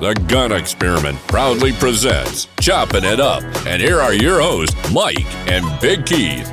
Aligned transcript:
The 0.00 0.14
Gun 0.28 0.52
Experiment 0.52 1.18
proudly 1.26 1.72
presents 1.72 2.46
Chopping 2.60 3.02
It 3.04 3.18
Up. 3.18 3.42
And 3.66 3.82
here 3.82 4.00
are 4.00 4.12
your 4.14 4.40
hosts, 4.40 4.76
Mike 4.92 5.24
and 5.48 5.64
Big 5.80 6.06
Keith. 6.06 6.46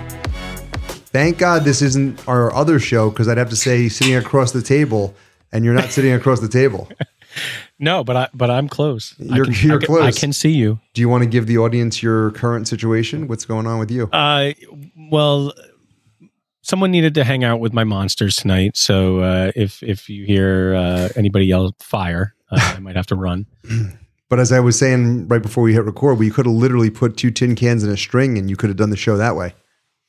Thank 1.11 1.37
God 1.37 1.63
this 1.63 1.81
isn't 1.83 2.27
our 2.27 2.53
other 2.55 2.79
show 2.79 3.09
because 3.11 3.27
I'd 3.27 3.37
have 3.37 3.51
to 3.51 3.55
say 3.55 3.87
sitting 3.87 4.15
across 4.15 4.51
the 4.51 4.63
table, 4.63 5.13
and 5.51 5.63
you're 5.63 5.75
not 5.75 5.91
sitting 5.91 6.13
across 6.13 6.39
the 6.39 6.47
table. 6.49 6.89
No, 7.77 8.05
but 8.05 8.15
I 8.15 8.29
but 8.33 8.49
I'm 8.49 8.69
close. 8.69 9.13
You're- 9.19 9.53
can, 9.53 9.67
you're 9.67 9.75
I 9.75 9.79
can, 9.79 9.85
close. 9.87 10.01
I 10.03 10.17
can 10.17 10.31
see 10.31 10.51
you. 10.51 10.79
Do 10.93 11.01
you 11.01 11.09
want 11.09 11.25
to 11.25 11.29
give 11.29 11.47
the 11.47 11.57
audience 11.57 12.01
your 12.01 12.31
current 12.31 12.65
situation? 12.69 13.27
What's 13.27 13.43
going 13.43 13.67
on 13.67 13.77
with 13.77 13.91
you? 13.91 14.07
Uh, 14.13 14.53
well, 15.11 15.51
someone 16.61 16.91
needed 16.91 17.13
to 17.15 17.25
hang 17.25 17.43
out 17.43 17.59
with 17.59 17.73
my 17.73 17.83
monsters 17.83 18.37
tonight, 18.37 18.77
so 18.77 19.19
uh, 19.19 19.51
if 19.53 19.83
if 19.83 20.07
you 20.07 20.23
hear 20.25 20.75
uh, 20.75 21.09
anybody 21.17 21.47
yell 21.47 21.75
fire, 21.81 22.33
uh, 22.55 22.73
I 22.75 22.79
might 22.79 22.95
have 22.95 23.07
to 23.07 23.15
run. 23.15 23.45
But 24.27 24.39
as 24.39 24.51
I 24.51 24.59
was 24.59 24.77
saying 24.77 25.27
right 25.27 25.41
before 25.41 25.61
we 25.63 25.73
hit 25.73 25.83
record, 25.85 26.17
we 26.17 26.31
could 26.31 26.47
have 26.47 26.55
literally 26.55 26.89
put 26.89 27.15
two 27.15 27.29
tin 27.29 27.53
cans 27.53 27.83
in 27.83 27.91
a 27.91 27.95
string, 27.95 28.39
and 28.39 28.49
you 28.49 28.55
could 28.55 28.71
have 28.71 28.75
done 28.75 28.89
the 28.89 28.97
show 28.97 29.17
that 29.17 29.35
way. 29.35 29.53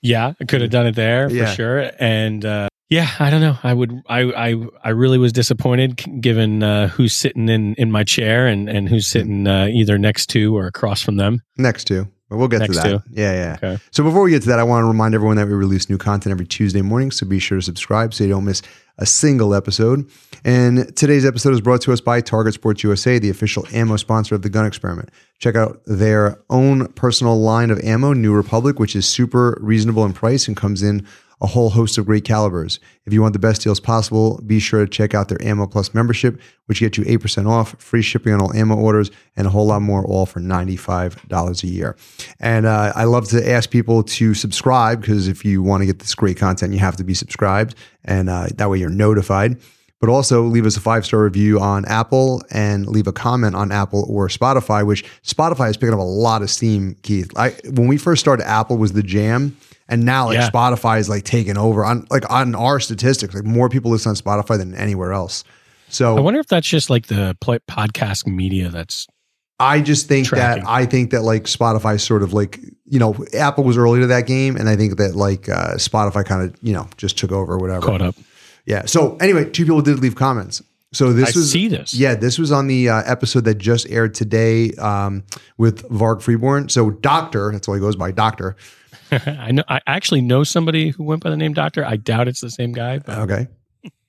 Yeah, 0.01 0.33
I 0.41 0.45
could 0.47 0.63
have 0.63 0.71
done 0.71 0.87
it 0.87 0.95
there 0.95 1.31
Yeah. 1.31 1.45
for 1.51 1.53
sure. 1.55 1.91
And 2.01 2.43
uh, 2.43 2.69
yeah, 2.89 3.11
I 3.21 3.29
don't 3.29 3.43
know. 3.43 3.59
I 3.63 3.75
would. 3.75 3.93
I 4.09 4.21
I 4.23 4.55
I 4.83 4.89
really 4.91 5.19
was 5.19 5.35
disappointed 5.35 6.03
given 6.23 6.63
uh, 6.63 6.89
who's 6.89 7.13
sitting 7.15 7.51
in 7.51 7.75
in 7.75 7.93
my 7.93 8.05
chair 8.05 8.47
and 8.47 8.71
and 8.71 8.89
who's 8.89 9.07
sitting 9.07 9.47
uh, 9.47 9.67
either 9.71 9.99
next 9.99 10.29
to 10.31 10.57
or 10.57 10.67
across 10.67 11.03
from 11.03 11.17
them. 11.17 11.43
Next 11.59 11.85
to, 11.89 12.09
but 12.29 12.39
we'll 12.39 12.49
get 12.49 12.61
Next 12.61 12.77
to 12.77 12.83
that. 12.83 12.89
to. 12.89 13.11
Yeah, 13.11 13.33
yeah. 13.33 13.57
Okay. 13.75 13.83
So 13.91 14.03
before 14.03 14.23
we 14.23 14.31
get 14.31 14.43
to 14.43 14.49
that, 14.49 14.59
I 14.59 14.65
want 14.65 14.83
to 14.83 14.89
remind 14.89 15.15
everyone 15.15 15.37
that 15.37 15.47
we 15.47 15.55
release 15.55 15.89
new 15.89 15.99
content 15.99 16.33
every 16.33 16.47
Tuesday 16.47 16.83
morning. 16.83 17.11
So 17.11 17.27
be 17.27 17.39
sure 17.39 17.59
to 17.59 17.63
subscribe 17.63 18.13
so 18.15 18.25
you 18.25 18.31
don't 18.31 18.45
miss 18.45 18.63
a 18.99 19.07
single 19.07 19.55
episode. 19.55 20.09
And 20.45 20.95
today's 20.97 21.25
episode 21.25 21.53
is 21.53 21.61
brought 21.61 21.83
to 21.83 21.93
us 21.93 22.01
by 22.01 22.21
Target 22.21 22.55
Sports 22.55 22.83
USA, 22.83 23.19
the 23.19 23.31
official 23.31 23.67
ammo 23.73 23.97
sponsor 23.97 24.35
of 24.35 24.43
the 24.43 24.49
Gun 24.49 24.67
Experiment. 24.67 25.11
Check 25.39 25.55
out 25.55 25.81
their 25.87 26.41
own 26.51 26.89
personal 26.95 27.39
line 27.39 27.71
of 27.71 27.79
ammo, 27.81 28.13
New 28.13 28.33
Republic, 28.33 28.79
which 28.79 28.97
is 28.97 29.07
super 29.07 29.59
reasonable 29.61 30.05
in 30.05 30.13
price 30.13 30.49
and 30.49 30.57
comes 30.57 30.83
in 30.83 31.07
a 31.41 31.47
whole 31.47 31.71
host 31.71 31.99
of 31.99 32.07
great 32.07 32.25
calibers. 32.25 32.81
If 33.05 33.13
you 33.13 33.21
want 33.21 33.35
the 33.35 33.39
best 33.39 33.63
deals 33.63 33.79
possible, 33.79 34.41
be 34.47 34.59
sure 34.59 34.85
to 34.85 34.91
check 34.91 35.15
out 35.15 35.29
their 35.29 35.43
Ammo 35.43 35.67
Plus 35.67 35.93
membership, 35.93 36.41
which 36.65 36.81
gets 36.81 36.97
you 36.97 37.05
8% 37.05 37.47
off, 37.47 37.79
free 37.81 38.03
shipping 38.03 38.33
on 38.33 38.41
all 38.41 38.55
ammo 38.55 38.75
orders, 38.75 39.11
and 39.37 39.47
a 39.47 39.51
whole 39.51 39.67
lot 39.67 39.83
more, 39.83 40.05
all 40.05 40.25
for 40.25 40.41
$95 40.41 41.63
a 41.63 41.67
year. 41.67 41.97
And 42.41 42.65
uh, 42.65 42.93
I 42.95 43.05
love 43.05 43.29
to 43.29 43.49
ask 43.49 43.71
people 43.71 44.03
to 44.03 44.33
subscribe 44.33 45.03
because 45.03 45.29
if 45.29 45.45
you 45.45 45.63
want 45.63 45.83
to 45.83 45.87
get 45.87 45.99
this 45.99 46.15
great 46.15 46.39
content, 46.39 46.73
you 46.73 46.79
have 46.79 46.97
to 46.97 47.05
be 47.05 47.15
subscribed, 47.15 47.75
and 48.05 48.31
uh, 48.31 48.49
that 48.55 48.71
way 48.71 48.79
you're 48.79 48.89
notified. 48.89 49.59
But 49.99 50.11
also 50.11 50.43
leave 50.43 50.67
us 50.67 50.77
a 50.77 50.81
five 50.81 51.07
star 51.07 51.23
review 51.23 51.59
on 51.59 51.87
Apple 51.87 52.43
and 52.51 52.87
leave 52.87 53.07
a 53.07 53.13
comment 53.13 53.55
on 53.55 53.73
Apple 53.73 54.05
or 54.11 54.29
Spotify, 54.29 54.87
which 54.87 55.05
Spotify 55.23 55.71
is 55.71 55.79
picking 55.79 55.95
up 55.95 56.01
a 56.01 56.03
lot 56.03 56.43
of 56.43 56.51
steam, 56.51 56.97
Keith. 57.03 57.33
I, 57.35 57.51
when 57.65 57.89
we 57.89 57.97
first 57.97 58.21
started, 58.21 58.47
Apple 58.47 58.77
was 58.77 58.93
the 58.93 59.03
jam. 59.03 59.57
And 59.89 60.05
now 60.05 60.27
like 60.27 60.35
Yeah. 60.35 60.51
Spotify 60.51 60.99
is 60.99 61.09
like 61.09 61.25
taking 61.25 61.57
over 61.57 61.85
on 61.85 62.07
like 62.11 62.29
on 62.31 62.55
our 62.55 62.81
statistics, 62.81 63.35
like 63.35 63.45
more 63.45 63.69
people 63.69 63.91
listen 63.91 64.11
on 64.11 64.17
Spotify 64.17 64.59
than 64.59 64.75
anywhere 64.75 65.13
else. 65.13 65.45
So 65.89 66.17
I 66.17 66.21
wonder 66.21 66.41
if 66.41 66.49
that's 66.49 66.67
just 66.67 66.91
like 66.91 67.07
the 67.07 67.37
podcast 67.41 68.27
media 68.27 68.69
that's 68.69 69.07
I 69.59 69.81
just 69.81 70.07
think 70.09 70.27
Tracking. 70.27 70.65
that 70.65 70.71
I 70.71 70.85
think 70.85 71.13
that 71.13 71.23
like 71.23 71.45
Spotify 71.45 72.01
sort 72.01 72.23
of 72.23 72.33
like 72.33 72.61
you 72.85 72.99
know 72.99 73.17
Apple 73.33 73.65
was 73.65 73.79
early 73.79 74.01
to 74.01 74.07
that 74.09 74.27
game, 74.27 74.57
and 74.57 74.69
I 74.69 74.77
think 74.77 74.99
that 74.99 75.15
like 75.17 75.49
uh, 75.49 75.75
Spotify 75.75 76.25
kind 76.25 76.43
of 76.43 76.57
you 76.63 76.75
know 76.75 76.89
just 76.97 77.17
took 77.17 77.33
over 77.33 77.55
or 77.55 77.59
whatever. 77.59 77.87
caught 77.87 78.03
up. 78.03 78.17
Yeah. 78.67 78.85
So 78.87 79.17
anyway, 79.17 79.49
two 79.49 79.65
people 79.65 79.81
did 79.81 80.01
leave 80.01 80.15
comments. 80.17 80.63
So 80.93 81.13
this 81.13 81.35
I 81.35 81.39
was 81.39 81.51
see 81.53 81.69
this. 81.69 81.95
Yeah, 81.95 82.15
this 82.15 82.39
was 82.39 82.53
on 82.53 82.67
the 82.67 82.89
uh, 82.89 83.03
episode 83.07 83.45
that 83.45 83.57
just 83.57 83.89
aired 83.91 84.15
today 84.15 84.73
um, 84.75 85.25
with 85.57 85.89
Varg 85.89 86.23
Freeborn. 86.23 86.69
So 86.69 86.91
Doctor, 86.91 87.51
that's 87.53 87.67
all 87.69 87.75
he 87.75 87.81
goes 87.81 87.97
by, 87.97 88.13
Doctor. 88.13 88.57
I 89.27 89.53
know. 89.53 89.63
I 89.69 89.81
actually 89.87 90.21
know 90.21 90.45
somebody 90.45 90.91
who 90.91 91.03
went 91.05 91.23
by 91.23 91.31
the 91.31 91.37
name 91.37 91.53
Doctor. 91.53 91.85
I 91.85 91.97
doubt 91.97 92.29
it's 92.29 92.41
the 92.41 92.51
same 92.51 92.73
guy. 92.73 92.99
But 92.99 93.19
Okay. 93.21 93.49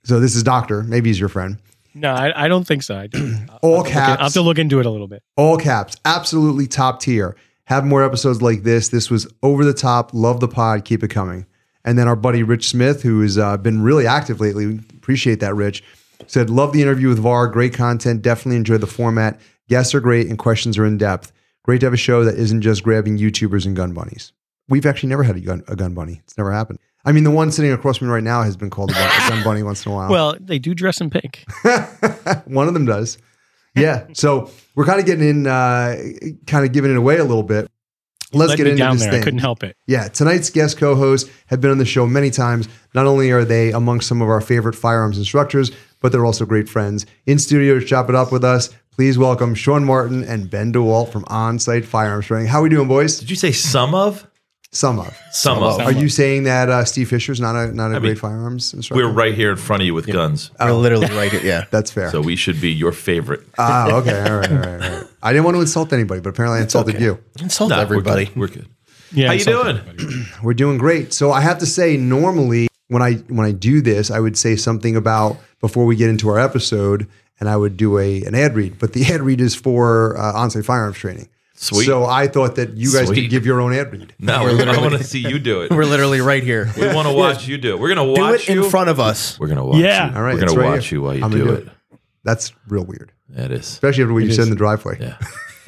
So 0.03 0.19
this 0.19 0.35
is 0.35 0.44
Doctor. 0.44 0.84
Maybe 0.84 1.09
he's 1.09 1.19
your 1.19 1.30
friend. 1.30 1.58
no, 1.94 2.12
I, 2.13 2.46
I 2.46 2.47
don't 2.47 2.66
think 2.66 2.84
so. 2.84 2.96
I 2.97 3.07
do. 3.07 3.36
All 3.62 3.72
I'll 3.74 3.78
look 3.80 3.88
in- 3.88 3.94
caps. 3.94 4.19
I'll 4.19 4.25
have 4.25 4.34
to 4.34 4.41
look 4.41 4.57
into 4.57 4.80
it 4.80 4.86
a 4.86 4.90
little 4.90 5.07
bit. 5.07 5.22
All 5.36 5.57
caps, 5.57 5.96
absolutely 6.06 6.68
top 6.68 7.02
tier. 7.02 7.36
Have 7.66 7.86
more 7.86 8.03
episodes 8.03 8.41
like 8.41 8.63
this. 8.63 8.88
This 8.90 9.09
was 9.12 9.28
over 9.44 9.66
the 9.66 9.74
top. 9.74 10.13
Love 10.13 10.40
the 10.40 10.47
pod. 10.47 10.86
Keep 10.86 11.03
it 11.03 11.09
coming. 11.09 11.46
And 11.84 11.97
then 11.97 12.07
our 12.07 12.16
buddy 12.16 12.41
Rich 12.44 12.69
Smith, 12.69 13.03
who 13.03 13.22
has 13.22 13.38
uh, 13.38 13.57
been 13.57 13.81
really 13.81 14.07
active 14.07 14.40
lately, 14.40 14.80
appreciate 14.97 15.40
that, 15.41 15.53
Rich, 15.56 15.84
said, 16.28 16.50
Love 16.50 16.72
the 16.72 16.81
interview 16.81 17.09
with 17.09 17.22
Varg. 17.22 17.52
Great 17.52 17.74
content. 17.74 18.22
Definitely 18.22 18.57
enjoy 18.57 18.78
the 18.78 18.88
format. 18.88 19.40
Guests 19.68 19.94
are 19.94 20.00
great 20.00 20.28
and 20.28 20.38
questions 20.38 20.78
are 20.78 20.86
in 20.86 20.97
depth. 20.97 21.34
Great 21.63 21.81
to 21.81 21.86
have 21.86 21.94
a 21.94 21.97
show 21.97 22.24
that 22.24 22.36
isn't 22.36 22.62
just 22.62 22.84
grabbing 22.84 23.18
YouTubers 23.18 23.66
and 23.66 23.75
gun 23.75 23.94
bunnies. 23.94 24.31
We've 24.70 24.86
actually 24.86 25.10
never 25.10 25.24
had 25.24 25.36
a 25.38 25.40
gun, 25.40 25.64
a 25.68 25.76
gun 25.76 25.94
bunny. 25.94 26.22
It's 26.26 26.38
never 26.38 26.52
happened. 26.52 26.80
I 27.06 27.14
mean, 27.14 27.24
the 27.24 27.32
one 27.32 27.52
sitting 27.52 27.72
across 27.72 27.98
from 27.98 28.08
me 28.08 28.14
right 28.14 28.24
now 28.24 28.44
has 28.44 28.58
been 28.58 28.70
called 28.70 28.92
a 28.92 28.94
gun, 28.94 29.10
a 29.10 29.30
gun 29.30 29.44
bunny 29.44 29.64
once 29.64 29.86
in 29.86 29.92
a 29.94 29.96
while. 29.96 30.10
Well, 30.10 30.36
they 30.40 30.60
do 30.60 30.74
dress 30.76 31.00
in 31.00 31.10
pink. 31.10 31.46
One 32.46 32.68
of 32.68 32.74
them 32.74 32.86
does. 32.86 33.18
Yeah. 33.76 34.08
So 34.14 34.50
we're 34.76 34.84
kind 34.86 35.00
of 35.00 35.06
getting 35.06 35.28
in, 35.28 35.48
uh, 35.48 35.96
kind 36.48 36.66
of 36.66 36.74
giving 36.74 36.92
it 36.92 36.98
away 36.98 37.18
a 37.18 37.24
little 37.24 37.44
bit. 37.44 37.70
Let's 38.34 38.50
Let 38.50 38.58
get 38.58 38.64
me 38.66 38.72
into 38.72 38.84
down 38.84 38.96
this 38.96 39.04
there. 39.04 39.12
thing. 39.14 39.22
I 39.22 39.24
couldn't 39.24 39.40
help 39.40 39.64
it. 39.64 39.78
Yeah. 39.86 40.10
Tonight's 40.10 40.50
guest 40.50 40.78
co-hosts 40.78 41.30
have 41.46 41.62
been 41.62 41.72
on 41.72 41.78
the 41.78 41.86
show 41.86 42.06
many 42.06 42.30
times. 42.30 42.68
Not 42.94 43.06
only 43.06 43.32
are 43.32 43.46
they 43.46 43.72
amongst 43.72 44.10
some 44.10 44.22
of 44.22 44.28
our 44.28 44.42
favorite 44.42 44.76
firearms 44.76 45.18
instructors, 45.18 45.72
but 46.02 46.12
they're 46.12 46.26
also 46.26 46.46
great 46.46 46.68
friends. 46.68 47.06
In 47.26 47.40
studio 47.40 47.80
to 47.80 47.86
chop 47.86 48.10
it 48.10 48.16
up 48.16 48.34
with 48.34 48.44
us, 48.44 48.70
please 48.92 49.18
welcome 49.18 49.56
Sean 49.56 49.86
Martin 49.86 50.26
and 50.26 50.50
Ben 50.50 50.74
DeWalt 50.74 51.10
from 51.10 51.24
Onsight 51.26 51.86
Firearms 51.86 52.26
Training. 52.26 52.48
How 52.48 52.60
are 52.60 52.64
we 52.64 52.70
doing, 52.70 52.90
boys? 52.90 53.18
Did 53.18 53.30
you 53.30 53.38
say 53.38 53.54
some 53.54 53.96
of? 53.96 54.27
Some 54.72 55.00
of. 55.00 55.18
Some 55.32 55.64
of. 55.64 55.80
Are 55.80 55.92
you 55.92 56.10
saying 56.10 56.44
that 56.44 56.70
uh, 56.70 56.84
Steve 56.86 57.10
Fisher's 57.10 57.40
not 57.40 57.56
a 57.56 57.74
not 57.74 57.92
a 57.96 58.00
great 58.00 58.10
mean, 58.10 58.16
firearms 58.18 58.74
instructor? 58.74 59.06
We're 59.06 59.12
right 59.12 59.34
here 59.34 59.52
in 59.52 59.58
front 59.58 59.82
of 59.82 59.88
you 59.88 59.94
with 59.94 60.08
guns, 60.08 60.52
We're 60.60 60.74
literally 60.74 61.08
right 61.08 61.32
here. 61.32 61.42
Yeah. 61.42 61.66
That's 61.72 61.90
fair. 61.90 62.12
so 62.12 62.22
we 62.22 62.36
should 62.36 62.60
be 62.60 62.72
your 62.72 62.92
favorite. 62.92 63.48
Ah, 63.58 63.92
okay. 63.98 64.20
All 64.30 64.38
right, 64.38 64.52
all 64.52 64.58
right, 64.58 64.68
all 64.68 64.98
right. 64.98 65.08
I 65.24 65.32
didn't 65.34 65.46
want 65.46 65.56
to 65.56 65.62
insult 65.62 65.94
anybody, 65.94 66.22
but 66.22 66.30
apparently 66.30 66.60
I 66.60 66.64
insulted 66.64 66.96
okay. 66.96 67.04
you. 67.06 67.20
Insult 67.40 67.70
Nah, 67.70 67.78
we're 67.78 67.82
everybody. 67.84 68.26
good. 68.26 68.36
We're 68.36 68.48
good. 68.48 68.68
Yeah. 69.12 69.28
How 69.28 69.34
you 69.34 69.46
doing? 69.46 69.80
We're 70.44 70.54
doing 70.54 70.78
great. 70.78 71.14
So 71.14 71.32
I 71.32 71.42
have 71.42 71.60
to 71.60 71.66
say, 71.66 71.96
normally 71.98 72.68
when 72.90 73.02
I 73.02 73.14
when 73.28 73.46
I 73.46 73.52
do 73.52 73.82
this, 73.82 74.12
I 74.12 74.20
would 74.20 74.38
say 74.38 74.56
something 74.56 74.96
about 74.96 75.38
before 75.62 75.86
we 75.86 75.96
get 75.96 76.10
into 76.10 76.30
our 76.30 76.40
episode, 76.40 77.08
and 77.40 77.50
I 77.50 77.58
would 77.58 77.78
do 77.78 77.98
a 77.98 78.24
an 78.24 78.36
ad 78.36 78.56
read. 78.56 78.80
But 78.80 78.94
the 78.94 79.06
ad 79.14 79.22
read 79.22 79.42
is 79.42 79.56
for 79.56 80.18
uh, 80.18 80.34
Onsight 80.34 80.66
firearms 80.66 80.98
training. 80.98 81.30
Sweet. 81.59 81.85
So 81.85 82.06
I 82.06 82.28
thought 82.28 82.56
that 82.56 82.78
you 82.78 82.94
guys 82.94 83.07
Sweet. 83.07 83.22
could 83.23 83.29
give 83.31 83.45
your 83.45 83.59
own 83.62 83.73
ad 83.73 83.91
read. 83.91 84.13
No, 84.19 84.44
we're 84.44 84.69
I 84.69 84.78
want 84.79 84.94
to 84.95 85.03
see 85.03 85.19
you 85.19 85.40
do 85.40 85.62
it. 85.63 85.72
We're 85.75 85.85
literally 85.85 86.22
right 86.22 86.44
here. 86.44 86.69
We 86.78 86.94
want 86.94 87.07
to 87.07 87.13
watch 87.13 87.47
you 87.47 87.57
do 87.57 87.73
it. 87.73 87.79
We're 87.79 87.94
gonna 87.95 88.13
Do 88.13 88.22
watch 88.22 88.47
it 88.47 88.57
in 88.57 88.63
front 88.69 88.90
of 88.91 89.00
us. 89.00 89.40
We're 89.40 89.47
gonna 89.47 89.66
watch 89.66 89.78
Yeah. 89.79 90.12
you. 90.12 90.16
All 90.16 90.22
right, 90.22 90.35
We're 90.35 90.44
it's 90.44 90.53
gonna 90.53 90.62
right 90.66 90.75
watch 90.75 90.88
here. 90.90 91.00
you 91.00 91.03
while 91.03 91.16
you 91.16 91.23
I'm 91.23 91.31
gonna 91.31 91.44
do 91.44 91.50
do 91.50 91.53
it. 91.63 91.68
That's 92.23 92.53
real 92.68 92.85
weird, 92.85 93.12
That 93.29 93.51
is. 93.51 93.62
especially 93.68 94.03
after 94.03 94.13
what 94.13 94.23
you 94.23 94.29
It 94.29 94.34
said 94.34 94.44
in 94.44 94.50
the 94.51 94.56
driveway. 94.56 94.97
Yeah. 95.00 95.18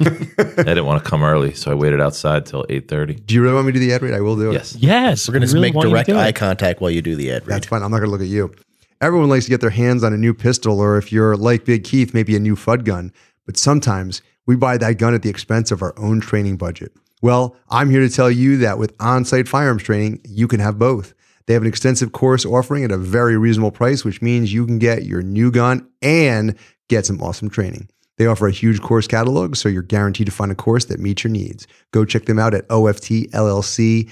I 0.00 0.62
didn't 0.62 0.86
want 0.86 1.02
to 1.02 1.10
come 1.10 1.22
early, 1.22 1.52
so 1.54 1.70
I 1.70 1.74
waited 1.74 2.00
outside 2.00 2.46
till 2.46 2.64
eight 2.68 2.86
thirty. 2.88 3.14
Do 3.14 3.34
you 3.34 3.42
really 3.42 3.54
want 3.54 3.66
me 3.66 3.72
to 3.72 3.78
do 3.80 3.84
the 3.86 3.92
ad 3.92 4.02
read? 4.02 4.14
I 4.14 4.20
will 4.20 4.36
do 4.36 4.50
it. 4.50 4.54
Yes. 4.54 4.76
Yes. 4.76 5.28
We're 5.28 5.32
going 5.34 5.42
to 5.42 5.48
we 5.48 5.54
really 5.54 5.68
make 5.70 5.74
want 5.74 5.88
direct 5.90 6.08
eye 6.08 6.32
contact 6.32 6.80
while 6.80 6.90
you 6.90 7.02
do 7.02 7.16
the 7.16 7.32
ad 7.32 7.46
read. 7.46 7.54
That's 7.56 7.66
fine. 7.66 7.82
I'm 7.82 7.90
not 7.90 7.98
going 7.98 8.06
to 8.06 8.12
look 8.12 8.20
at 8.22 8.26
you. 8.28 8.54
Everyone 9.02 9.28
likes 9.28 9.44
to 9.46 9.50
get 9.50 9.60
their 9.60 9.70
hands 9.70 10.02
on 10.04 10.12
a 10.14 10.16
new 10.16 10.32
pistol, 10.32 10.80
or 10.80 10.96
if 10.96 11.12
you're 11.12 11.36
like 11.36 11.64
Big 11.64 11.84
Keith, 11.84 12.14
maybe 12.14 12.34
a 12.36 12.38
new 12.40 12.54
Fudd 12.56 12.84
gun. 12.84 13.12
But 13.44 13.56
sometimes 13.58 14.22
we 14.50 14.56
buy 14.56 14.76
that 14.76 14.98
gun 14.98 15.14
at 15.14 15.22
the 15.22 15.30
expense 15.30 15.70
of 15.70 15.80
our 15.80 15.96
own 15.96 16.20
training 16.20 16.56
budget. 16.56 16.90
Well, 17.22 17.54
I'm 17.68 17.88
here 17.88 18.00
to 18.00 18.08
tell 18.08 18.28
you 18.28 18.56
that 18.56 18.78
with 18.78 18.98
Onsight 18.98 19.46
firearms 19.46 19.84
training, 19.84 20.22
you 20.28 20.48
can 20.48 20.58
have 20.58 20.76
both. 20.76 21.14
They 21.46 21.54
have 21.54 21.62
an 21.62 21.68
extensive 21.68 22.10
course 22.10 22.44
offering 22.44 22.82
at 22.82 22.90
a 22.90 22.98
very 22.98 23.38
reasonable 23.38 23.70
price, 23.70 24.04
which 24.04 24.20
means 24.20 24.52
you 24.52 24.66
can 24.66 24.80
get 24.80 25.04
your 25.04 25.22
new 25.22 25.52
gun 25.52 25.88
and 26.02 26.56
get 26.88 27.06
some 27.06 27.22
awesome 27.22 27.48
training. 27.48 27.88
They 28.20 28.26
offer 28.26 28.46
a 28.46 28.52
huge 28.52 28.82
course 28.82 29.06
catalog, 29.06 29.56
so 29.56 29.66
you're 29.70 29.80
guaranteed 29.80 30.26
to 30.26 30.30
find 30.30 30.52
a 30.52 30.54
course 30.54 30.84
that 30.84 31.00
meets 31.00 31.24
your 31.24 31.30
needs. 31.30 31.66
Go 31.90 32.04
check 32.04 32.26
them 32.26 32.38
out 32.38 32.52
at 32.52 32.68
oftllc.us. 32.68 34.10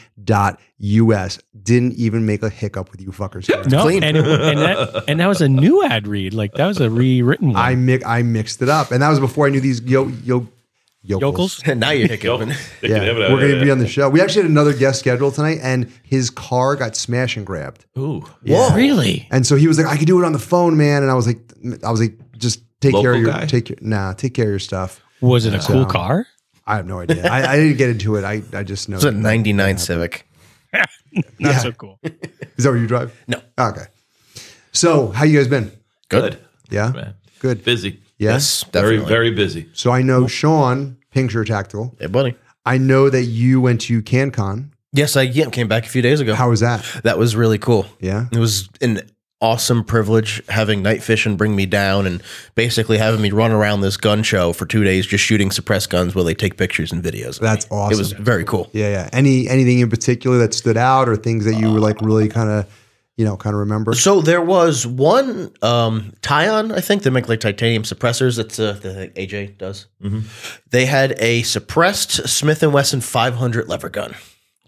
Didn't 1.63 1.93
even 1.93 2.25
make 2.25 2.43
a 2.43 2.49
hiccup 2.49 2.91
with 2.91 3.03
you 3.03 3.09
fuckers. 3.09 3.49
here. 3.49 3.63
No, 3.65 3.83
Clean. 3.83 4.03
and, 4.03 4.17
it, 4.17 4.27
and, 4.27 4.59
that, 4.61 5.05
and 5.09 5.21
that 5.21 5.27
was 5.27 5.43
a 5.43 5.49
new 5.51 5.85
ad 5.85 6.07
read. 6.07 6.33
Like 6.33 6.55
that 6.55 6.67
was 6.67 6.81
a 6.81 6.89
rewritten 6.89 7.49
one. 7.49 7.57
I 7.57 7.75
mi- 7.75 8.03
I 8.03 8.23
mixed 8.23 8.63
it 8.63 8.71
up, 8.71 8.93
and 8.93 9.03
that 9.03 9.11
was 9.11 9.21
before 9.21 9.47
I 9.47 9.51
knew 9.51 9.61
these 9.61 9.83
yo 9.83 10.09
yo 10.25 10.49
Yokels. 11.03 11.61
now 11.77 11.91
you're 11.91 12.09
hiccuping. 12.09 12.55
Yeah, 12.83 13.13
we're 13.13 13.41
going 13.41 13.59
to 13.59 13.63
be 13.63 13.71
on 13.71 13.79
the 13.79 13.87
show. 13.87 14.09
We 14.09 14.23
actually 14.23 14.45
had 14.45 14.51
another 14.51 14.73
guest 14.73 15.01
scheduled 15.01 15.35
tonight, 15.35 15.59
and 15.63 15.93
his 16.03 16.31
car 16.31 16.77
got 16.77 16.97
smashed 16.97 17.37
and 17.37 17.45
grabbed. 17.45 17.85
Ooh. 17.99 18.25
Whoa. 18.47 18.75
Really? 18.75 19.29
And 19.31 19.47
so 19.47 19.55
he 19.57 19.69
was 19.69 19.77
like, 19.77 19.87
"I 19.87 19.99
could 19.99 20.07
do 20.07 20.19
it 20.19 20.25
on 20.25 20.33
the 20.33 20.39
phone, 20.39 20.79
man." 20.79 21.03
And 21.03 21.11
I 21.11 21.15
was 21.15 21.27
like, 21.27 21.41
"I 21.85 21.91
was 21.91 22.01
like, 22.01 22.19
just 22.39 22.63
take 22.81 22.95
care 22.95 23.15
of 23.15 23.21
your 23.21 23.33
guy? 23.33 23.47
take 23.47 23.69
your 23.69 23.79
nah, 23.81 24.13
take 24.13 24.35
care 24.35 24.47
of 24.47 24.51
your 24.51 24.59
stuff." 24.59 25.01
Was 25.21 25.47
it 25.47 25.55
a 25.55 25.59
cool 25.59 25.85
So- 25.85 25.87
car? 25.87 26.27
I 26.67 26.77
have 26.77 26.87
no 26.87 27.01
idea. 27.01 27.27
I, 27.27 27.53
I 27.53 27.57
didn't 27.57 27.79
get 27.79 27.89
into 27.89 28.17
it. 28.17 28.25
I, 28.25 28.43
I 28.53 28.63
just 28.63 28.91
know. 28.91 28.97
It's 28.97 29.05
a 29.05 29.11
99 29.11 29.79
Civic. 29.79 30.29
Not 30.75 30.85
Yeah. 31.39 31.59
so 31.61 31.73
cool. 31.73 31.99
Is 32.03 32.65
that 32.65 32.69
where 32.71 32.77
you 32.77 32.87
drive? 32.87 33.19
No. 33.27 33.41
Okay. 33.59 33.85
So 34.73 35.09
how 35.09 35.25
you 35.25 35.39
guys 35.39 35.49
been? 35.49 35.73
Good. 36.11 36.39
Yeah. 36.69 36.91
Man. 36.91 37.15
Good. 37.39 37.65
Busy. 37.65 38.01
Yes. 38.19 38.65
Very, 38.65 38.97
definitely. 38.97 39.09
very 39.09 39.31
busy. 39.31 39.69
So 39.73 39.91
I 39.93 40.03
know 40.03 40.27
Sean, 40.27 40.99
Pinkshire 41.11 41.45
Tactical. 41.47 41.97
Hey, 41.99 42.07
buddy. 42.07 42.35
I 42.67 42.77
know 42.77 43.09
that 43.09 43.23
you 43.25 43.63
went 43.63 43.81
to 43.83 44.03
CanCon. 44.03 44.69
Yes, 44.93 45.17
I 45.17 45.23
yeah, 45.23 45.49
came 45.49 45.69
back 45.69 45.87
a 45.87 45.89
few 45.89 46.03
days 46.03 46.21
ago. 46.21 46.35
How 46.35 46.51
was 46.51 46.61
that? 46.61 46.85
that 47.05 47.17
was 47.19 47.35
really 47.35 47.59
cool. 47.59 47.87
Yeah. 47.99 48.27
It 48.31 48.39
was 48.39 48.69
an 48.83 49.01
awesome 49.41 49.85
privilege 49.85 50.43
having 50.49 50.83
Night 50.83 51.03
Vision 51.03 51.37
bring 51.37 51.55
me 51.55 51.65
down 51.65 52.07
and 52.07 52.23
basically 52.55 52.99
having 52.99 53.21
me 53.21 53.31
run 53.31 53.53
around 53.53 53.83
this 53.83 53.97
gun 53.97 54.23
show 54.23 54.53
for 54.53 54.67
two 54.67 54.83
days 54.83 55.07
just 55.07 55.25
shooting 55.25 55.51
suppressed 55.51 55.91
guns 55.91 56.15
while 56.15 56.25
they 56.25 56.35
take 56.35 56.57
pictures 56.57 56.93
and 56.93 57.03
videos. 57.03 57.39
That's 57.39 57.71
me. 57.71 57.77
awesome. 57.77 57.95
It 57.95 57.99
was 57.99 58.13
very 58.13 58.45
cool. 58.45 58.69
Yeah, 58.73 58.89
yeah. 58.89 59.11
Any 59.13 59.49
anything 59.49 59.79
in 59.79 59.91
particular 59.91 60.39
that 60.39 60.55
stood 60.55 60.77
out 60.77 61.09
or 61.09 61.17
things 61.17 61.45
that 61.45 61.55
you 61.55 61.73
were 61.73 61.81
like 61.81 62.01
really 62.01 62.29
kind 62.29 62.51
of, 62.51 62.67
you 63.17 63.25
know, 63.25 63.37
kind 63.37 63.55
of 63.55 63.61
remember? 63.61 63.95
So 63.95 64.21
there 64.21 64.43
was 64.43 64.87
one 64.87 65.53
um, 65.63 66.13
Tyon, 66.21 66.73
I 66.77 66.81
think 66.81 67.05
they 67.05 67.11
make 67.11 67.29
like 67.29 67.41
titanium 67.41 67.85
suppressors. 67.85 68.37
That's 68.37 68.59
uh, 68.59 68.73
the 68.73 69.13
AJ 69.15 69.59
does. 69.59 69.87
They 70.71 70.87
had 70.87 71.15
a 71.19 71.43
suppressed 71.43 72.29
Smith 72.29 72.63
and 72.65 72.73
Wesson 72.73 73.01
500 73.01 73.69
lever 73.69 73.89
gun, 73.89 74.17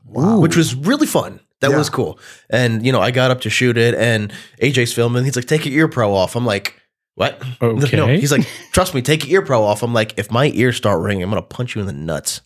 wow. 0.06 0.38
which 0.38 0.56
was 0.56 0.76
really 0.76 1.06
fun. 1.08 1.40
That 1.60 1.70
Yeah. 1.70 1.78
was 1.78 1.90
cool. 1.90 2.18
And 2.48 2.84
you 2.84 2.92
know, 2.92 3.00
I 3.00 3.10
got 3.10 3.30
up 3.30 3.40
to 3.42 3.50
shoot 3.50 3.76
it, 3.78 3.94
and 3.94 4.32
AJ's 4.62 4.92
filming. 4.92 5.24
He's 5.24 5.36
like, 5.36 5.46
"Take 5.46 5.64
your 5.66 5.74
ear 5.74 5.88
pro 5.88 6.14
off." 6.14 6.36
I'm 6.36 6.46
like. 6.46 6.74
What? 7.16 7.42
Okay. 7.60 7.96
No, 7.98 8.06
he's 8.06 8.32
like, 8.32 8.48
trust 8.72 8.94
me, 8.94 9.02
take 9.02 9.28
your 9.28 9.42
ear 9.42 9.46
pro 9.46 9.62
off. 9.62 9.82
I'm 9.82 9.92
like, 9.92 10.14
if 10.18 10.30
my 10.30 10.46
ears 10.54 10.76
start 10.78 11.02
ringing, 11.02 11.22
I'm 11.24 11.28
gonna 11.28 11.42
punch 11.42 11.74
you 11.74 11.80
in 11.82 11.86
the 11.86 11.92
nuts. 11.92 12.40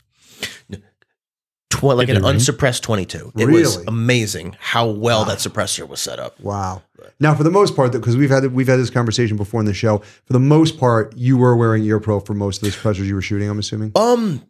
Tw- 1.71 1.83
like 1.85 2.09
an 2.09 2.17
ring? 2.17 2.25
unsuppressed 2.25 2.83
22. 2.83 3.33
It 3.37 3.47
was 3.47 3.77
amazing 3.87 4.57
how 4.61 4.89
well 4.89 5.25
that 5.27 5.39
suppressor 5.39 5.87
was 5.89 6.01
set 6.01 6.19
up. 6.19 6.39
Wow. 6.41 6.83
Now, 7.21 7.35
for 7.35 7.43
the 7.45 7.51
most 7.51 7.77
part, 7.77 7.93
because 7.93 8.17
we've 8.17 8.31
had 8.31 8.47
we've 8.53 8.67
had 8.69 8.79
this 8.79 8.91
conversation 8.91 9.37
before 9.37 9.61
in 9.61 9.67
the 9.67 9.75
show. 9.75 9.99
For 10.25 10.33
the 10.33 10.41
most 10.41 10.79
part, 10.79 11.17
you 11.17 11.37
were 11.37 11.57
wearing 11.57 11.85
ear 11.85 12.01
pro 12.01 12.19
for 12.21 12.35
most 12.35 12.59
of 12.59 12.63
those 12.63 12.77
suppressors 12.77 13.07
you 13.07 13.15
were 13.15 13.23
shooting. 13.23 13.49
I'm 13.49 13.59
assuming. 13.59 13.93
Um, 13.95 14.43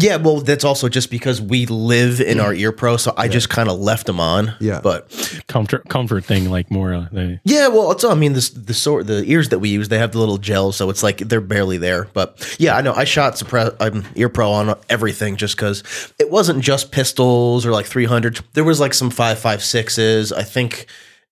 yeah, 0.00 0.16
well, 0.16 0.40
that's 0.40 0.62
also 0.62 0.88
just 0.88 1.10
because 1.10 1.42
we 1.42 1.66
live 1.66 2.20
in 2.20 2.38
our 2.38 2.54
ear 2.54 2.70
pro, 2.70 2.96
so 2.96 3.12
I 3.16 3.26
just 3.26 3.50
kind 3.50 3.68
of 3.68 3.80
left 3.80 4.06
them 4.06 4.20
on. 4.20 4.54
Yeah. 4.60 4.80
but 4.80 5.42
comfort 5.48 5.88
comfort 5.88 6.24
thing 6.24 6.50
like 6.50 6.70
more 6.70 6.94
uh, 6.94 7.08
the, 7.10 7.40
yeah, 7.42 7.66
well, 7.66 7.90
it's 7.90 8.04
I 8.04 8.14
mean 8.14 8.32
this 8.32 8.50
the 8.50 8.74
sort 8.74 9.08
the 9.08 9.24
ears 9.24 9.48
that 9.48 9.58
we 9.58 9.70
use 9.70 9.88
they 9.88 9.98
have 9.98 10.12
the 10.12 10.18
little 10.18 10.38
gel, 10.38 10.70
so 10.70 10.88
it's 10.88 11.02
like 11.02 11.18
they're 11.18 11.40
barely 11.40 11.78
there. 11.78 12.08
But 12.12 12.56
yeah, 12.60 12.76
I 12.76 12.80
know 12.80 12.92
I 12.92 13.04
shot 13.04 13.38
suppress 13.38 13.72
um, 13.80 14.04
ear 14.14 14.28
pro 14.28 14.52
on 14.52 14.78
everything 14.88 15.36
just 15.36 15.56
because 15.56 15.82
it 16.20 16.30
wasn't 16.30 16.62
just 16.62 16.92
pistols 16.92 17.66
or 17.66 17.72
like 17.72 17.86
three 17.86 18.06
hundred. 18.06 18.40
There 18.52 18.64
was 18.64 18.78
like 18.78 18.94
some 18.94 19.10
five 19.10 19.40
five 19.40 19.64
sixes. 19.64 20.32
I 20.32 20.44
think 20.44 20.86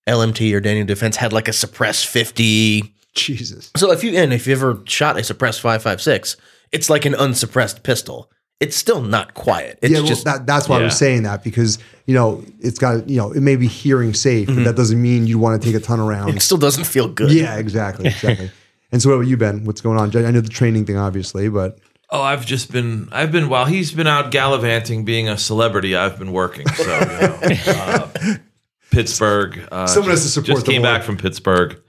LMT 0.07 0.53
or 0.53 0.59
Daniel 0.59 0.85
Defense 0.85 1.15
had 1.15 1.31
like 1.31 1.47
a 1.47 1.53
suppress 1.53 2.03
fifty. 2.03 2.93
Jesus. 3.13 3.71
So 3.77 3.91
if 3.91 4.03
you 4.03 4.11
and 4.17 4.33
if 4.33 4.45
you 4.45 4.53
ever 4.53 4.81
shot 4.85 5.17
a 5.17 5.23
suppressed 5.23 5.61
five 5.61 5.81
five 5.81 6.01
six, 6.01 6.35
it's 6.73 6.89
like 6.89 7.05
an 7.05 7.15
unsuppressed 7.15 7.83
pistol. 7.83 8.29
It's 8.59 8.75
still 8.75 9.01
not 9.01 9.35
quiet. 9.35 9.77
It's 9.81 9.91
yeah, 9.91 9.99
well, 9.99 10.07
just 10.07 10.25
that, 10.25 10.47
that's 10.47 10.67
why 10.67 10.79
I 10.79 10.83
was 10.83 10.97
saying 10.97 11.23
that 11.23 11.43
because 11.43 11.77
you 12.07 12.15
know 12.15 12.43
it's 12.59 12.79
got 12.79 13.07
you 13.07 13.17
know 13.17 13.31
it 13.31 13.41
may 13.41 13.55
be 13.55 13.67
hearing 13.67 14.13
safe, 14.13 14.47
but 14.47 14.63
that 14.63 14.75
doesn't 14.75 14.99
mean 14.99 15.27
you 15.27 15.37
want 15.37 15.61
to 15.61 15.67
take 15.67 15.79
a 15.79 15.83
ton 15.83 15.99
around. 15.99 16.29
it 16.29 16.41
still 16.41 16.57
doesn't 16.57 16.85
feel 16.85 17.07
good. 17.07 17.31
yeah, 17.31 17.57
exactly, 17.57 18.07
exactly. 18.07 18.49
and 18.91 19.01
so, 19.01 19.09
what 19.09 19.15
about 19.17 19.27
you, 19.27 19.37
Ben? 19.37 19.63
What's 19.63 19.81
going 19.81 19.99
on? 19.99 20.15
I 20.15 20.31
know 20.31 20.41
the 20.41 20.49
training 20.49 20.85
thing, 20.85 20.97
obviously, 20.97 21.49
but 21.49 21.79
Oh, 22.09 22.21
I've 22.21 22.45
just 22.45 22.71
been. 22.71 23.09
I've 23.11 23.31
been 23.31 23.49
while 23.49 23.65
he's 23.65 23.91
been 23.91 24.07
out 24.07 24.31
gallivanting, 24.31 25.03
being 25.03 25.27
a 25.27 25.37
celebrity. 25.37 25.95
I've 25.95 26.17
been 26.17 26.31
working. 26.31 26.65
So, 26.69 26.83
you 26.83 26.89
know, 26.89 27.39
uh, 27.67 28.35
Pittsburgh. 28.91 29.67
Uh, 29.71 29.87
Someone 29.87 30.11
has 30.11 30.23
to 30.23 30.29
support 30.29 30.57
Just 30.59 30.65
came 30.65 30.81
back 30.81 31.03
from 31.03 31.17
Pittsburgh. 31.17 31.81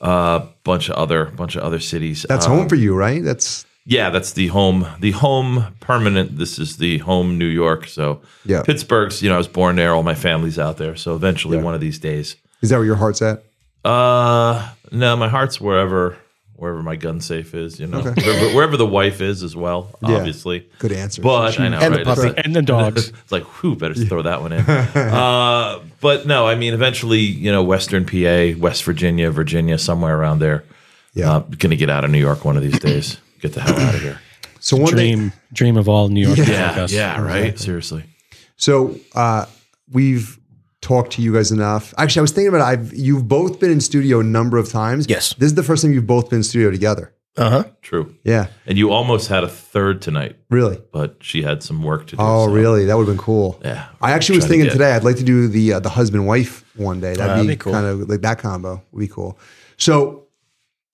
A 0.00 0.04
uh, 0.04 0.46
bunch 0.64 0.88
of 0.88 0.96
other, 0.96 1.26
bunch 1.26 1.56
of 1.56 1.62
other 1.62 1.78
cities. 1.78 2.24
that's 2.26 2.46
Uh, 2.46 2.50
home 2.50 2.70
for 2.70 2.76
you, 2.76 2.94
right? 2.96 3.22
That's 3.22 3.66
Yeah, 3.86 4.10
that's 4.10 4.32
the 4.32 4.48
home. 4.48 4.86
The 5.00 5.10
home 5.12 5.74
permanent. 5.80 6.38
This 6.38 6.58
is 6.58 6.76
the 6.76 6.98
home 6.98 7.38
New 7.38 7.46
York. 7.46 7.86
So, 7.88 8.20
Yeah. 8.44 8.62
Pittsburgh's. 8.62 9.22
You 9.22 9.28
know, 9.30 9.34
I 9.36 9.38
was 9.38 9.48
born 9.48 9.76
there. 9.76 9.94
All 9.94 10.02
my 10.02 10.14
family's 10.14 10.58
out 10.58 10.76
there. 10.76 10.94
So 10.96 11.14
eventually, 11.16 11.56
Yeah. 11.56 11.64
one 11.64 11.74
of 11.74 11.80
these 11.80 11.98
days. 11.98 12.36
is 12.62 12.68
that 12.70 12.76
where 12.76 12.84
your 12.84 12.96
heart's 12.96 13.22
at? 13.22 13.42
Uh, 13.84 14.68
no, 14.92 15.16
my 15.16 15.28
heart's 15.28 15.60
wherever 15.60 16.16
wherever 16.56 16.82
my 16.82 16.94
gun 16.94 17.22
safe 17.22 17.54
is. 17.54 17.80
You 17.80 17.86
know, 17.86 18.00
Okay. 18.00 18.12
wherever, 18.22 18.54
wherever 18.54 18.76
the 18.76 18.86
wife 18.86 19.22
is 19.22 19.42
as 19.42 19.56
well. 19.56 19.98
Yeah. 20.06 20.16
Obviously. 20.18 20.66
Good 20.78 20.92
answer. 20.92 21.22
But 21.22 21.58
I 21.58 21.68
know, 21.68 21.78
And 21.78 21.94
the 21.94 22.04
puppy. 22.04 22.28
It's, 22.28 22.40
and 22.44 22.54
the 22.54 22.60
dogs. 22.60 23.08
it's 23.22 23.32
like, 23.32 23.44
whew, 23.44 23.76
better 23.76 23.94
throw 23.94 24.20
that 24.20 24.42
one 24.42 24.52
in. 24.52 24.60
uh, 24.68 25.78
but 26.02 26.26
no, 26.26 26.46
I 26.46 26.56
mean, 26.56 26.74
eventually, 26.74 27.20
you 27.20 27.50
know, 27.50 27.62
Western 27.62 28.04
PA, 28.04 28.52
West 28.60 28.84
Virginia, 28.84 29.30
Virginia, 29.30 29.78
somewhere 29.78 30.14
around 30.18 30.40
there. 30.40 30.64
Yeah. 31.14 31.36
Uh, 31.36 31.38
gonna 31.58 31.76
get 31.76 31.88
out 31.88 32.04
of 32.04 32.10
New 32.10 32.18
York 32.20 32.44
one 32.44 32.58
of 32.58 32.62
these 32.62 32.78
days. 32.78 33.16
Get 33.40 33.52
the 33.54 33.60
hell 33.60 33.78
out 33.78 33.94
of 33.94 34.00
here. 34.02 34.20
So 34.62 34.76
one 34.76 34.94
thing, 34.94 35.16
dream 35.16 35.32
dream 35.54 35.76
of 35.78 35.88
all 35.88 36.10
New 36.10 36.26
Yorkers 36.26 36.46
Yeah, 36.46 36.82
like 36.82 36.90
yeah, 36.92 37.18
right. 37.22 37.58
Seriously. 37.58 38.04
So 38.56 38.94
uh, 39.14 39.46
we've 39.90 40.38
talked 40.82 41.12
to 41.12 41.22
you 41.22 41.32
guys 41.32 41.50
enough. 41.50 41.94
Actually, 41.96 42.20
I 42.20 42.22
was 42.24 42.32
thinking 42.32 42.48
about 42.54 42.60
it. 42.60 42.78
I've 42.78 42.92
you've 42.92 43.26
both 43.26 43.58
been 43.58 43.70
in 43.70 43.80
studio 43.80 44.20
a 44.20 44.22
number 44.22 44.58
of 44.58 44.68
times. 44.68 45.06
Yes. 45.08 45.32
This 45.32 45.46
is 45.46 45.54
the 45.54 45.62
first 45.62 45.82
time 45.82 45.94
you've 45.94 46.06
both 46.06 46.28
been 46.28 46.40
in 46.40 46.42
studio 46.42 46.70
together. 46.70 47.14
Uh 47.38 47.48
huh. 47.50 47.64
True. 47.80 48.14
Yeah. 48.22 48.48
And 48.66 48.76
you 48.76 48.90
almost 48.90 49.28
had 49.28 49.44
a 49.44 49.48
third 49.48 50.02
tonight, 50.02 50.36
Really. 50.50 50.78
but 50.92 51.16
she 51.20 51.42
had 51.42 51.62
some 51.62 51.82
work 51.82 52.08
to 52.08 52.16
do. 52.16 52.22
Oh, 52.22 52.46
so, 52.46 52.52
really? 52.52 52.84
That 52.84 52.98
would 52.98 53.06
have 53.06 53.16
been 53.16 53.24
cool. 53.24 53.58
Yeah. 53.64 53.88
I 54.02 54.12
actually 54.12 54.36
was 54.36 54.44
Try 54.44 54.56
to 54.56 54.62
thinking 54.64 54.72
today 54.72 54.92
I'd 54.92 55.04
like 55.04 55.16
to 55.16 55.24
do 55.24 55.48
the 55.48 55.74
uh, 55.74 55.80
the 55.80 55.88
husband 55.88 56.26
wife 56.26 56.64
one 56.76 57.00
day. 57.00 57.14
That'd, 57.14 57.30
that'd 57.30 57.46
be, 57.46 57.54
be 57.54 57.56
cool. 57.56 57.72
kind 57.72 57.86
of 57.86 58.08
like 58.10 58.20
that 58.20 58.40
combo 58.40 58.82
would 58.92 59.00
be 59.00 59.08
cool. 59.08 59.38
So 59.78 60.26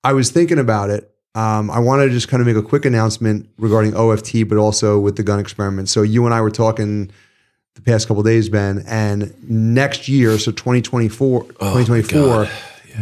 I 0.04 0.12
was 0.12 0.31
thinking 0.31 0.58
about 0.60 0.90
it. 0.90 1.10
Um, 1.36 1.70
I 1.70 1.78
wanted 1.80 2.06
to 2.06 2.10
just 2.12 2.28
kind 2.28 2.40
of 2.40 2.46
make 2.46 2.56
a 2.56 2.62
quick 2.62 2.86
announcement 2.86 3.46
regarding 3.58 3.94
OFT, 3.94 4.48
but 4.48 4.56
also 4.56 4.98
with 4.98 5.16
the 5.16 5.22
gun 5.22 5.38
experiment. 5.38 5.90
So 5.90 6.00
you 6.00 6.24
and 6.24 6.34
I 6.34 6.40
were 6.40 6.50
talking 6.50 7.10
the 7.74 7.82
past 7.82 8.08
couple 8.08 8.22
of 8.22 8.26
days, 8.26 8.48
Ben, 8.48 8.82
and 8.86 9.34
next 9.48 10.08
year, 10.08 10.38
so 10.38 10.50
2024, 10.50 11.42
2024, 11.42 12.48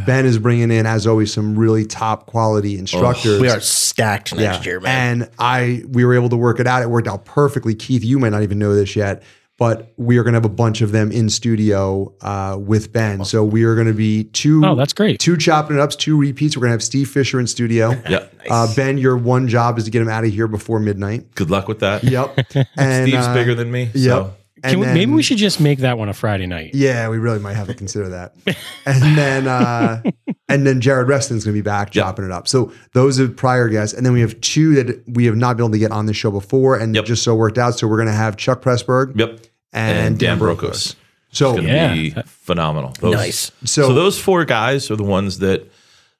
Ben 0.04 0.26
is 0.26 0.38
bringing 0.38 0.72
in, 0.72 0.84
as 0.84 1.06
always, 1.06 1.32
some 1.32 1.56
really 1.56 1.84
top 1.86 2.26
quality 2.26 2.76
instructors. 2.76 3.40
We 3.40 3.48
are 3.48 3.60
stacked 3.60 4.34
next 4.34 4.66
year, 4.66 4.80
man. 4.80 5.22
And 5.22 5.30
I 5.38 5.84
we 5.88 6.04
were 6.04 6.14
able 6.14 6.28
to 6.30 6.37
work 6.37 6.58
it 6.58 6.66
out. 6.66 6.82
It 6.82 6.90
worked 6.90 7.06
out 7.06 7.25
perfectly. 7.25 7.76
Keith, 7.76 8.02
you 8.02 8.19
might 8.19 8.30
not 8.30 8.42
even 8.42 8.58
know 8.58 8.75
this 8.75 8.96
yet, 8.96 9.22
but 9.56 9.92
we 9.96 10.18
are 10.18 10.22
going 10.24 10.32
to 10.32 10.36
have 10.38 10.44
a 10.44 10.48
bunch 10.48 10.80
of 10.80 10.90
them 10.92 11.12
in 11.12 11.30
studio 11.30 12.12
uh, 12.22 12.56
with 12.58 12.92
Ben. 12.92 13.24
So 13.24 13.44
we 13.44 13.64
are 13.64 13.74
going 13.74 13.86
to 13.86 13.92
be 13.92 14.24
two. 14.24 14.64
Oh, 14.64 14.74
that's 14.74 14.92
great. 14.92 15.20
Two 15.20 15.36
chopping 15.36 15.76
it 15.76 15.80
ups, 15.80 15.94
two 15.94 16.18
repeats. 16.18 16.56
We're 16.56 16.62
going 16.62 16.70
to 16.70 16.74
have 16.74 16.82
Steve 16.82 17.08
Fisher 17.08 17.40
in 17.40 17.46
studio. 17.46 17.92
Yeah. 18.14 18.26
Uh, 18.50 18.72
ben, 18.74 18.98
your 18.98 19.16
one 19.16 19.48
job 19.48 19.78
is 19.78 19.84
to 19.84 19.90
get 19.90 20.02
him 20.02 20.08
out 20.10 20.24
of 20.24 20.30
here 20.30 20.46
before 20.46 20.78
midnight. 20.78 21.34
Good 21.34 21.50
luck 21.50 21.66
with 21.66 21.78
that. 21.80 22.04
Yep. 22.04 22.38
And 22.76 23.08
Steve's 23.08 23.26
uh, 23.26 23.34
bigger 23.34 23.54
than 23.54 23.70
me. 23.70 23.84
Yep. 23.84 23.92
So. 23.94 24.34
Can 24.71 24.80
we, 24.80 24.87
And 24.87 24.94
maybe 24.94 25.12
we 25.12 25.23
should 25.23 25.37
just 25.38 25.61
make 25.61 25.80
that 25.80 25.99
one 25.99 26.09
a 26.09 26.14
Friday 26.14 26.47
night. 26.47 26.71
Yeah, 26.75 27.09
we 27.09 27.18
really 27.18 27.38
might 27.38 27.54
have 27.54 27.66
to 27.68 27.75
consider 27.75 28.09
that. 28.11 28.35
And 28.87 29.16
then 29.16 29.47
uh 29.49 30.02
and 30.49 30.66
then 30.66 30.80
Jared 30.80 31.09
Reston's 31.09 31.44
gonna 31.44 31.54
be 31.54 31.61
back 31.62 31.94
Yep. 31.94 32.04
chopping 32.04 32.25
it 32.25 32.30
up. 32.30 32.49
So 32.49 32.73
those 32.92 33.18
are 33.21 33.28
prior 33.28 33.68
guests. 33.68 33.94
And 33.97 34.04
then 34.04 34.12
we 34.12 34.21
have 34.21 34.40
two 34.40 34.75
that 34.83 35.02
we 35.09 35.25
have 35.26 35.37
not 35.37 35.56
been 35.56 35.64
able 35.64 35.73
to 35.73 35.78
get 35.78 35.90
on 35.92 36.06
the 36.06 36.12
show 36.14 36.30
before 36.30 36.76
and 36.78 36.94
Yep. 36.94 37.04
just 37.06 37.23
so 37.23 37.35
worked 37.35 37.59
out. 37.59 37.78
So 37.78 37.87
we're 37.87 37.99
gonna 37.99 38.12
have 38.12 38.37
Chuck 38.37 38.61
Pressburg 38.62 39.18
Yep. 39.18 39.40
and, 39.73 40.18
Dan 40.18 40.38
Brokos. 40.38 40.94
So 41.33 41.52
going 41.54 41.64
to 41.64 41.73
Yeah. 41.73 41.92
be 41.94 42.11
phenomenal. 42.26 42.94
Those, 43.00 43.14
Nice. 43.14 43.50
so, 43.64 43.88
So, 43.88 43.92
those 43.94 44.18
four 44.21 44.44
guys 44.44 44.88
are 44.90 44.97
the 44.97 45.02
ones 45.02 45.40
that 45.40 45.71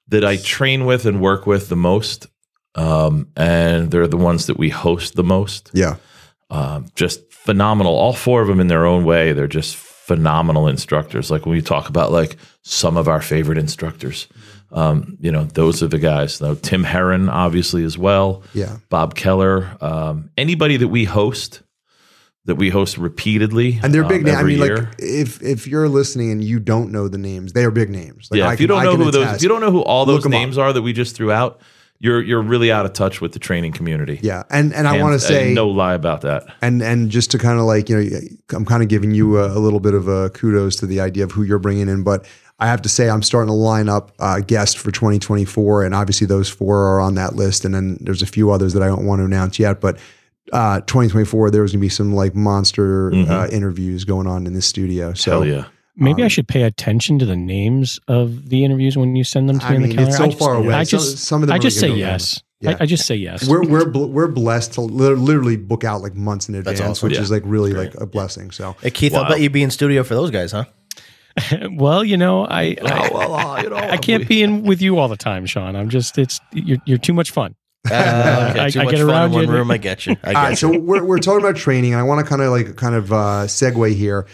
that 0.08 0.24
I 0.24 0.36
train 0.36 0.84
with 0.86 1.06
and 1.06 1.20
work 1.20 1.46
with 1.46 1.68
the 1.68 1.76
most, 1.76 2.26
um, 2.74 3.28
and 3.36 3.90
they're 3.90 4.06
the 4.08 4.16
ones 4.16 4.46
that 4.46 4.58
we 4.58 4.70
host 4.70 5.14
the 5.14 5.22
most. 5.22 5.70
yeah. 5.72 5.96
Um, 6.50 6.86
just 6.94 7.20
phenomenal. 7.44 7.94
All 7.94 8.12
four 8.12 8.42
of 8.42 8.48
them 8.48 8.60
in 8.60 8.68
their 8.68 8.86
own 8.86 9.04
way. 9.04 9.32
They're 9.32 9.46
just 9.46 9.76
phenomenal 9.76 10.68
instructors. 10.68 11.30
Like 11.30 11.46
when 11.46 11.54
we 11.54 11.62
talk 11.62 11.88
about 11.88 12.12
like 12.12 12.36
some 12.62 12.96
of 12.96 13.08
our 13.08 13.20
favorite 13.22 13.58
instructors, 13.58 14.26
um, 14.72 15.16
you 15.20 15.30
know, 15.30 15.44
those 15.44 15.82
are 15.82 15.88
the 15.88 15.98
guys. 15.98 16.40
Now, 16.40 16.54
Tim 16.54 16.84
Herron, 16.84 17.28
obviously, 17.28 17.84
as 17.84 17.96
well. 17.96 18.42
Yeah. 18.54 18.78
Bob 18.88 19.14
Keller. 19.14 19.76
Um, 19.80 20.30
anybody 20.36 20.76
that 20.78 20.88
we 20.88 21.04
host. 21.04 21.62
That 22.46 22.56
we 22.56 22.68
host 22.68 22.98
repeatedly, 22.98 23.80
And 23.82 23.94
they're 23.94 24.02
um, 24.02 24.08
big 24.10 24.22
names. 24.22 24.36
I 24.36 24.42
mean, 24.42 24.58
year. 24.58 24.76
like 24.76 24.94
if 24.98 25.42
if 25.42 25.66
you're 25.66 25.88
listening 25.88 26.30
and 26.30 26.44
you 26.44 26.60
don't 26.60 26.92
know 26.92 27.08
the 27.08 27.16
names, 27.16 27.54
they 27.54 27.64
are 27.64 27.70
big 27.70 27.88
names. 27.88 28.28
Like, 28.30 28.36
yeah, 28.36 28.48
I 28.48 28.52
if 28.52 28.60
you 28.60 28.66
don't 28.66 28.84
know 28.84 28.90
can 28.96 29.00
who 29.00 29.10
those, 29.10 29.36
if 29.36 29.42
you 29.42 29.48
don't 29.48 29.62
know 29.62 29.70
who 29.70 29.80
all 29.80 30.04
those 30.04 30.16
those 30.16 30.26
'em 30.26 30.34
up. 30.34 30.40
names 30.40 30.58
are 30.58 30.70
that 30.70 30.82
we 30.82 30.92
just 30.92 31.16
threw 31.16 31.32
out, 31.32 31.62
you're 32.00 32.22
you're 32.22 32.42
really 32.42 32.70
out 32.70 32.84
of 32.84 32.92
touch 32.92 33.20
with 33.20 33.32
the 33.32 33.38
training 33.38 33.72
community. 33.72 34.18
Yeah. 34.22 34.42
And 34.50 34.74
and 34.74 34.86
I 34.86 35.00
want 35.00 35.14
to 35.14 35.26
say 35.26 35.54
no 35.54 35.68
lie 35.68 35.94
about 35.94 36.20
that. 36.22 36.44
and 36.60 36.82
and 36.82 37.10
just 37.10 37.30
to 37.30 37.38
kind 37.38 37.58
of 37.58 37.64
like 37.64 37.88
you 37.88 37.96
know 37.96 38.20
i'm 38.52 38.64
kind 38.64 38.82
of 38.82 38.88
giving 38.88 39.12
you 39.12 39.38
a, 39.38 39.46
a 39.46 39.60
little 39.60 39.80
bit 39.80 39.94
of 39.94 40.08
a 40.08 40.30
kudos 40.30 40.76
to 40.76 40.86
the 40.86 41.00
idea 41.00 41.24
of 41.24 41.32
who 41.32 41.42
you're 41.42 41.58
bringing 41.58 41.88
in 41.88 42.02
but 42.02 42.26
i 42.58 42.66
have 42.66 42.82
to 42.82 42.88
say 42.88 43.08
i'm 43.08 43.22
starting 43.22 43.48
to 43.48 43.54
line 43.54 43.88
up 43.88 44.12
uh, 44.18 44.40
guests 44.40 44.74
for 44.74 44.90
2024 44.90 45.84
and 45.84 45.94
obviously 45.94 46.26
those 46.26 46.48
four 46.50 46.78
are 46.84 47.00
on 47.00 47.14
that 47.14 47.36
list 47.36 47.64
and 47.64 47.74
then 47.74 47.96
there's 48.00 48.22
a 48.22 48.26
few 48.26 48.50
others 48.50 48.74
that 48.74 48.82
i 48.82 48.86
don't 48.86 49.06
want 49.06 49.20
to 49.20 49.24
announce 49.24 49.58
yet 49.58 49.80
but 49.80 49.98
uh, 50.52 50.80
2024 50.80 51.50
there's 51.50 51.72
going 51.72 51.80
to 51.80 51.84
be 51.84 51.88
some 51.88 52.14
like 52.14 52.34
monster 52.34 53.12
uh, 53.14 53.48
interviews 53.50 54.04
going 54.04 54.26
on 54.26 54.46
in 54.46 54.52
this 54.52 54.66
studio 54.66 55.14
so 55.14 55.30
Hell 55.30 55.46
yeah. 55.46 55.64
Maybe 55.96 56.22
I 56.22 56.26
Um, 56.26 56.28
should 56.28 56.48
pay 56.48 56.62
attention 56.62 57.18
to 57.20 57.24
the 57.26 57.36
names 57.36 58.00
of 58.08 58.48
the 58.48 58.64
interviews 58.64 58.96
when 58.96 59.14
you 59.16 59.22
send 59.24 59.48
them 59.48 59.60
to 59.60 59.64
I 59.66 59.70
me 59.70 59.76
in 59.76 59.82
mean, 59.82 59.90
the 59.90 59.96
calendar. 59.96 60.10
it's 60.10 60.16
so 60.18 60.24
I 60.24 60.26
just, 60.28 60.38
far 60.38 60.54
away. 60.56 60.74
I 60.74 60.82
So- 60.84 60.96
just, 60.98 61.18
some 61.18 61.42
of 61.42 61.48
them 61.48 61.54
I 61.54 61.58
just 61.58 61.78
say 61.78 61.88
yes. 61.90 62.42
Yeah. 62.60 62.70
I, 62.70 62.76
I 62.80 62.86
just 62.86 63.06
say 63.06 63.14
yes. 63.14 63.46
We're 63.46 63.62
we're 63.66 63.84
bl- 63.84 64.06
we're 64.06 64.26
blessed 64.28 64.72
to 64.74 64.80
li- 64.80 65.14
literally 65.14 65.56
book 65.56 65.84
out 65.84 66.00
like 66.02 66.14
months 66.14 66.48
in 66.48 66.54
advance, 66.54 66.80
awesome. 66.80 67.08
which 67.08 67.16
Yeah. 67.16 67.22
is 67.22 67.30
like 67.30 67.42
really 67.44 67.72
like 67.74 67.94
a 68.00 68.06
blessing. 68.06 68.50
So 68.52 68.74
Hey, 68.80 68.90
Keith, 68.90 69.14
I'll 69.14 69.28
bet 69.28 69.40
you'd 69.40 69.52
be 69.52 69.62
in 69.62 69.70
studio 69.70 70.02
for 70.02 70.14
those 70.14 70.30
guys, 70.30 70.52
huh? 70.52 70.64
well, 71.72 72.04
you 72.04 72.16
know, 72.16 72.44
I 72.46 72.76
I, 72.84 73.10
well, 73.12 73.34
uh, 73.34 73.62
you 73.62 73.70
know, 73.70 73.76
I 73.76 73.96
can't 73.96 74.26
be 74.26 74.42
in 74.42 74.62
with 74.62 74.80
you 74.80 74.98
all 74.98 75.08
the 75.08 75.16
time, 75.16 75.46
Sean. 75.46 75.76
I'm 75.76 75.90
just 75.90 76.16
it's 76.18 76.40
you're 76.52 76.78
you're 76.86 76.98
too 76.98 77.12
much 77.12 77.30
fun. 77.32 77.54
Uh, 77.90 78.48
okay, 78.50 78.60
I- 78.64 78.70
too 78.70 78.80
I 78.80 78.84
much 78.84 78.94
get 78.94 79.00
fun 79.00 79.10
around 79.10 79.26
in 79.30 79.32
one 79.34 79.44
you. 79.44 79.50
room. 79.52 79.70
I 79.70 79.76
get 79.76 80.06
you. 80.06 80.12
I 80.22 80.28
get 80.28 80.36
All 80.36 80.42
right, 80.44 80.50
you. 80.50 80.56
so 80.56 80.78
we're, 80.78 81.04
we're 81.04 81.18
talking 81.18 81.40
about 81.44 81.56
training, 81.56 81.92
and 81.92 82.00
I 82.00 82.04
want 82.04 82.24
to 82.24 82.26
kind 82.28 82.40
of 82.40 82.50
like 82.50 82.76
kind 82.76 82.94
of 82.94 83.12
uh, 83.12 83.16
segue 83.46 83.94
here. 83.94 84.26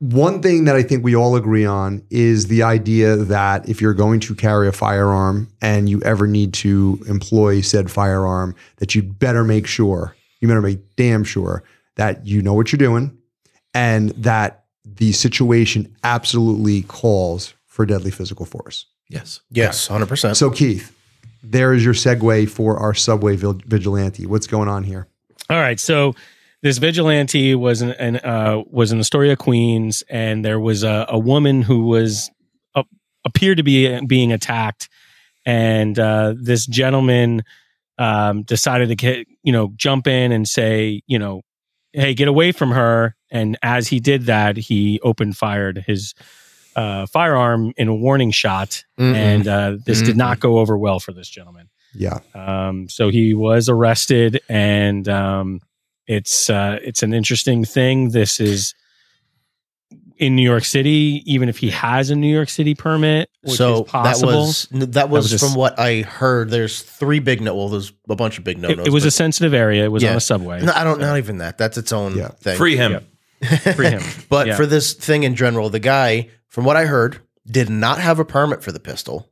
One 0.00 0.40
thing 0.40 0.64
that 0.64 0.74
I 0.74 0.82
think 0.82 1.04
we 1.04 1.14
all 1.14 1.36
agree 1.36 1.66
on 1.66 2.02
is 2.08 2.46
the 2.46 2.62
idea 2.62 3.16
that 3.16 3.68
if 3.68 3.82
you're 3.82 3.92
going 3.92 4.20
to 4.20 4.34
carry 4.34 4.66
a 4.66 4.72
firearm 4.72 5.52
and 5.60 5.90
you 5.90 6.00
ever 6.02 6.26
need 6.26 6.54
to 6.54 7.02
employ 7.06 7.60
said 7.60 7.90
firearm, 7.90 8.54
that 8.78 8.94
you 8.94 9.02
better 9.02 9.44
make 9.44 9.66
sure, 9.66 10.16
you 10.40 10.48
better 10.48 10.62
make 10.62 10.96
damn 10.96 11.22
sure 11.22 11.62
that 11.96 12.26
you 12.26 12.40
know 12.40 12.54
what 12.54 12.72
you're 12.72 12.78
doing 12.78 13.14
and 13.74 14.10
that 14.10 14.64
the 14.86 15.12
situation 15.12 15.94
absolutely 16.02 16.80
calls 16.82 17.52
for 17.66 17.84
deadly 17.84 18.10
physical 18.10 18.46
force. 18.46 18.86
Yes. 19.10 19.40
yes, 19.50 19.86
hundred 19.86 20.08
percent. 20.08 20.36
So, 20.38 20.50
Keith, 20.50 20.96
there 21.42 21.74
is 21.74 21.84
your 21.84 21.94
segue 21.94 22.48
for 22.48 22.78
our 22.78 22.94
subway 22.94 23.36
vil- 23.36 23.60
vigilante. 23.66 24.24
What's 24.24 24.46
going 24.46 24.68
on 24.68 24.84
here? 24.84 25.08
All 25.50 25.58
right, 25.58 25.78
so 25.78 26.14
this 26.62 26.78
vigilante 26.78 27.54
was 27.54 27.82
an, 27.82 27.90
an 27.92 28.16
uh, 28.16 28.62
was 28.66 28.92
in 28.92 29.00
Astoria, 29.00 29.36
Queens, 29.36 30.02
and 30.08 30.44
there 30.44 30.60
was 30.60 30.82
a, 30.82 31.06
a 31.08 31.18
woman 31.18 31.62
who 31.62 31.86
was 31.86 32.30
uh, 32.74 32.82
appeared 33.24 33.56
to 33.56 33.62
be 33.62 34.04
being 34.06 34.32
attacked, 34.32 34.88
and 35.46 35.98
uh, 35.98 36.34
this 36.36 36.66
gentleman 36.66 37.42
um, 37.98 38.42
decided 38.42 38.88
to 38.88 38.96
get 38.96 39.26
you 39.42 39.52
know 39.52 39.72
jump 39.76 40.06
in 40.06 40.32
and 40.32 40.46
say 40.46 41.02
you 41.06 41.18
know, 41.18 41.42
hey, 41.92 42.14
get 42.14 42.28
away 42.28 42.52
from 42.52 42.72
her. 42.72 43.16
And 43.30 43.56
as 43.62 43.88
he 43.88 44.00
did 44.00 44.26
that, 44.26 44.56
he 44.56 45.00
opened 45.02 45.36
fired 45.36 45.84
his 45.86 46.14
uh, 46.76 47.06
firearm 47.06 47.72
in 47.76 47.88
a 47.88 47.94
warning 47.94 48.32
shot, 48.32 48.84
Mm-mm. 48.98 49.14
and 49.14 49.48
uh, 49.48 49.76
this 49.84 50.02
did 50.02 50.16
not 50.16 50.40
go 50.40 50.58
over 50.58 50.76
well 50.76 51.00
for 51.00 51.12
this 51.12 51.28
gentleman. 51.28 51.68
Yeah. 51.94 52.18
Um, 52.34 52.88
so 52.88 53.08
he 53.08 53.34
was 53.34 53.68
arrested, 53.68 54.40
and 54.48 55.08
um, 55.08 55.60
it's 56.10 56.50
uh, 56.50 56.78
it's 56.82 57.02
an 57.04 57.14
interesting 57.14 57.64
thing. 57.64 58.10
This 58.10 58.40
is 58.40 58.74
in 60.16 60.36
New 60.36 60.42
York 60.42 60.64
City, 60.64 61.22
even 61.24 61.48
if 61.48 61.56
he 61.58 61.70
has 61.70 62.10
a 62.10 62.16
New 62.16 62.32
York 62.32 62.48
City 62.50 62.74
permit, 62.74 63.30
which 63.42 63.56
so 63.56 63.84
is 63.84 63.90
possible. 63.90 64.30
that 64.30 64.36
was 64.36 64.68
that 64.70 65.08
was, 65.08 65.24
was 65.24 65.30
just- 65.30 65.44
from 65.44 65.54
what 65.54 65.78
I 65.78 66.02
heard. 66.02 66.50
There's 66.50 66.82
three 66.82 67.20
big 67.20 67.40
no. 67.40 67.54
Well, 67.54 67.68
there's 67.68 67.92
a 68.08 68.16
bunch 68.16 68.38
of 68.38 68.44
big 68.44 68.58
no 68.58 68.68
it, 68.70 68.80
it 68.88 68.90
was 68.92 69.04
a 69.04 69.10
sensitive 69.10 69.54
area. 69.54 69.84
It 69.84 69.92
was 69.92 70.02
Yeah. 70.02 70.10
on 70.10 70.16
a 70.16 70.20
subway. 70.20 70.60
no, 70.62 70.72
I 70.74 70.82
don't. 70.84 71.00
Not 71.00 71.16
even 71.18 71.38
that. 71.38 71.56
That's 71.58 71.78
its 71.78 71.92
own 71.92 72.16
Yeah. 72.16 72.28
thing. 72.28 72.56
Free 72.58 72.76
him. 72.76 73.06
Free 73.74 73.86
him. 73.90 74.02
But 74.28 74.48
Yeah. 74.48 74.56
for 74.56 74.66
this 74.66 74.92
thing 74.92 75.22
in 75.22 75.34
general, 75.36 75.70
the 75.70 75.78
guy, 75.78 76.28
from 76.48 76.64
what 76.64 76.76
I 76.76 76.84
heard, 76.86 77.20
did 77.46 77.70
not 77.70 77.98
have 77.98 78.18
a 78.18 78.24
permit 78.24 78.62
for 78.62 78.72
the 78.72 78.80
pistol. 78.80 79.30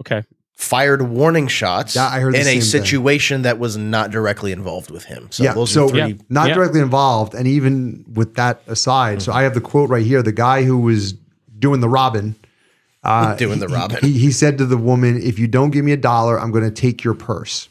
Okay. 0.00 0.24
Fired 0.56 1.02
warning 1.02 1.48
shots 1.48 1.94
Yeah, 1.96 2.08
I 2.08 2.20
heard 2.20 2.32
the 2.32 2.38
in 2.38 2.44
same 2.44 2.58
a 2.58 2.60
thing. 2.62 2.82
situation 2.82 3.42
that 3.42 3.58
was 3.58 3.76
not 3.76 4.10
directly 4.10 4.52
involved 4.52 4.90
with 4.90 5.04
him. 5.04 5.28
So 5.30 5.44
yeah. 5.44 5.52
those 5.52 5.70
So 5.70 5.84
are 5.84 5.88
three. 5.90 5.98
Yeah. 5.98 6.12
not 6.30 6.48
Yeah. 6.48 6.54
directly 6.54 6.80
involved. 6.80 7.34
And 7.34 7.46
even 7.46 8.06
with 8.14 8.36
that 8.36 8.62
aside, 8.66 9.20
so 9.20 9.32
I 9.34 9.42
have 9.42 9.52
the 9.52 9.60
quote 9.60 9.90
right 9.90 10.04
here. 10.04 10.22
The 10.22 10.32
guy 10.32 10.62
who 10.64 10.78
was 10.78 11.12
doing 11.58 11.80
the 11.80 11.90
Robin, 11.90 12.36
uh, 13.04 13.34
Doing 13.36 13.58
the 13.58 13.68
he- 13.68 13.74
Robin. 13.74 13.98
He, 14.00 14.12
he 14.18 14.32
said 14.32 14.56
to 14.58 14.64
the 14.64 14.78
woman, 14.78 15.20
"If 15.22 15.38
you 15.38 15.46
don't 15.46 15.70
give 15.72 15.84
me 15.84 15.92
a 15.92 15.96
dollar, 15.98 16.40
I'm 16.40 16.50
going 16.52 16.64
to 16.64 16.70
take 16.70 17.04
your 17.04 17.14
purse." 17.14 17.68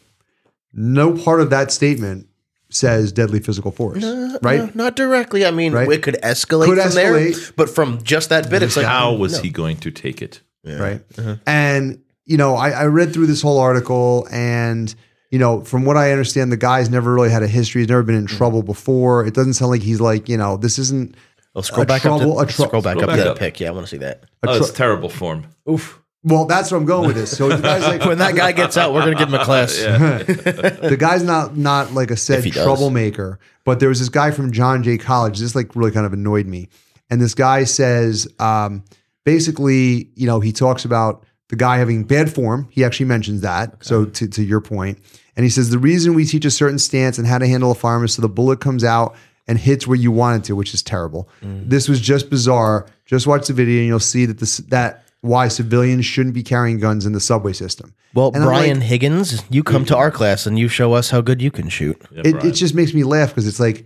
No 0.72 1.12
part 1.18 1.42
of 1.42 1.50
that 1.50 1.72
statement 1.72 2.28
says 2.70 3.12
deadly 3.12 3.40
physical 3.40 3.72
force, 3.72 4.04
right? 4.44 4.60
No, 4.60 4.70
not 4.76 4.96
directly. 4.96 5.44
I 5.46 5.50
mean, 5.52 5.74
Right. 5.74 5.90
it 5.92 6.04
could 6.04 6.18
escalate 6.22 6.66
Could 6.66 6.80
from 6.80 6.92
there, 6.92 7.32
but 7.56 7.70
from 7.70 8.04
just 8.04 8.30
that 8.30 8.50
bit, 8.50 8.62
it's 8.62 8.78
like 8.78 8.86
How 8.86 9.14
was 9.14 9.34
no. 9.34 9.42
he 9.42 9.50
going 9.50 9.78
to 9.78 9.90
take 9.92 10.22
it? 10.22 10.42
right? 10.64 11.02
And 11.48 12.02
you 12.26 12.38
know, 12.38 12.56
I, 12.56 12.70
I 12.72 12.86
read 12.86 13.14
through 13.14 13.28
this 13.28 13.42
whole 13.42 13.60
article, 13.60 14.28
and 14.32 14.94
you 15.32 15.40
know, 15.40 15.62
from 15.64 15.86
what 15.86 15.98
I 15.98 16.12
understand, 16.12 16.52
the 16.52 16.58
guy's 16.58 16.90
never 16.90 17.14
really 17.14 17.30
had 17.30 17.44
a 17.44 17.48
history. 17.48 17.82
He's 17.82 17.90
never 17.90 18.04
been 18.04 18.16
in 18.16 18.26
trouble 18.28 18.64
before. 18.64 19.26
It 19.26 19.34
doesn't 19.34 19.54
sound 19.54 19.72
like 19.72 19.82
he's 19.82 20.02
like 20.02 20.28
you 20.30 20.38
know, 20.38 20.58
this 20.58 20.78
isn't 20.80 21.16
Oh, 21.58 21.62
scroll 21.62 21.84
a 21.84 21.86
back 21.86 22.02
trouble- 22.02 22.38
up 22.40 22.48
to 22.50 22.54
trou- 22.54 22.66
scroll 22.66 22.82
back 22.82 22.98
Scroll 22.98 23.04
up 23.04 23.08
back 23.10 23.18
to 23.18 23.24
that 23.24 23.32
up. 23.32 23.40
pic. 23.40 23.60
Yeah, 23.62 23.70
I 23.70 23.72
want 23.72 23.86
to 23.86 23.90
see 23.90 23.98
that. 24.00 24.26
a 24.44 24.50
Oh, 24.50 24.58
it's 24.58 24.72
terrible 24.72 25.08
form. 25.10 25.46
Oof. 25.70 26.02
well. 26.24 26.46
That's 26.46 26.70
where 26.72 26.78
I'm 26.80 26.86
going 26.86 27.08
with 27.08 27.16
this. 27.16 27.36
So 27.38 27.48
the 27.48 27.58
guy's 27.62 27.84
like, 27.84 28.04
When 28.06 28.18
that 28.18 28.36
guy 28.36 28.52
gets 28.52 28.76
out, 28.76 28.94
we're 28.94 29.02
gonna 29.06 29.16
give 29.16 29.30
him 29.30 29.36
a 29.36 29.46
class. 29.46 29.74
the 29.78 30.98
guy's 31.00 31.24
not 31.24 31.56
not 31.56 31.94
like 31.94 32.12
a 32.12 32.18
said 32.18 32.40
If 32.40 32.46
he 32.46 32.52
does. 32.52 32.64
troublemaker, 32.66 33.40
but 33.64 33.80
there 33.80 33.88
was 33.90 34.00
this 34.00 34.10
guy 34.10 34.32
from 34.32 34.52
John 34.52 34.84
Jay 34.84 34.98
College. 34.98 35.40
This 35.40 35.56
like 35.56 35.76
really 35.78 35.92
kind 35.92 36.06
of 36.06 36.12
annoyed 36.14 36.46
me. 36.48 36.68
And 37.10 37.22
this 37.22 37.36
guy 37.36 37.64
says, 37.66 38.28
um, 38.40 38.84
basically, 39.26 40.10
you 40.16 40.28
know, 40.28 40.40
he 40.40 40.52
talks 40.52 40.86
about 40.86 41.24
the 41.50 41.56
guy 41.56 41.78
having 41.78 42.04
bad 42.04 42.34
form. 42.34 42.68
He 42.72 42.84
actually 42.84 43.06
mentions 43.08 43.42
that. 43.42 43.84
So 43.84 44.06
to, 44.06 44.28
to 44.28 44.44
your 44.44 44.62
point, 44.62 45.00
and 45.36 45.44
he 45.44 45.50
says 45.50 45.70
the 45.70 45.80
reason 45.80 46.14
we 46.14 46.26
teach 46.26 46.46
a 46.46 46.52
certain 46.52 46.80
stance 46.80 47.18
and 47.18 47.28
how 47.28 47.38
to 47.38 47.48
handle 47.48 47.72
a 47.72 47.76
firearm 47.76 48.04
is 48.06 48.14
so 48.14 48.22
the 48.22 48.30
bullet 48.30 48.60
comes 48.62 48.84
out 48.84 49.16
and 49.48 49.60
hits 49.60 49.86
where 49.86 49.98
you 49.98 50.12
want 50.12 50.42
it 50.44 50.48
to, 50.48 50.56
which 50.56 50.74
is 50.74 50.82
terrible. 50.82 51.30
Mm. 51.42 51.70
This 51.70 51.88
was 51.88 52.00
just 52.02 52.30
bizarre. 52.30 52.88
Just 53.06 53.28
watch 53.28 53.48
the 53.48 53.54
video 53.54 53.80
and 53.80 53.88
you'll 53.88 54.00
see 54.00 54.26
that 54.26 54.40
this 54.40 54.58
that 54.58 55.04
why 55.22 55.48
civilians 55.48 56.06
shouldn't 56.06 56.36
be 56.36 56.44
carrying 56.44 56.80
guns 56.80 57.06
in 57.06 57.14
the 57.14 57.20
subway 57.20 57.54
system. 57.54 57.94
Well, 58.14 58.32
And 58.34 58.44
Brian 58.46 58.80
like- 58.80 58.88
Higgins, 58.88 59.44
you 59.50 59.64
come 59.64 59.84
to 59.86 59.98
our 59.98 60.12
class 60.12 60.46
and 60.46 60.58
you 60.58 60.68
show 60.68 60.94
us 60.94 61.10
how 61.10 61.22
good 61.22 61.42
you 61.42 61.52
can 61.52 61.68
shoot. 61.68 62.00
Yeah, 62.12 62.22
it, 62.26 62.44
it 62.46 62.52
just 62.52 62.76
makes 62.76 62.94
me 62.94 63.04
laugh 63.04 63.30
because 63.30 63.48
it's 63.48 63.60
like 63.60 63.86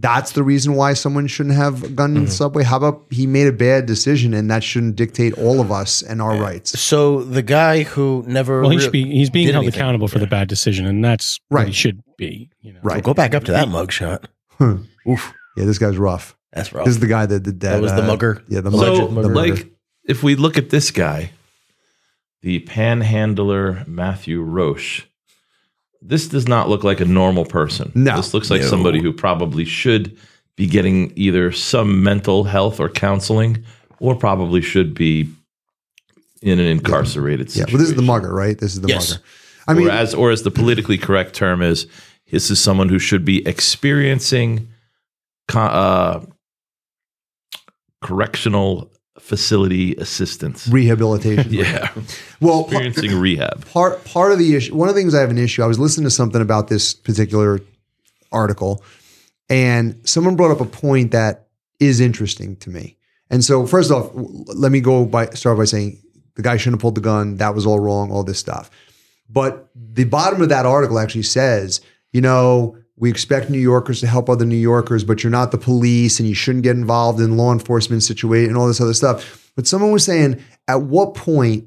that's 0.00 0.32
the 0.32 0.42
reason 0.42 0.74
why 0.74 0.92
someone 0.94 1.26
shouldn't 1.28 1.54
have 1.54 1.84
a 1.84 1.88
gun 1.88 2.10
Mm-hmm. 2.10 2.16
in 2.18 2.24
the 2.26 2.30
subway. 2.30 2.62
How 2.64 2.76
about 2.78 3.04
he 3.10 3.26
made 3.26 3.46
a 3.46 3.52
bad 3.52 3.86
decision 3.86 4.34
and 4.34 4.50
that 4.50 4.62
shouldn't 4.64 4.96
dictate 4.96 5.38
all 5.38 5.60
of 5.60 5.70
us 5.72 6.02
and 6.02 6.20
our 6.20 6.36
rights? 6.36 6.78
So 6.78 7.22
the 7.22 7.42
guy 7.42 7.84
who 7.84 8.24
never 8.26 8.60
Well, 8.62 8.70
he 8.70 8.76
rea- 8.76 8.82
should 8.82 8.92
be. 8.92 9.04
He's 9.04 9.30
being 9.30 9.48
held 9.48 9.64
anything. 9.64 9.80
accountable 9.80 10.08
for 10.08 10.18
the 10.18 10.26
bad 10.26 10.48
decision, 10.48 10.86
and 10.86 11.04
that's 11.04 11.38
what 11.48 11.60
he 11.60 11.64
Right. 11.66 11.74
should 11.74 12.02
be. 12.18 12.50
You 12.60 12.72
know. 12.74 12.80
Right. 12.82 12.96
Well, 12.96 13.12
go 13.12 13.14
back 13.14 13.34
up 13.34 13.44
to 13.44 13.52
that 13.52 13.68
mugshot. 13.68 14.24
Oof, 15.08 15.32
Yeah, 15.56 15.64
this 15.64 15.78
guy's 15.78 15.96
rough. 15.96 16.36
that's 16.52 16.72
rough. 16.72 16.84
This 16.86 16.94
is 16.94 17.00
the 17.00 17.06
guy 17.06 17.26
that 17.26 17.40
did 17.40 17.60
that. 17.60 17.70
That 17.74 17.82
was 17.82 17.92
the 17.92 18.02
uh, 18.02 18.06
mugger. 18.06 18.42
Yeah, 18.48 18.60
the 18.60 18.70
so, 18.72 18.76
mugger. 19.08 19.22
the 19.22 19.28
mugger. 19.30 19.34
like, 19.54 19.72
if 20.06 20.22
we 20.22 20.34
look 20.34 20.58
at 20.58 20.70
this 20.70 20.90
guy, 20.90 21.30
the 22.42 22.58
panhandler 22.60 23.84
Matthew 23.86 24.42
Roche, 24.42 25.06
this 26.06 26.28
does 26.28 26.46
not 26.46 26.68
look 26.68 26.84
like 26.84 27.00
a 27.00 27.04
normal 27.06 27.44
person. 27.46 27.90
No. 27.94 28.16
This 28.16 28.34
looks 28.34 28.50
like 28.50 28.60
No. 28.60 28.66
somebody 28.68 29.00
who 29.02 29.12
probably 29.12 29.64
should 29.64 30.16
be 30.56 30.66
getting 30.66 31.12
either 31.16 31.50
some 31.50 32.02
mental 32.02 32.44
health 32.44 32.78
or 32.78 32.88
counseling, 32.88 33.64
or 34.00 34.14
probably 34.14 34.60
should 34.60 34.94
be 34.94 35.28
in 36.42 36.60
an 36.60 36.66
incarcerated 36.66 37.46
yeah, 37.48 37.52
situation. 37.64 37.72
well, 37.72 37.80
this 37.80 37.88
is 37.90 37.96
the 37.96 38.02
mugger, 38.02 38.32
right? 38.34 38.58
This 38.58 38.74
is 38.74 38.82
the 38.82 38.88
Yes. 38.88 39.12
mugger. 39.12 39.22
I 39.66 39.72
mean, 39.74 39.88
or 39.88 39.92
as 39.92 40.14
or 40.14 40.30
as 40.30 40.42
the 40.42 40.50
politically 40.50 40.98
correct 40.98 41.34
term 41.34 41.62
is, 41.62 41.86
this 42.30 42.50
is 42.50 42.60
someone 42.60 42.90
who 42.90 42.98
should 42.98 43.24
be 43.24 43.46
experiencing 43.48 44.68
co- 45.48 45.60
uh, 45.60 46.20
correctional 48.02 48.90
facility 49.18 49.94
assistance. 49.96 50.66
rehabilitation. 50.68 51.46
yeah, 51.52 51.92
Well, 52.40 52.62
experiencing 52.64 53.18
rehab. 53.18 53.64
part 53.66 54.04
part 54.04 54.32
of 54.32 54.38
the 54.38 54.54
issue 54.56 54.74
one 54.74 54.88
of 54.88 54.94
the 54.94 55.00
things 55.00 55.14
i 55.14 55.20
have 55.20 55.30
an 55.30 55.38
issue 55.38 55.62
i 55.62 55.66
was 55.66 55.78
listening 55.78 56.04
to 56.04 56.10
something 56.10 56.42
about 56.42 56.68
this 56.68 56.92
particular 56.94 57.60
article 58.32 58.82
and 59.48 59.96
someone 60.08 60.34
brought 60.36 60.50
up 60.50 60.60
a 60.60 60.64
point 60.64 61.12
that 61.12 61.46
is 61.80 62.00
interesting 62.00 62.56
to 62.56 62.70
me 62.70 62.96
and 63.30 63.44
so 63.44 63.66
first 63.66 63.90
off 63.90 64.10
let 64.14 64.72
me 64.72 64.80
go 64.80 65.04
by 65.04 65.26
start 65.30 65.56
by 65.58 65.64
saying 65.64 66.00
the 66.34 66.42
guy 66.42 66.56
shouldn't 66.56 66.74
have 66.74 66.80
pulled 66.80 66.96
the 66.96 67.00
gun 67.00 67.36
that 67.36 67.54
was 67.54 67.64
all 67.66 67.78
wrong 67.78 68.10
all 68.10 68.24
this 68.24 68.38
stuff 68.38 68.68
but 69.30 69.70
the 69.74 70.04
bottom 70.04 70.42
of 70.42 70.48
that 70.48 70.66
article 70.66 70.98
actually 70.98 71.22
says 71.22 71.80
you 72.12 72.20
know 72.20 72.76
we 72.96 73.10
expect 73.10 73.50
New 73.50 73.58
Yorkers 73.58 74.00
to 74.00 74.06
help 74.06 74.28
other 74.28 74.44
New 74.44 74.56
Yorkers, 74.56 75.04
but 75.04 75.22
you're 75.22 75.30
not 75.30 75.50
the 75.50 75.58
police 75.58 76.20
and 76.20 76.28
you 76.28 76.34
shouldn't 76.34 76.64
get 76.64 76.76
involved 76.76 77.20
in 77.20 77.36
law 77.36 77.52
enforcement 77.52 78.02
situation 78.02 78.50
and 78.50 78.56
all 78.56 78.68
this 78.68 78.80
other 78.80 78.94
stuff. 78.94 79.52
But 79.56 79.66
someone 79.66 79.92
was 79.92 80.04
saying, 80.04 80.42
at 80.68 80.82
what 80.82 81.14
point 81.14 81.66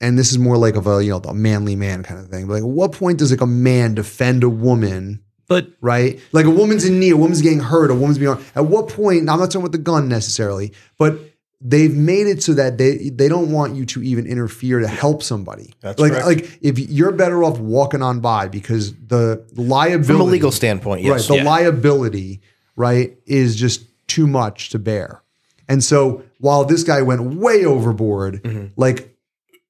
and 0.00 0.18
this 0.18 0.30
is 0.30 0.38
more 0.38 0.56
like 0.56 0.76
of 0.76 0.86
a 0.86 1.02
you 1.02 1.10
know 1.10 1.18
a 1.18 1.34
manly 1.34 1.76
man 1.76 2.02
kind 2.02 2.20
of 2.20 2.28
thing. 2.28 2.46
But 2.46 2.54
like, 2.54 2.62
at 2.62 2.68
what 2.68 2.92
point 2.92 3.18
does 3.18 3.30
like 3.30 3.40
a 3.40 3.46
man 3.46 3.94
defend 3.94 4.44
a 4.44 4.48
woman? 4.48 5.22
But 5.48 5.68
Right, 5.80 6.20
like 6.32 6.44
a 6.44 6.50
woman's 6.50 6.84
in 6.84 7.00
need, 7.00 7.12
a 7.12 7.16
woman's 7.16 7.42
getting 7.42 7.60
hurt, 7.60 7.90
a 7.90 7.94
woman's 7.94 8.18
being. 8.18 8.36
At 8.54 8.66
what 8.66 8.88
point? 8.88 9.20
I'm 9.20 9.38
not 9.38 9.46
talking 9.46 9.62
about 9.62 9.72
the 9.72 9.78
gun 9.78 10.08
necessarily, 10.08 10.72
but 10.98 11.18
they've 11.60 11.94
made 11.94 12.26
it 12.26 12.42
so 12.42 12.54
that 12.54 12.78
they 12.78 13.10
they 13.10 13.28
don't 13.28 13.50
want 13.50 13.74
you 13.74 13.84
to 13.84 14.02
even 14.02 14.26
interfere 14.26 14.78
to 14.80 14.88
help 14.88 15.22
somebody. 15.22 15.74
That's 15.80 16.00
like 16.00 16.12
correct. 16.12 16.26
like 16.26 16.58
if 16.62 16.78
you're 16.78 17.12
better 17.12 17.42
off 17.42 17.58
walking 17.58 18.02
on 18.02 18.20
by 18.20 18.48
because 18.48 18.94
the 18.94 19.44
liability 19.54 20.06
From 20.06 20.20
a 20.20 20.24
legal 20.24 20.52
standpoint, 20.52 21.02
yes. 21.02 21.28
right? 21.28 21.38
The 21.38 21.44
liability, 21.44 22.40
right, 22.76 23.16
is 23.26 23.56
just 23.56 23.84
too 24.06 24.26
much 24.26 24.70
to 24.70 24.78
bear. 24.78 25.22
And 25.68 25.84
so 25.84 26.22
while 26.38 26.64
this 26.64 26.82
guy 26.82 27.02
went 27.02 27.34
way 27.34 27.64
overboard, 27.64 28.42
mm-hmm. 28.42 28.68
like 28.76 29.16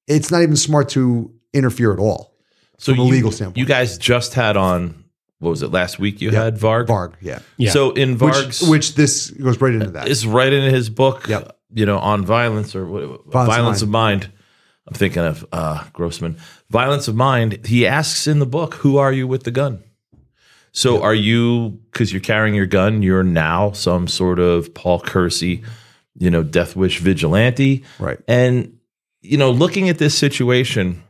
it's 0.07 0.31
not 0.31 0.43
even 0.43 0.57
smart 0.57 0.91
to 0.91 1.33
interfere 1.53 1.93
at 1.93 1.99
all. 1.99 2.35
So 2.79 2.93
from 2.93 3.01
a 3.01 3.05
legal 3.05 3.33
standpoint. 3.33 3.59
you 3.59 3.67
guys 3.67 3.99
just 3.99 4.35
had 4.35 4.57
on 4.57 5.05
what 5.41 5.51
was 5.51 5.63
it 5.63 5.71
last 5.71 5.99
week? 5.99 6.21
You 6.21 6.31
Yeah. 6.31 6.45
had 6.45 6.57
Varg. 6.59 6.87
Varg, 6.87 7.15
yeah. 7.21 7.41
Yeah. 7.57 7.71
So 7.71 7.91
in 7.93 8.19
Which, 8.19 8.35
Varg's, 8.35 8.63
which 8.63 8.95
this 8.95 9.31
goes 9.31 9.61
right 9.61 9.73
into 9.75 9.91
that. 9.93 10.09
is 10.09 10.27
right 10.27 10.53
in 10.53 10.73
his 10.73 10.91
book. 10.91 11.29
Yep. 11.29 11.58
You 11.73 11.87
know, 11.87 11.99
on 11.99 12.25
violence 12.25 12.75
or 12.75 12.85
Violence 12.85 13.27
violence, 13.33 13.83
of 13.83 13.89
of 13.89 13.93
mind. 13.93 14.33
I'm 14.87 14.95
thinking 14.95 15.23
of 15.23 15.45
uh, 15.53 15.85
Grossman. 15.93 16.39
Violence 16.71 17.09
of 17.09 17.15
mind. 17.15 17.67
He 17.67 17.87
asks 17.87 18.27
in 18.27 18.39
the 18.39 18.47
book, 18.47 18.75
"Who 18.75 18.97
are 18.97 19.13
you 19.13 19.27
with 19.27 19.45
the 19.45 19.51
gun?" 19.51 19.83
So 20.73 21.03
are 21.03 21.15
you 21.15 21.81
because 21.91 22.13
you're 22.13 22.21
carrying 22.21 22.55
your 22.55 22.67
gun? 22.67 23.03
You're 23.03 23.25
now 23.25 23.73
some 23.73 24.07
sort 24.07 24.39
of 24.39 24.73
Paul 24.75 25.01
Kersey, 25.01 25.63
you 26.17 26.31
know, 26.31 26.43
Death 26.43 26.77
Wish 26.77 27.01
vigilante, 27.01 27.85
Right. 27.99 28.19
And 28.29 28.79
you 29.21 29.37
know, 29.37 29.51
looking 29.51 29.89
at 29.89 29.99
this 29.99 30.17
situation, 30.17 31.03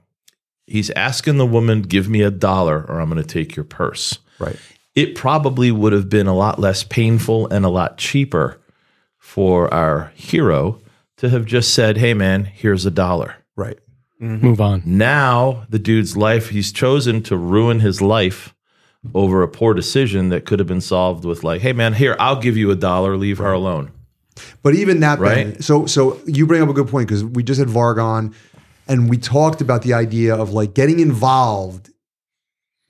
he's 0.67 0.91
asking 0.91 1.37
the 1.37 1.47
woman, 1.47 1.83
"Give 1.83 2.09
me 2.09 2.23
a 2.23 2.31
dollar, 2.31 2.85
or 2.89 3.01
I'm 3.01 3.11
going 3.11 3.23
to 3.23 3.29
take 3.29 3.55
your 3.55 3.65
purse." 3.65 4.19
Right. 4.41 4.57
it 4.95 5.15
probably 5.15 5.71
would 5.73 5.93
have 5.93 6.09
been 6.09 6.29
a 6.29 6.35
lot 6.35 6.59
less 6.59 6.83
painful 6.85 7.49
and 7.49 7.65
a 7.65 7.69
lot 7.69 7.99
cheaper 7.99 8.61
for 9.29 9.73
our 9.75 10.11
hero 10.15 10.81
to 11.19 11.29
have 11.29 11.45
just 11.45 11.75
said, 11.75 11.99
Hey, 11.99 12.15
man, 12.15 12.47
here's 12.47 12.87
a 12.87 12.91
dollar. 12.91 13.35
Right. 13.57 13.79
Mm-hmm. 14.23 14.47
Move 14.47 14.61
on. 14.61 14.83
Now, 14.87 15.67
the 15.69 15.79
dude's 15.79 16.17
life, 16.17 16.49
he's 16.49 16.73
chosen 16.73 17.23
to 17.25 17.37
ruin 17.37 17.81
his 17.81 18.01
life 18.01 18.55
over 19.15 19.43
a 19.43 19.49
poor 19.49 19.75
decision 19.75 20.31
that 20.31 20.47
could 20.47 20.59
have 20.59 20.67
been 20.67 20.81
solved 20.81 21.27
with, 21.27 21.45
like, 21.45 21.61
Hey, 21.61 21.75
man, 21.75 21.93
here, 21.93 22.17
I'll 22.19 22.41
give 22.41 22.57
you 22.57 22.71
a 22.71 22.75
dollar, 22.75 23.19
leave 23.19 23.37
her 23.37 23.53
alone. 23.53 23.93
But 24.63 24.75
even 24.75 25.01
that, 25.01 25.21
Ben, 25.21 25.51
Right. 25.53 25.63
so 25.63 25.85
so 25.85 26.19
you 26.25 26.47
bring 26.47 26.63
up 26.63 26.71
a 26.71 26.73
good 26.73 26.89
point 26.89 27.07
because 27.07 27.23
we 27.23 27.43
just 27.43 27.59
had 27.61 27.69
Varg 27.69 28.03
on, 28.03 28.35
and 28.89 29.11
we 29.11 29.19
talked 29.19 29.61
about 29.61 29.83
the 29.83 29.93
idea 29.93 30.35
of 30.35 30.53
like 30.53 30.73
getting 30.73 31.01
involved 31.01 31.91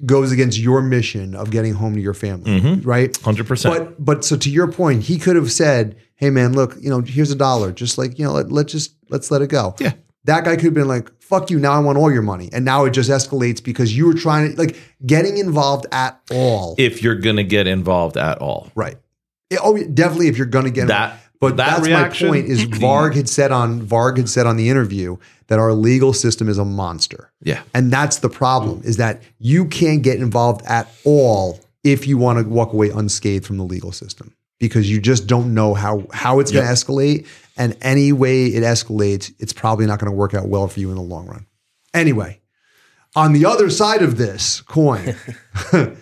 goes 0.07 0.31
against 0.33 0.59
your 0.59 0.81
mission 0.83 1.35
of 1.35 1.51
getting 1.51 1.75
home 1.75 1.95
to 1.95 2.01
your 2.01 2.15
family, 2.15 2.61
Mm-hmm. 2.61 2.89
right? 2.89 3.13
100%. 3.13 3.65
But 3.65 4.05
but 4.05 4.25
so 4.25 4.37
to 4.37 4.51
your 4.51 4.71
point, 4.71 5.03
he 5.05 5.19
could 5.19 5.37
have 5.37 5.51
said, 5.51 5.97
"Hey 6.15 6.31
man, 6.31 6.53
look, 6.53 6.77
you 6.81 6.89
know, 6.91 7.01
here's 7.01 7.31
a 7.31 7.37
dollar. 7.37 7.73
Just 7.73 7.99
like 7.99 8.19
you 8.19 8.25
know, 8.25 8.33
let, 8.33 8.53
let's 8.53 8.73
just 8.73 8.95
let's 9.11 9.31
let 9.31 9.43
it 9.43 9.49
go." 9.49 9.75
Yeah. 9.81 9.93
That 10.25 10.45
guy 10.45 10.57
could 10.57 10.67
have 10.67 10.75
been 10.75 10.89
like, 10.89 11.11
"Fuck 11.23 11.51
you! 11.51 11.59
Now 11.59 11.73
I 11.73 11.79
want 11.81 11.97
all 11.99 12.13
your 12.13 12.23
money," 12.23 12.49
and 12.53 12.65
now 12.65 12.85
it 12.85 12.91
just 12.91 13.09
escalates 13.11 13.63
because 13.63 13.97
you 13.97 14.07
were 14.07 14.15
trying 14.15 14.53
to 14.55 14.59
like 14.59 14.77
getting 15.07 15.39
involved 15.39 15.87
at 15.91 16.21
all. 16.31 16.75
if 16.79 17.03
you're 17.03 17.15
going 17.15 17.37
to 17.37 17.45
get 17.45 17.67
involved 17.67 18.17
at 18.17 18.39
all. 18.39 18.71
Right. 18.75 18.97
Yeah, 19.51 19.59
oh, 19.63 19.79
definitely. 19.83 20.29
If 20.29 20.37
you're 20.37 20.47
going 20.47 20.67
to 20.67 20.71
get 20.71 20.89
That- 20.89 21.19
but 21.41 21.57
that 21.57 21.77
that's 21.77 21.87
reaction- 21.87 22.29
my 22.29 22.35
point. 22.41 22.47
Is 22.49 22.65
Varg 22.67 23.15
had 23.15 23.29
said 23.29 23.53
on 23.53 23.81
Varg 23.87 24.17
had 24.17 24.29
said 24.29 24.47
on 24.47 24.57
the 24.57 24.69
interview 24.69 25.17
that 25.49 25.59
our 25.59 25.73
legal 25.73 26.13
system 26.13 26.49
is 26.49 26.59
a 26.59 26.65
monster, 26.65 27.31
Yeah. 27.43 27.63
and 27.75 27.91
that's 27.93 28.19
the 28.19 28.29
problem. 28.29 28.83
Is 28.85 28.97
that 28.99 29.23
you 29.39 29.65
can't 29.67 30.03
get 30.03 30.19
involved 30.21 30.65
at 30.67 30.89
all 31.05 31.61
if 31.85 32.07
you 32.07 32.19
want 32.19 32.39
to 32.39 32.49
walk 32.49 32.73
away 32.73 32.91
unscathed 32.91 33.47
from 33.47 33.57
the 33.57 33.65
legal 33.65 33.93
system 33.93 34.35
because 34.59 34.91
you 34.91 35.01
just 35.01 35.27
don't 35.27 35.55
know 35.55 35.73
how 35.75 36.05
how 36.13 36.41
it's 36.41 36.51
going 36.53 36.67
to 36.67 36.73
escalate, 36.73 37.27
and 37.57 37.77
any 37.81 38.13
way 38.13 38.47
it 38.47 38.63
escalates, 38.63 39.33
it's 39.39 39.53
probably 39.53 39.87
not 39.87 39.99
going 39.99 40.11
to 40.11 40.17
work 40.17 40.35
out 40.35 40.49
well 40.49 40.69
for 40.69 40.81
you 40.81 40.91
in 40.91 40.97
the 40.97 41.03
long 41.03 41.27
run. 41.27 41.47
Anyway, 41.95 42.41
on 43.17 43.33
the 43.33 43.47
other 43.47 43.71
side 43.71 44.03
of 44.03 44.19
this 44.19 44.61
coin. 44.63 45.15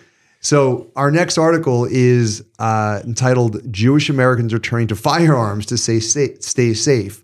So 0.47 0.89
our 0.95 1.11
next 1.11 1.37
article 1.37 1.83
is 1.83 2.41
uh, 2.57 3.01
entitled 3.03 3.69
"Jewish 3.69 4.09
Americans 4.09 4.53
Returning 4.53 4.87
to 4.87 4.95
Firearms 4.95 5.65
to 5.65 5.77
Stay 5.77 5.99
Stay 5.99 6.73
Safe," 6.73 7.21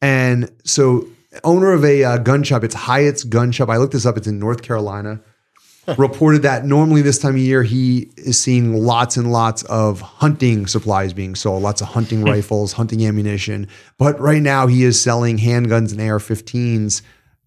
and 0.00 0.50
so 0.64 1.06
owner 1.42 1.72
of 1.72 1.84
a 1.84 2.04
uh, 2.04 2.16
gun 2.16 2.42
shop, 2.42 2.64
it's 2.64 2.74
Hyatt's 2.74 3.22
Gun 3.22 3.52
Shop. 3.52 3.68
I 3.68 3.76
looked 3.76 3.92
this 3.92 4.06
up; 4.06 4.16
it's 4.16 4.26
in 4.26 4.38
North 4.38 4.62
Carolina. 4.62 5.20
reported 5.98 6.40
that 6.40 6.64
normally 6.64 7.02
this 7.02 7.18
time 7.18 7.34
of 7.34 7.38
year 7.38 7.62
he 7.62 8.10
is 8.16 8.40
seeing 8.40 8.72
lots 8.72 9.18
and 9.18 9.30
lots 9.30 9.62
of 9.64 10.00
hunting 10.00 10.66
supplies 10.66 11.12
being 11.12 11.34
sold, 11.34 11.62
lots 11.62 11.82
of 11.82 11.88
hunting 11.88 12.24
rifles, 12.24 12.72
hunting 12.72 13.06
ammunition. 13.06 13.68
But 13.98 14.18
right 14.18 14.40
now 14.40 14.68
he 14.68 14.84
is 14.84 14.98
selling 14.98 15.36
handguns 15.36 15.92
and 15.92 16.00
AR-15s 16.00 17.02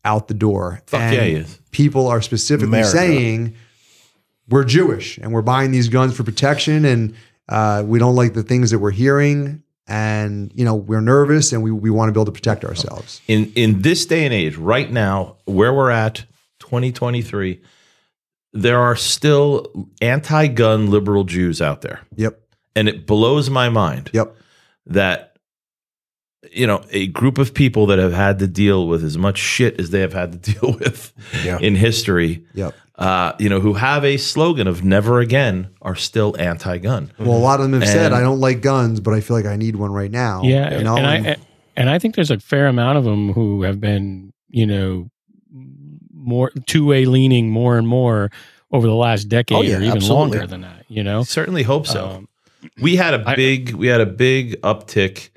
out 0.05 0.27
the 0.27 0.35
door. 0.35 0.83
Fuck 0.85 1.01
And 1.01 1.15
yeah, 1.15 1.23
he 1.23 1.33
is. 1.33 1.59
People 1.71 2.05
are 2.05 2.21
specifically 2.21 2.67
America. 2.67 2.91
saying 2.91 3.55
we're 4.49 4.63
Jewish 4.63 5.17
and 5.17 5.31
we're 5.33 5.41
buying 5.41 5.71
these 5.71 5.89
guns 5.89 6.15
for 6.15 6.23
protection 6.23 6.85
and 6.85 7.13
uh, 7.49 7.83
we 7.85 7.99
don't 7.99 8.15
like 8.15 8.33
the 8.33 8.43
things 8.43 8.71
that 8.71 8.79
we're 8.79 8.91
hearing 8.91 9.63
and 9.87 10.51
you 10.53 10.65
know 10.65 10.75
we're 10.75 11.01
nervous 11.01 11.53
and 11.53 11.63
we, 11.63 11.71
we 11.71 11.89
want 11.89 12.09
to 12.09 12.13
be 12.13 12.17
able 12.19 12.25
to 12.25 12.31
protect 12.31 12.65
ourselves. 12.65 13.21
in 13.27 13.51
in 13.55 13.81
this 13.81 14.05
day 14.05 14.25
and 14.25 14.33
age 14.33 14.55
right 14.57 14.91
now 14.91 15.37
where 15.45 15.73
we're 15.73 15.89
at 15.91 16.25
2023 16.59 17.61
there 18.53 18.79
are 18.79 18.95
still 18.95 19.87
anti-gun 20.01 20.89
liberal 20.89 21.23
jews 21.23 21.61
out 21.61 21.81
there 21.81 22.01
Yep. 22.15 22.37
and 22.75 22.89
it 22.89 23.05
blows 23.05 23.49
my 23.49 23.69
mind 23.69 24.09
Yep. 24.13 24.35
that 24.87 25.36
you 26.51 26.65
know 26.67 26.83
a 26.91 27.07
group 27.07 27.37
of 27.37 27.53
people 27.53 27.85
that 27.87 27.99
have 27.99 28.13
had 28.13 28.39
to 28.39 28.47
deal 28.47 28.87
with 28.87 29.03
as 29.03 29.17
much 29.17 29.37
shit 29.37 29.79
as 29.79 29.89
they 29.91 29.99
have 30.01 30.13
had 30.13 30.31
to 30.43 30.51
deal 30.53 30.73
with 30.79 31.13
Yeah. 31.43 31.59
in 31.59 31.75
history 31.75 32.43
Yep. 32.53 32.73
uh, 32.95 33.33
you 33.39 33.49
know 33.49 33.59
who 33.59 33.73
have 33.73 34.03
a 34.05 34.17
slogan 34.17 34.67
of 34.67 34.83
never 34.83 35.19
again 35.19 35.69
are 35.81 35.95
still 35.95 36.35
anti-gun 36.39 37.11
Well, 37.19 37.37
a 37.37 37.39
lot 37.39 37.59
of 37.59 37.69
them 37.69 37.79
have 37.81 37.89
said, 37.89 38.13
"I 38.13 38.21
don't 38.21 38.39
like 38.39 38.61
guns, 38.61 38.99
but 38.99 39.13
I 39.13 39.21
feel 39.21 39.35
like 39.37 39.45
I 39.45 39.55
need 39.55 39.75
one 39.75 39.91
right 39.91 40.11
now." 40.11 40.41
Yeah, 40.43 40.77
you 40.77 40.83
know. 40.83 40.97
and 40.97 41.05
and- 41.05 41.27
I 41.27 41.35
and 41.75 41.89
I 41.91 41.99
think 41.99 42.15
there's 42.15 42.31
a 42.31 42.39
fair 42.39 42.65
amount 42.67 42.97
of 42.97 43.03
them 43.03 43.33
who 43.33 43.61
have 43.61 43.79
been, 43.79 44.33
you 44.49 44.65
know, 44.65 45.09
more 46.13 46.51
two 46.65 46.85
way 46.85 47.05
leaning 47.05 47.49
more 47.49 47.77
and 47.77 47.87
more 47.87 48.31
over 48.71 48.87
the 48.87 48.95
last 48.95 49.25
decade 49.29 49.57
Oh, 49.57 49.61
yeah, 49.61 49.77
or 49.77 49.81
even 49.81 49.97
absolutely. 49.97 50.37
longer 50.37 50.47
than 50.47 50.61
that. 50.61 50.85
You 50.89 51.03
know, 51.03 51.23
certainly 51.23 51.63
hope 51.63 51.87
so 51.87 52.05
Um, 52.05 52.27
we 52.81 52.95
had 52.95 53.13
a 53.13 53.35
big 53.35 53.71
we 53.73 53.87
had 53.87 54.01
a 54.01 54.05
big 54.05 54.59
uptick 54.61 55.29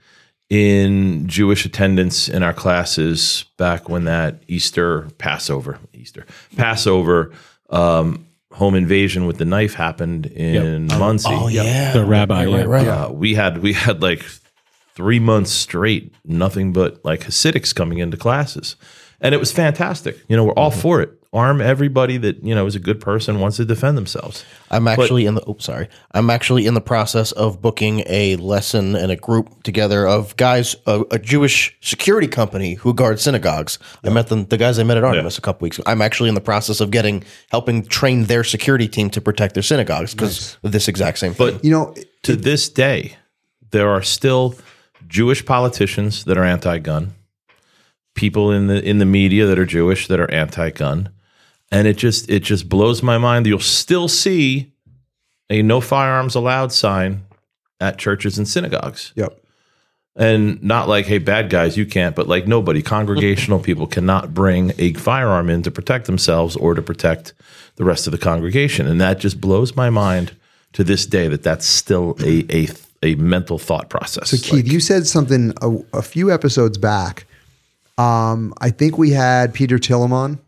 in 0.50 1.28
Jewish 1.28 1.64
attendance 1.64 2.28
in 2.28 2.42
our 2.42 2.52
classes 2.52 3.44
back 3.56 3.88
when 3.88 4.04
that 4.04 4.42
Easter 4.48 5.08
Passover 5.16 5.78
Easter 5.94 6.26
Passover 6.56 7.32
um, 7.70 8.26
home 8.52 8.74
invasion 8.74 9.26
with 9.26 9.38
the 9.38 9.44
knife 9.44 9.74
happened 9.74 10.26
in 10.26 10.88
Monsey. 10.88 11.28
Oh 11.30 11.46
yeah, 11.46 11.92
The 11.92 12.04
rabbi, 12.04 12.44
Right, 12.44 12.50
yeah. 12.50 12.56
right, 12.58 12.66
right. 12.66 12.86
Uh, 12.88 13.10
we 13.12 13.34
had 13.34 13.58
we 13.58 13.72
had 13.72 14.02
like 14.02 14.24
three 14.94 15.20
months 15.20 15.52
straight, 15.52 16.12
nothing 16.24 16.72
but 16.72 17.04
like 17.04 17.20
Hasidics 17.20 17.72
coming 17.72 17.98
into 17.98 18.16
classes, 18.16 18.74
and 19.20 19.34
it 19.34 19.38
was 19.38 19.52
fantastic. 19.52 20.18
You 20.28 20.36
know, 20.36 20.44
we're 20.44 20.52
all 20.54 20.72
for 20.72 21.00
it. 21.00 21.19
Arm 21.32 21.60
everybody 21.60 22.16
that 22.16 22.42
you 22.42 22.56
know 22.56 22.66
is 22.66 22.74
a 22.74 22.80
good 22.80 23.00
person 23.00 23.38
wants 23.38 23.56
to 23.58 23.64
defend 23.64 23.96
themselves. 23.96 24.44
I'm 24.68 24.88
actually 24.88 25.26
in 25.26 25.36
the. 25.36 25.44
Oh, 25.46 25.56
sorry. 25.60 25.88
I'm 26.10 26.28
actually 26.28 26.66
in 26.66 26.74
the 26.74 26.80
process 26.80 27.30
of 27.30 27.62
booking 27.62 28.02
a 28.06 28.34
lesson 28.36 28.96
and 28.96 29.12
a 29.12 29.16
group 29.16 29.62
together 29.62 30.08
of 30.08 30.36
guys, 30.36 30.74
a, 30.86 31.04
a 31.12 31.20
Jewish 31.20 31.76
security 31.80 32.26
company 32.26 32.74
who 32.74 32.92
guard 32.94 33.20
synagogues. 33.20 33.78
I 34.02 34.10
met 34.10 34.26
them, 34.26 34.46
the 34.46 34.56
guys 34.56 34.80
I 34.80 34.82
met 34.82 34.96
at 34.96 35.04
Artemis 35.04 35.38
a 35.38 35.40
couple 35.40 35.66
weeks 35.66 35.78
ago. 35.78 35.88
I'm 35.88 36.02
actually 36.02 36.30
in 36.30 36.34
the 36.34 36.40
process 36.40 36.80
of 36.80 36.90
getting 36.90 37.22
helping 37.52 37.84
train 37.84 38.24
their 38.24 38.42
security 38.42 38.88
team 38.88 39.08
to 39.10 39.20
protect 39.20 39.54
their 39.54 39.62
synagogues 39.62 40.14
because 40.14 40.56
of 40.64 40.72
this 40.72 40.88
exact 40.88 41.18
same 41.18 41.32
thing. 41.34 41.52
But 41.52 41.64
you 41.64 41.70
know, 41.70 41.94
to 42.24 42.34
this 42.34 42.68
day, 42.68 43.16
there 43.70 43.88
are 43.88 44.02
still 44.02 44.56
Jewish 45.06 45.46
politicians 45.46 46.24
that 46.24 46.36
are 46.36 46.44
anti-gun, 46.44 47.14
people 48.14 48.50
in 48.50 48.66
the 48.66 48.82
in 48.82 48.98
the 48.98 49.06
media 49.06 49.46
that 49.46 49.60
are 49.60 49.64
Jewish 49.64 50.08
that 50.08 50.18
are 50.18 50.30
anti-gun, 50.32 51.10
and 51.70 51.86
it 51.86 51.96
just 51.96 52.28
it 52.28 52.40
just 52.40 52.68
blows 52.68 53.02
my 53.02 53.18
mind. 53.18 53.46
You'll 53.46 53.60
still 53.60 54.08
see 54.08 54.72
a 55.48 55.62
no 55.62 55.80
firearms 55.80 56.34
allowed 56.34 56.72
sign 56.72 57.24
at 57.80 57.98
churches 57.98 58.38
and 58.38 58.46
synagogues, 58.46 59.12
yep. 59.14 59.42
and 60.16 60.62
not 60.62 60.88
like 60.88 61.06
hey 61.06 61.18
bad 61.18 61.50
guys 61.50 61.76
you 61.76 61.86
can't, 61.86 62.14
but 62.16 62.28
like 62.28 62.46
nobody 62.46 62.82
congregational 62.82 63.58
people 63.68 63.86
cannot 63.86 64.34
bring 64.34 64.72
a 64.78 64.92
firearm 64.94 65.48
in 65.48 65.62
to 65.62 65.70
protect 65.70 66.06
themselves 66.06 66.56
or 66.56 66.74
to 66.74 66.82
protect 66.82 67.32
the 67.76 67.84
rest 67.84 68.06
of 68.06 68.10
the 68.12 68.18
congregation, 68.18 68.86
and 68.86 69.00
that 69.00 69.18
just 69.18 69.40
blows 69.40 69.76
my 69.76 69.90
mind 69.90 70.36
to 70.72 70.84
this 70.84 71.06
day 71.06 71.28
that 71.28 71.42
that's 71.42 71.66
still 71.66 72.16
a 72.20 72.44
a 72.50 72.68
a 73.02 73.14
mental 73.14 73.58
thought 73.58 73.88
process. 73.88 74.30
So 74.30 74.36
Keith, 74.36 74.70
you 74.70 74.80
said 74.80 75.06
something 75.06 75.54
a, 75.62 75.78
a 75.94 76.02
few 76.02 76.30
episodes 76.30 76.78
back. 76.78 77.26
Um, 77.96 78.54
I 78.60 78.70
think 78.70 78.98
we 78.98 79.10
had 79.10 79.54
Peter 79.54 79.78
Tillemon, 79.78 80.38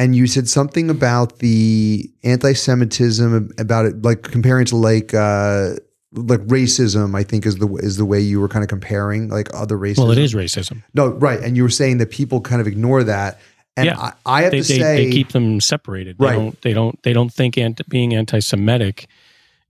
and 0.00 0.16
you 0.16 0.26
said 0.26 0.48
something 0.48 0.88
about 0.90 1.38
the 1.40 2.10
anti-Semitism 2.24 3.50
about 3.58 3.84
it, 3.86 4.02
like 4.02 4.22
comparing 4.22 4.64
to 4.66 4.76
like 4.76 5.12
uh, 5.14 5.74
like 6.12 6.40
racism. 6.46 7.14
I 7.14 7.22
think 7.22 7.46
is 7.46 7.56
the 7.56 7.68
is 7.76 7.96
the 7.96 8.04
way 8.06 8.20
you 8.20 8.40
were 8.40 8.48
kind 8.48 8.62
of 8.62 8.68
comparing 8.68 9.28
like 9.28 9.48
other 9.54 9.76
races. 9.76 9.98
well, 9.98 10.10
it 10.10 10.18
is 10.18 10.34
racism. 10.34 10.82
no 10.94 11.08
right, 11.08 11.40
and 11.40 11.56
you 11.56 11.62
were 11.62 11.68
saying 11.70 11.98
that 11.98 12.10
people 12.10 12.40
kind 12.40 12.60
of 12.60 12.66
ignore 12.66 13.04
that, 13.04 13.40
and 13.76 13.86
Yeah. 13.86 13.98
I, 13.98 14.12
I 14.26 14.42
have 14.42 14.52
They, 14.52 14.62
to 14.62 14.68
they, 14.68 14.78
say, 14.78 15.04
they 15.06 15.10
keep 15.12 15.32
them 15.32 15.60
separated. 15.60 16.16
They 16.18 16.26
Right. 16.26 16.34
don't. 16.36 16.62
They 16.62 16.72
don't. 16.72 17.02
They 17.02 17.12
don't 17.12 17.32
think 17.32 17.58
anti, 17.58 17.84
being 17.88 18.14
anti-Semitic 18.14 19.06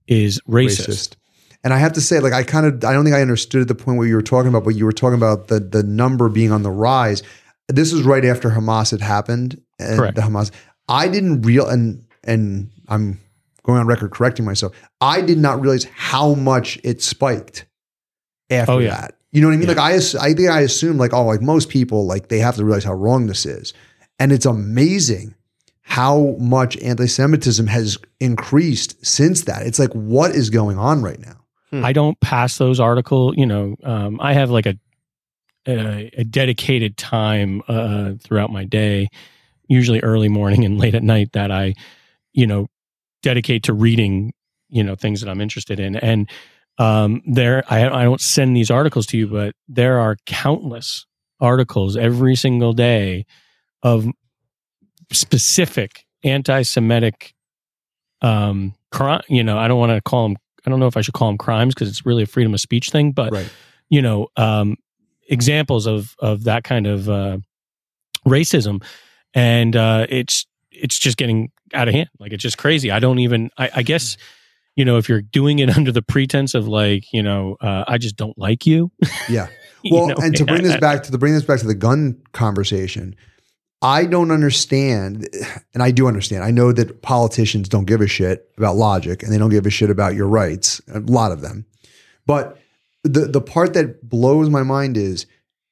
is 0.07 0.39
racist. 0.47 0.87
racist. 0.87 1.15
And 1.63 1.73
I 1.73 1.77
have 1.77 1.93
to 1.93 2.01
say, 2.01 2.19
like, 2.19 2.33
I 2.33 2.41
kind 2.43 2.65
of, 2.65 2.83
I 2.83 2.91
don't 2.93 3.03
think 3.03 3.15
I 3.15 3.21
understood 3.21 3.67
the 3.67 3.75
point 3.75 3.99
where 3.99 4.07
you 4.07 4.15
were 4.15 4.23
talking 4.23 4.49
about, 4.49 4.63
but 4.63 4.73
you 4.75 4.83
were 4.85 4.91
talking 4.93 5.17
about 5.17 5.47
the 5.47 5.59
the 5.59 5.83
number 5.83 6.27
being 6.29 6.51
on 6.51 6.63
the 6.63 6.71
rise. 6.71 7.21
This 7.67 7.93
was 7.93 8.01
right 8.03 8.25
after 8.25 8.49
Hamas 8.49 8.89
had 8.91 9.01
happened, 9.01 9.61
and 9.81 9.97
Correct. 9.97 10.15
the 10.15 10.21
Hamas. 10.21 10.51
I 10.87 11.07
didn't 11.07 11.41
real 11.43 11.67
and 11.67 12.03
and 12.23 12.69
I'm 12.87 13.19
going 13.63 13.79
on 13.79 13.87
record 13.87 14.11
correcting 14.11 14.45
myself. 14.45 14.73
I 15.01 15.21
did 15.21 15.37
not 15.37 15.61
realize 15.61 15.85
how 15.95 16.33
much 16.33 16.79
it 16.83 17.01
spiked 17.01 17.65
after 18.49 18.73
Oh, 18.73 18.77
yeah. 18.79 18.89
that. 19.01 19.15
You 19.31 19.41
know 19.41 19.47
what 19.47 19.53
I 19.53 19.57
mean? 19.57 19.67
Like 19.69 19.77
I, 19.77 19.93
I 19.95 20.33
think 20.33 20.49
I 20.49 20.61
assumed 20.61 20.99
like, 20.99 21.13
oh, 21.13 21.25
like 21.25 21.41
most 21.41 21.69
people, 21.69 22.05
like 22.05 22.27
they 22.27 22.39
have 22.39 22.55
to 22.57 22.65
realize 22.65 22.83
how 22.83 22.93
wrong 22.93 23.27
this 23.27 23.45
is, 23.45 23.73
and 24.19 24.31
it's 24.33 24.45
amazing 24.45 25.35
how 25.83 26.35
much 26.39 26.77
anti-Semitism 26.81 27.65
has 27.67 27.97
increased 28.19 29.03
since 29.05 29.43
that. 29.43 29.65
It's 29.65 29.79
like, 29.79 29.91
what 29.93 30.31
is 30.31 30.49
going 30.49 30.77
on 30.77 31.01
right 31.01 31.19
now? 31.19 31.37
I 31.73 31.93
don't 31.93 32.19
pass 32.19 32.57
those 32.57 32.79
article. 32.81 33.33
You 33.35 33.45
know, 33.45 33.75
um, 33.83 34.19
I 34.19 34.33
have 34.33 34.49
like 34.49 34.65
a 34.65 34.77
a, 35.65 36.11
a 36.17 36.23
dedicated 36.25 36.97
time 36.97 37.61
uh, 37.69 38.13
throughout 38.21 38.51
my 38.51 38.65
day, 38.65 39.07
usually 39.71 39.99
early 40.01 40.29
morning 40.29 40.65
and 40.65 40.77
late 40.83 40.95
at 40.95 41.03
night, 41.03 41.31
that 41.33 41.51
I, 41.51 41.73
you 42.33 42.45
know, 42.45 42.67
dedicate 43.23 43.63
to 43.63 43.73
reading. 43.73 44.33
You 44.73 44.83
know, 44.85 44.95
things 44.95 45.19
that 45.19 45.29
I'm 45.29 45.41
interested 45.41 45.81
in, 45.81 45.97
and 45.97 46.29
um, 46.77 47.21
there 47.25 47.63
I, 47.69 47.85
I 47.89 48.03
don't 48.05 48.21
send 48.21 48.55
these 48.55 48.71
articles 48.71 49.05
to 49.07 49.17
you, 49.17 49.27
but 49.27 49.53
there 49.67 49.99
are 49.99 50.15
countless 50.25 51.05
articles 51.41 51.97
every 51.97 52.35
single 52.35 52.71
day 52.71 53.25
of 53.83 54.07
specific 55.11 56.05
anti-Semitic 56.23 57.33
um 58.21 58.75
crime 58.91 59.21
you 59.27 59.43
know 59.43 59.57
i 59.57 59.67
don't 59.67 59.79
want 59.79 59.91
to 59.91 59.99
call 60.01 60.27
them 60.27 60.37
i 60.65 60.69
don't 60.69 60.79
know 60.79 60.85
if 60.85 60.95
i 60.95 61.01
should 61.01 61.15
call 61.15 61.27
them 61.29 61.37
crimes 61.37 61.73
because 61.73 61.89
it's 61.89 62.05
really 62.05 62.21
a 62.21 62.27
freedom 62.27 62.53
of 62.53 62.59
speech 62.59 62.91
thing 62.91 63.11
but 63.11 63.31
Right. 63.31 63.49
you 63.89 64.01
know 64.01 64.27
um 64.37 64.77
examples 65.27 65.87
of 65.87 66.15
of 66.19 66.43
that 66.43 66.63
kind 66.63 66.85
of 66.85 67.09
uh 67.09 67.39
racism 68.27 68.83
and 69.33 69.75
uh 69.75 70.05
it's 70.09 70.45
it's 70.71 70.97
just 70.99 71.17
getting 71.17 71.51
out 71.73 71.87
of 71.87 71.93
hand 71.93 72.09
like 72.19 72.31
it's 72.31 72.43
just 72.43 72.57
crazy 72.57 72.91
i 72.91 72.99
don't 72.99 73.19
even 73.19 73.49
i, 73.57 73.69
I 73.75 73.83
guess 73.83 74.17
you 74.75 74.83
know 74.85 74.97
if 74.97 75.07
you're 75.09 75.21
doing 75.21 75.59
it 75.59 75.69
under 75.77 75.91
the 75.91 76.01
pretense 76.01 76.53
of 76.53 76.67
like 76.67 77.03
you 77.13 77.23
know 77.23 77.55
uh, 77.61 77.83
i 77.87 77.97
just 77.97 78.15
don't 78.15 78.37
like 78.37 78.65
you 78.65 78.91
Yeah. 79.29 79.47
you 79.83 79.95
Well, 79.95 80.07
know, 80.09 80.15
and 80.21 80.35
to 80.35 80.45
bring 80.45 80.63
this 80.63 80.77
back 80.77 81.03
to 81.03 81.11
the 81.11 81.17
bring 81.17 81.33
this 81.33 81.43
back 81.43 81.59
to 81.59 81.67
the 81.67 81.73
gun 81.73 82.21
conversation, 82.33 83.15
I 83.81 84.05
don't 84.05 84.29
understand, 84.29 85.27
and 85.73 85.81
I 85.81 85.89
do 85.89 86.07
understand. 86.07 86.43
I 86.43 86.51
know 86.51 86.71
that 86.71 87.01
politicians 87.01 87.67
don't 87.67 87.85
give 87.85 87.99
a 87.99 88.05
shit 88.07 88.47
about 88.57 88.75
logic, 88.75 89.23
and 89.23 89.33
they 89.33 89.39
don't 89.39 89.49
give 89.49 89.65
a 89.65 89.71
shit 89.71 89.89
about 89.89 90.13
your 90.13 90.27
rights. 90.27 90.81
A 90.93 90.99
lot 90.99 91.31
of 91.31 91.41
them, 91.41 91.65
but 92.27 92.59
the 93.03 93.21
the 93.21 93.41
part 93.41 93.73
that 93.73 94.07
blows 94.07 94.51
my 94.51 94.61
mind 94.61 94.97
is 94.97 95.25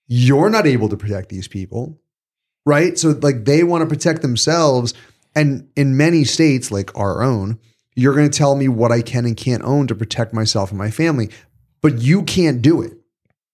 you're 0.07 0.49
not 0.49 0.65
able 0.65 0.89
to 0.89 0.97
protect 0.97 1.29
these 1.29 1.47
people, 1.47 1.99
right? 2.65 2.97
So 2.97 3.09
like 3.21 3.45
they 3.45 3.63
want 3.63 3.81
to 3.81 3.87
protect 3.87 4.21
themselves, 4.21 4.93
and 5.35 5.67
in 5.75 5.95
many 5.97 6.23
states 6.23 6.71
like 6.71 6.95
our 6.97 7.21
own, 7.23 7.59
you're 7.95 8.13
going 8.15 8.29
to 8.29 8.37
tell 8.37 8.55
me 8.55 8.67
what 8.67 8.91
I 8.91 9.01
can 9.01 9.25
and 9.25 9.35
can't 9.37 9.63
own 9.63 9.87
to 9.87 9.95
protect 9.95 10.33
myself 10.33 10.69
and 10.69 10.77
my 10.77 10.91
family, 10.91 11.29
but 11.81 11.99
you 11.99 12.23
can't 12.23 12.61
do 12.61 12.81
it 12.81 12.93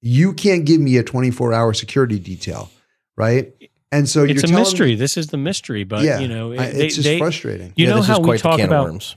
you 0.07 0.33
can't 0.33 0.65
give 0.65 0.79
me 0.79 0.97
a 0.97 1.03
24 1.03 1.51
hour 1.51 1.73
security 1.73 2.19
detail, 2.19 2.69
right? 3.17 3.51
And 3.91 4.07
so 4.07 4.23
it's 4.23 4.33
you're 4.33 4.37
a 4.37 4.41
telling 4.41 4.55
mystery 4.61 4.87
Me, 4.89 4.95
this 4.95 5.17
is 5.17 5.27
the 5.27 5.37
mystery 5.37 5.83
but 5.83 6.03
yeah, 6.03 6.19
you 6.19 6.27
know 6.27 6.53
I- 6.53 6.57
they- 6.69 6.85
it's 6.85 6.95
just 6.95 7.07
they- 7.07 7.17
frustrating. 7.17 7.73
you 7.75 7.85
Yeah, 7.85 7.89
know 7.91 7.97
this 8.01 8.07
how 8.07 8.21
is 8.21 8.27
we 8.27 8.37
talk 8.37 8.59
about 8.59 8.83
worms. 8.85 9.15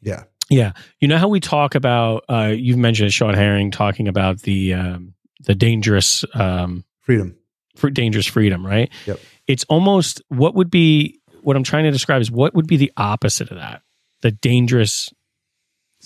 Yeah, 0.00 0.22
Yeah, 0.48 0.72
you 0.98 1.08
know 1.08 1.18
how 1.18 1.28
we 1.28 1.40
talk 1.40 1.74
about. 1.74 2.24
Uh, 2.26 2.54
you've 2.56 2.78
mentioned 2.78 3.12
Sean 3.12 3.34
Herring 3.34 3.70
talking 3.70 4.08
about 4.08 4.40
the 4.42 4.72
um, 4.72 5.12
the 5.44 5.54
dangerous 5.54 6.24
um, 6.32 6.84
freedom. 7.00 7.36
for 7.76 7.90
dangerous 7.90 8.24
freedom, 8.26 8.64
right? 8.66 8.88
Yep. 9.06 9.20
It's 9.50 9.64
almost 9.64 10.22
what 10.28 10.54
would 10.54 10.70
be 10.70 11.20
what 11.42 11.56
I'm 11.56 11.64
trying 11.64 11.84
to 11.84 11.90
describe 11.90 12.20
is 12.22 12.30
what 12.30 12.54
would 12.54 12.66
be 12.66 12.76
the 12.76 12.92
opposite 12.96 13.50
of 13.50 13.56
that. 13.58 13.82
The 14.22 14.30
dangerous 14.30 15.08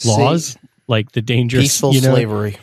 laws, 0.04 0.56
like 0.86 1.12
the 1.12 1.22
dangerous 1.22 1.64
Peaceful 1.64 1.92
you 1.94 2.00
know, 2.00 2.10
slavery. 2.10 2.56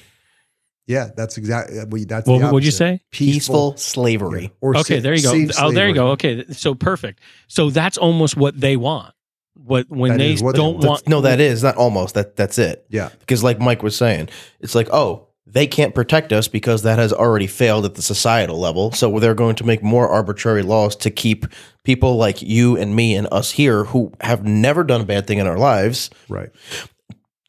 Yeah, 0.88 1.10
that's 1.15 1.38
exactly 1.38 1.80
uh, 1.80 1.86
well, 1.88 2.04
that's. 2.08 2.28
What 2.28 2.39
the 2.39 2.52
would 2.52 2.65
you 2.65 2.72
say? 2.72 3.02
Peaceful 3.12 3.78
slavery. 3.78 4.44
yeah, 4.44 4.50
or 4.62 4.78
Okay, 4.78 4.98
sa- 4.98 5.04
there 5.04 5.13
you 5.13 5.22
go. 5.24 5.32
safe 5.32 5.52
Oh, 5.60 5.72
there 5.72 5.88
you 5.88 5.94
go. 5.94 6.08
Okay, 6.12 6.46
so 6.52 6.76
perfect. 6.76 7.20
So 7.48 7.70
that's 7.70 7.98
almost 7.98 8.36
what 8.36 8.60
they 8.60 8.76
want. 8.78 9.13
What 9.54 9.89
when 9.89 10.12
That 10.13 10.17
they 10.17 10.36
what 10.38 10.56
don't 10.56 10.76
want. 10.76 10.86
want? 10.86 11.08
No, 11.08 11.22
that 11.22 11.39
is 11.39 11.62
not 11.63 11.76
almost. 11.78 12.15
That 12.15 12.36
that's 12.36 12.58
it. 12.58 12.86
Yeah, 12.89 13.10
Because 13.20 13.44
like 13.44 13.60
Mike 13.60 13.84
was 13.84 13.96
saying, 13.96 14.30
it's 14.60 14.76
like, 14.76 14.89
oh, 14.91 15.28
they 15.45 15.67
can't 15.67 15.95
protect 15.95 16.32
us 16.32 16.47
because 16.47 16.84
that 16.84 16.99
has 16.99 17.12
already 17.12 17.47
failed 17.47 17.86
at 17.86 17.95
the 17.95 18.01
societal 18.01 18.60
level. 18.60 18.91
So 18.91 19.19
they're 19.19 19.36
going 19.36 19.56
to 19.58 19.65
make 19.65 19.84
more 19.84 20.08
arbitrary 20.08 20.62
laws 20.62 20.95
to 20.97 21.10
keep 21.10 21.45
people 21.84 22.15
like 22.15 22.41
you 22.41 22.77
and 22.77 22.95
me 22.95 23.15
and 23.15 23.27
us 23.32 23.51
here 23.51 23.86
who 23.86 24.12
have 24.21 24.45
never 24.45 24.84
done 24.84 25.01
a 25.01 25.06
bad 25.06 25.27
thing 25.27 25.39
in 25.39 25.47
our 25.47 25.58
lives 25.58 26.10
right. 26.30 26.49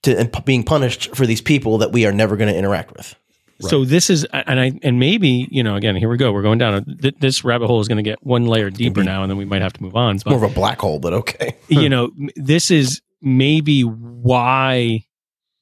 to 0.02 0.18
and 0.18 0.32
p- 0.32 0.42
being 0.44 0.64
punished 0.64 1.14
for 1.14 1.26
these 1.26 1.40
people 1.40 1.78
that 1.78 1.92
we 1.92 2.06
are 2.06 2.12
never 2.12 2.36
going 2.36 2.52
to 2.52 2.56
interact 2.56 2.92
with. 2.96 3.14
So 3.60 3.84
this 3.84 4.10
is, 4.10 4.26
and 4.32 4.58
I, 4.58 4.72
and 4.82 4.98
maybe 4.98 5.46
you 5.50 5.62
know, 5.62 5.76
again, 5.76 5.94
here 5.94 6.08
we 6.08 6.16
go. 6.16 6.32
We're 6.32 6.42
going 6.42 6.58
down. 6.58 6.74
A, 6.74 6.80
th- 6.82 7.14
this 7.20 7.44
rabbit 7.44 7.68
hole 7.68 7.80
is 7.80 7.86
going 7.86 8.02
to 8.02 8.02
get 8.02 8.18
one 8.26 8.46
layer 8.46 8.70
deeper 8.70 9.04
now, 9.04 9.22
and 9.22 9.30
then 9.30 9.36
we 9.36 9.44
might 9.44 9.62
have 9.62 9.72
to 9.74 9.82
move 9.82 9.94
on. 9.94 10.16
But 10.16 10.30
More 10.30 10.44
of 10.44 10.50
a 10.50 10.54
black 10.54 10.80
hole, 10.80 10.98
but 10.98 11.12
okay. 11.12 11.56
you 11.68 11.88
know, 11.88 12.10
this 12.34 12.72
is 12.72 13.00
maybe 13.20 13.82
why 13.82 15.04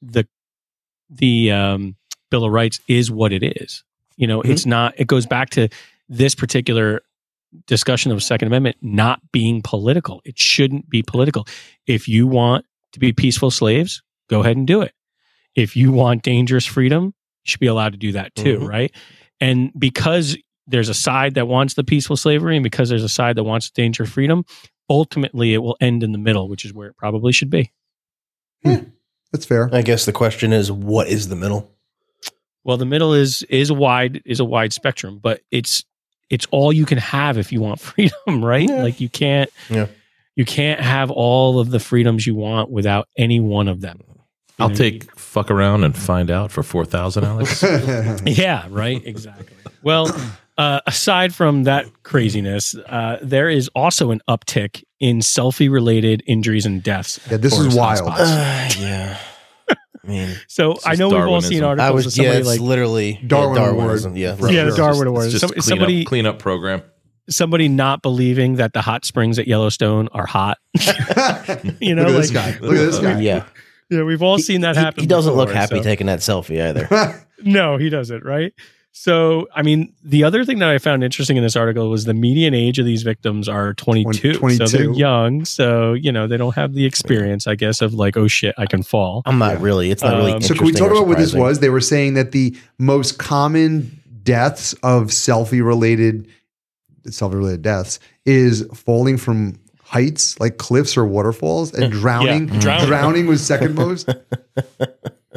the 0.01 0.27
the 1.11 1.53
um, 1.53 1.97
Bill 2.31 2.45
of 2.45 2.53
Rights 2.53 2.81
is 2.89 3.11
what 3.11 3.33
it 3.33 3.43
is. 3.61 3.85
You 4.17 4.27
know, 4.27 4.43
it's 4.43 4.67
not. 4.67 4.95
It 4.99 5.07
goes 5.07 5.27
back 5.27 5.51
to 5.51 5.69
this 6.09 6.35
particular 6.35 7.01
discussion 7.67 8.11
of 8.13 8.17
the 8.19 8.23
Second 8.23 8.49
Amendment 8.49 8.77
not 8.83 9.21
being 9.33 9.61
political. 9.63 10.21
It 10.25 10.39
shouldn't 10.39 10.89
be 10.89 11.03
political. 11.03 11.47
If 11.87 12.07
you 12.07 12.27
want 12.27 12.65
to 12.93 13.01
be 13.01 13.13
peaceful 13.13 13.51
slaves, 13.51 14.03
go 14.29 14.41
ahead 14.41 14.57
and 14.57 14.67
do 14.67 14.83
it. 14.83 14.93
If 15.57 15.77
you 15.77 15.91
want 15.91 16.23
dangerous 16.23 16.67
freedom, 16.67 17.07
you 17.07 17.13
should 17.51 17.61
be 17.61 17.67
allowed 17.67 17.93
to 17.93 17.99
do 17.99 18.13
that 18.13 18.35
too, 18.35 18.59
Mhm. 18.61 18.69
right? 18.69 18.93
And 19.41 19.73
because 19.77 20.37
there's 20.67 20.89
a 20.89 20.95
side 20.95 21.35
that 21.35 21.49
wants 21.49 21.75
the 21.75 21.83
peaceful 21.83 22.17
slavery, 22.17 22.57
and 22.57 22.63
because 22.63 22.89
there's 22.89 23.03
a 23.03 23.09
side 23.09 23.37
that 23.37 23.45
wants 23.45 23.71
dangerous 23.71 24.11
freedom, 24.11 24.45
ultimately 24.89 25.55
it 25.55 25.59
will 25.59 25.77
end 25.81 26.03
in 26.05 26.13
the 26.13 26.19
middle, 26.19 26.49
which 26.49 26.65
is 26.65 26.73
where 26.73 26.89
it 26.89 26.97
probably 26.97 27.33
should 27.33 27.51
be. 27.51 27.73
That's 28.63 29.45
fair. 29.47 29.71
I 29.73 29.83
guess 29.83 30.05
the 30.05 30.13
question 30.13 30.53
is, 30.53 30.71
what 30.71 31.09
is 31.09 31.29
the 31.29 31.37
middle? 31.37 31.73
Well, 32.65 32.77
the 32.77 32.87
middle 32.87 33.15
is 33.15 33.43
is 33.45 33.71
a 33.71 33.75
wide 33.75 34.23
is 34.25 34.41
a 34.41 34.45
wide 34.45 34.73
spectrum, 34.73 35.19
but 35.23 35.41
it's 35.51 35.85
it's 36.29 36.47
all 36.51 36.73
you 36.73 36.87
can 36.87 36.99
have 36.99 37.39
if 37.39 37.53
you 37.53 37.61
want 37.61 37.81
freedom, 37.91 38.45
right? 38.45 38.69
Yeah. 38.69 38.83
Like 38.83 39.01
you 39.01 39.09
can't 39.09 39.51
Yeah. 39.69 39.87
you 40.37 40.45
can't 40.45 40.81
have 40.81 41.11
all 41.11 41.59
of 41.59 41.71
the 41.71 41.81
freedoms 41.81 42.27
you 42.27 42.35
want 42.35 42.71
without 42.71 43.09
any 43.17 43.41
one 43.41 43.67
of 43.69 43.81
them. 43.81 44.01
You 44.07 44.15
I'll 44.59 44.69
know, 44.69 44.75
take 44.75 45.11
fuck 45.19 45.51
around 45.51 45.85
and 45.85 45.97
find 45.97 46.31
out 46.31 46.53
for 46.53 46.63
four 46.63 46.85
thousand, 46.85 47.25
Alex. 47.25 47.63
Yeah, 48.27 48.67
right. 48.69 49.01
Exactly. 49.07 49.47
well, 49.83 50.15
uh, 50.59 50.81
aside 50.87 51.35
from 51.35 51.63
that 51.65 51.87
craziness, 52.03 52.75
uh, 52.75 53.17
there 53.23 53.49
is 53.49 53.69
also 53.75 54.11
an 54.11 54.21
uptick 54.29 54.85
in 55.01 55.21
selfie-related 55.21 56.23
injuries 56.27 56.67
and 56.67 56.83
deaths. 56.83 57.19
Yeah, 57.31 57.39
this 57.39 57.59
is 57.59 57.75
wild. 57.75 58.03
Uh, 58.07 58.69
yeah. 58.79 59.17
I 60.05 60.07
mean, 60.09 60.37
So 60.49 60.77
I 60.85 60.93
is 60.95 60.99
know 60.99 61.09
we've 61.11 61.19
all 61.19 61.41
seen 61.41 61.61
Darwinism. 61.61 61.65
articles 61.65 61.81
I 61.85 61.89
of 61.89 61.95
was 61.95 62.17
yeah, 62.19 62.23
somebody 62.25 62.39
it's 62.39 62.49
like 62.49 62.61
literally 62.61 63.11
yeah, 63.21 63.29
Darwin 63.29 63.55
Darwinism. 63.57 64.11
Award. 64.13 64.19
Yeah, 64.21 64.37
Right. 64.39 64.55
yeah, 64.55 64.65
the 64.65 64.71
Sure. 64.71 64.77
Darwin 64.79 65.01
It's 65.03 65.07
Award. 65.09 65.31
just 65.31 65.41
Some- 65.41 65.51
clean 65.51 65.63
somebody 65.63 66.01
up, 66.03 66.07
cleanup 66.07 66.39
program. 66.39 66.83
somebody 67.29 67.69
not 67.69 68.03
believing 68.03 68.57
that 68.57 68.73
the 68.73 68.81
hot 68.83 69.05
springs 69.05 69.39
at 69.39 69.47
Yellowstone 69.47 70.09
are 70.13 70.27
hot. 70.27 70.59
you 71.81 71.95
know, 71.95 72.05
Look 72.05 72.15
at 72.15 72.17
this 72.17 72.35
like 72.35 72.59
guy. 72.61 72.67
Look 72.67 72.77
at 72.77 72.87
this 72.87 72.99
guy. 72.99 73.21
yeah. 73.21 73.45
yeah, 73.91 74.03
we've 74.03 74.23
all 74.23 74.39
seen 74.39 74.63
that 74.63 74.77
He- 74.77 74.83
happen. 74.83 75.01
He, 75.03 75.07
doesn't 75.07 75.35
look 75.35 75.51
happy 75.51 75.77
so- 75.77 75.83
taking 75.83 76.07
that 76.07 76.21
selfie 76.21 76.61
either. 76.63 77.25
No, 77.43 77.79
he 77.79 77.89
doesn't, 77.89 78.23
right? 78.23 78.53
So, 78.93 79.47
I 79.55 79.63
mean, 79.63 79.95
the 80.03 80.25
other 80.25 80.45
thing 80.45 80.59
that 80.59 80.69
I 80.69 80.79
found 80.79 81.05
interesting 81.05 81.37
in 81.37 81.43
this 81.43 81.55
article 81.55 81.89
was 81.91 82.05
the 82.05 82.15
median 82.15 82.55
age 82.55 82.79
of 82.79 82.85
these 82.85 83.03
victims 83.03 83.49
are 83.49 83.73
22. 83.75 84.35
So 84.35 84.41
22. 84.41 84.67
they're 84.67 84.91
young. 84.91 85.45
So, 85.45 85.93
you 85.93 86.11
know, 86.11 86.27
they 86.27 86.37
don't 86.37 86.55
have 86.57 86.75
the 86.75 86.85
experience, 86.85 87.47
I 87.47 87.55
guess, 87.55 87.81
of 87.83 87.95
like, 87.95 88.17
oh 88.17 88.27
shit, 88.27 88.55
I 88.59 88.67
can 88.67 88.83
fall. 88.83 89.23
I'm 89.27 89.39
not 89.39 89.61
really. 89.61 89.91
It's 89.91 90.03
not 90.03 90.17
really. 90.17 90.33
Um, 90.33 90.43
So 90.43 90.55
can 90.55 90.65
we 90.65 90.71
interesting 90.71 90.89
talk 90.89 90.97
about 90.97 91.09
what 91.09 91.19
this 91.19 91.35
was? 91.35 91.61
They 91.61 91.71
were 91.71 91.81
saying 91.81 92.15
that 92.15 92.33
the 92.33 92.57
most 92.79 93.19
common 93.19 94.01
deaths 94.23 94.73
of 94.83 95.07
selfie 95.07 95.65
related 95.65 96.29
selfie 97.07 97.35
related 97.35 97.63
deaths 97.63 97.99
is 98.27 98.67
falling 98.75 99.17
from 99.17 99.59
heights 99.83 100.39
like 100.39 100.59
cliffs 100.59 100.97
or 100.97 101.05
waterfalls 101.05 101.73
and 101.75 101.91
drowning. 101.93 102.47
drowning. 102.47 102.87
drowning. 102.87 103.27
was 103.27 103.45
second 103.45 103.75
most. 103.75 104.09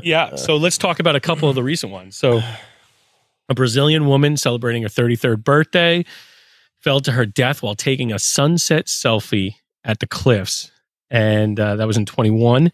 Yeah. 0.02 0.36
So 0.36 0.58
let's 0.58 0.78
talk 0.78 1.00
about 1.00 1.16
a 1.16 1.20
couple 1.20 1.48
of 1.48 1.56
the 1.56 1.64
recent 1.64 1.92
ones. 1.92 2.18
So, 2.18 2.42
a 3.50 3.54
Brazilian 3.54 4.08
woman 4.08 4.38
celebrating 4.38 4.84
her 4.84 4.90
33rd 4.90 5.44
birthday 5.44 6.06
fell 6.80 7.00
to 7.00 7.12
her 7.14 7.26
death 7.26 7.64
while 7.64 7.76
taking 7.76 8.12
a 8.12 8.20
sunset 8.20 8.88
selfie 8.88 9.56
at 9.84 10.00
the 10.00 10.08
cliffs. 10.08 10.72
And 11.10 11.60
uh, 11.60 11.78
that 11.78 11.88
was 11.88 11.98
in 11.98 12.06
21. 12.06 12.72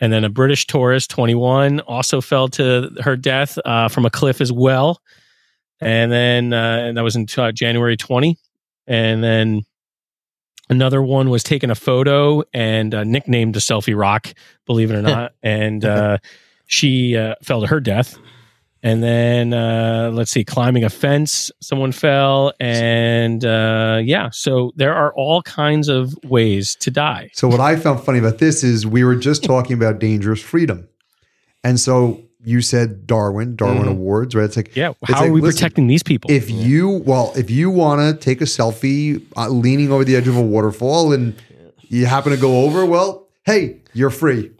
And 0.00 0.12
then 0.12 0.24
a 0.24 0.28
British 0.28 0.66
tourist, 0.66 1.10
21, 1.10 1.80
also 1.80 2.20
fell 2.20 2.48
to 2.48 2.90
her 3.02 3.16
death 3.16 3.58
uh, 3.64 3.88
from 3.88 4.04
a 4.04 4.10
cliff 4.10 4.40
as 4.40 4.52
well. 4.52 5.00
And 5.80 6.10
then 6.10 6.52
uh, 6.52 6.78
and 6.82 6.96
that 6.96 7.02
was 7.02 7.16
in 7.16 7.26
uh, 7.36 7.52
January 7.52 7.96
20. 7.96 8.36
And 8.86 9.22
then 9.24 9.62
another 10.68 11.02
one 11.02 11.30
was 11.30 11.42
taking 11.42 11.70
a 11.70 11.74
photo 11.74 12.42
and 12.52 12.94
uh, 12.94 13.04
nicknamed 13.04 13.54
the 13.54 13.60
selfie 13.60 13.96
rock, 13.96 14.32
believe 14.66 14.90
it 14.90 14.96
or 14.96 15.02
not. 15.14 15.32
and 15.42 15.84
uh, 15.84 16.18
she 16.66 17.16
uh, 17.16 17.34
fell 17.42 17.60
to 17.60 17.66
her 17.66 17.80
death. 17.80 18.18
And 18.84 19.02
then 19.02 19.54
uh, 19.54 20.10
let's 20.12 20.30
see, 20.30 20.44
climbing 20.44 20.84
a 20.84 20.90
fence, 20.90 21.50
someone 21.60 21.90
fell, 21.90 22.52
and 22.60 23.42
uh, 23.42 24.02
yeah. 24.04 24.28
So 24.30 24.72
there 24.76 24.94
are 24.94 25.12
all 25.14 25.40
kinds 25.40 25.88
of 25.88 26.14
ways 26.22 26.76
to 26.80 26.90
die. 26.90 27.30
So 27.32 27.48
what 27.48 27.60
I 27.60 27.76
found 27.76 28.04
funny 28.04 28.18
about 28.18 28.38
this 28.38 28.62
is 28.62 28.86
we 28.86 29.02
were 29.02 29.16
just 29.16 29.42
talking 29.52 29.74
about 29.74 30.00
dangerous 30.00 30.42
freedom, 30.42 30.86
and 31.64 31.80
so 31.80 32.20
you 32.44 32.60
said 32.60 33.06
Darwin, 33.06 33.56
Darwin 33.56 33.88
Awards, 33.88 34.34
right? 34.34 34.44
It's 34.44 34.56
like 34.56 34.76
Yeah, 34.76 34.92
how 35.04 35.20
like, 35.20 35.30
are 35.30 35.32
we 35.32 35.40
listen, 35.40 35.56
protecting 35.56 35.86
these 35.86 36.02
people? 36.02 36.30
If 36.30 36.50
you 36.50 37.02
well, 37.06 37.32
if 37.36 37.50
you 37.50 37.70
want 37.70 38.02
to 38.02 38.22
take 38.22 38.42
a 38.42 38.44
selfie 38.44 39.24
uh, 39.34 39.48
leaning 39.48 39.92
over 39.92 40.04
the 40.04 40.14
edge 40.14 40.28
of 40.28 40.36
a 40.36 40.42
waterfall 40.42 41.14
and 41.14 41.34
you 41.88 42.04
happen 42.04 42.32
to 42.32 42.38
go 42.38 42.64
over, 42.64 42.84
well, 42.84 43.28
hey, 43.44 43.80
you're 43.94 44.10
free. 44.10 44.50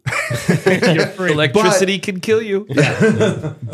Electricity 1.33 1.99
can 1.99 2.21
kill 2.21 2.41
you. 2.43 2.67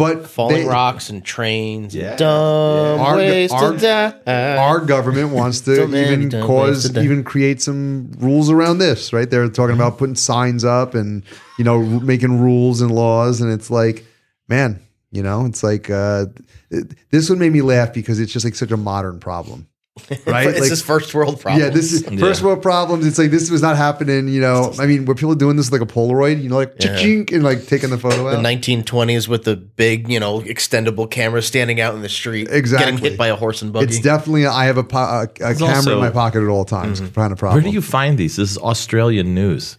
But 0.01 0.27
Falling 0.27 0.63
they- 0.63 0.69
rocks 0.69 1.11
and 1.11 1.25
trains. 1.25 1.95
Yeah. 1.95 2.11
And 2.11 2.19
dumb 2.19 3.01
Our- 3.01 3.17
ways 3.17 3.53
our- 3.53 3.73
to 3.73 3.79
die. 3.79 4.57
our 4.57 4.81
government 4.81 5.31
wants 5.31 5.61
to 5.63 5.85
even 5.95 6.31
cause 6.31 6.91
to 6.91 7.03
even 7.03 7.23
create 7.25 7.61
some 7.61 8.13
rules 8.19 8.51
around 8.51 8.79
this 8.79 9.13
right 9.13 9.29
they're 9.29 9.49
talking 9.49 9.75
about 9.75 9.99
putting 9.99 10.15
signs 10.15 10.65
up 10.65 10.95
and 10.95 11.23
you 11.59 11.65
know 11.65 11.83
making 12.01 12.41
rules 12.41 12.81
and 12.81 12.91
laws 12.91 13.41
and 13.41 13.53
it's 13.53 13.71
like 13.71 14.05
man 14.49 14.81
you 15.11 15.23
know 15.23 15.45
it's 15.47 15.63
like 15.63 15.91
uh 15.91 16.27
it- 16.71 16.95
this 17.11 17.29
one 17.29 17.39
made 17.39 17.53
me 17.53 17.63
laugh 17.63 17.93
because 17.93 18.19
it's 18.21 18.33
just 18.33 18.45
like 18.45 18.55
such 18.55 18.71
a 18.71 18.77
modern 18.77 19.21
problem 19.21 19.67
right 20.27 20.47
it's 20.49 20.61
like 20.61 20.69
this 20.71 20.83
first 20.83 21.15
world 21.15 21.41
problems. 21.41 21.63
yeah, 21.65 21.71
this 21.71 21.93
is 21.93 22.03
first 22.21 22.43
world 22.43 22.63
problems. 22.63 23.07
It's 23.07 23.19
like 23.19 23.31
this 23.31 23.51
was 23.51 23.63
not 23.63 23.77
happening. 23.77 24.29
You 24.29 24.41
know, 24.41 24.73
I 24.79 24.87
mean, 24.87 25.05
were 25.05 25.15
people 25.15 25.35
doing 25.35 25.57
this 25.57 25.71
with 25.71 25.81
like 25.81 25.89
a 25.91 25.93
Polaroid? 25.93 26.43
You 26.43 26.49
know, 26.49 26.57
like 26.57 26.77
chink 26.77 27.33
and 27.33 27.43
like 27.43 27.67
taking 27.67 27.91
the 27.91 27.99
photo 27.99 28.31
the 28.31 28.37
1920s 28.37 29.29
with 29.29 29.45
the 29.45 29.57
big, 29.57 30.09
you 30.11 30.21
know, 30.21 30.41
extendable 30.41 31.11
camera 31.11 31.43
standing 31.43 31.81
out 31.81 31.95
in 31.95 32.03
the 32.03 32.09
street, 32.09 32.49
Exactly. 32.51 32.93
getting 32.93 33.05
hit 33.11 33.19
by 33.19 33.29
a 33.29 33.37
horse 33.37 33.63
and 33.63 33.73
buggy. 33.73 33.87
It's 33.87 34.01
definitely 34.01 34.47
I 34.47 34.65
have 34.67 34.77
a, 34.79 34.85
po- 34.85 34.99
a, 34.99 35.23
a 35.23 35.55
camera 35.55 35.67
also- 35.75 35.93
in 35.95 35.99
my 36.01 36.11
pocket 36.11 36.43
at 36.43 36.49
all 36.49 36.65
times. 36.65 37.01
Mm-hmm. 37.01 37.15
Kind 37.15 37.33
of 37.33 37.39
problem. 37.39 37.63
Where 37.63 37.71
do 37.71 37.75
you 37.75 37.83
find 37.83 38.19
these? 38.19 38.37
This 38.37 38.53
is 38.53 38.59
Australian 38.59 39.35
news. 39.35 39.79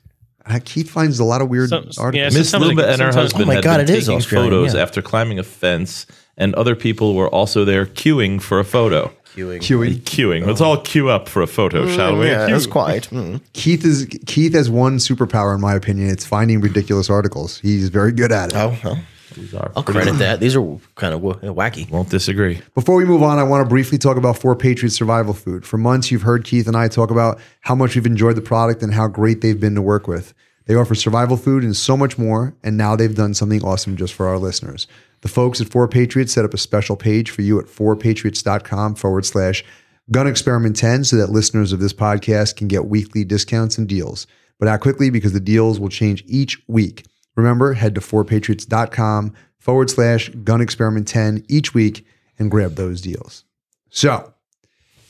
Keith 0.65 0.89
finds 0.89 1.19
a 1.19 1.23
lot 1.23 1.41
of 1.41 1.49
weird 1.49 1.69
Some- 1.69 1.89
articles. 1.97 2.15
yeah, 2.15 2.37
Miss 2.37 2.49
sometimes 2.49 2.71
Luba 2.75 2.89
and 2.91 3.01
her 3.01 3.13
husband 3.13 3.43
Oh 3.43 3.47
my 3.47 3.53
had 3.55 3.63
God, 3.63 3.77
been 3.77 3.89
it 3.95 3.97
is 3.99 4.05
taking 4.05 4.17
Australian, 4.17 4.51
photos 4.51 4.73
yeah. 4.73 4.81
after 4.81 5.01
climbing 5.01 5.39
a 5.39 5.43
fence, 5.43 6.05
and 6.35 6.53
other 6.55 6.75
people 6.75 7.13
were 7.15 7.29
also 7.29 7.63
there 7.63 7.85
queuing 7.85 8.41
for 8.41 8.59
a 8.59 8.65
photo. 8.65 9.13
Queuing. 9.33 9.59
Queuing. 9.59 9.99
Queuing. 10.01 10.45
Let's 10.45 10.59
all 10.61 10.77
queue 10.77 11.09
up 11.09 11.29
for 11.29 11.41
a 11.41 11.47
photo, 11.47 11.87
shall 11.87 12.17
we? 12.17 12.27
Yeah, 12.27 12.47
that's 12.47 12.67
quiet. 12.67 13.07
Mm. 13.11 13.41
Keith 13.53 13.85
is 13.85 14.05
Keith 14.25 14.53
has 14.53 14.69
one 14.69 14.97
superpower 14.97 15.55
in 15.55 15.61
my 15.61 15.73
opinion. 15.73 16.09
It's 16.09 16.25
finding 16.25 16.59
ridiculous 16.59 17.09
articles. 17.09 17.59
He's 17.59 17.89
very 17.89 18.11
good 18.11 18.31
at 18.31 18.49
it. 18.51 18.55
Oh, 18.57 18.77
well, 18.83 18.99
These 19.35 19.53
are 19.53 19.71
I'll 19.75 19.83
credit 19.83 20.13
that. 20.17 20.41
These 20.41 20.55
are 20.57 20.77
kind 20.95 21.13
of 21.13 21.21
wacky. 21.21 21.89
Won't 21.89 22.09
disagree. 22.09 22.61
Before 22.75 22.95
we 22.95 23.05
move 23.05 23.23
on, 23.23 23.39
I 23.39 23.43
want 23.43 23.63
to 23.63 23.69
briefly 23.69 23.97
talk 23.97 24.17
about 24.17 24.37
Four 24.37 24.55
Patriots 24.55 24.95
Survival 24.95 25.33
Food. 25.33 25.65
For 25.65 25.77
months, 25.77 26.11
you've 26.11 26.23
heard 26.23 26.43
Keith 26.43 26.67
and 26.67 26.75
I 26.75 26.89
talk 26.89 27.09
about 27.11 27.39
how 27.61 27.75
much 27.75 27.95
we've 27.95 28.05
enjoyed 28.05 28.35
the 28.35 28.41
product 28.41 28.83
and 28.83 28.93
how 28.93 29.07
great 29.07 29.39
they've 29.41 29.59
been 29.59 29.75
to 29.75 29.81
work 29.81 30.07
with. 30.07 30.33
They 30.65 30.75
offer 30.75 30.95
survival 30.95 31.37
food 31.37 31.63
and 31.63 31.75
so 31.75 31.97
much 31.97 32.17
more, 32.17 32.53
and 32.63 32.77
now 32.77 32.95
they've 32.95 33.15
done 33.15 33.33
something 33.33 33.63
awesome 33.63 33.97
just 33.97 34.13
for 34.13 34.27
our 34.27 34.37
listeners. 34.37 34.87
The 35.21 35.27
folks 35.29 35.61
at 35.61 35.69
Four 35.69 35.87
Patriots 35.87 36.33
set 36.33 36.45
up 36.45 36.53
a 36.53 36.57
special 36.57 36.95
page 36.95 37.29
for 37.29 37.41
you 37.43 37.59
at 37.59 37.65
fourpatriots.com 37.65 38.95
forward 38.95 39.25
slash 39.25 39.63
gun 40.09 40.27
experiment 40.27 40.75
10 40.75 41.03
so 41.05 41.15
that 41.17 41.29
listeners 41.29 41.71
of 41.71 41.79
this 41.79 41.93
podcast 41.93 42.55
can 42.55 42.67
get 42.67 42.87
weekly 42.87 43.23
discounts 43.23 43.77
and 43.77 43.87
deals. 43.87 44.25
But 44.59 44.67
act 44.67 44.83
quickly 44.83 45.09
because 45.09 45.33
the 45.33 45.39
deals 45.39 45.79
will 45.79 45.89
change 45.89 46.23
each 46.27 46.61
week. 46.67 47.05
Remember, 47.35 47.73
head 47.73 47.95
to 47.95 48.01
fourpatriots.com 48.01 49.33
forward 49.59 49.89
slash 49.89 50.29
gun 50.29 50.59
experiment 50.59 51.07
10 51.07 51.45
each 51.47 51.73
week 51.73 52.05
and 52.37 52.49
grab 52.49 52.75
those 52.75 53.01
deals. 53.01 53.45
So, 53.89 54.33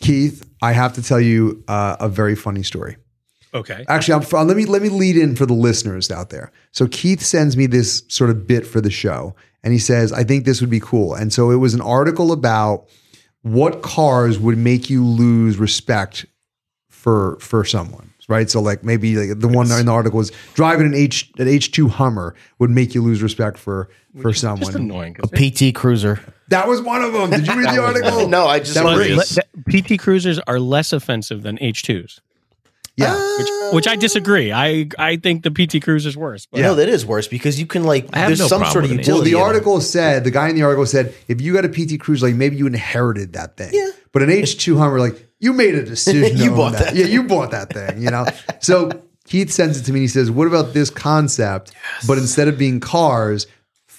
Keith, 0.02 0.47
I 0.62 0.74
have 0.74 0.93
to 0.93 1.04
tell 1.04 1.21
you 1.21 1.63
uh, 1.67 1.95
a 2.00 2.10
very 2.10 2.36
funny 2.36 2.63
story. 2.63 2.97
okay. 3.54 3.86
Actually, 3.88 4.26
I'm, 4.26 4.47
let 4.47 4.58
me 4.58 4.65
let 4.65 4.82
me 4.82 4.89
lead 4.89 5.17
in 5.17 5.36
for 5.36 5.45
the 5.45 5.54
listeners 5.54 6.12
out 6.12 6.30
there. 6.30 6.52
So 6.71 6.88
Keith 6.88 7.21
sends 7.21 7.56
me 7.56 7.65
this 7.65 8.04
sort 8.08 8.30
of 8.30 8.47
bit 8.47 8.65
for 8.65 8.82
the 8.82 8.91
show, 8.91 9.36
and 9.63 9.74
he 9.74 9.80
says, 9.80 10.12
"I 10.13 10.24
think 10.24 10.45
this 10.45 10.62
would 10.62 10.69
be 10.69 10.80
cool." 10.80 11.13
And 11.13 11.32
so 11.34 11.52
it 11.52 11.58
was 11.58 11.74
an 11.74 11.82
article 11.82 12.32
about 12.32 12.86
what 13.43 13.82
cars 13.82 14.38
would 14.39 14.58
make 14.58 14.89
you 14.89 15.06
lose 15.06 15.58
respect 15.58 16.26
for 16.89 17.38
for 17.39 17.63
someone, 17.65 18.13
right? 18.28 18.50
So 18.50 18.62
like 18.62 18.84
maybe 18.84 19.15
like 19.15 19.39
the 19.39 19.47
one 19.47 19.71
in 19.71 19.86
the 19.86 19.91
article 19.91 20.17
was 20.17 20.32
driving 20.54 20.86
an 20.86 20.93
H 20.93 21.32
an 21.39 21.47
H 21.47 21.71
two 21.71 21.88
Hummer 21.88 22.36
would 22.60 22.69
make 22.69 22.93
you 22.93 23.02
lose 23.02 23.21
respect 23.24 23.58
for 23.58 23.89
for 24.21 24.34
someone. 24.34 24.60
Just 24.60 24.74
someone. 24.74 25.15
A 25.24 25.28
PT 25.28 25.74
Cruiser. 25.74 26.19
That 26.50 26.67
was 26.67 26.82
one 26.82 27.02
of 27.02 27.13
them. 27.13 27.30
Did 27.30 27.47
you 27.47 27.56
read 27.60 27.74
the 27.74 27.82
article? 27.82 28.28
No, 28.28 28.45
I 28.45 28.60
just 28.60 28.74
That 28.74 28.84
was- 28.84 29.38
agree. 29.38 29.82
PT 29.82 29.97
Cruisers 29.97 30.38
are 30.47 30.60
less 30.60 30.91
offensive 30.91 31.43
than 31.43 31.58
H2s, 31.60 32.19
Yeah. 33.02 33.38
which 33.38 33.48
oh. 33.50 33.70
which 33.74 33.88
I 33.88 33.96
disagree. 33.96 34.52
I 34.52 34.88
I 34.98 35.18
think 35.18 35.44
the 35.44 35.52
PT 35.52 35.84
Cruiser's 35.84 36.16
worse. 36.18 36.46
But 36.46 36.62
No, 36.62 36.76
that 36.76 36.90
is 36.90 37.06
worse 37.06 37.28
because 37.28 37.60
you 37.60 37.66
can 37.66 37.84
like. 37.84 38.08
I 38.14 38.20
have 38.20 38.30
There's 38.30 38.40
no 38.40 38.48
some 38.48 38.66
sort 38.66 38.84
of 38.86 38.92
with 38.92 38.92
an 38.92 38.98
Well, 38.98 39.06
utility. 39.06 39.32
the 39.32 39.38
in 39.38 39.42
it. 39.42 39.46
article 39.48 39.82
said 39.82 40.24
the 40.24 40.32
guy 40.32 40.50
in 40.50 40.56
the 40.56 40.64
article 40.64 40.86
said 40.86 41.14
if 41.28 41.42
you 41.42 41.54
got 41.54 41.66
a 41.66 41.70
PT 41.70 42.00
Cruiser, 42.00 42.28
like 42.28 42.36
maybe 42.36 42.56
you 42.58 42.68
inherited 42.68 43.34
that 43.34 43.58
thing. 43.58 43.72
Yeah. 43.74 43.90
But 44.12 44.22
an 44.24 44.30
H 44.30 44.58
two 44.58 44.78
Hummer, 44.78 45.00
like 45.00 45.28
you 45.40 45.54
made 45.54 45.76
a 45.76 45.84
decision. 45.86 46.38
You 46.44 46.52
bought 46.52 46.74
that. 46.74 46.96
Yeah, 46.96 47.06
you 47.06 47.24
bought 47.24 47.52
that 47.52 47.72
thing. 47.74 48.02
You 48.02 48.12
know. 48.12 48.26
so 48.60 48.92
Keith 49.26 49.52
sends 49.52 49.80
it 49.80 49.84
to 49.86 49.92
me. 49.94 50.00
and 50.00 50.04
He 50.04 50.08
says, 50.08 50.30
"What 50.30 50.48
about 50.48 50.74
this 50.74 50.90
concept? 50.90 51.72
But 52.08 52.18
instead 52.18 52.48
of 52.48 52.58
being 52.58 52.80
cars." 52.80 53.48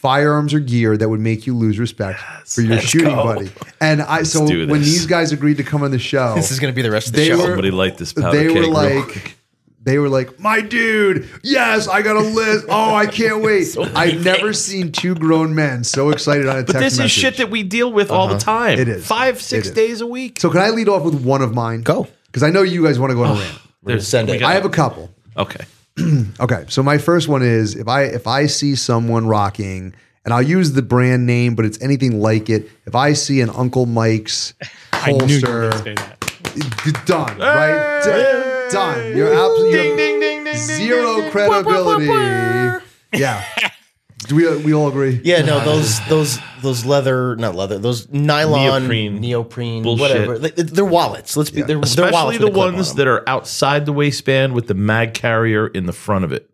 Firearms 0.03 0.53
or 0.53 0.59
gear 0.59 0.97
that 0.97 1.09
would 1.09 1.21
make 1.21 1.47
you 1.47 1.57
lose 1.57 1.79
respect 1.79 2.19
for 2.45 2.61
your 2.61 2.81
shooting 2.81 3.15
buddy, 3.15 3.51
and 3.81 4.03
I. 4.03 4.25
so 4.25 4.45
when 4.45 4.81
these 4.81 5.07
guys 5.07 5.31
agreed 5.33 5.59
to 5.59 5.63
come 5.63 5.83
on 5.85 5.93
the 5.93 5.99
show, 6.01 6.35
This 6.35 6.51
is 6.51 6.59
going 6.59 6.73
to 6.73 6.77
be 6.77 6.83
the 6.83 6.91
rest 6.91 7.07
of 7.07 7.13
the 7.13 7.21
They 7.21 7.29
show. 7.29 7.37
were- 7.37 7.43
Somebody 7.45 7.71
like 7.71 7.97
this 7.99 8.13
powder 8.13 8.37
they 8.37 8.49
were 8.53 8.67
like 8.67 9.37
they 9.85 9.99
were 9.99 10.09
like 10.09 10.39
my 10.39 10.61
dude 10.61 11.29
yes 11.43 11.89
i 11.89 12.03
got 12.03 12.15
a 12.17 12.21
list 12.21 12.67
oh 12.69 12.95
i 12.95 13.05
can't 13.07 13.43
wait 13.49 13.67
i've 13.97 14.25
never 14.25 14.53
seen 14.53 14.93
two 14.93 15.13
grown 15.15 15.55
men 15.57 15.83
so 15.83 16.11
excited 16.11 16.47
on 16.49 16.57
a 16.59 16.63
But 16.63 16.73
text 16.73 16.81
this 16.85 16.93
is 16.95 16.99
message. 17.01 17.13
shit 17.21 17.37
that 17.39 17.51
we 17.51 17.63
deal 17.65 17.93
with 17.93 18.11
all 18.11 18.29
the 18.29 18.35
uh-huh. 18.35 18.59
time. 18.61 18.79
It 18.79 18.87
is. 18.89 19.05
Five, 19.05 19.41
six 19.43 19.67
It 19.67 19.71
is. 19.71 19.75
days 19.77 20.01
a 20.01 20.07
week. 20.07 20.39
so 20.41 20.51
can 20.51 20.61
i 20.61 20.71
lead 20.71 20.89
off 20.89 21.03
with 21.05 21.25
one 21.25 21.43
of 21.43 21.53
mine 21.55 21.83
Go. 21.83 22.07
because 22.27 22.43
i 22.45 22.51
know 22.51 22.63
you 22.63 22.85
guys 22.85 22.99
want 22.99 23.11
to 23.11 23.15
go 23.17 23.25
on 23.25 23.37
a 23.37 23.41
rant 23.41 23.59
There's 23.85 24.07
Send 24.09 24.31
it. 24.31 24.39
got- 24.41 24.51
i 24.51 24.55
have 24.55 24.65
a 24.65 24.69
couple 24.71 25.11
Okay. 25.37 25.65
okay 26.41 26.65
so 26.69 26.83
my 26.83 26.99
first 26.99 27.29
one 27.29 27.43
is 27.43 27.75
if 27.75 27.89
i 27.89 28.05
if 28.05 28.27
i 28.27 28.47
see 28.47 28.75
someone 28.75 29.27
rocking 29.27 29.95
and 30.25 30.33
i'll 30.33 30.43
use 30.43 30.73
the 30.73 30.83
brand 30.83 31.27
name 31.27 31.55
but 31.55 31.65
it's 31.65 31.81
anything 31.83 32.21
like 32.21 32.49
it 32.49 32.69
if 32.87 32.95
i 32.95 33.13
see 33.13 33.41
an 33.41 33.51
uncle 33.51 33.87
mike's 33.87 34.55
I 34.93 35.13
knew 35.13 35.37
you 35.37 35.47
were 35.47 35.71
holster 35.71 35.85
going 35.85 35.97
to 35.97 36.59
say 36.59 36.65
that. 36.95 37.07
done 37.07 37.39
right? 37.39 38.69
Done. 38.71 39.17
You're 39.17 39.35
absolutely 39.35 40.55
zero 40.57 41.31
credibility. 41.31 42.87
Yeah 43.13 43.45
do 44.29 44.37
we, 44.37 44.57
we 44.63 44.75
all 44.75 44.89
agree 44.89 45.21
Yeah, 45.25 45.43
no, 45.43 45.61
those 45.65 46.01
those 46.09 46.39
those 46.63 46.85
leather, 46.85 47.35
not 47.37 47.55
leather, 47.55 47.79
those 47.79 48.09
nylon, 48.11 48.83
Neoprene. 48.83 49.21
neoprene, 49.21 49.83
Bullshit. 49.83 50.29
whatever. 50.29 50.39
They- 50.39 50.63
They're 50.63 50.85
wallets. 50.85 51.37
Let's 51.37 51.51
be. 51.51 51.63
They're, 51.63 51.77
they're 51.77 51.79
Especially 51.83 52.13
wallets 52.13 52.39
the 52.39 52.45
with 52.45 52.53
a 52.53 52.55
clip 52.55 52.67
on 52.69 52.75
ones 52.75 52.89
them. 52.91 52.97
that 52.99 53.09
are 53.09 53.29
outside 53.29 53.87
the 53.87 53.93
waistband 53.93 54.55
with 54.55 54.67
the 54.69 54.75
mag 54.75 55.15
carrier 55.15 55.67
in 55.67 55.87
the 55.87 55.93
front 55.93 56.25
of 56.25 56.33
it. 56.33 56.49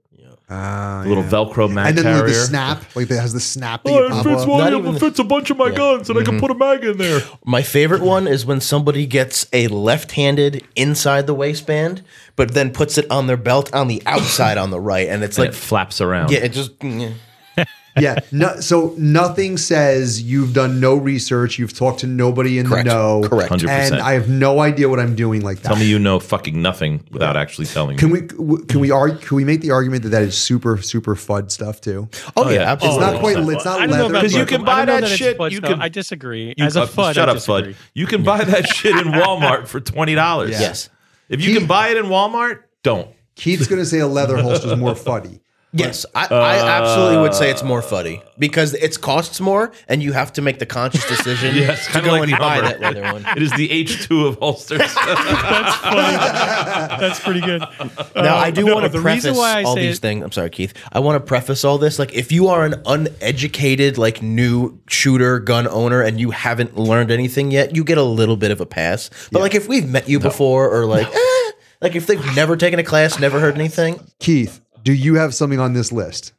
Ah, 0.51 1.01
The 1.03 1.11
little 1.11 1.25
yeah. 1.25 1.29
Velcro 1.31 1.71
mag 1.71 1.89
and 1.89 1.99
then 1.99 2.05
carrier. 2.05 2.27
the 2.29 2.33
snap, 2.33 2.83
like 2.97 3.09
that 3.09 3.21
has 3.21 3.35
the 3.35 3.41
snap 3.41 3.85
that 3.85 3.93
you 3.93 4.09
pop 4.09 4.25
off. 4.27 4.49
Not 4.49 4.73
even 4.73 4.95
the- 4.95 5.01
fits 5.01 5.19
a 5.19 5.25
bunch 5.25 5.51
of 5.51 5.59
my 5.59 5.71
guns, 5.71 6.09
and 6.09 6.19
I 6.19 6.23
can 6.23 6.41
put 6.41 6.51
a 6.51 6.55
mag 6.55 6.83
in 6.85 6.97
there. 6.97 7.21
My 7.45 7.61
favorite 7.61 8.01
one 8.01 8.27
is 8.27 8.47
when 8.47 8.63
somebody 8.63 9.05
gets 9.05 9.47
a 9.53 9.69
left-handed 9.69 10.65
inside 10.75 11.27
the 11.27 11.35
waistband, 11.35 12.03
but 12.35 12.55
then 12.55 12.71
puts 12.73 12.97
it 12.97 13.05
on 13.11 13.27
their 13.27 13.37
belt 13.37 13.75
on 13.75 13.89
the 13.89 14.03
outside 14.07 14.57
on 14.57 14.71
the 14.71 14.81
right, 14.81 15.07
and 15.09 15.23
it's 15.23 15.37
Like 15.37 15.49
like, 15.49 15.55
it 15.55 15.59
flaps 15.59 16.01
around. 16.01 16.31
yeah, 16.31 16.39
it 16.39 16.53
just 16.55 16.71
yeah. 16.83 17.11
Yeah. 18.01 18.19
No, 18.33 18.61
so 18.61 18.95
nothing 18.99 19.57
says 19.57 20.23
you've 20.23 20.53
done 20.55 20.81
no 20.81 20.95
research. 20.97 21.59
You've 21.59 21.73
talked 21.77 22.01
to 22.01 22.07
nobody 22.07 22.59
in 22.59 22.67
Correct. 22.67 22.89
the 22.89 22.95
know. 22.95 23.29
Correct. 23.29 23.51
100%. 23.53 23.69
And 23.69 23.95
I 24.01 24.13
have 24.13 24.29
no 24.29 24.61
idea 24.61 24.89
what 24.89 24.99
I'm 25.01 25.15
doing 25.15 25.43
like 25.43 25.59
that. 25.63 25.69
Tell 25.69 25.77
me 25.77 25.87
you 25.87 25.99
know 25.99 26.21
fucking 26.21 26.61
nothing 26.61 27.05
without 27.11 27.37
actually 27.37 27.67
telling 27.67 27.97
Can 27.99 28.13
me. 28.13 28.23
we 28.39 28.63
can 28.67 28.81
we 28.81 28.91
argue? 28.91 29.19
Can 29.19 29.37
we 29.37 29.45
make 29.45 29.61
the 29.61 29.71
argument 29.71 30.03
that 30.05 30.11
that 30.11 30.23
is 30.23 30.37
super 30.37 30.81
super 30.83 31.15
fud 31.15 31.51
stuff 31.51 31.81
too? 31.81 32.09
Oh, 32.37 32.49
yeah, 32.49 32.61
yeah. 32.61 32.73
absolutely. 32.73 33.05
It's 33.05 33.13
not 33.13 33.21
quite. 33.21 33.37
It's 33.57 33.65
not 33.65 33.81
I 33.81 33.87
don't 33.87 33.97
know 33.97 34.03
leather. 34.07 34.15
Because 34.21 34.35
you 34.35 34.47
can 34.47 34.65
buy 34.65 34.85
don't 34.85 35.01
that 35.03 35.09
shit, 35.09 35.39
Fud 35.39 35.51
you 35.51 35.59
stuff. 35.59 35.71
can- 35.71 35.83
I 35.83 35.89
disagree. 35.89 36.55
You- 36.57 36.65
As 36.65 36.77
a 36.77 36.83
uh, 36.83 36.87
FUD, 36.87 37.15
shut 37.15 37.29
I 37.29 37.33
up, 37.33 37.37
disagree. 37.39 37.73
Fud. 37.75 37.77
You 37.95 38.07
can 38.07 38.23
buy 38.23 38.45
that 38.45 38.67
shit 38.69 38.97
in 38.97 39.13
Walmart 39.13 39.67
for 39.69 39.81
twenty 39.81 40.15
dollars. 40.15 40.51
Yes. 40.51 40.91
If 41.29 41.43
you 41.45 41.57
can 41.59 41.67
buy 41.67 41.89
it 41.89 41.97
in 41.97 42.07
Walmart, 42.07 42.61
don't. 42.83 43.11
Keith's 43.35 43.67
going 43.69 43.81
to 43.81 43.87
say 43.87 43.99
a 44.01 44.07
leather 44.07 44.37
holster 44.39 44.69
is 44.73 44.77
more 44.79 44.95
fuddy. 45.09 45.41
Yes, 45.79 46.07
I, 46.15 46.27
I 46.27 46.57
absolutely 46.81 47.19
would 47.23 47.35
say 47.35 47.51
it's 47.51 47.63
more 47.63 47.83
fuddy 47.83 48.23
because 48.39 48.75
it 48.75 49.01
costs 49.01 49.41
more, 49.41 49.73
and 49.89 50.03
you 50.03 50.13
have 50.13 50.33
to 50.35 50.43
make 50.43 50.59
the 50.59 50.67
conscious 50.67 51.07
decision 51.09 51.55
Yes, 51.57 51.87
to 51.87 51.93
kinda 51.93 52.09
go 52.09 52.13
like 52.15 52.23
and 52.25 52.33
the 52.33 52.37
buy 52.37 52.57
Hummer. 52.57 52.69
that 52.69 52.81
leather 52.81 53.03
one. 53.13 53.25
It 53.37 53.43
is 53.43 53.53
the 53.53 53.69
H2 53.69 54.29
of 54.29 54.37
holsters. 54.39 54.79
That's 54.95 55.77
funny. 55.77 56.17
That's 57.01 57.21
pretty 57.21 57.41
good. 57.41 57.61
Now, 57.61 58.37
Uh, 58.37 58.41
I 58.41 58.51
do 58.51 58.65
no, 58.65 58.75
want 58.75 58.93
to 58.93 59.01
preface 59.01 59.37
why 59.37 59.63
all 59.65 59.75
these 59.75 59.99
it- 59.99 60.01
things. 60.01 60.25
I'm 60.25 60.33
sorry, 60.33 60.51
Keith. 60.51 60.75
I 60.93 61.01
want 61.01 61.17
to 61.17 61.27
preface 61.27 61.65
all 61.65 61.79
this. 61.79 61.99
Like, 61.99 62.15
if 62.15 62.33
you 62.33 62.49
are 62.49 62.65
an 62.65 62.83
uneducated, 62.87 63.99
like, 63.99 64.23
new 64.23 64.81
shooter 64.89 65.39
gun 65.39 65.67
owner 65.69 66.03
and 66.03 66.19
you 66.21 66.31
haven't 66.31 66.77
learned 66.77 67.11
anything 67.11 67.51
yet, 67.51 67.75
you 67.77 67.85
get 67.85 67.99
a 67.99 68.03
little 68.03 68.37
bit 68.37 68.51
of 68.51 68.61
a 68.61 68.67
pass. 68.67 69.11
But, 69.33 69.43
like, 69.43 69.55
if 69.55 69.69
we've 69.69 69.89
met 69.89 70.09
you 70.09 70.19
before 70.21 70.69
or, 70.71 70.87
like, 70.87 71.07
eh, 71.07 71.51
like, 71.81 71.95
if 71.95 72.07
they've 72.07 72.25
never 72.37 72.57
taken 72.57 72.79
a 72.79 72.85
class, 72.85 73.19
never 73.19 73.39
heard 73.41 73.55
anything, 73.55 74.01
Keith, 74.19 74.61
do 74.83 74.93
you 74.93 75.15
have 75.17 75.35
something 75.35 75.61
on 75.61 75.73
this 75.73 75.93
list? 75.93 76.33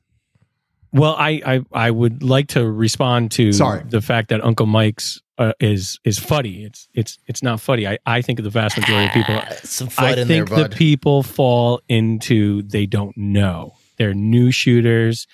Well, 0.92 1.16
I, 1.18 1.42
I 1.46 1.62
I 1.88 1.92
would 1.92 2.24
like 2.24 2.48
to 2.50 2.68
respond 2.70 3.32
to 3.34 3.52
Sorry. 3.54 3.84
the 3.88 4.02
fact 4.02 4.30
that 4.30 4.44
Uncle 4.44 4.66
Mike's 4.66 5.22
uh, 5.38 5.54
is 5.60 6.00
is 6.04 6.18
fuddy. 6.18 6.64
It's 6.66 6.88
it's 6.96 7.20
it's 7.28 7.44
not 7.44 7.62
fuddy. 7.62 7.88
I, 7.88 8.00
I 8.08 8.22
think 8.24 8.42
the 8.42 8.50
vast 8.50 8.76
majority 8.78 9.06
of 9.08 9.14
people. 9.14 9.40
some 9.64 9.88
I 9.90 9.92
flood 9.92 10.18
in 10.20 10.28
there, 10.28 10.46
think 10.46 10.50
the 10.50 10.56
bud. 10.70 10.76
people 10.76 11.22
fall 11.22 11.82
into 11.88 12.64
they 12.64 12.88
don't 12.88 13.16
know. 13.18 13.74
They're 13.98 14.16
new 14.16 14.50
shooters. 14.52 15.28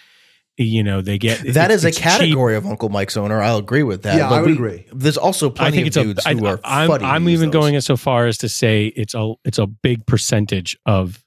You 0.58 0.84
know, 0.84 1.02
they 1.02 1.18
get 1.18 1.40
That 1.54 1.70
it's- 1.72 1.84
a 1.84 1.88
it's 1.90 1.98
cheap. 1.98 2.04
category 2.04 2.56
of 2.56 2.66
Uncle 2.66 2.88
Mike's 2.90 3.18
owner. 3.18 3.42
I'll 3.42 3.58
agree 3.58 3.84
with 3.84 4.04
that. 4.04 4.18
Yeah, 4.18 4.30
but 4.30 4.36
I 4.36 4.42
would 4.42 4.48
we- 4.52 4.54
agree. 4.56 4.86
There's 4.94 5.18
also 5.18 5.50
I 5.52 5.54
plenty 5.54 5.78
think 5.78 5.84
of 5.84 5.88
it's 5.88 5.98
a. 5.98 6.04
dudes 6.04 6.26
I, 6.26 6.34
who 6.34 6.46
are 6.48 6.60
I'm, 6.64 6.88
fuddy 6.90 7.04
I'm 7.06 7.28
even 7.30 7.50
those. 7.50 7.62
going 7.62 7.82
so 7.82 7.96
far 7.98 8.26
as 8.28 8.38
to 8.40 8.50
say 8.50 8.88
it's 8.88 9.14
a 9.14 9.34
it's 9.46 9.58
a 9.58 9.68
big 9.68 10.06
percentage 10.06 10.78
of 10.86 11.14
the 11.16 11.25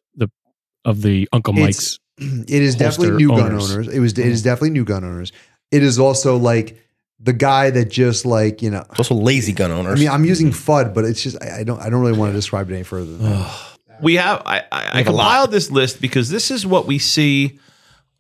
of 0.89 1.03
the 1.03 1.29
Uncle 1.33 1.55
It's- 1.59 1.67
Mike's. 1.67 1.99
It 2.49 2.63
is 2.63 2.75
Holster 2.75 3.03
definitely 3.03 3.17
new 3.25 3.29
gun 3.29 3.41
owners. 3.53 3.71
owners. 3.73 3.89
It 3.89 4.01
was. 4.01 4.13
It 4.13 4.27
is 4.27 4.43
definitely 4.43 4.71
new 4.71 4.85
gun 4.85 5.05
owners. 5.05 5.31
It 5.71 5.85
is 5.85 5.99
also 6.01 6.37
like 6.37 6.77
the 7.21 7.33
guy 7.33 7.71
that 7.71 7.91
just 7.91 8.27
like 8.27 8.61
you 8.61 8.71
know. 8.71 8.85
It's 8.91 8.99
also 8.99 9.15
lazy 9.15 9.53
gun 9.53 9.71
owners. 9.71 9.99
I 9.99 10.01
mean, 10.01 10.09
I'm 10.09 10.25
using 10.25 10.51
FUD, 10.51 10.95
but 10.95 11.05
it's 11.05 11.23
just 11.23 11.41
I, 11.41 11.61
I 11.61 11.63
don't. 11.65 11.81
I 11.81 11.89
don't 11.91 12.01
really 12.01 12.19
want 12.19 12.31
to 12.33 12.37
describe 12.37 12.71
it 12.71 12.75
any 12.75 12.83
further. 12.83 13.13
Than 13.17 13.23
that. 13.23 13.57
we 14.03 14.15
have 14.17 14.43
I, 14.47 14.59
I, 14.61 14.65
I 14.73 14.97
have 14.99 15.07
a 15.07 15.13
lot. 15.13 15.23
compiled 15.23 15.51
this 15.53 15.71
list 15.71 16.01
because 16.01 16.29
this 16.31 16.51
is 16.51 16.67
what 16.67 16.87
we 16.87 16.99
see 16.99 17.61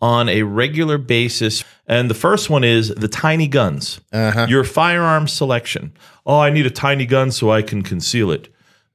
on 0.01 0.29
a 0.29 0.43
regular 0.45 0.97
basis. 0.99 1.65
And 1.89 2.09
the 2.09 2.15
first 2.15 2.49
one 2.51 2.63
is 2.63 2.91
the 2.91 3.09
tiny 3.09 3.49
guns. 3.49 4.01
Uh-huh. 4.13 4.47
Your 4.49 4.63
firearm 4.63 5.27
selection. 5.27 5.93
Oh, 6.25 6.39
I 6.39 6.51
need 6.51 6.67
a 6.67 6.71
tiny 6.71 7.05
gun 7.07 7.33
so 7.33 7.51
I 7.51 7.63
can 7.63 7.83
conceal 7.83 8.31
it. 8.31 8.49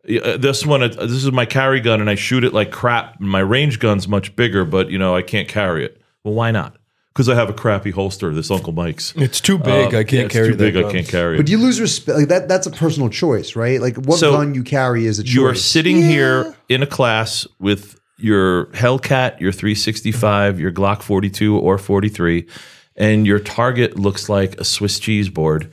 Uh, 0.07 0.37
This 0.37 0.65
one, 0.65 0.83
uh, 0.83 0.87
this 0.87 1.23
is 1.23 1.31
my 1.31 1.45
carry 1.45 1.79
gun, 1.79 2.01
and 2.01 2.09
I 2.09 2.15
shoot 2.15 2.43
it 2.43 2.53
like 2.53 2.71
crap. 2.71 3.19
My 3.19 3.39
range 3.39 3.79
gun's 3.79 4.07
much 4.07 4.35
bigger, 4.35 4.65
but 4.65 4.89
you 4.89 4.97
know 4.97 5.15
I 5.15 5.21
can't 5.21 5.47
carry 5.47 5.85
it. 5.85 6.01
Well, 6.23 6.33
why 6.33 6.51
not? 6.51 6.77
Because 7.13 7.29
I 7.29 7.35
have 7.35 7.49
a 7.49 7.53
crappy 7.53 7.91
holster. 7.91 8.33
This 8.33 8.49
Uncle 8.49 8.73
Mike's. 8.73 9.13
it's 9.15 9.39
too 9.39 9.55
Um, 9.57 9.63
yeah, 9.69 9.99
it's 9.99 10.33
too 10.33 10.55
big. 10.55 10.75
I 10.75 10.91
can't 10.91 11.07
carry 11.07 11.35
it. 11.35 11.37
But 11.37 11.47
you 11.47 11.57
lose 11.59 11.79
respect. 11.79 12.17
Like 12.17 12.27
that. 12.29 12.47
That's 12.47 12.65
a 12.65 12.71
personal 12.71 13.09
choice, 13.09 13.55
right? 13.55 13.79
Like 13.79 13.95
what 13.97 14.17
So, 14.19 14.31
gun 14.31 14.55
you 14.55 14.63
carry 14.63 15.05
is 15.05 15.19
a 15.19 15.23
choice. 15.23 15.33
You 15.33 15.45
are 15.45 15.55
sitting 15.55 16.01
here 16.01 16.55
in 16.69 16.81
a 16.81 16.87
class 16.87 17.47
with 17.59 17.99
your 18.17 18.67
Hellcat, 18.67 19.39
your 19.39 19.51
365, 19.51 20.59
your 20.59 20.71
Glock 20.71 21.01
42 21.03 21.57
or 21.57 21.77
43, 21.77 22.47
and 22.95 23.27
your 23.27 23.39
target 23.39 23.97
looks 23.99 24.27
like 24.29 24.59
a 24.59 24.63
Swiss 24.63 24.97
cheese 24.99 25.29
board. 25.29 25.71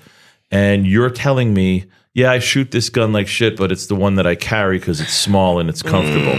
And 0.50 0.86
you're 0.86 1.10
telling 1.10 1.54
me, 1.54 1.86
yeah, 2.14 2.30
I 2.32 2.38
shoot 2.40 2.70
this 2.70 2.88
gun 2.88 3.12
like 3.12 3.28
shit, 3.28 3.56
but 3.56 3.70
it's 3.70 3.86
the 3.86 3.94
one 3.94 4.16
that 4.16 4.26
I 4.26 4.34
carry 4.34 4.78
because 4.78 5.00
it's 5.00 5.12
small 5.12 5.58
and 5.58 5.68
it's 5.68 5.82
comfortable. 5.82 6.32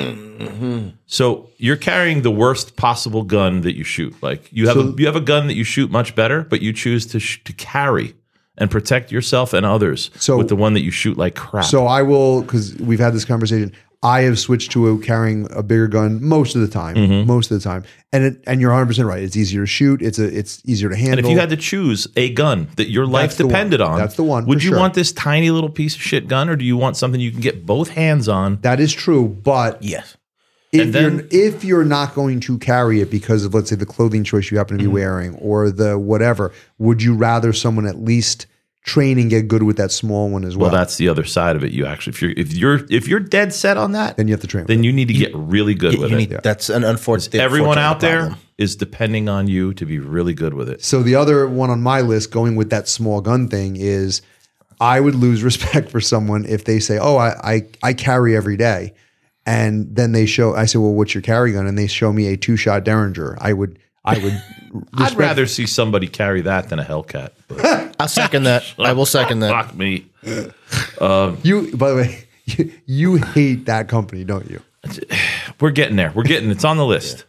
Mm-hmm. 0.47 0.89
So 1.05 1.49
you're 1.57 1.77
carrying 1.77 2.23
the 2.23 2.31
worst 2.31 2.75
possible 2.75 3.23
gun 3.23 3.61
that 3.61 3.75
you 3.75 3.83
shoot. 3.83 4.13
Like 4.21 4.51
you 4.51 4.67
have 4.67 4.77
a, 4.77 4.93
you 4.97 5.05
have 5.05 5.15
a 5.15 5.21
gun 5.21 5.47
that 5.47 5.53
you 5.55 5.63
shoot 5.63 5.91
much 5.91 6.15
better, 6.15 6.43
but 6.43 6.61
you 6.61 6.73
choose 6.73 7.05
to 7.07 7.19
sh- 7.19 7.43
to 7.45 7.53
carry 7.53 8.15
and 8.57 8.69
protect 8.69 9.11
yourself 9.11 9.53
and 9.53 9.65
others 9.65 10.11
So- 10.17 10.37
with 10.37 10.49
the 10.49 10.55
one 10.55 10.73
that 10.73 10.81
you 10.81 10.91
shoot 10.91 11.17
like 11.17 11.35
crap. 11.35 11.65
So 11.65 11.85
I 11.87 12.01
will 12.01 12.41
because 12.41 12.75
we've 12.77 12.99
had 12.99 13.13
this 13.13 13.25
conversation. 13.25 13.71
I 14.03 14.21
have 14.21 14.39
switched 14.39 14.71
to 14.71 14.97
carrying 15.01 15.47
a 15.51 15.61
bigger 15.61 15.87
gun 15.87 16.23
most 16.23 16.55
of 16.55 16.61
the 16.61 16.67
time. 16.67 16.95
Mm-hmm. 16.95 17.27
Most 17.27 17.51
of 17.51 17.59
the 17.61 17.63
time, 17.63 17.83
and 18.11 18.23
it, 18.23 18.43
and 18.47 18.59
you're 18.59 18.71
100 18.71 18.87
percent 18.87 19.07
right. 19.07 19.21
It's 19.21 19.35
easier 19.37 19.61
to 19.61 19.67
shoot. 19.67 20.01
It's 20.01 20.17
a 20.17 20.25
it's 20.25 20.61
easier 20.65 20.89
to 20.89 20.95
handle. 20.95 21.19
And 21.19 21.27
if 21.27 21.31
you 21.31 21.37
had 21.39 21.49
to 21.51 21.57
choose 21.57 22.07
a 22.17 22.31
gun 22.33 22.67
that 22.77 22.89
your 22.89 23.05
life 23.05 23.37
That's 23.37 23.47
depended 23.47 23.79
on, 23.79 23.99
That's 23.99 24.15
the 24.15 24.23
one, 24.23 24.45
Would 24.47 24.63
you 24.63 24.69
sure. 24.71 24.79
want 24.79 24.95
this 24.95 25.11
tiny 25.11 25.51
little 25.51 25.69
piece 25.69 25.95
of 25.95 26.01
shit 26.01 26.27
gun, 26.27 26.49
or 26.49 26.55
do 26.55 26.65
you 26.65 26.77
want 26.77 26.97
something 26.97 27.21
you 27.21 27.31
can 27.31 27.41
get 27.41 27.65
both 27.65 27.89
hands 27.89 28.27
on? 28.27 28.59
that 28.61 28.79
is 28.79 28.91
true, 28.91 29.27
but 29.27 29.83
yes. 29.83 30.17
if 30.71 30.81
And 30.85 30.93
then- 30.93 31.27
you're 31.31 31.45
if 31.47 31.63
you're 31.63 31.85
not 31.85 32.15
going 32.15 32.39
to 32.39 32.57
carry 32.57 33.01
it 33.01 33.11
because 33.11 33.45
of 33.45 33.53
let's 33.53 33.69
say 33.69 33.75
the 33.75 33.85
clothing 33.85 34.23
choice 34.23 34.49
you 34.49 34.57
happen 34.57 34.77
to 34.77 34.83
be 34.83 34.85
Mm-hmm. 34.87 34.93
wearing 34.95 35.35
or 35.35 35.69
the 35.69 35.99
whatever, 35.99 36.51
would 36.79 37.03
you 37.03 37.13
rather 37.13 37.53
someone 37.53 37.85
at 37.85 37.99
least 37.99 38.47
train 38.83 39.19
and 39.19 39.29
get 39.29 39.47
good 39.47 39.63
with 39.63 39.77
that 39.77 39.91
small 39.91 40.29
one 40.29 40.43
as 40.43 40.57
well? 40.57 40.69
Well, 40.71 40.79
that's 40.79 40.97
the 40.97 41.07
other 41.07 41.23
side 41.23 41.55
of 41.55 41.63
it. 41.63 41.71
You 41.71 41.85
actually, 41.85 42.13
if 42.13 42.21
you're 42.21 42.31
if 42.35 42.53
you're 42.53 42.85
if 42.89 43.07
you're 43.07 43.19
dead 43.19 43.53
set 43.53 43.77
on 43.77 43.91
that, 43.93 44.17
then 44.17 44.27
you 44.27 44.33
have 44.33 44.41
to 44.41 44.47
train. 44.47 44.65
then 44.65 44.79
it. 44.79 44.85
you 44.85 44.91
need 44.93 45.07
to 45.07 45.13
get 45.13 45.31
really 45.35 45.75
good 45.75 45.97
with 45.99 46.09
You 46.11 46.17
it. 46.17 46.29
need, 46.29 46.39
That's 46.43 46.69
an 46.69 46.83
unfortunate. 46.83 47.39
Everyone 47.39 47.77
unfortunate 47.77 47.87
out 47.89 47.99
there 47.99 48.19
problem. 48.21 48.39
is 48.57 48.75
depending 48.75 49.29
on 49.29 49.47
you 49.47 49.73
to 49.75 49.85
be 49.85 49.99
really 49.99 50.33
good 50.33 50.53
with 50.53 50.69
it. 50.69 50.83
So 50.83 51.03
the 51.03 51.15
other 51.15 51.47
one 51.47 51.69
on 51.69 51.81
my 51.81 52.01
list, 52.01 52.31
going 52.31 52.55
with 52.55 52.69
that 52.71 52.87
small 52.87 53.21
gun 53.21 53.47
thing, 53.47 53.75
is 53.77 54.21
I 54.79 54.99
would 54.99 55.15
lose 55.15 55.43
respect 55.51 55.89
for 55.91 56.01
someone 56.01 56.45
if 56.45 56.65
they 56.65 56.79
say, 56.79 56.97
"Oh, 56.99 57.17
I 57.17 57.29
I, 57.43 57.61
I 57.83 57.93
carry 57.93 58.35
every 58.35 58.57
day," 58.57 58.93
and 59.45 59.95
then 59.95 60.11
they 60.11 60.25
show. 60.25 60.55
I 60.55 60.65
say, 60.65 60.79
"Well, 60.79 60.93
what's 60.93 61.13
your 61.13 61.21
carry 61.21 61.51
gun?" 61.53 61.67
And 61.67 61.77
they 61.77 61.87
show 61.87 62.11
me 62.11 62.27
a 62.27 62.35
two 62.37 62.57
shot 62.57 62.83
Derringer. 62.83 63.37
I 63.39 63.53
would 63.53 63.77
I 64.03 64.17
would. 64.17 64.41
I'd 64.93 65.15
rather 65.15 65.45
see 65.45 65.67
somebody 65.67 66.07
carry 66.07 66.41
that 66.41 66.69
than 66.69 66.79
a 66.79 66.83
Hellcat. 66.83 67.31
But 67.47 67.95
I'll 67.99 68.07
second 68.07 68.43
that. 68.43 68.63
I 68.79 68.93
will 68.93 69.05
second 69.05 69.39
that. 69.39 69.51
fuck 69.51 69.75
me. 69.75 70.05
Um, 70.99 71.37
you. 71.43 71.75
By 71.75 71.89
the 71.89 71.95
way, 71.95 72.27
you, 72.45 72.71
you 72.85 73.15
hate 73.15 73.65
that 73.65 73.87
company, 73.87 74.23
don't 74.23 74.49
you? 74.49 74.61
We're 75.59 75.71
getting 75.71 75.95
there. 75.95 76.11
We're 76.15 76.23
getting. 76.23 76.49
It's 76.49 76.65
on 76.65 76.77
the 76.77 76.85
list. 76.85 77.25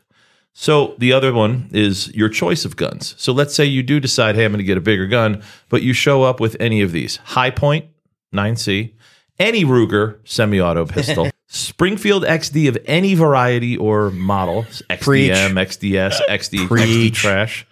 So 0.54 0.94
the 0.98 1.12
other 1.14 1.32
one 1.32 1.70
is 1.72 2.14
your 2.14 2.28
choice 2.28 2.66
of 2.66 2.76
guns. 2.76 3.14
So 3.16 3.32
let's 3.32 3.54
say 3.54 3.64
you 3.64 3.82
do 3.82 3.98
decide, 4.00 4.34
hey, 4.34 4.44
I'm 4.44 4.52
going 4.52 4.58
to 4.58 4.64
get 4.64 4.76
a 4.76 4.82
bigger 4.82 5.06
gun, 5.06 5.42
but 5.70 5.80
you 5.82 5.94
show 5.94 6.24
up 6.24 6.40
with 6.40 6.56
any 6.60 6.82
of 6.82 6.92
these: 6.92 7.16
Hi-Point 7.24 7.86
9C, 8.34 8.92
any 9.38 9.64
Ruger 9.64 10.18
semi-auto 10.24 10.86
pistol, 10.86 11.30
Springfield 11.54 12.24
XD 12.24 12.66
of 12.70 12.78
any 12.86 13.14
variety 13.14 13.76
or 13.76 14.10
model, 14.10 14.62
Preach. 15.02 15.32
XDM, 15.32 15.52
XDS, 15.52 16.20
XD, 16.26 16.58
XD 16.60 16.68
Preach. 16.68 17.14
trash, 17.14 17.66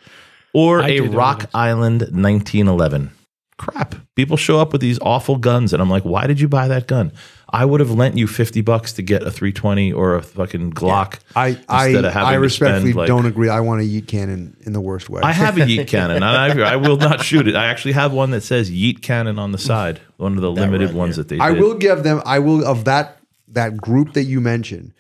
or 0.52 0.82
I 0.82 0.88
a 0.88 1.00
did 1.00 1.14
Rock. 1.14 1.48
Island 1.54 2.02
1911. 2.02 3.10
Crap. 3.56 3.94
People 4.16 4.36
show 4.36 4.58
up 4.58 4.72
with 4.72 4.82
these 4.82 4.98
awful 5.00 5.36
guns, 5.36 5.72
and 5.72 5.80
I'm 5.80 5.88
like, 5.88 6.02
why 6.02 6.26
did 6.26 6.40
you 6.40 6.46
buy 6.48 6.68
that 6.68 6.88
gun? 6.88 7.10
I 7.48 7.64
would 7.64 7.80
have 7.80 7.90
lent 7.90 8.18
you 8.18 8.26
50 8.26 8.60
bucks 8.60 8.92
to 8.94 9.02
get 9.02 9.22
a 9.22 9.30
320 9.30 9.94
or 9.94 10.14
a 10.14 10.22
fucking 10.22 10.72
Glock. 10.72 11.18
I 11.34 11.58
I, 11.66 11.86
instead 11.86 12.04
of 12.04 12.12
having 12.12 12.28
I 12.28 12.32
to 12.34 12.40
respectfully 12.40 12.92
spend, 12.92 12.96
like- 12.96 13.08
don't 13.08 13.24
agree. 13.24 13.48
I 13.48 13.60
want 13.60 13.80
a 13.80 13.84
yeet 13.84 14.08
cannon 14.08 14.58
in 14.60 14.74
the 14.74 14.80
worst 14.80 15.08
way. 15.08 15.22
I 15.22 15.32
have 15.32 15.56
a 15.56 15.62
Yeet 15.62 15.88
cannon, 15.88 16.16
and 16.16 16.24
I, 16.24 16.72
I 16.72 16.76
will 16.76 16.98
not 16.98 17.22
shoot 17.24 17.48
it. 17.48 17.56
I 17.56 17.68
actually 17.68 17.92
have 17.92 18.12
one 18.12 18.30
that 18.32 18.42
says 18.42 18.70
Yeet 18.70 19.00
cannon 19.00 19.38
on 19.38 19.52
the 19.52 19.58
mm. 19.58 19.66
side, 19.66 20.00
one 20.18 20.36
of 20.36 20.42
the 20.42 20.50
limited 20.50 20.92
ones 20.92 21.16
that 21.16 21.28
they 21.28 21.38
I 21.38 21.52
did. 21.52 21.62
will 21.62 21.74
give 21.74 22.02
them. 22.02 22.20
I 22.26 22.40
will 22.40 22.66
of 22.66 22.84
that 22.84 23.19
that 23.54 23.76
group 23.76 24.12
that 24.14 24.24
you 24.24 24.40
mentioned. 24.40 24.92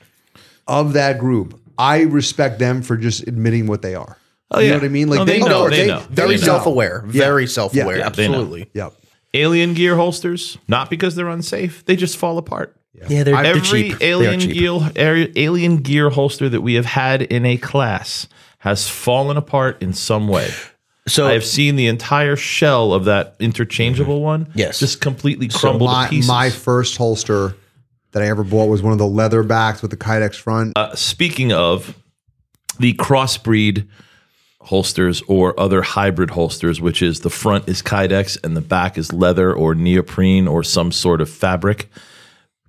Of 0.66 0.92
that 0.92 1.18
group, 1.18 1.60
I 1.78 2.02
respect 2.02 2.58
them 2.58 2.82
for 2.82 2.96
just 2.96 3.26
admitting 3.26 3.66
what 3.66 3.82
they 3.82 3.94
are. 3.94 4.16
Oh, 4.52 4.58
you 4.60 4.66
yeah. 4.66 4.72
know 4.72 4.78
what 4.78 4.84
I 4.84 4.88
mean? 4.88 5.08
Like 5.08 5.18
No, 5.20 5.24
they 5.24 5.32
they, 5.34 5.38
know, 5.40 5.46
know. 5.48 5.68
they 5.70 5.76
They, 5.82 5.86
know. 5.88 6.00
Very 6.10 6.36
They 6.36 6.44
self-aware. 6.44 7.02
Very 7.06 7.46
self-aware. 7.46 7.98
Yeah, 7.98 8.08
they. 8.10 8.24
Absolutely. 8.26 8.70
Yep. 8.74 8.94
Alien 9.34 9.74
gear 9.74 9.96
holsters, 9.96 10.58
not 10.68 10.90
because 10.90 11.14
they're 11.14 11.28
unsafe, 11.28 11.84
they 11.84 11.94
just 11.96 12.16
fall 12.16 12.36
apart. 12.38 12.76
Yeah, 12.94 13.22
they're, 13.22 13.36
they're 13.36 13.44
Every 13.46 13.60
cheap. 13.62 13.98
They 13.98 14.12
are 14.12 14.16
alien 14.22 14.40
cheap. 14.40 14.54
gear, 14.54 14.72
er, 14.98 15.28
alien 15.36 15.76
gear 15.78 16.10
holster 16.10 16.48
that 16.48 16.60
we 16.62 16.74
have 16.74 16.84
had 16.86 17.22
in 17.22 17.46
a 17.46 17.56
class 17.56 18.26
has 18.58 18.88
fallen 18.88 19.36
apart 19.36 19.80
in 19.80 19.92
some 19.92 20.26
way. 20.28 20.50
So 21.06 21.26
I 21.26 21.32
have 21.32 21.44
seen 21.44 21.76
the 21.76 21.86
entire 21.86 22.36
shell 22.36 22.92
of 22.92 23.04
that 23.06 23.36
interchangeable 23.40 24.16
mm-hmm. 24.16 24.24
one, 24.44 24.52
Yes. 24.54 24.80
just 24.80 25.00
completely 25.00 25.48
crumbled 25.48 25.88
to 25.88 25.94
My 25.94 26.08
pieces. 26.08 26.28
my 26.28 26.50
first 26.50 26.96
holster 26.96 27.54
that 28.12 28.22
I 28.22 28.28
ever 28.28 28.44
bought 28.44 28.66
was 28.66 28.82
one 28.82 28.92
of 28.92 28.98
the 28.98 29.06
leather 29.06 29.42
backs 29.42 29.82
with 29.82 29.90
the 29.90 29.96
Kydex 29.96 30.34
front. 30.34 30.72
Uh, 30.76 30.94
speaking 30.94 31.52
of 31.52 31.96
the 32.78 32.94
crossbreed 32.94 33.86
holsters 34.62 35.22
or 35.26 35.58
other 35.58 35.82
hybrid 35.82 36.30
holsters, 36.30 36.80
which 36.80 37.02
is 37.02 37.20
the 37.20 37.30
front 37.30 37.68
is 37.68 37.82
Kydex 37.82 38.42
and 38.44 38.56
the 38.56 38.60
back 38.60 38.98
is 38.98 39.12
leather 39.12 39.52
or 39.52 39.74
neoprene 39.74 40.46
or 40.46 40.62
some 40.62 40.92
sort 40.92 41.20
of 41.20 41.30
fabric, 41.30 41.88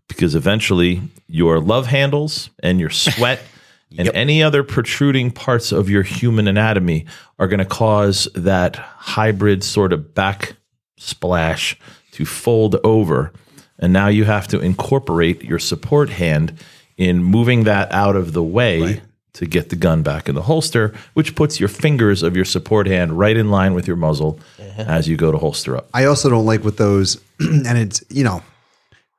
because 0.08 0.36
eventually 0.36 1.02
your 1.28 1.60
love 1.60 1.88
handles 1.88 2.50
and 2.62 2.80
your 2.80 2.90
sweat 2.90 3.42
and 3.98 4.10
any 4.14 4.42
other 4.42 4.64
protruding 4.64 5.32
parts 5.32 5.72
of 5.72 5.90
your 5.90 6.04
human 6.04 6.48
anatomy 6.48 7.06
are 7.40 7.48
going 7.48 7.60
to 7.60 7.66
cause 7.66 8.28
that 8.36 8.76
hybrid 8.76 9.64
sort 9.64 9.92
of 9.92 10.14
back 10.14 10.56
splash 10.98 11.78
to 12.12 12.26
fold 12.26 12.76
over. 12.84 13.34
And 13.82 13.92
now 13.92 14.08
you 14.08 14.26
have 14.26 14.48
to 14.50 14.60
incorporate 14.60 15.44
your 15.44 15.60
support 15.60 16.10
hand 16.10 16.58
in 16.98 17.24
moving 17.24 17.64
that 17.64 17.92
out 17.92 18.16
of 18.16 18.34
the 18.34 18.44
way 18.44 19.02
to 19.34 19.46
get 19.46 19.70
the 19.70 19.76
gun 19.76 20.04
back 20.04 20.28
in 20.28 20.36
the 20.36 20.42
holster, 20.44 20.94
which 21.14 21.36
puts 21.36 21.60
your 21.60 21.70
fingers 21.70 22.22
of 22.22 22.36
your 22.36 22.46
support 22.46 22.86
hand 22.86 23.18
right 23.18 23.38
in 23.38 23.50
line 23.50 23.74
with 23.74 23.88
your 23.88 23.96
muzzle 23.96 24.40
uh-huh. 24.60 24.84
as 24.88 25.08
you 25.08 25.18
go 25.18 25.32
to 25.32 25.38
holster 25.38 25.78
up. 25.78 25.90
I 25.94 26.06
also 26.06 26.30
don't 26.30 26.46
like 26.46 26.64
with 26.64 26.78
those, 26.78 27.20
and 27.40 27.78
it's 27.78 28.04
you 28.10 28.24
know 28.24 28.44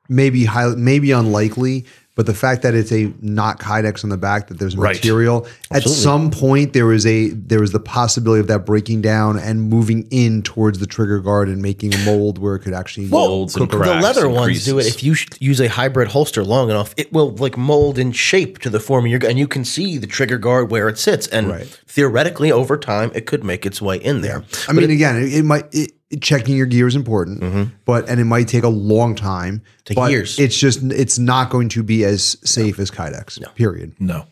maybe 0.08 0.44
high, 0.44 0.68
maybe 0.76 1.12
unlikely, 1.12 1.86
but 2.14 2.26
the 2.26 2.34
fact 2.34 2.62
that 2.62 2.74
it's 2.74 2.92
a 2.92 3.10
not 3.22 3.58
kydex 3.58 4.04
on 4.04 4.10
the 4.10 4.18
back, 4.18 4.48
that 4.48 4.58
there's 4.58 4.76
Right. 4.76 4.96
material. 4.96 5.46
At 5.70 5.84
some 5.88 6.30
point, 6.30 6.72
there 6.74 6.84
was 6.86 7.06
a 7.06 7.28
there 7.30 7.60
was 7.60 7.72
the 7.72 7.80
possibility 7.80 8.40
of 8.40 8.48
that 8.48 8.66
breaking 8.66 9.00
down 9.00 9.38
and 9.38 9.62
moving 9.70 10.06
in 10.10 10.42
towards 10.42 10.78
the 10.78 10.86
trigger 10.86 11.20
guard 11.20 11.48
and 11.48 11.62
making 11.62 11.94
a 11.94 11.98
mold 11.98 12.38
where 12.38 12.54
it 12.54 12.60
could 12.60 12.74
actually 12.74 13.06
Molds 13.06 13.56
and 13.56 13.70
cook 13.70 13.82
the 13.82 13.94
leather 13.94 14.26
and 14.26 14.34
ones 14.34 14.64
do 14.64 14.78
it. 14.78 14.86
If 14.86 15.02
you 15.02 15.14
use 15.40 15.60
a 15.60 15.68
hybrid 15.68 16.08
holster 16.08 16.44
long 16.44 16.68
enough, 16.70 16.94
it 16.96 17.12
will 17.12 17.30
like 17.36 17.56
mold 17.56 17.98
in 17.98 18.12
shape 18.12 18.58
to 18.60 18.70
the 18.70 18.80
form 18.80 19.04
of 19.06 19.10
your 19.10 19.18
gun, 19.20 19.30
and 19.30 19.38
you 19.38 19.48
can 19.48 19.64
see 19.64 19.96
the 19.98 20.06
trigger 20.06 20.36
guard 20.38 20.70
where 20.70 20.88
it 20.88 20.98
sits. 20.98 21.26
And 21.28 21.48
Right. 21.48 21.78
theoretically, 21.86 22.52
over 22.52 22.76
time, 22.76 23.10
it 23.14 23.24
could 23.26 23.42
make 23.44 23.64
its 23.64 23.80
way 23.80 23.96
in 23.96 24.20
there. 24.20 24.44
I 24.68 24.72
mean, 24.72 24.90
again, 24.90 25.16
it, 25.16 25.32
it 25.32 25.44
might 25.44 25.64
it, 25.72 25.92
checking 26.20 26.56
your 26.56 26.66
gear 26.66 26.86
is 26.86 26.96
important, 26.96 27.72
but 27.84 28.08
and 28.08 28.20
it 28.20 28.24
might 28.24 28.48
take 28.48 28.64
a 28.64 28.68
long 28.68 29.14
time. 29.14 29.58
Mm-hmm. 29.58 29.82
Take 29.84 29.96
but 29.96 30.10
years. 30.10 30.38
It's 30.38 30.58
just 30.58 30.82
it's 30.82 31.18
not 31.18 31.50
going 31.50 31.68
to 31.70 31.82
be 31.82 32.04
as 32.04 32.36
safe 32.44 32.78
as 32.78 32.90
kydex. 32.90 33.38
Period. 33.54 33.94
No. 33.98 34.26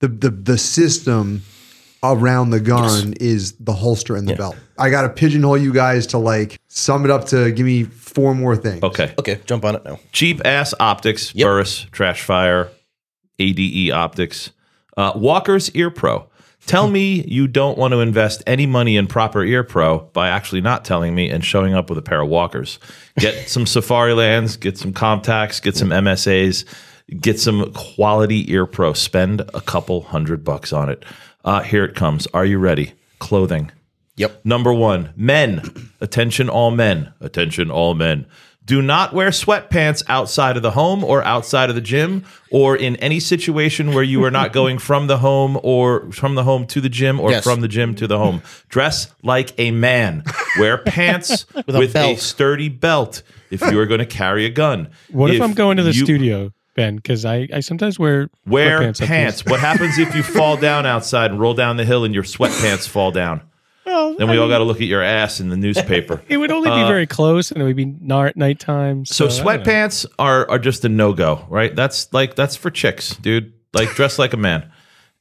the 0.00 0.08
the 0.08 0.30
the 0.30 0.58
system 0.58 1.42
around 2.02 2.50
the 2.50 2.60
gun 2.60 3.14
is 3.20 3.52
the 3.52 3.72
holster 3.72 4.14
and 4.16 4.28
the 4.28 4.34
belt. 4.36 4.56
I 4.78 4.90
got 4.90 5.02
to 5.02 5.08
pigeonhole 5.08 5.56
you 5.56 5.72
guys 5.72 6.06
to 6.08 6.18
like 6.18 6.60
sum 6.68 7.04
it 7.04 7.10
up 7.10 7.24
to 7.26 7.50
give 7.52 7.64
me 7.64 7.84
four 7.84 8.34
more 8.34 8.56
things. 8.56 8.82
Okay. 8.82 9.14
Okay, 9.18 9.40
jump 9.46 9.64
on 9.64 9.76
it 9.76 9.84
now. 9.84 9.98
cheap 10.12 10.42
ass 10.44 10.74
optics, 10.80 11.34
Yep. 11.34 11.46
Burris, 11.46 11.86
Trash 11.92 12.22
Fire, 12.22 12.68
ADE 13.38 13.90
optics, 13.92 14.50
uh, 14.96 15.12
Walker's 15.16 15.70
Ear 15.70 15.90
Pro. 15.90 16.28
Tell 16.66 16.88
me 16.88 17.22
you 17.28 17.46
don't 17.46 17.76
want 17.76 17.92
to 17.92 18.00
invest 18.00 18.42
any 18.46 18.66
money 18.66 18.96
in 18.96 19.06
proper 19.06 19.44
Ear 19.44 19.62
Pro 19.64 20.00
by 20.12 20.28
actually 20.28 20.60
not 20.60 20.84
telling 20.84 21.14
me 21.14 21.28
and 21.28 21.44
showing 21.44 21.74
up 21.74 21.90
with 21.90 21.98
a 21.98 22.02
pair 22.02 22.22
of 22.22 22.28
Walkers. 22.28 22.78
Get 23.18 23.34
some 23.48 23.64
Safarilands, 23.64 24.58
get 24.58 24.78
some 24.78 24.92
Comtacs, 24.92 25.60
get 25.62 25.76
some 25.76 25.90
MSAs, 25.90 26.64
get 27.20 27.38
some 27.38 27.72
quality 27.72 28.50
Ear 28.50 28.66
Pro. 28.66 28.92
Spend 28.94 29.42
a 29.52 29.60
couple 29.60 30.02
hundred 30.02 30.42
bucks 30.44 30.72
on 30.72 30.88
it. 30.88 31.04
Uh, 31.44 31.60
here 31.60 31.84
it 31.84 31.94
comes. 31.94 32.26
Are 32.32 32.46
you 32.46 32.58
ready? 32.58 32.94
Clothing. 33.18 33.70
Yep. 34.16 34.44
Number 34.44 34.72
one, 34.72 35.12
men. 35.16 35.90
Attention, 36.00 36.48
all 36.48 36.70
men. 36.70 37.12
Attention, 37.20 37.70
all 37.70 37.94
men. 37.94 38.26
Do 38.66 38.80
not 38.80 39.12
wear 39.12 39.28
sweatpants 39.28 40.02
outside 40.08 40.56
of 40.56 40.62
the 40.62 40.70
home 40.70 41.04
or 41.04 41.22
outside 41.24 41.68
of 41.68 41.74
the 41.74 41.82
gym 41.82 42.24
or 42.50 42.74
in 42.74 42.96
any 42.96 43.20
situation 43.20 43.92
where 43.92 44.02
you 44.02 44.24
are 44.24 44.30
not 44.30 44.52
going 44.60 44.78
from 44.78 45.06
the 45.06 45.18
home 45.18 45.58
or 45.62 46.10
from 46.12 46.34
the 46.34 46.44
home 46.44 46.66
to 46.68 46.80
the 46.80 46.88
gym 46.88 47.20
or 47.20 47.30
Yes. 47.30 47.44
from 47.44 47.60
the 47.60 47.68
gym 47.68 47.94
to 47.96 48.06
the 48.06 48.16
home. 48.18 48.40
Dress 48.70 49.12
like 49.22 49.52
a 49.58 49.70
man. 49.70 50.22
Wear 50.58 50.78
pants 50.78 51.44
with, 51.66 51.94
a 51.94 52.12
a, 52.14 52.16
sturdy 52.16 52.70
belt 52.70 53.22
if 53.50 53.60
you 53.60 53.78
are 53.78 53.86
going 53.86 54.00
to 54.00 54.06
carry 54.06 54.46
a 54.46 54.50
gun. 54.50 54.88
What 55.10 55.30
if, 55.30 55.42
I'm 55.42 55.52
going 55.52 55.76
to 55.76 55.82
the 55.82 55.92
you- 55.92 56.04
studio, 56.04 56.50
Ben? 56.74 56.96
Because 56.96 57.26
I, 57.26 57.46
I 57.52 57.60
sometimes 57.60 57.98
wear 57.98 58.30
Wear 58.46 58.80
sweatpants 58.80 59.06
pants. 59.06 59.44
What 59.44 59.60
happens 59.60 59.98
if 59.98 60.14
you 60.14 60.22
fall 60.22 60.56
down 60.56 60.86
outside 60.86 61.30
and 61.30 61.38
roll 61.38 61.52
down 61.54 61.76
the 61.76 61.84
hill 61.84 62.04
and 62.04 62.14
your 62.14 62.24
sweatpants 62.24 62.88
fall 62.88 63.10
down? 63.10 63.42
Well, 63.94 64.14
Then 64.16 64.28
we 64.30 64.38
all 64.38 64.48
got 64.48 64.58
to 64.58 64.64
look 64.64 64.78
at 64.80 64.86
your 64.88 65.02
ass 65.02 65.38
in 65.40 65.48
the 65.50 65.56
newspaper. 65.56 66.20
It 66.28 66.36
would 66.38 66.50
only 66.50 66.68
be 66.70 66.82
very 66.88 67.06
close, 67.06 67.50
and 67.52 67.62
it 67.62 67.64
would 67.64 67.76
be 67.76 67.84
nar- 67.84 68.32
nighttime. 68.34 69.04
So 69.04 69.26
I 69.26 69.28
don't 69.28 69.36
know. 69.38 69.44
sweatpants 69.44 70.06
are 70.18 70.50
are 70.50 70.58
just 70.58 70.84
a 70.84 70.88
no 70.88 71.12
go, 71.12 71.46
right? 71.48 71.74
That's 71.74 72.12
like 72.12 72.34
that's 72.34 72.56
for 72.56 72.70
chicks, 72.70 73.14
dude. 73.16 73.52
Like 73.72 73.90
dress 73.94 74.18
like 74.18 74.32
a 74.32 74.36
man. 74.36 74.70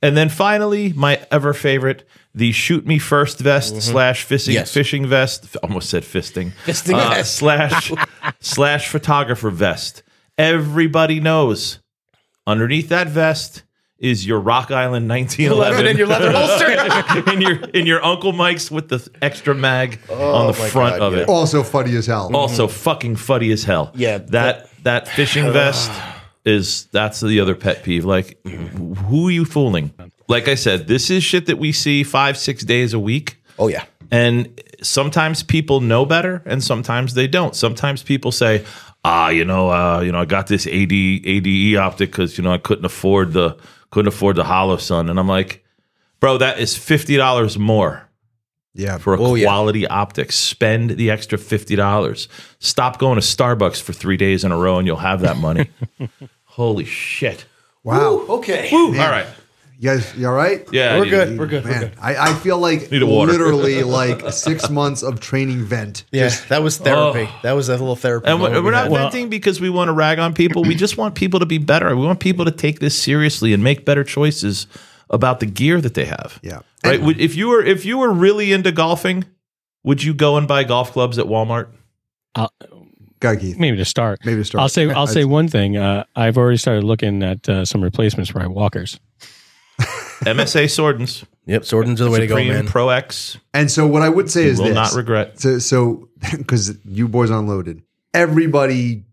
And 0.01 0.17
then 0.17 0.27
finally, 0.29 0.91
my 0.93 1.19
ever 1.31 1.53
favorite, 1.53 2.07
the 2.35 2.51
shoot 2.51 2.85
me 2.85 2.99
first 2.99 3.39
vest 3.39 3.81
slash 3.81 4.23
fishing 4.23 4.53
Yes. 4.55 4.73
fishing 4.73 5.07
vest. 5.07 5.55
Almost 5.63 5.89
said 5.89 6.03
fisting. 6.03 6.51
Fisting 6.65 6.95
Uh, 6.95 7.09
vest. 7.15 7.35
slash 7.35 7.91
slash 8.41 8.89
photographer 8.89 9.49
vest. 9.49 10.03
Everybody 10.37 11.19
knows 11.19 11.79
underneath 12.45 12.89
that 12.89 13.07
vest 13.07 13.63
is 14.03 14.27
your 14.27 14.39
Rock 14.39 14.69
Island 14.69 15.07
1911 15.09 15.87
in 15.87 15.97
your 15.97 16.07
leather 16.07 16.31
holster. 16.31 17.31
in 17.31 17.41
your 17.41 17.55
in 17.69 17.85
your 17.87 18.03
Uncle 18.03 18.33
Mike's 18.33 18.69
with 18.69 18.89
the 18.89 19.07
extra 19.21 19.55
mag 19.55 19.97
on 20.09 20.47
the 20.47 20.53
front 20.53 20.99
God, 20.99 21.01
of 21.01 21.13
yeah. 21.13 21.21
it 21.21 21.29
Also 21.29 21.63
funny 21.63 21.95
as 21.95 22.05
hell. 22.05 22.29
also 22.35 22.67
fucking 22.67 23.15
funny 23.15 23.51
as 23.51 23.63
hell. 23.63 23.91
Yeah, 23.95 24.17
that 24.17 24.69
that 24.83 25.07
fishing 25.07 25.51
vest 25.53 25.89
is 26.45 26.85
that's 26.91 27.21
the 27.21 27.39
other 27.39 27.55
pet 27.55 27.83
peeve. 27.83 28.03
Like, 28.03 28.37
who 28.45 29.29
are 29.29 29.31
you 29.31 29.45
fooling? 29.45 29.93
Like 30.27 30.47
I 30.49 30.55
said, 30.55 30.87
this 30.87 31.09
is 31.09 31.23
shit 31.23 31.45
that 31.45 31.57
we 31.57 31.71
see 31.71 32.03
five 32.03 32.37
six 32.37 32.63
days 32.65 32.93
a 32.93 32.99
week, 32.99 33.37
Oh 33.57 33.69
yeah. 33.69 33.85
and 34.11 34.61
sometimes 34.81 35.43
people 35.43 35.79
know 35.79 36.05
better, 36.05 36.41
and 36.45 36.61
sometimes 36.61 37.13
they 37.13 37.27
don't. 37.27 37.55
Sometimes 37.55 38.03
people 38.03 38.31
say, 38.33 38.65
"Ah, 39.05 39.29
you 39.29 39.45
know, 39.45 39.69
uh, 39.69 40.01
you 40.01 40.11
know, 40.11 40.19
I 40.19 40.25
got 40.25 40.47
this 40.47 40.67
AD 40.67 40.91
ADE 40.91 41.75
optic 41.77 42.11
because 42.11 42.37
you 42.37 42.43
know 42.43 42.51
I 42.53 42.57
couldn't 42.57 42.85
afford 42.85 43.31
the 43.33 43.57
couldn't 43.93 44.07
afford 44.13 44.35
the 44.35 44.43
Holosun," 44.43 45.09
and 45.09 45.19
I'm 45.19 45.27
like, 45.27 45.63
"Bro, 46.19 46.39
that 46.39 46.59
is 46.59 46.75
fifty 46.77 47.15
dollars 47.17 47.57
more." 47.57 48.09
Yeah. 48.75 48.97
for 48.97 49.13
a 49.13 49.21
Oh, 49.21 49.35
yeah. 49.35 49.45
quality 49.45 49.85
optics. 49.85 50.35
Spend 50.35 50.91
the 50.91 51.11
extra 51.11 51.37
fifty 51.37 51.75
dollars. 51.75 52.27
Stop 52.59 52.97
going 52.97 53.19
to 53.19 53.21
Starbucks 53.25 53.79
for 53.81 53.93
three 53.93 54.17
days 54.17 54.43
in 54.43 54.51
a 54.51 54.57
row, 54.57 54.79
and 54.79 54.87
you'll 54.87 54.97
have 54.97 55.21
that 55.21 55.37
money. 55.37 55.69
Holy 56.45 56.85
shit! 56.85 57.45
wow. 57.83 58.25
Okay. 58.29 58.69
Woo, 58.71 58.87
all 58.99 59.09
right, 59.11 59.27
You 59.83 59.89
guys, 59.89 60.15
you 60.15 60.25
all 60.29 60.33
right? 60.33 60.65
yeah, 60.71 60.95
We're 60.97 61.03
need- 61.03 61.09
good. 61.09 61.39
We're 61.39 61.45
good. 61.47 61.65
We're 61.65 61.71
Man, 61.71 61.79
good. 61.81 61.91
I, 62.01 62.29
I 62.29 62.33
feel 62.35 62.57
like 62.57 62.89
Need 62.89 63.01
a 63.01 63.05
water. 63.05 63.33
literally 63.33 63.83
like 63.83 64.31
six 64.31 64.69
months 64.69 65.03
of 65.03 65.19
training 65.19 65.65
vent. 65.65 66.05
Yeah, 66.09 66.29
that 66.47 66.63
was 66.63 66.77
therapy. 66.77 67.29
That 67.43 67.51
was 67.51 67.67
a 67.67 67.73
little 67.73 67.97
therapy. 67.97 68.27
And 68.29 68.41
we're, 68.41 68.51
we 68.51 68.61
we're 68.61 68.71
not 68.71 68.89
had. 68.89 68.93
venting 68.93 69.27
because 69.29 69.59
we 69.59 69.69
want 69.69 69.89
to 69.89 69.91
rag 69.91 70.19
on 70.19 70.33
people. 70.33 70.63
We 70.63 70.75
just 70.75 70.97
want 70.97 71.15
people 71.15 71.41
to 71.41 71.45
be 71.45 71.57
better. 71.57 71.93
We 71.97 72.05
want 72.05 72.21
people 72.21 72.45
to 72.45 72.51
take 72.51 72.79
this 72.79 72.97
seriously 72.97 73.51
and 73.51 73.61
make 73.61 73.83
better 73.83 74.05
choices 74.05 74.67
about 75.09 75.41
the 75.41 75.47
gear 75.47 75.81
that 75.81 75.95
they 75.95 76.05
have. 76.05 76.39
Yeah. 76.41 76.59
Right. 76.85 77.01
Would- 77.01 77.19
if 77.19 77.35
you 77.35 77.49
were 77.49 77.61
if 77.61 77.83
you 77.83 77.97
were 77.97 78.13
really 78.13 78.53
into 78.53 78.71
golfing, 78.71 79.25
would 79.83 80.01
you 80.01 80.13
go 80.13 80.37
and 80.37 80.47
buy 80.47 80.63
golf 80.63 80.93
clubs 80.93 81.19
at 81.19 81.25
Walmart? 81.25 81.67
Go, 83.19 83.37
Keith. 83.37 83.57
maybe 83.57 83.75
to 83.77 83.85
start. 83.85 84.19
Maybe 84.25 84.39
to 84.41 84.45
start. 84.45 84.61
I'll 84.61 84.69
say 84.69 84.89
I'll 84.89 85.07
say 85.19 85.25
one 85.25 85.49
thing. 85.49 85.75
Uh, 85.75 86.05
I've 86.15 86.37
already 86.37 86.57
started 86.57 86.85
looking 86.85 87.21
at 87.21 87.49
uh, 87.49 87.65
some 87.65 87.81
replacements 87.83 88.29
for 88.31 88.39
my 88.39 88.47
walkers. 88.47 88.99
MSA 90.25 90.65
Sordins, 90.65 91.23
Yep, 91.45 91.63
Sordins 91.63 91.99
are 91.99 92.05
the 92.05 92.11
way 92.11 92.19
to 92.21 92.27
go, 92.27 92.35
Supreme 92.35 92.53
man. 92.53 92.67
Pro 92.67 92.89
X. 92.89 93.37
And 93.53 93.69
so 93.69 93.85
what 93.87 94.01
I 94.01 94.09
would 94.09 94.29
say 94.31 94.45
is 94.45 94.59
Will 94.59 94.67
this. 94.67 94.75
not 94.75 94.93
regret. 94.93 95.39
So, 95.39 95.59
so 95.59 96.07
because 96.37 96.77
you 96.85 97.07
boys 97.07 97.29
unloaded, 97.29 97.81
everybody 98.13 99.03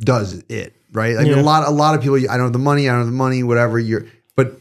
does 0.00 0.42
it, 0.48 0.74
right? 0.92 1.16
I 1.16 1.22
mean, 1.22 1.32
Yeah. 1.32 1.40
a 1.40 1.42
lot, 1.42 1.66
a 1.66 1.70
lot 1.70 1.94
of 1.94 2.00
people. 2.02 2.16
I 2.16 2.36
don't 2.36 2.46
have 2.46 2.52
the 2.52 2.58
money. 2.58 2.88
I 2.88 2.92
don't 2.92 3.00
have 3.02 3.06
the 3.06 3.12
money. 3.12 3.42
Whatever. 3.42 3.78
You're, 3.78 4.06
but 4.36 4.58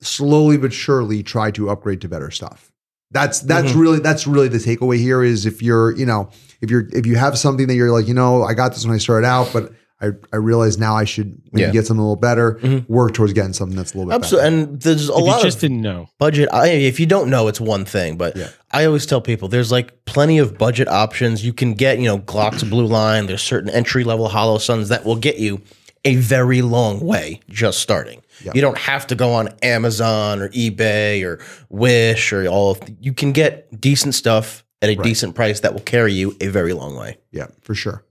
slowly 0.00 0.56
but 0.56 0.72
surely 0.72 1.22
try 1.22 1.50
to 1.52 1.70
upgrade 1.70 2.00
to 2.02 2.08
better 2.08 2.30
stuff. 2.30 2.70
That's 3.10 3.40
that's 3.40 3.68
Mm-hmm. 3.70 3.78
really 3.80 3.98
that's 4.00 4.26
really 4.26 4.48
the 4.48 4.58
takeaway 4.58 4.98
here. 4.98 5.22
Is 5.22 5.44
if 5.46 5.60
you're, 5.62 5.94
you 5.96 6.06
know, 6.06 6.30
if 6.62 6.70
you're 6.70 6.88
if 6.92 7.04
you 7.06 7.16
have 7.16 7.36
something 7.38 7.66
that 7.66 7.74
you're 7.74 7.90
like, 7.92 8.08
you 8.08 8.14
know, 8.14 8.42
I 8.42 8.54
got 8.54 8.72
this 8.72 8.84
when 8.86 8.94
I 8.94 8.98
started 8.98 9.26
out, 9.26 9.50
but 9.52 9.72
I 10.02 10.08
I 10.32 10.36
realize 10.36 10.78
now 10.78 10.94
I 10.96 11.04
should 11.04 11.40
maybe 11.52 11.60
Yeah. 11.62 11.66
Mm-hmm. 11.68 11.72
get 11.74 11.86
something 11.86 12.00
a 12.00 12.04
little 12.04 12.16
better. 12.16 12.58
Work 12.88 13.14
towards 13.14 13.32
getting 13.32 13.52
something 13.52 13.76
that's 13.76 13.94
a 13.94 13.98
little 13.98 14.10
bit 14.10 14.16
Absolutely. 14.16 14.50
better. 14.50 14.62
And 14.70 14.80
there's 14.82 15.08
a 15.08 15.12
If 15.12 15.18
you 15.20 15.42
just 15.42 15.56
of 15.56 15.60
didn't 15.60 15.80
know, 15.82 16.08
budget. 16.18 16.48
I, 16.52 16.68
if 16.68 16.98
you 17.00 17.06
don't 17.06 17.30
know, 17.30 17.48
it's 17.48 17.60
one 17.60 17.84
thing, 17.84 18.16
but 18.16 18.36
Yeah. 18.36 18.48
I 18.72 18.84
always 18.84 19.06
tell 19.06 19.20
people 19.20 19.48
there's 19.48 19.70
like 19.72 20.04
plenty 20.04 20.38
of 20.38 20.58
budget 20.58 20.88
options. 20.88 21.44
You 21.44 21.52
can 21.52 21.74
get, 21.74 21.98
you 21.98 22.04
know, 22.06 22.18
Glock's 22.18 22.62
Blue 22.64 22.86
Line. 22.86 23.26
There's 23.26 23.42
certain 23.42 23.70
entry 23.70 24.02
level 24.04 24.28
Holosuns 24.28 24.88
that 24.88 25.04
will 25.04 25.16
get 25.16 25.38
you 25.38 25.60
a 26.04 26.16
very 26.16 26.62
long 26.62 26.98
way 27.00 27.40
just 27.48 27.78
starting. 27.78 28.22
You 28.54 28.60
don't 28.60 28.78
have 28.78 29.06
to 29.06 29.14
go 29.14 29.34
on 29.34 29.50
Amazon 29.62 30.40
or 30.42 30.48
eBay 30.48 31.22
or 31.24 31.38
Wish 31.70 32.32
or 32.32 32.44
all. 32.48 32.72
Of, 32.72 32.80
you 33.00 33.12
can 33.12 33.30
get 33.30 33.80
decent 33.80 34.14
stuff 34.16 34.64
at 34.80 34.90
a 34.90 34.96
decent 34.96 35.36
price 35.36 35.60
that 35.60 35.74
will 35.74 35.80
carry 35.82 36.12
you 36.12 36.36
a 36.40 36.48
very 36.48 36.72
long 36.72 36.96
way. 36.96 37.18
Yeah, 37.30 37.46
for 37.60 37.76
sure. 37.76 38.04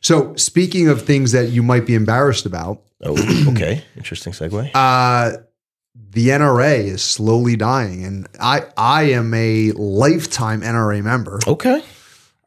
So 0.00 0.34
speaking 0.36 0.88
of 0.88 1.02
things 1.02 1.32
that 1.32 1.50
you 1.50 1.62
might 1.62 1.86
be 1.86 1.94
embarrassed 1.94 2.46
about, 2.46 2.82
Oh, 3.02 3.16
okay. 3.52 3.84
Interesting 3.96 4.32
segue. 4.32 4.70
uh, 4.74 5.36
the 6.10 6.28
NRA 6.28 6.78
is 6.84 7.02
slowly 7.02 7.54
dying, 7.56 8.04
and 8.04 8.26
I 8.40 8.62
I 8.76 9.02
am 9.10 9.32
a 9.34 9.72
lifetime 9.72 10.62
NRA 10.62 11.02
member. 11.02 11.38
Okay. 11.46 11.82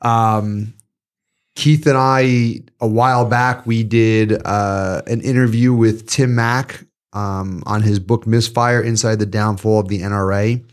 Um, 0.02 0.74
Keith 1.56 1.86
and 1.86 1.98
I 1.98 2.62
a 2.80 2.88
while 2.88 3.26
back 3.26 3.66
we 3.66 3.84
did 3.84 4.34
uh, 4.46 5.02
an 5.08 5.22
interview 5.22 5.74
with 5.74 6.08
Tim 6.08 6.36
Mak 6.36 6.86
um, 7.14 7.62
on 7.66 7.82
his 7.82 8.00
book 8.00 8.26
Misfire: 8.26 8.82
Inside 8.82 9.20
the 9.20 9.26
Downfall 9.26 9.80
of 9.82 9.88
the 9.90 10.02
NRA. 10.02 10.64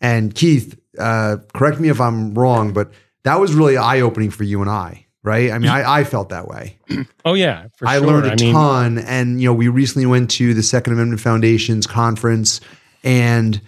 And 0.00 0.34
Keith, 0.34 0.78
uh, 0.98 1.36
correct 1.54 1.78
me 1.80 1.88
if 1.90 2.00
I'm 2.00 2.34
wrong, 2.34 2.72
but 2.72 2.92
that 3.24 3.38
was 3.40 3.52
really 3.54 3.76
eye 3.76 4.00
opening 4.00 4.30
for 4.30 4.42
you 4.44 4.60
and 4.62 4.70
I 4.70 5.06
right? 5.22 5.50
I 5.50 5.58
mean, 5.58 5.70
I, 5.70 6.00
I 6.00 6.04
felt 6.04 6.30
that 6.30 6.48
way. 6.48 6.78
Oh 7.24 7.34
yeah, 7.34 7.68
for 7.76 7.86
I 7.86 7.98
sure. 7.98 8.06
learned 8.08 8.26
a 8.26 8.32
I 8.32 8.34
mean, 8.34 8.52
ton, 8.52 8.98
and 8.98 9.40
you 9.40 9.48
know, 9.48 9.54
we 9.54 9.68
recently 9.68 10.06
went 10.06 10.28
to 10.32 10.54
the 10.54 10.62
Second 10.62 10.94
Amendment 10.94 11.20
Foundation's 11.20 11.86
conference 11.86 12.60
and 13.04 13.60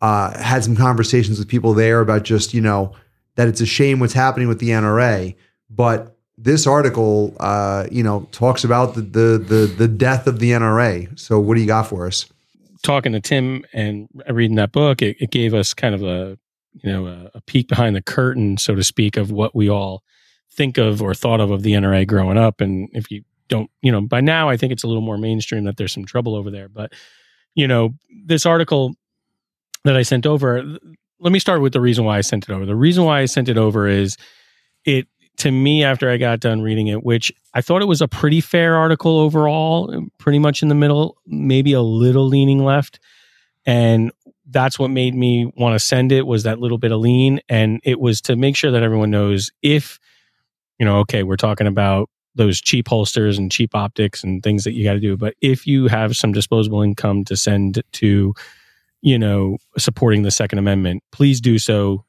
uh, 0.00 0.40
had 0.40 0.62
some 0.62 0.76
conversations 0.76 1.40
with 1.40 1.48
people 1.48 1.74
there 1.74 2.00
about 2.00 2.22
just 2.22 2.54
you 2.54 2.60
know 2.60 2.94
that 3.34 3.48
it's 3.48 3.60
a 3.60 3.66
shame 3.66 3.98
what's 3.98 4.12
happening 4.12 4.46
with 4.46 4.60
the 4.60 4.68
NRA, 4.68 5.34
but 5.68 6.16
this 6.38 6.68
article, 6.68 7.34
uh, 7.40 7.86
you 7.90 8.04
know, 8.04 8.28
talks 8.30 8.62
about 8.62 8.94
the, 8.94 9.02
the 9.02 9.38
the 9.38 9.74
the 9.76 9.88
death 9.88 10.28
of 10.28 10.38
the 10.38 10.52
NRA. 10.52 11.18
So, 11.18 11.40
what 11.40 11.56
do 11.56 11.60
you 11.60 11.66
got 11.66 11.88
for 11.88 12.06
us? 12.06 12.26
talking 12.82 13.12
to 13.12 13.20
Tim 13.20 13.64
and 13.72 14.08
reading 14.30 14.56
that 14.56 14.72
book, 14.72 15.02
it, 15.02 15.16
it 15.20 15.30
gave 15.30 15.54
us 15.54 15.74
kind 15.74 15.94
of 15.94 16.02
a 16.02 16.38
you 16.82 16.92
know 16.92 17.06
a, 17.06 17.30
a 17.34 17.40
peek 17.42 17.68
behind 17.68 17.96
the 17.96 18.02
curtain, 18.02 18.56
so 18.56 18.74
to 18.74 18.84
speak, 18.84 19.16
of 19.16 19.30
what 19.30 19.54
we 19.54 19.68
all 19.68 20.02
think 20.60 20.76
of 20.76 21.00
or 21.00 21.14
thought 21.14 21.40
of 21.40 21.50
of 21.50 21.62
the 21.62 21.72
NRA 21.72 22.06
growing 22.06 22.36
up. 22.36 22.60
And 22.60 22.90
if 22.92 23.10
you 23.10 23.22
don't, 23.48 23.70
you 23.80 23.90
know, 23.90 24.02
by 24.02 24.20
now 24.20 24.50
I 24.50 24.58
think 24.58 24.72
it's 24.72 24.82
a 24.82 24.86
little 24.86 25.00
more 25.00 25.16
mainstream 25.16 25.64
that 25.64 25.78
there's 25.78 25.92
some 25.92 26.04
trouble 26.04 26.34
over 26.34 26.50
there. 26.50 26.68
But 26.68 26.92
you 27.54 27.66
know, 27.66 27.94
this 28.26 28.44
article 28.44 28.94
that 29.84 29.96
I 29.96 30.02
sent 30.02 30.26
over. 30.26 30.62
Let 31.18 31.32
me 31.32 31.38
start 31.38 31.62
with 31.62 31.72
the 31.72 31.80
reason 31.80 32.04
why 32.04 32.18
I 32.18 32.20
sent 32.20 32.46
it 32.46 32.52
over. 32.52 32.66
The 32.66 32.76
reason 32.76 33.04
why 33.04 33.20
I 33.20 33.24
sent 33.24 33.48
it 33.48 33.56
over 33.56 33.88
is 33.88 34.18
it 34.84 35.06
to 35.38 35.50
me 35.50 35.82
after 35.82 36.10
I 36.10 36.18
got 36.18 36.40
done 36.40 36.60
reading 36.60 36.88
it, 36.88 37.02
which 37.02 37.32
I 37.54 37.62
thought 37.62 37.80
it 37.80 37.86
was 37.86 38.02
a 38.02 38.08
pretty 38.08 38.42
fair 38.42 38.76
article 38.76 39.18
overall, 39.18 40.06
pretty 40.18 40.38
much 40.38 40.62
in 40.62 40.68
the 40.68 40.74
middle, 40.74 41.16
maybe 41.26 41.72
a 41.72 41.80
little 41.80 42.26
leaning 42.26 42.62
left. 42.62 43.00
And 43.64 44.12
that's 44.50 44.78
what 44.78 44.90
made 44.90 45.14
me 45.14 45.50
want 45.56 45.74
to 45.74 45.78
send 45.78 46.12
it 46.12 46.26
was 46.26 46.42
that 46.42 46.58
little 46.58 46.78
bit 46.78 46.92
of 46.92 47.00
lean. 47.00 47.40
And 47.48 47.80
it 47.84 47.98
was 47.98 48.20
to 48.22 48.36
make 48.36 48.56
sure 48.56 48.70
that 48.70 48.82
everyone 48.82 49.10
knows 49.10 49.50
if, 49.62 49.98
you 50.80 50.86
know, 50.86 50.96
okay, 51.00 51.22
we're 51.22 51.36
talking 51.36 51.66
about 51.68 52.08
those 52.34 52.60
cheap 52.60 52.88
holsters 52.88 53.36
and 53.38 53.52
cheap 53.52 53.74
optics 53.74 54.24
and 54.24 54.42
things 54.42 54.64
that 54.64 54.72
you 54.72 54.82
got 54.82 54.94
to 54.94 55.00
do. 55.00 55.16
But 55.16 55.34
if 55.42 55.66
you 55.66 55.88
have 55.88 56.16
some 56.16 56.32
disposable 56.32 56.80
income 56.80 57.24
to 57.26 57.36
send 57.36 57.82
to, 57.92 58.34
you 59.02 59.18
know, 59.18 59.58
supporting 59.76 60.22
the 60.22 60.30
Second 60.30 60.58
Amendment, 60.58 61.02
please 61.12 61.40
do 61.40 61.58
so. 61.58 62.04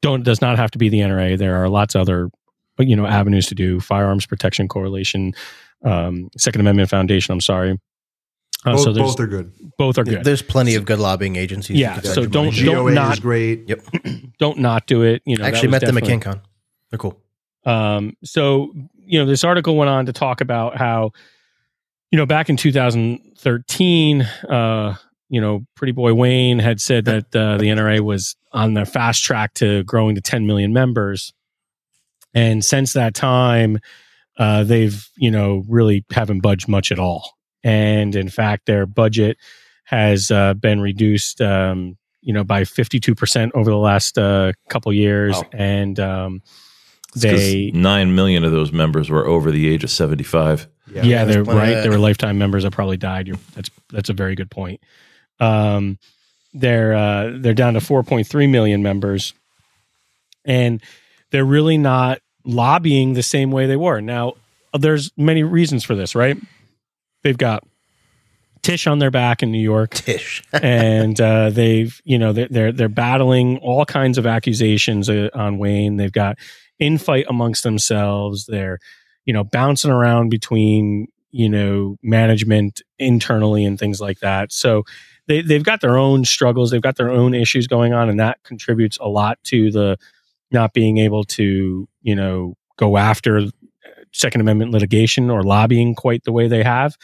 Don't 0.00 0.22
does 0.22 0.40
not 0.40 0.58
have 0.58 0.70
to 0.72 0.78
be 0.78 0.88
the 0.88 0.98
NRA. 1.00 1.36
There 1.36 1.56
are 1.56 1.68
lots 1.68 1.94
of 1.94 2.02
other, 2.02 2.30
you 2.78 2.94
know, 2.94 3.06
avenues 3.06 3.46
to 3.48 3.54
do. 3.54 3.80
Firearms 3.80 4.26
Protection 4.26 4.68
correlation, 4.68 5.32
um, 5.84 6.28
Second 6.38 6.60
Amendment 6.60 6.90
Foundation. 6.90 7.32
I'm 7.32 7.40
sorry. 7.40 7.80
Uh, 8.66 8.72
both, 8.72 8.80
so 8.82 8.92
both 8.94 9.20
are 9.20 9.26
good. 9.26 9.52
both 9.76 9.98
are 9.98 10.04
good. 10.04 10.24
There's 10.24 10.40
plenty 10.42 10.74
of 10.74 10.84
good 10.84 10.98
lobbying 10.98 11.36
agencies. 11.36 11.78
Yeah, 11.78 12.00
so 12.00 12.26
don't- 12.26 12.54
don't 12.54 12.64
GOA 12.64 12.92
not- 12.92 13.14
is 13.14 13.20
great. 13.20 13.68
Yep. 13.68 13.80
Don't 14.38 14.58
not 14.58 14.86
do 14.86 15.02
it. 15.02 15.22
You 15.26 15.36
know, 15.36 15.44
I 15.44 15.48
actually 15.48 15.68
met 15.68 15.80
them 15.82 15.96
at 15.96 16.04
definitely- 16.04 16.32
KinCon. 16.32 16.42
They're 16.90 16.98
cool. 16.98 17.18
Um, 17.64 18.16
so 18.24 18.72
you 19.06 19.18
know, 19.18 19.26
this 19.26 19.44
article 19.44 19.76
went 19.76 19.90
on 19.90 20.06
to 20.06 20.12
talk 20.12 20.40
about 20.40 20.76
how, 20.78 21.10
you 22.10 22.16
know, 22.16 22.24
back 22.26 22.48
in 22.48 22.56
2013, 22.56 24.22
uh, 24.22 24.94
you 25.28 25.40
know, 25.40 25.66
Pretty 25.74 25.92
Boy 25.92 26.14
Wayne 26.14 26.58
had 26.58 26.80
said 26.80 27.04
that 27.04 27.34
uh, 27.36 27.56
the 27.58 27.66
NRA 27.66 28.00
was 28.00 28.36
on 28.52 28.74
the 28.74 28.84
fast 28.86 29.22
track 29.22 29.52
to 29.54 29.82
growing 29.84 30.14
to 30.14 30.20
10 30.20 30.46
million 30.46 30.72
members, 30.72 31.32
and 32.32 32.64
since 32.64 32.92
that 32.94 33.14
time, 33.14 33.78
uh, 34.38 34.64
they've 34.64 35.08
you 35.16 35.30
know 35.30 35.64
really 35.68 36.04
haven't 36.10 36.40
budged 36.40 36.68
much 36.68 36.90
at 36.92 36.98
all. 36.98 37.30
And 37.62 38.14
in 38.14 38.28
fact, 38.28 38.66
their 38.66 38.84
budget 38.86 39.38
has 39.84 40.30
uh, 40.30 40.54
been 40.54 40.80
reduced, 40.80 41.40
um, 41.40 41.96
you 42.20 42.32
know, 42.32 42.44
by 42.44 42.64
52 42.64 43.14
percent 43.14 43.52
over 43.54 43.70
the 43.70 43.76
last 43.76 44.18
uh, 44.18 44.52
couple 44.68 44.92
years, 44.92 45.34
Wow. 45.36 45.42
and 45.52 46.00
um, 46.00 46.42
they 47.14 47.70
nine 47.72 48.14
million 48.14 48.44
of 48.44 48.52
those 48.52 48.72
members 48.72 49.10
were 49.10 49.26
over 49.26 49.50
the 49.50 49.68
age 49.68 49.84
of 49.84 49.90
seventy-five. 49.90 50.68
yeah, 51.02 51.24
they're 51.24 51.34
there's 51.34 51.46
plenty 51.46 51.72
of 51.72 51.76
right. 51.76 51.82
They 51.82 51.88
were 51.88 51.98
lifetime 51.98 52.38
members 52.38 52.64
that 52.64 52.72
probably 52.72 52.96
died. 52.96 53.26
You're, 53.26 53.38
that's 53.54 53.70
that's 53.90 54.08
a 54.08 54.14
very 54.14 54.34
good 54.34 54.50
point. 54.50 54.80
Um, 55.40 55.98
they're 56.52 56.94
uh, 56.94 57.32
they're 57.34 57.54
down 57.54 57.74
to 57.74 57.80
4.3 57.80 58.48
million 58.48 58.82
members, 58.82 59.34
and 60.44 60.80
they're 61.30 61.44
really 61.44 61.78
not 61.78 62.20
lobbying 62.44 63.14
the 63.14 63.22
same 63.22 63.50
way 63.50 63.66
they 63.66 63.76
were. 63.76 64.00
Now, 64.00 64.34
there's 64.72 65.10
many 65.16 65.42
reasons 65.42 65.84
for 65.84 65.94
this, 65.94 66.14
right? 66.14 66.36
They've 67.22 67.36
got 67.36 67.64
Tish 68.62 68.86
on 68.86 68.98
their 68.98 69.10
back 69.10 69.42
in 69.42 69.50
New 69.50 69.60
York 69.60 69.90
Tish. 69.90 70.42
and 70.52 71.20
uh, 71.20 71.50
they've 71.50 72.00
you 72.04 72.18
know 72.18 72.32
they're, 72.32 72.48
they're 72.48 72.72
they're 72.72 72.88
battling 72.88 73.58
all 73.58 73.84
kinds 73.84 74.16
of 74.16 74.26
accusations 74.26 75.10
uh, 75.10 75.28
on 75.34 75.58
Wayne. 75.58 75.96
They've 75.96 76.12
got 76.12 76.38
infight 76.80 77.24
amongst 77.28 77.62
themselves. 77.62 78.46
They're 78.46 78.78
you 79.24 79.32
know 79.32 79.44
bouncing 79.44 79.90
around 79.90 80.30
between 80.30 81.08
you 81.30 81.48
know 81.48 81.96
management 82.02 82.82
internally 82.98 83.64
and 83.64 83.78
things 83.78 84.00
like 84.00 84.20
that. 84.20 84.52
So 84.52 84.84
they 85.26 85.40
they've 85.40 85.64
got 85.64 85.80
their 85.80 85.96
own 85.96 86.24
struggles. 86.24 86.70
They've 86.70 86.82
got 86.82 86.96
their 86.96 87.10
own 87.10 87.34
issues 87.34 87.66
going 87.66 87.92
on, 87.92 88.08
and 88.08 88.20
that 88.20 88.42
contributes 88.44 88.98
a 88.98 89.08
lot 89.08 89.38
to 89.44 89.70
the 89.70 89.96
not 90.50 90.72
being 90.72 90.98
able 90.98 91.24
to 91.24 91.88
you 92.02 92.14
know 92.14 92.54
go 92.76 92.96
after 92.96 93.42
Second 94.12 94.40
Amendment 94.40 94.70
litigation 94.70 95.30
or 95.30 95.42
lobbying 95.42 95.94
quite 95.94 96.24
the 96.24 96.32
way 96.32 96.46
they 96.46 96.62
have 96.62 96.96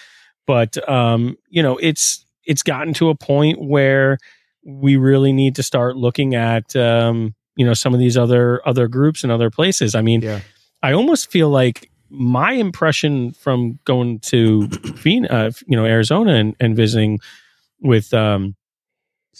but 0.50 0.88
um, 0.88 1.36
you 1.48 1.62
know 1.62 1.76
it's 1.76 2.26
it's 2.44 2.64
gotten 2.64 2.92
to 2.94 3.08
a 3.08 3.14
point 3.14 3.60
where 3.60 4.18
we 4.64 4.96
really 4.96 5.32
need 5.32 5.54
to 5.54 5.62
start 5.62 5.96
looking 5.96 6.34
at 6.34 6.74
um, 6.74 7.36
you 7.56 7.66
know 7.66 7.74
some 7.74 7.94
of 7.94 8.00
these 8.00 8.16
other 8.16 8.66
other 8.66 8.88
groups 8.88 9.22
and 9.22 9.32
other 9.32 9.50
places. 9.50 9.94
I 9.94 10.02
mean, 10.02 10.22
Yeah. 10.22 10.40
I 10.82 10.92
almost 10.92 11.30
feel 11.30 11.50
like 11.50 11.90
my 12.08 12.52
impression 12.52 13.32
from 13.32 13.78
going 13.84 14.18
to 14.20 14.68
Phoenix, 14.96 15.32
uh, 15.32 15.50
you 15.66 15.76
know 15.76 15.84
Arizona 15.84 16.34
and, 16.34 16.56
and 16.60 16.74
visiting 16.76 17.18
with 17.80 18.12
um, 18.14 18.56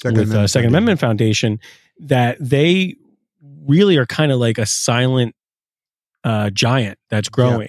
with 0.05 0.33
uh, 0.33 0.47
Second 0.47 0.69
Amendment 0.69 1.01
Foundation 1.01 1.61
that 2.01 2.37
they 2.41 2.97
really 3.67 3.97
are 3.97 4.07
kind 4.07 4.33
of 4.33 4.39
like 4.39 4.59
a 4.59 4.67
silent 4.67 5.35
uh, 6.25 6.51
giant 6.51 6.99
that's 7.09 7.29
growing. 7.29 7.69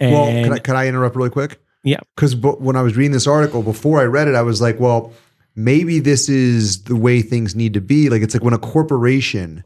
Well, 0.00 0.24
And 0.26 0.44
can 0.46 0.52
I, 0.52 0.58
can 0.58 0.76
I 0.76 0.88
interrupt 0.88 1.14
really 1.16 1.30
quick? 1.30 1.60
Yeah. 1.84 2.00
Because 2.16 2.34
when 2.36 2.76
I 2.76 2.82
was 2.82 2.96
reading 2.96 3.12
this 3.12 3.26
article, 3.26 3.62
before 3.62 4.00
I 4.00 4.04
read 4.04 4.28
it, 4.28 4.34
I 4.34 4.42
was 4.42 4.60
like, 4.60 4.78
well, 4.80 5.12
maybe 5.54 5.98
this 5.98 6.28
is 6.28 6.84
the 6.84 6.96
way 6.96 7.22
things 7.22 7.54
need 7.54 7.74
to 7.74 7.80
be. 7.80 8.08
Like, 8.08 8.22
it's 8.22 8.34
like 8.34 8.42
when 8.42 8.54
a 8.54 8.58
corporation 8.58 9.64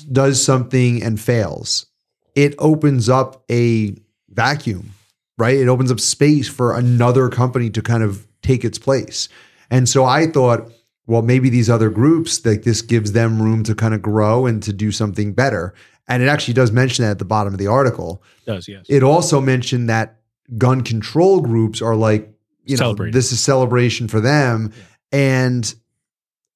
does 0.00 0.44
something 0.44 1.02
and 1.02 1.20
fails, 1.20 1.86
it 2.34 2.54
opens 2.58 3.08
up 3.08 3.44
a 3.50 3.94
vacuum, 4.28 4.90
right? 5.38 5.56
It 5.56 5.68
opens 5.68 5.90
up 5.90 6.00
space 6.00 6.48
for 6.48 6.76
another 6.76 7.28
company 7.28 7.70
to 7.70 7.82
kind 7.82 8.02
of 8.02 8.26
take 8.42 8.64
its 8.64 8.78
place. 8.78 9.28
And 9.70 9.88
so 9.88 10.04
I 10.04 10.26
thought, 10.26 10.70
well, 11.06 11.22
maybe 11.22 11.50
these 11.50 11.68
other 11.68 11.90
groups, 11.90 12.44
like 12.44 12.62
this 12.62 12.82
gives 12.82 13.12
them 13.12 13.42
room 13.42 13.64
to 13.64 13.74
kind 13.74 13.94
of 13.94 14.02
grow 14.02 14.46
and 14.46 14.62
to 14.62 14.72
do 14.72 14.92
something 14.92 15.32
better. 15.32 15.74
And 16.08 16.22
it 16.22 16.26
actually 16.26 16.54
does 16.54 16.72
mention 16.72 17.04
that 17.04 17.12
at 17.12 17.18
the 17.18 17.24
bottom 17.24 17.52
of 17.52 17.58
the 17.58 17.66
article. 17.66 18.22
does 18.46 18.68
yes. 18.68 18.86
It 18.88 19.02
also 19.02 19.40
mentioned 19.40 19.88
that 19.88 20.16
gun 20.58 20.82
control 20.82 21.40
groups 21.40 21.80
are 21.80 21.94
like, 21.94 22.32
you 22.64 22.76
know, 22.76 22.94
this 22.94 23.32
is 23.32 23.40
celebration 23.40 24.08
for 24.08 24.20
them. 24.20 24.72
And 25.12 25.72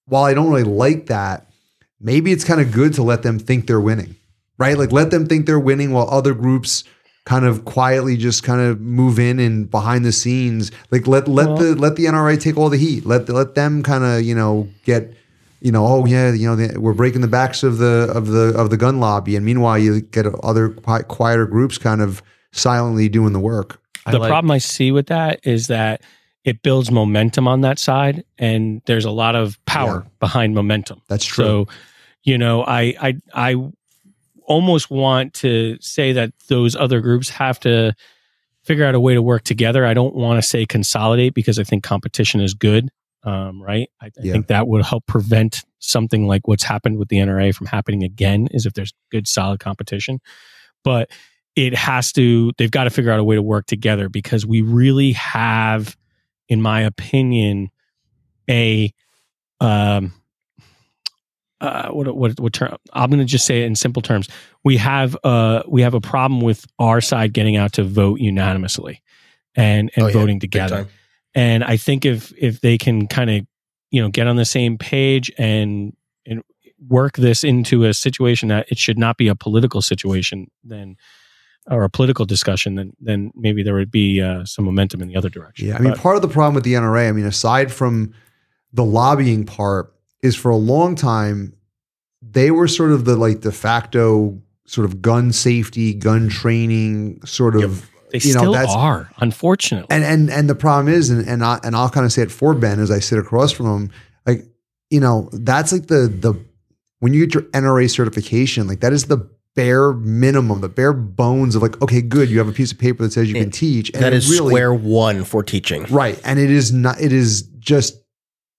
while 0.07 0.25
I 0.25 0.35
don't 0.35 0.51
really 0.51 0.65
like 0.65 1.07
that, 1.07 1.51
maybe 2.05 2.31
it's 2.31 2.45
kind 2.45 2.61
of 2.61 2.71
good 2.71 2.95
to 2.95 3.03
let 3.03 3.23
them 3.23 3.39
think 3.41 3.67
they're 3.67 3.81
winning, 3.81 4.15
right? 4.59 4.79
Like 4.79 4.93
let 4.93 5.11
them 5.11 5.27
think 5.27 5.47
they're 5.47 5.59
winning 5.59 5.91
while 5.91 6.09
other 6.09 6.35
groups 6.35 6.85
kind 7.25 7.47
of 7.47 7.65
quietly 7.65 8.19
just 8.19 8.43
kind 8.43 8.61
of 8.61 8.81
move 8.81 9.19
in 9.19 9.41
and 9.41 9.69
behind 9.71 10.05
the 10.05 10.13
scenes. 10.13 10.71
Like 10.91 11.09
let 11.09 11.27
let 11.27 11.49
Well- 11.49 11.57
the 11.57 11.75
let 11.75 11.97
the 11.97 12.05
NRA 12.05 12.41
take 12.41 12.57
all 12.57 12.71
the 12.71 12.77
heat. 12.77 13.05
Let 13.05 13.29
let 13.29 13.57
them 13.57 13.83
kind 13.83 14.05
of 14.05 14.23
you 14.23 14.37
know 14.37 14.69
get. 14.85 15.13
You 15.61 15.73
know, 15.73 15.87
oh 15.87 16.05
yeah, 16.05 16.31
you 16.31 16.47
know 16.47 16.57
the, 16.57 16.79
we're 16.79 16.93
breaking 16.93 17.23
the 17.23 17.27
backs 17.27 17.63
of 17.63 17.79
the 17.79 18.13
of 18.15 18.27
the 18.27 18.55
of 18.55 18.69
the 18.69 18.77
gun 18.77 19.01
lobby, 19.01 19.35
and 19.35 19.47
meanwhile 19.47 19.79
you 19.79 20.03
get 20.03 20.27
other 20.43 20.69
quieter 20.69 21.47
groups 21.47 21.79
kind 21.79 22.03
of 22.03 22.23
silently 22.53 23.09
doing 23.09 23.33
the 23.33 23.41
work. 23.41 23.81
I 24.05 24.11
the 24.11 24.19
like- 24.19 24.29
problem 24.29 24.51
I 24.51 24.59
see 24.59 24.93
with 24.93 25.07
that 25.07 25.41
is 25.43 25.69
that 25.69 26.03
it 26.45 26.63
builds 26.63 26.91
momentum 26.91 27.49
on 27.49 27.63
that 27.63 27.79
side, 27.79 28.25
and 28.37 28.83
there's 28.85 29.07
a 29.07 29.11
lot 29.11 29.35
of 29.35 29.59
power 29.65 30.05
behind 30.21 30.55
momentum. 30.55 31.01
That's 31.09 31.25
true. 31.25 31.45
So, 31.45 31.69
you 32.25 32.37
know, 32.39 32.65
I 32.65 32.95
I 33.01 33.15
I 33.33 33.71
almost 34.47 34.91
want 34.91 35.33
to 35.35 35.77
say 35.81 36.13
that 36.13 36.33
those 36.49 36.75
other 36.77 37.01
groups 37.01 37.29
have 37.31 37.59
to 37.61 37.95
figure 38.63 38.85
out 38.85 38.95
a 38.95 39.01
way 39.01 39.15
to 39.15 39.23
work 39.23 39.45
together. 39.45 39.87
I 39.87 39.95
don't 39.95 40.15
want 40.15 40.43
to 40.43 40.47
say 40.49 40.67
consolidate 40.67 41.35
because 41.35 41.59
I 41.59 41.65
think 41.65 41.85
competition 41.85 42.41
is 42.41 42.55
good. 42.55 42.89
Um, 43.23 43.63
right. 43.63 43.89
I, 44.03 44.07
I 44.07 44.11
Yeah. 44.23 44.33
think 44.33 44.49
that 44.49 44.67
would 44.69 44.85
help 44.85 45.07
prevent 45.07 45.65
something 45.79 46.27
like 46.27 46.47
what's 46.47 46.63
happened 46.63 46.99
with 46.99 47.09
the 47.09 47.17
NRA 47.19 47.55
from 47.55 47.67
happening 47.69 48.03
again. 48.03 48.49
Is 48.51 48.67
if 48.67 48.75
there's 48.75 48.93
good, 49.11 49.27
solid 49.29 49.61
competition, 49.61 50.21
but 50.83 51.11
it 51.57 51.75
has 51.75 52.13
to. 52.13 52.53
They've 52.59 52.71
got 52.71 52.85
to 52.85 52.91
figure 52.91 53.13
out 53.13 53.21
a 53.21 53.25
way 53.25 53.37
to 53.37 53.43
work 53.43 53.67
together 53.67 54.09
because 54.09 54.45
we 54.45 54.61
really 54.61 55.13
have, 55.13 55.97
in 56.49 56.61
my 56.61 56.81
opinion, 56.83 57.71
a 58.51 58.93
um, 59.61 60.13
uh, 61.65 61.91
what 61.91 62.15
what 62.15 62.39
what 62.41 62.53
term? 62.53 62.77
I'm 62.93 63.11
going 63.11 63.21
to 63.21 63.25
just 63.25 63.47
say 63.47 63.63
it 63.63 63.67
in 63.67 63.75
simple 63.75 64.03
terms. 64.03 64.29
We 64.65 64.77
have 64.79 65.17
uh 65.25 65.63
we 65.69 65.83
have 65.83 65.95
a 65.95 66.01
problem 66.01 66.41
with 66.41 66.67
our 66.79 67.01
side 67.01 67.33
getting 67.33 67.57
out 67.57 67.73
to 67.75 67.85
vote 67.85 68.21
unanimously, 68.21 69.03
and 69.55 69.91
and 69.97 70.05
Oh, 70.05 70.09
yeah, 70.09 70.13
voting 70.13 70.41
together. 70.41 70.87
And 71.35 71.65
I 71.65 71.77
think 71.77 72.05
if 72.05 72.33
if 72.37 72.61
they 72.61 72.79
can 72.79 73.07
kind 73.09 73.31
of 73.31 73.47
you 73.91 74.03
know 74.03 74.09
get 74.09 74.27
on 74.27 74.37
the 74.37 74.45
same 74.45 74.79
page 74.79 75.31
and 75.39 75.95
and 76.27 76.43
work 76.89 77.17
this 77.17 77.45
into 77.45 77.85
a 77.85 77.95
situation 77.95 78.49
that 78.49 78.67
it 78.71 78.79
should 78.79 78.99
not 78.99 79.17
be 79.17 79.29
a 79.29 79.35
political 79.35 79.81
situation, 79.83 80.51
then 80.63 80.97
or 81.71 81.83
a 81.83 81.91
political 81.91 82.27
discussion, 82.27 82.75
then 82.75 82.93
then 83.01 83.31
maybe 83.35 83.63
there 83.63 83.75
would 83.75 83.91
be 83.91 84.21
uh, 84.21 84.45
some 84.45 84.65
momentum 84.67 85.01
in 85.01 85.09
the 85.09 85.17
other 85.17 85.31
direction. 85.31 85.69
Yeah, 85.69 85.77
I 85.77 85.81
mean, 85.81 85.93
But- 85.93 86.01
part 86.01 86.17
of 86.17 86.23
the 86.23 86.29
problem 86.29 86.55
with 86.55 86.65
the 86.65 86.75
NRA, 86.75 87.09
I 87.09 87.13
mean, 87.13 87.25
aside 87.25 87.73
from 87.73 88.13
the 88.73 88.85
lobbying 88.85 89.45
part, 89.47 89.94
is 90.25 90.35
for 90.35 90.51
a 90.51 90.57
long 90.57 90.97
time 90.97 91.55
they 92.23 92.51
were 92.51 92.67
sort 92.67 92.91
of 92.91 93.05
the 93.05 93.17
like 93.17 93.41
de 93.41 93.53
facto 93.53 94.41
sort 94.67 94.87
of 94.87 95.03
gun 95.03 95.31
safety, 95.31 95.93
gun 95.93 96.29
training 96.29 97.21
sort 97.25 97.55
of. 97.55 97.89
they 98.11 98.19
you 98.19 98.33
know, 98.33 98.41
still 98.41 98.53
that's- 98.53 98.75
are, 98.75 99.11
unfortunately. 99.19 99.95
And 99.95 100.03
and 100.03 100.31
and 100.31 100.49
the 100.49 100.55
problem 100.55 100.93
is, 100.93 101.11
and 101.11 101.29
and 101.29 101.45
I 101.45 101.61
and 101.63 101.77
I'll 101.77 101.91
kind 101.91 102.07
of 102.07 102.13
say 102.13 102.23
it 102.23 102.33
for 102.33 102.55
Ben 102.55 102.81
as 102.81 102.91
I 102.91 102.99
sit 102.99 103.19
across 103.19 103.53
from 103.53 103.67
him, 103.67 103.91
like 104.27 104.47
you 104.91 105.01
know, 105.01 105.29
that's 105.33 105.71
like 105.73 105.87
the 105.87 106.09
the 106.09 106.35
when 107.01 107.13
you 107.13 107.27
get 107.27 107.35
your 107.35 107.43
NRA 107.51 107.91
certification, 107.91 108.67
like 108.67 108.81
that 108.81 108.95
is 108.95 109.05
the 109.07 109.29
bare 109.55 109.93
minimum, 109.93 110.61
the 110.63 110.69
bare 110.69 110.93
bones 110.93 111.55
of 111.55 111.63
like, 111.63 111.81
okay, 111.83 112.01
good, 112.01 112.31
you 112.31 112.39
have 112.39 112.49
a 112.49 112.53
piece 112.53 112.73
of 112.73 112.79
paper 112.79 113.03
that 113.03 113.13
says 113.13 113.29
you 113.29 113.35
can 113.35 113.51
teach, 113.51 113.91
and 113.93 114.03
that 114.03 114.13
it 114.13 114.17
is 114.17 114.31
really, 114.31 114.51
square 114.51 114.73
one 114.73 115.25
for 115.25 115.43
teaching. 115.43 115.85
Right. 115.85 116.21
And 116.25 116.39
it 116.39 116.51
is 116.51 116.73
not, 116.73 117.01
it 117.01 117.13
is 117.13 117.43
just 117.59 118.01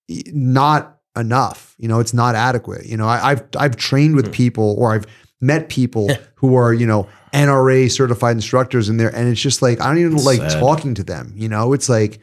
not 0.08 0.95
enough. 1.16 1.76
You 1.78 1.88
know, 1.88 2.00
it's 2.00 2.14
not 2.14 2.36
adequate. 2.36 2.86
You 2.86 2.98
know, 2.98 3.08
I, 3.08 3.32
I've, 3.32 3.44
I've 3.58 3.76
trained 3.76 4.12
Hmm. 4.12 4.18
with 4.18 4.32
people 4.34 4.76
or 4.78 4.94
I've 4.94 5.06
met 5.42 5.70
people 5.70 6.10
who 6.36 6.56
are, 6.56 6.74
you 6.74 6.86
know, 6.86 7.08
NRA 7.34 7.92
certified 7.92 8.36
instructors 8.38 8.88
in 8.90 8.98
there. 8.98 9.14
And 9.14 9.28
it's 9.30 9.42
just 9.42 9.62
like, 9.62 9.82
I 9.82 9.88
don't 9.88 9.98
even 10.00 10.16
like 10.18 10.40
Sad. 10.40 10.60
talking 10.60 10.94
to 10.96 11.04
them. 11.04 11.34
You 11.36 11.50
know, 11.50 11.74
it's 11.74 11.90
like, 11.90 12.20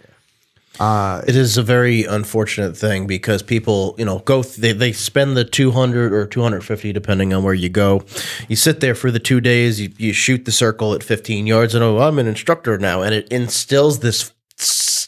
uh, 0.80 1.20
It 1.28 1.36
is 1.36 1.58
a 1.58 1.62
very 1.62 2.04
unfortunate 2.04 2.74
thing 2.78 3.06
because 3.06 3.42
people, 3.42 3.94
you 3.98 4.06
know, 4.06 4.20
go 4.20 4.42
th- 4.42 4.56
they 4.56 4.72
they 4.72 4.92
spend 4.92 5.36
the 5.36 5.44
200 5.44 6.14
or 6.14 6.26
250 6.26 6.92
depending 6.94 7.34
on 7.34 7.42
where 7.44 7.52
you 7.52 7.68
go. 7.68 8.02
You 8.48 8.56
sit 8.56 8.80
there 8.80 8.94
for 8.94 9.10
the 9.10 9.18
2 9.20 9.40
days, 9.42 9.78
you, 9.82 9.92
you 9.98 10.14
shoot 10.14 10.46
the 10.46 10.52
circle 10.52 10.94
at 10.94 11.02
15 11.02 11.46
yards 11.46 11.74
and 11.74 11.84
oh, 11.84 11.98
I'm 11.98 12.18
an 12.18 12.26
instructor 12.26 12.78
now 12.78 13.02
and 13.02 13.14
it 13.14 13.28
instills 13.30 13.98
this 14.00 14.32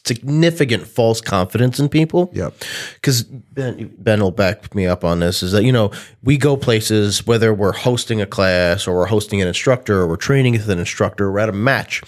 significant 0.07 0.87
false 0.87 1.21
confidence 1.21 1.79
in 1.79 1.89
people. 1.89 2.31
Yep. 2.33 2.55
Because 2.95 3.23
ben, 3.23 3.95
ben 3.99 4.21
will 4.21 4.31
back 4.31 4.75
me 4.75 4.87
up 4.87 5.05
on 5.05 5.21
this 5.21 5.43
is 5.43 5.53
that, 5.53 5.65
you 5.65 5.73
know, 5.73 5.91
we 6.23 6.37
go 6.37 6.57
places, 6.57 7.27
whether 7.27 7.55
we're 7.55 7.73
hosting 7.73 8.21
a 8.21 8.27
class 8.27 8.87
or 8.87 8.95
we're 8.97 9.07
hosting 9.07 9.41
an 9.41 9.49
instructor 9.49 10.01
or 10.01 10.07
we're 10.09 10.17
training 10.17 10.53
with 10.53 10.69
an 10.69 10.79
instructor 10.79 11.27
or 11.27 11.33
we're 11.33 11.39
at 11.41 11.49
a 11.49 11.53
match. 11.53 12.03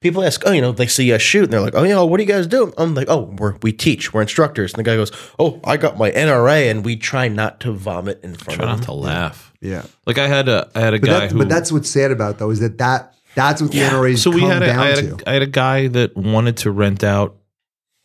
People 0.00 0.22
ask, 0.24 0.42
oh, 0.46 0.52
you 0.52 0.60
know, 0.60 0.72
they 0.72 0.86
see 0.86 1.12
us 1.12 1.20
shoot 1.20 1.44
and 1.44 1.52
they're 1.52 1.60
like, 1.60 1.74
oh, 1.74 1.82
you 1.82 1.90
know, 1.90 2.06
what 2.06 2.16
do 2.18 2.22
you 2.22 2.28
guys 2.28 2.46
do? 2.46 2.72
I'm 2.78 2.94
like, 2.94 3.08
oh, 3.10 3.34
we're, 3.36 3.56
we 3.62 3.72
teach, 3.72 4.14
we're 4.14 4.22
instructors. 4.22 4.72
And 4.72 4.78
the 4.78 4.84
guy 4.88 4.96
goes, 4.96 5.10
oh, 5.38 5.60
I 5.64 5.76
got 5.76 5.98
my 5.98 6.10
NRA. 6.12 6.70
And 6.70 6.84
we 6.84 6.96
try 6.96 7.28
not 7.28 7.60
to 7.60 7.72
vomit 7.72 8.20
in 8.22 8.34
front 8.34 8.60
Try 8.60 8.64
of 8.64 8.70
not 8.70 8.76
them. 8.78 8.84
to 8.86 8.92
laugh. 8.92 9.52
yeah. 9.60 9.82
Like 10.06 10.18
I 10.18 10.26
had 10.28 10.48
a 10.48 10.70
I 10.74 10.80
had 10.80 10.94
a 10.94 11.00
But, 11.00 11.06
guy 11.06 11.20
that, 11.20 11.32
who 11.32 11.38
but 11.38 11.48
that's 11.48 11.70
what's 11.72 11.90
sad 11.90 12.12
about 12.12 12.36
it, 12.36 12.38
though, 12.38 12.50
is 12.50 12.60
that, 12.60 12.78
that 12.78 13.14
that's 13.34 13.60
what 13.62 13.70
the 13.72 13.78
NRA 13.78 14.18
so 14.18 14.30
we 14.30 14.40
come 14.40 14.50
had 14.50 14.62
a, 14.62 14.66
down 14.66 14.78
I 14.80 14.86
had 14.88 14.96
to. 14.96 15.14
a, 15.26 15.30
I 15.30 15.32
had 15.34 15.42
a 15.42 15.46
guy 15.46 15.86
that 15.88 16.16
wanted 16.16 16.56
to 16.58 16.70
rent 16.72 17.04
out 17.04 17.36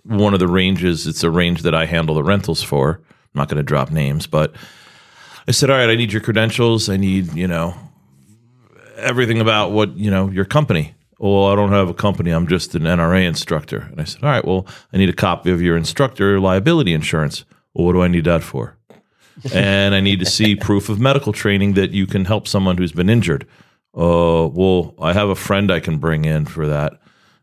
one 0.05 0.33
of 0.33 0.39
the 0.39 0.47
ranges. 0.47 1.07
It's 1.07 1.23
a 1.23 1.29
range 1.29 1.63
that 1.63 1.75
I 1.75 1.85
handle 1.85 2.15
the 2.15 2.23
rentals 2.23 2.63
for. 2.63 3.01
I'm 3.09 3.39
not 3.39 3.49
going 3.49 3.57
to 3.57 3.63
drop 3.63 3.91
names, 3.91 4.27
but 4.27 4.55
I 5.47 5.51
said, 5.51 5.69
"All 5.69 5.77
right, 5.77 5.89
I 5.89 5.95
need 5.95 6.11
your 6.11 6.21
credentials. 6.21 6.89
I 6.89 6.97
need 6.97 7.33
you 7.33 7.47
know 7.47 7.75
everything 8.97 9.41
about 9.41 9.71
what 9.71 9.97
you 9.97 10.09
know 10.09 10.29
your 10.29 10.45
company." 10.45 10.93
Well, 11.17 11.45
I 11.45 11.55
don't 11.55 11.71
have 11.71 11.89
a 11.89 11.93
company. 11.93 12.31
I'm 12.31 12.47
just 12.47 12.75
an 12.75 12.83
NRA 12.83 13.25
instructor. 13.25 13.87
And 13.91 13.99
I 13.99 14.03
said, 14.03 14.23
"All 14.23 14.29
right, 14.29 14.45
well, 14.45 14.67
I 14.93 14.97
need 14.97 15.09
a 15.09 15.13
copy 15.13 15.51
of 15.51 15.61
your 15.61 15.77
instructor 15.77 16.39
liability 16.39 16.93
insurance." 16.93 17.45
Well, 17.73 17.85
what 17.85 17.93
do 17.93 18.01
I 18.01 18.07
need 18.07 18.25
that 18.25 18.43
for? 18.43 18.77
and 19.53 19.93
I 19.93 19.99
need 19.99 20.19
to 20.19 20.25
see 20.25 20.55
proof 20.55 20.87
of 20.87 20.99
medical 20.99 21.33
training 21.33 21.73
that 21.73 21.91
you 21.91 22.07
can 22.07 22.25
help 22.25 22.47
someone 22.47 22.77
who's 22.77 22.93
been 22.93 23.09
injured. 23.09 23.45
Uh, 23.95 24.47
well, 24.47 24.93
I 25.01 25.13
have 25.13 25.29
a 25.29 25.35
friend 25.35 25.71
I 25.71 25.79
can 25.79 25.97
bring 25.97 26.25
in 26.25 26.45
for 26.45 26.67
that. 26.67 26.99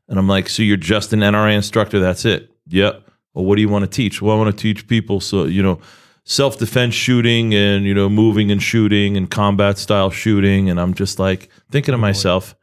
And 0.09 0.19
I'm 0.19 0.29
like, 0.29 0.49
so 0.49 0.63
you're 0.63 0.77
just 0.77 1.13
an 1.13 1.21
NRA 1.21 1.55
instructor? 1.55 2.01
That's 2.01 2.25
it? 2.25 2.52
Yep. 2.69 3.11
Well, 3.35 3.45
what 3.45 3.57
do 3.57 3.63
you 3.63 3.69
want 3.69 3.85
to 3.85 3.91
teach? 3.91 4.21
Well, 4.21 4.37
I 4.37 4.39
want 4.39 4.57
to 4.57 4.61
teach 4.63 4.87
people 4.87 5.21
so 5.21 5.45
you 5.45 5.63
know, 5.63 5.81
self 6.25 6.59
defense 6.59 6.95
shooting 6.95 7.55
and 7.55 7.85
you 7.85 7.95
know, 7.95 8.09
moving 8.09 8.51
and 8.51 8.63
shooting 8.63 9.17
and 9.17 9.31
combat 9.31 9.79
style 9.79 10.11
shooting. 10.11 10.69
And 10.71 10.81
I'm 10.81 10.95
just 10.95 11.19
like 11.19 11.49
thinking 11.71 11.93
to 11.93 11.99
myself, 11.99 12.55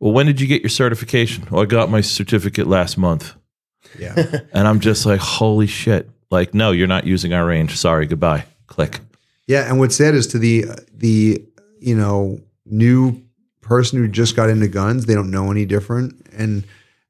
well, 0.00 0.12
when 0.12 0.26
did 0.26 0.40
you 0.40 0.46
get 0.46 0.62
your 0.62 0.70
certification? 0.70 1.46
Well, 1.50 1.62
I 1.62 1.66
got 1.66 1.90
my 1.90 2.00
certificate 2.00 2.66
last 2.66 2.96
month. 2.98 3.34
yeah. 3.98 4.40
And 4.52 4.68
I'm 4.68 4.80
just 4.80 5.06
like, 5.06 5.20
holy 5.20 5.66
shit! 5.66 6.10
Like, 6.30 6.54
no, 6.54 6.70
you're 6.72 6.86
not 6.88 7.06
using 7.06 7.32
our 7.32 7.46
range. 7.46 7.76
Sorry, 7.76 8.06
goodbye. 8.06 8.44
Click. 8.66 9.00
Yeah, 9.46 9.68
and 9.68 9.78
what's 9.78 9.96
sad 9.96 10.14
is 10.14 10.26
to 10.28 10.38
the 10.38 10.64
the 10.92 11.44
you 11.80 11.96
know 11.96 12.40
new 12.64 13.22
person 13.60 13.98
who 13.98 14.08
just 14.08 14.36
got 14.36 14.50
into 14.50 14.68
guns, 14.68 15.06
they 15.06 15.14
don't 15.14 15.30
know 15.30 15.50
any 15.50 15.64
different, 15.64 16.14
and 16.32 16.64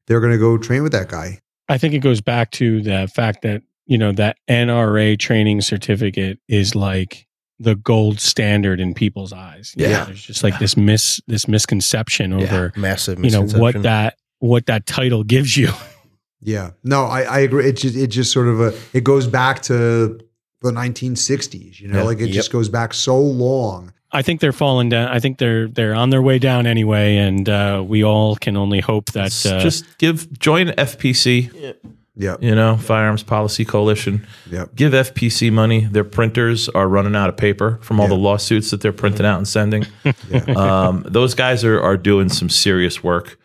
they're 0.07 0.20
going 0.20 0.32
to 0.32 0.39
go 0.39 0.57
train 0.59 0.82
with 0.82 0.93
that 0.93 1.09
guy. 1.09 1.39
I 1.69 1.79
think 1.79 1.95
it 1.95 2.01
goes 2.01 2.21
back 2.21 2.51
to 2.53 2.83
the 2.83 3.09
fact 3.15 3.43
that, 3.43 3.62
you 3.87 3.97
know, 3.99 4.12
that 4.12 4.37
NRA 4.49 5.19
training 5.19 5.61
certificate 5.62 6.39
is 6.49 6.75
like 6.75 7.27
the 7.59 7.75
gold 7.77 8.21
standard 8.21 8.81
in 8.81 8.95
people's 8.95 9.33
eyes. 9.33 9.73
You 9.77 9.85
know, 9.85 9.91
Yeah. 9.91 10.05
there's 10.05 10.23
just 10.23 10.43
like 10.43 10.59
this 10.59 10.77
mis 10.77 11.21
this 11.27 11.47
misconception 11.49 12.33
over, 12.33 12.73
Massive 12.77 13.25
you 13.25 13.31
know, 13.31 13.43
what 13.47 13.83
that 13.83 14.17
what 14.41 14.67
that 14.67 14.87
title 14.87 15.25
gives 15.25 15.57
you. 15.57 15.71
Yeah, 16.47 16.73
no, 16.83 17.05
I, 17.07 17.23
I 17.23 17.39
agree. 17.39 17.67
It 17.67 17.79
just 17.79 17.97
it 17.97 18.09
just 18.09 18.31
sort 18.31 18.49
of 18.49 18.61
a 18.61 18.75
it 18.93 19.03
goes 19.03 19.27
back 19.27 19.62
to 19.62 20.21
the 20.61 20.71
1960s. 20.71 21.81
You 21.81 21.89
know, 21.89 22.01
Yeah. 22.01 22.05
like 22.05 22.19
it 22.19 22.27
Yep. 22.27 22.35
just 22.35 22.53
goes 22.53 22.69
back 22.69 22.93
so 22.93 23.19
long. 23.19 23.95
I 24.15 24.23
think 24.23 24.41
they're 24.41 24.53
falling 24.53 24.89
down. 24.89 25.09
I 25.09 25.19
think 25.21 25.39
they're 25.39 25.69
they're 25.69 25.95
on 25.95 26.11
their 26.11 26.23
way 26.23 26.39
down 26.39 26.67
anyway, 26.67 27.17
and 27.17 27.49
uh, 27.49 27.83
we 27.87 28.03
all 28.05 28.37
can 28.37 28.57
only 28.57 28.81
hope 28.81 29.12
that 29.12 29.33
uh, 29.45 29.61
just 29.61 29.85
give 29.99 30.39
join 30.39 30.69
FPC. 30.69 31.75
Yep, 32.17 32.45
You 32.45 32.55
know, 32.55 32.77
Firearms 32.77 33.25
Policy 33.25 33.65
Coalition. 33.65 34.25
yep. 34.49 34.73
Give 34.77 34.93
FPC 34.93 35.51
money. 35.51 35.81
Their 35.85 36.05
printers 36.05 36.69
are 36.69 36.87
running 36.87 37.17
out 37.17 37.29
of 37.29 37.37
paper 37.37 37.81
from 37.83 37.99
all 37.99 38.07
Yeah. 38.07 38.11
the 38.15 38.21
lawsuits 38.21 38.71
that 38.71 38.81
they're 38.83 38.93
printing 38.93 39.27
out 39.27 39.39
and 39.39 39.49
sending. 39.49 39.85
um, 40.57 41.05
those 41.09 41.35
guys 41.35 41.65
are 41.65 41.81
are 41.83 41.97
doing 41.97 42.29
some 42.29 42.49
serious 42.49 43.03
work 43.03 43.37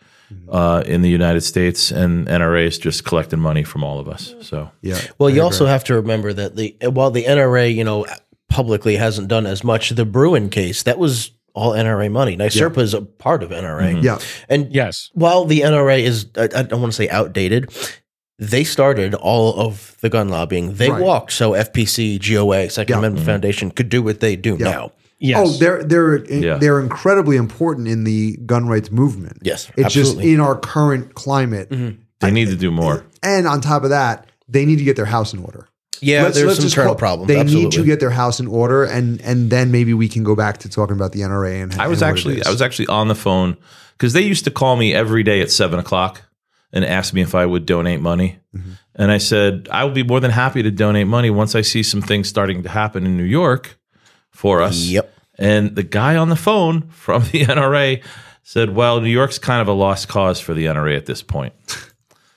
uh, 0.48 0.84
in 0.86 1.02
the 1.02 1.08
United 1.08 1.40
States, 1.40 1.90
and 1.90 2.28
NRA 2.28 2.66
is 2.68 2.78
just 2.78 3.04
collecting 3.04 3.40
money 3.40 3.64
from 3.64 3.82
all 3.82 3.98
of 3.98 4.08
us. 4.08 4.34
So 4.40 4.70
Yeah. 4.82 5.00
Well, 5.18 5.28
I 5.28 5.32
you 5.32 5.38
agree. 5.38 5.40
also 5.40 5.66
have 5.66 5.82
to 5.84 5.94
remember 5.94 6.32
that 6.32 6.54
the 6.54 6.76
while 6.92 7.10
the 7.10 7.24
NRA, 7.24 7.74
you 7.74 7.82
know, 7.82 8.06
publicly 8.50 8.96
hasn't 8.96 9.28
done 9.28 9.46
as 9.46 9.64
much, 9.64 9.90
the 9.90 10.04
Bruen 10.04 10.50
case 10.50 10.82
that 10.82 10.98
was 10.98 11.30
all 11.54 11.72
NRA 11.72 12.10
money. 12.10 12.36
NYSRPA 12.36 12.78
is 12.78 12.94
a 12.94 13.02
part 13.02 13.42
of 13.42 13.50
NRA, 13.50 13.94
mm-hmm. 13.94 14.04
yeah, 14.04 14.18
and 14.48 14.72
yes, 14.72 15.10
while 15.14 15.44
the 15.46 15.60
NRA 15.60 16.00
is, 16.00 16.26
I, 16.36 16.44
I 16.44 16.62
don't 16.62 16.80
want 16.80 16.92
to 16.92 16.96
say 16.96 17.08
outdated. 17.08 17.72
They 18.42 18.64
started 18.64 19.14
all 19.14 19.60
of 19.60 19.98
the 20.00 20.08
gun 20.08 20.30
lobbying. 20.30 20.72
They 20.74 20.90
Right. 20.90 21.02
walked 21.02 21.32
so 21.32 21.52
FPC, 21.52 22.18
GOA, 22.18 22.70
Second 22.70 22.94
Yeah. 22.94 22.98
Amendment 22.98 23.20
mm-hmm. 23.20 23.32
Foundation 23.32 23.70
could 23.70 23.90
do 23.90 24.02
what 24.02 24.20
they 24.20 24.34
do 24.34 24.56
Yeah. 24.58 24.70
now. 24.70 24.92
yes. 25.18 25.38
Oh, 25.38 25.52
they're 25.58 25.84
they're 25.84 26.24
Yeah. 26.24 26.56
they're 26.56 26.80
incredibly 26.80 27.36
important 27.36 27.86
in 27.86 28.04
the 28.04 28.38
gun 28.46 28.66
rights 28.66 28.90
movement. 28.90 29.40
Yes, 29.42 29.68
it's 29.76 29.86
absolutely. 29.86 30.24
just 30.24 30.34
in 30.34 30.40
our 30.40 30.56
current 30.56 31.14
climate, 31.14 31.68
mm-hmm. 31.68 32.00
they 32.20 32.30
need 32.30 32.48
to 32.48 32.56
do 32.56 32.70
more. 32.70 33.04
and 33.22 33.46
on 33.46 33.60
top 33.60 33.84
of 33.84 33.90
that, 33.90 34.26
they 34.48 34.64
need 34.64 34.78
to 34.78 34.84
get 34.84 34.96
their 34.96 35.04
house 35.04 35.34
in 35.34 35.40
order. 35.44 35.68
Yeah, 36.02 36.24
Let's- 36.24 36.36
there's 36.36 36.46
let's 36.46 36.58
some 36.58 36.64
just 36.64 36.74
internal 36.76 36.94
call- 36.94 36.98
problems. 36.98 37.28
They 37.28 37.38
absolutely. 37.38 37.64
need 37.64 37.72
to 37.72 37.84
get 37.84 38.00
their 38.00 38.10
house 38.10 38.40
in 38.40 38.46
order, 38.46 38.84
and 38.84 39.20
and 39.22 39.50
then 39.50 39.70
maybe 39.70 39.94
we 39.94 40.08
can 40.08 40.24
go 40.24 40.34
back 40.34 40.58
to 40.58 40.68
talking 40.68 40.96
about 40.96 41.12
the 41.12 41.20
NRA. 41.20 41.62
And 41.62 41.74
I 41.74 41.88
was 41.88 42.02
and 42.02 42.10
actually. 42.10 42.42
I 42.44 42.50
was 42.50 42.62
actually 42.62 42.88
on 42.88 43.08
the 43.08 43.14
phone 43.14 43.56
because 43.92 44.12
they 44.12 44.22
used 44.22 44.44
to 44.44 44.50
call 44.50 44.76
me 44.76 44.94
every 44.94 45.22
day 45.22 45.40
at 45.40 45.50
seven 45.50 45.78
o'clock 45.78 46.22
and 46.72 46.84
ask 46.84 47.12
me 47.12 47.20
if 47.20 47.34
I 47.34 47.44
would 47.46 47.66
donate 47.66 48.00
money. 48.00 48.38
Mm-hmm. 48.56 48.70
And 48.96 49.10
I 49.12 49.18
said 49.18 49.68
I 49.70 49.84
would 49.84 49.94
be 49.94 50.02
more 50.02 50.20
than 50.20 50.30
happy 50.30 50.62
to 50.62 50.70
donate 50.70 51.06
money 51.06 51.30
once 51.30 51.54
I 51.54 51.60
see 51.62 51.82
some 51.82 52.00
things 52.02 52.28
starting 52.28 52.62
to 52.62 52.68
happen 52.68 53.04
in 53.06 53.16
New 53.16 53.24
York 53.24 53.78
for 54.30 54.60
us. 54.62 54.76
Yep. 54.76 55.12
And 55.38 55.74
the 55.74 55.82
guy 55.82 56.16
on 56.16 56.28
the 56.28 56.36
phone 56.36 56.88
from 56.90 57.22
the 57.32 57.44
NRA 57.44 58.02
said, 58.42 58.74
"Well, 58.74 59.00
New 59.00 59.10
York's 59.10 59.38
kind 59.38 59.60
of 59.60 59.68
a 59.68 59.72
lost 59.72 60.08
cause 60.08 60.40
for 60.40 60.54
the 60.54 60.66
NRA 60.66 60.96
at 60.96 61.06
this 61.06 61.22
point." 61.22 61.52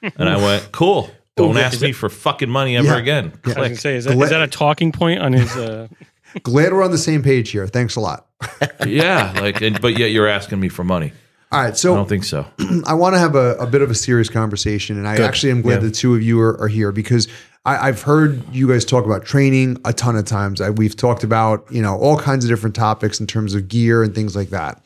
and 0.02 0.28
I 0.30 0.38
went, 0.38 0.72
"Cool. 0.72 1.10
Don't 1.36 1.58
ask 1.58 1.82
me 1.82 1.92
for 1.92 2.10
fucking 2.10 2.50
money 2.50 2.78
ever 2.78 2.88
Yeah. 2.88 2.98
again." 2.98 3.34
I 3.44 3.48
was 3.48 3.56
gonna 3.56 3.76
say, 3.76 3.96
is 3.96 4.06
that, 4.06 4.14
Gla- 4.14 4.24
is 4.26 4.30
that 4.30 4.42
a 4.42 4.48
talking 4.48 4.92
point 4.92 5.20
on 5.20 5.34
his? 5.34 5.56
Uh, 5.56 5.88
glad 6.44 6.74
we're 6.74 6.84
on 6.84 6.92
the 6.92 6.98
same 6.98 7.22
page 7.24 7.50
here. 7.52 7.68
Thanks 7.68 7.96
a 7.96 8.00
lot. 8.00 8.28
yeah, 8.86 9.34
like, 9.40 9.62
and, 9.62 9.80
but 9.82 9.98
yet 9.98 10.12
you're 10.12 10.28
asking 10.28 10.60
me 10.60 10.70
for 10.70 10.84
money. 10.84 11.12
All 11.52 11.62
right, 11.64 11.78
so 11.78 11.94
I 11.94 11.98
don't 11.98 12.10
think 12.10 12.24
so. 12.24 12.46
I 12.88 12.96
want 12.96 13.14
to 13.16 13.20
have 13.20 13.36
a, 13.36 13.56
a 13.58 13.68
bit 13.68 13.82
of 13.84 13.92
a 13.92 13.96
serious 13.96 14.28
conversation, 14.30 14.98
and 14.98 15.08
I 15.08 15.18
Good. 15.18 15.26
actually 15.28 15.52
am 15.52 15.62
glad 15.62 15.76
Yeah. 15.84 15.88
the 15.90 15.92
two 15.92 16.16
of 16.16 16.22
you 16.24 16.40
are, 16.42 16.60
are 16.60 16.68
here 16.68 16.92
because 16.92 17.28
I, 17.66 17.88
I've 17.90 18.02
heard 18.02 18.42
you 18.54 18.68
guys 18.68 18.84
talk 18.86 19.06
about 19.06 19.24
training 19.26 19.78
a 19.86 19.94
ton 19.94 20.16
of 20.16 20.26
times. 20.26 20.62
I, 20.62 20.72
we've 20.72 20.96
talked 20.96 21.24
about 21.24 21.66
you 21.72 21.82
know 21.82 21.96
all 21.98 22.18
kinds 22.18 22.44
of 22.44 22.50
different 22.50 22.76
topics 22.76 23.20
in 23.20 23.28
terms 23.28 23.54
of 23.54 23.68
gear 23.68 24.02
and 24.04 24.16
things 24.16 24.36
like 24.36 24.50
that. 24.50 24.82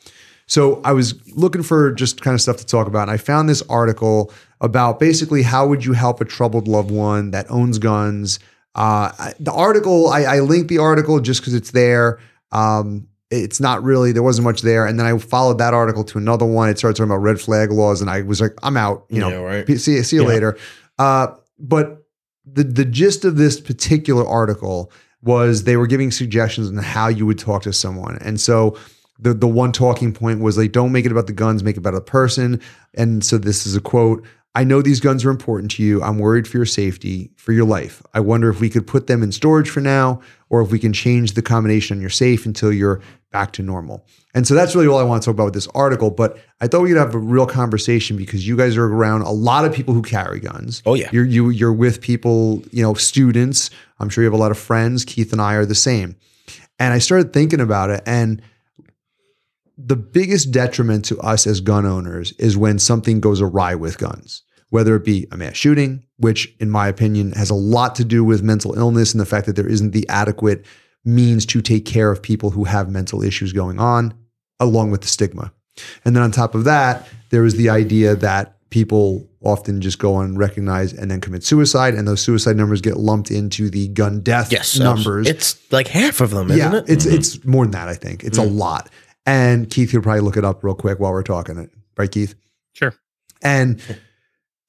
So 0.46 0.80
I 0.84 0.92
was 0.92 1.14
looking 1.36 1.62
for 1.62 1.90
just 1.92 2.20
kind 2.22 2.34
of 2.34 2.40
stuff 2.40 2.56
to 2.58 2.66
talk 2.66 2.86
about, 2.86 3.02
and 3.02 3.10
I 3.10 3.16
found 3.16 3.48
this 3.48 3.62
article 3.70 4.30
about 4.60 4.98
basically 5.00 5.42
how 5.42 5.66
would 5.66 5.84
you 5.84 5.92
help 5.92 6.20
a 6.20 6.24
troubled 6.24 6.66
loved 6.68 6.90
one 6.90 7.30
that 7.30 7.46
owns 7.50 7.78
guns. 7.78 8.38
Uh, 8.74 9.10
the 9.40 9.52
article 9.52 10.08
I, 10.08 10.22
I 10.22 10.40
linked 10.40 10.68
the 10.68 10.78
article 10.78 11.20
just 11.20 11.40
because 11.40 11.54
it's 11.54 11.70
there. 11.72 12.18
Um, 12.52 13.08
it's 13.30 13.60
not 13.60 13.82
really 13.82 14.12
there 14.12 14.22
wasn't 14.22 14.44
much 14.46 14.62
there, 14.62 14.86
and 14.86 14.98
then 14.98 15.06
I 15.06 15.18
followed 15.18 15.58
that 15.58 15.74
article 15.74 16.02
to 16.04 16.18
another 16.18 16.46
one. 16.46 16.68
It 16.70 16.78
started 16.78 16.96
talking 16.96 17.10
about 17.10 17.22
red 17.22 17.40
flag 17.40 17.70
laws, 17.70 18.00
and 18.00 18.08
I 18.10 18.22
was 18.22 18.40
like, 18.40 18.52
I'm 18.62 18.76
out. 18.76 19.04
You 19.10 19.20
know, 19.20 19.28
Yeah, 19.30 19.36
right. 19.36 19.66
See 19.78 20.02
see 20.02 20.16
you 20.16 20.22
Yeah. 20.22 20.28
later. 20.28 20.58
Uh, 20.98 21.28
but 21.58 22.06
the 22.46 22.64
the 22.64 22.84
gist 22.84 23.24
of 23.24 23.36
this 23.36 23.60
particular 23.60 24.26
article 24.26 24.90
was 25.22 25.64
they 25.64 25.76
were 25.76 25.86
giving 25.86 26.10
suggestions 26.10 26.68
on 26.68 26.76
how 26.76 27.08
you 27.08 27.26
would 27.26 27.38
talk 27.38 27.62
to 27.62 27.72
someone, 27.72 28.16
and 28.22 28.40
so 28.40 28.78
the 29.18 29.34
the 29.34 29.48
one 29.48 29.72
talking 29.72 30.12
point 30.12 30.40
was 30.40 30.56
like, 30.56 30.72
don't 30.72 30.92
make 30.92 31.04
it 31.04 31.12
about 31.12 31.26
the 31.26 31.32
guns, 31.32 31.62
make 31.64 31.76
it 31.76 31.80
about 31.80 31.94
the 31.94 32.00
person. 32.00 32.60
And 32.94 33.24
so 33.24 33.36
this 33.36 33.66
is 33.66 33.74
a 33.76 33.80
quote. 33.80 34.24
I 34.54 34.64
know 34.64 34.82
these 34.82 35.00
guns 35.00 35.24
are 35.24 35.30
important 35.30 35.70
to 35.72 35.82
you. 35.82 36.02
I'm 36.02 36.18
worried 36.18 36.48
for 36.48 36.56
your 36.56 36.66
safety, 36.66 37.30
for 37.36 37.52
your 37.52 37.64
life. 37.64 38.02
I 38.14 38.20
wonder 38.20 38.50
if 38.50 38.60
we 38.60 38.70
could 38.70 38.86
put 38.86 39.06
them 39.06 39.22
in 39.22 39.30
storage 39.30 39.70
for 39.70 39.80
now, 39.80 40.20
or 40.48 40.62
if 40.62 40.70
we 40.70 40.78
can 40.78 40.92
change 40.92 41.32
the 41.32 41.42
combination 41.42 41.96
on 41.96 42.00
your 42.00 42.10
safe 42.10 42.46
until 42.46 42.72
you're 42.72 43.00
back 43.30 43.52
to 43.52 43.62
normal. 43.62 44.06
And 44.34 44.46
so 44.46 44.54
that's 44.54 44.74
really 44.74 44.86
all 44.86 44.98
I 44.98 45.02
want 45.02 45.22
to 45.22 45.26
talk 45.26 45.34
about 45.34 45.44
with 45.46 45.54
this 45.54 45.68
article. 45.68 46.10
But 46.10 46.38
I 46.60 46.66
thought 46.66 46.82
we 46.82 46.88
could 46.88 46.98
have 46.98 47.14
a 47.14 47.18
real 47.18 47.46
conversation 47.46 48.16
because 48.16 48.48
you 48.48 48.56
guys 48.56 48.76
are 48.76 48.86
around 48.86 49.22
a 49.22 49.30
lot 49.30 49.64
of 49.64 49.72
people 49.72 49.94
who 49.94 50.02
carry 50.02 50.40
guns. 50.40 50.82
Oh, 50.86 50.94
yeah. 50.94 51.10
You're 51.12 51.26
you 51.26 51.50
you're 51.50 51.72
with 51.72 52.00
people, 52.00 52.62
you 52.72 52.82
know, 52.82 52.94
students. 52.94 53.70
I'm 54.00 54.08
sure 54.08 54.22
you 54.24 54.30
have 54.30 54.38
a 54.38 54.42
lot 54.42 54.50
of 54.50 54.58
friends. 54.58 55.04
Keith 55.04 55.32
and 55.32 55.40
I 55.40 55.54
are 55.54 55.66
the 55.66 55.74
same. 55.74 56.16
And 56.78 56.94
I 56.94 56.98
started 56.98 57.32
thinking 57.32 57.60
about 57.60 57.90
it 57.90 58.02
and 58.06 58.40
the 59.78 59.96
biggest 59.96 60.50
detriment 60.50 61.04
to 61.06 61.18
us 61.20 61.46
as 61.46 61.60
gun 61.60 61.86
owners 61.86 62.32
is 62.32 62.56
when 62.56 62.78
something 62.78 63.20
goes 63.20 63.40
awry 63.40 63.76
with 63.76 63.96
guns, 63.96 64.42
whether 64.70 64.96
it 64.96 65.04
be 65.04 65.26
a 65.30 65.36
mass 65.36 65.56
shooting, 65.56 66.04
which, 66.16 66.52
in 66.58 66.68
my 66.68 66.88
opinion, 66.88 67.32
has 67.32 67.48
a 67.48 67.54
lot 67.54 67.94
to 67.94 68.04
do 68.04 68.24
with 68.24 68.42
mental 68.42 68.76
illness 68.76 69.12
and 69.12 69.20
the 69.20 69.26
fact 69.26 69.46
that 69.46 69.54
there 69.54 69.68
isn't 69.68 69.92
the 69.92 70.08
adequate 70.08 70.66
means 71.04 71.46
to 71.46 71.62
take 71.62 71.86
care 71.86 72.10
of 72.10 72.20
people 72.20 72.50
who 72.50 72.64
have 72.64 72.90
mental 72.90 73.22
issues 73.22 73.52
going 73.52 73.78
on, 73.78 74.12
along 74.58 74.90
with 74.90 75.02
the 75.02 75.08
stigma. 75.08 75.52
And 76.04 76.16
then 76.16 76.24
on 76.24 76.32
top 76.32 76.56
of 76.56 76.64
that, 76.64 77.08
there 77.30 77.44
is 77.44 77.54
the 77.54 77.70
idea 77.70 78.16
that 78.16 78.56
people 78.70 79.28
often 79.40 79.80
just 79.80 80.00
go 80.00 80.18
unrecognized 80.18 80.98
and 80.98 81.08
then 81.08 81.20
commit 81.20 81.44
suicide, 81.44 81.94
and 81.94 82.06
those 82.06 82.20
suicide 82.20 82.56
numbers 82.56 82.80
get 82.80 82.96
lumped 82.96 83.30
into 83.30 83.70
the 83.70 83.88
gun 83.88 84.20
death 84.20 84.50
Yes, 84.50 84.76
numbers. 84.76 85.28
It's 85.28 85.56
like 85.72 85.86
half 85.86 86.20
of 86.20 86.30
them, 86.30 86.50
isn't 86.50 86.74
it? 86.74 86.84
Mm-hmm. 86.84 86.92
it's 86.92 87.06
it's 87.06 87.44
more 87.44 87.64
than 87.64 87.70
that. 87.72 87.88
I 87.88 87.94
think 87.94 88.24
it's 88.24 88.38
a 88.38 88.42
lot. 88.42 88.90
And 89.28 89.68
Keith 89.68 89.90
could 89.90 90.02
probably 90.02 90.22
look 90.22 90.38
it 90.38 90.44
up 90.44 90.64
real 90.64 90.74
quick 90.74 90.98
while 90.98 91.12
we're 91.12 91.22
talking 91.22 91.58
it, 91.58 91.70
right, 91.98 92.10
Keith? 92.10 92.34
Sure. 92.72 92.94
And 93.42 93.78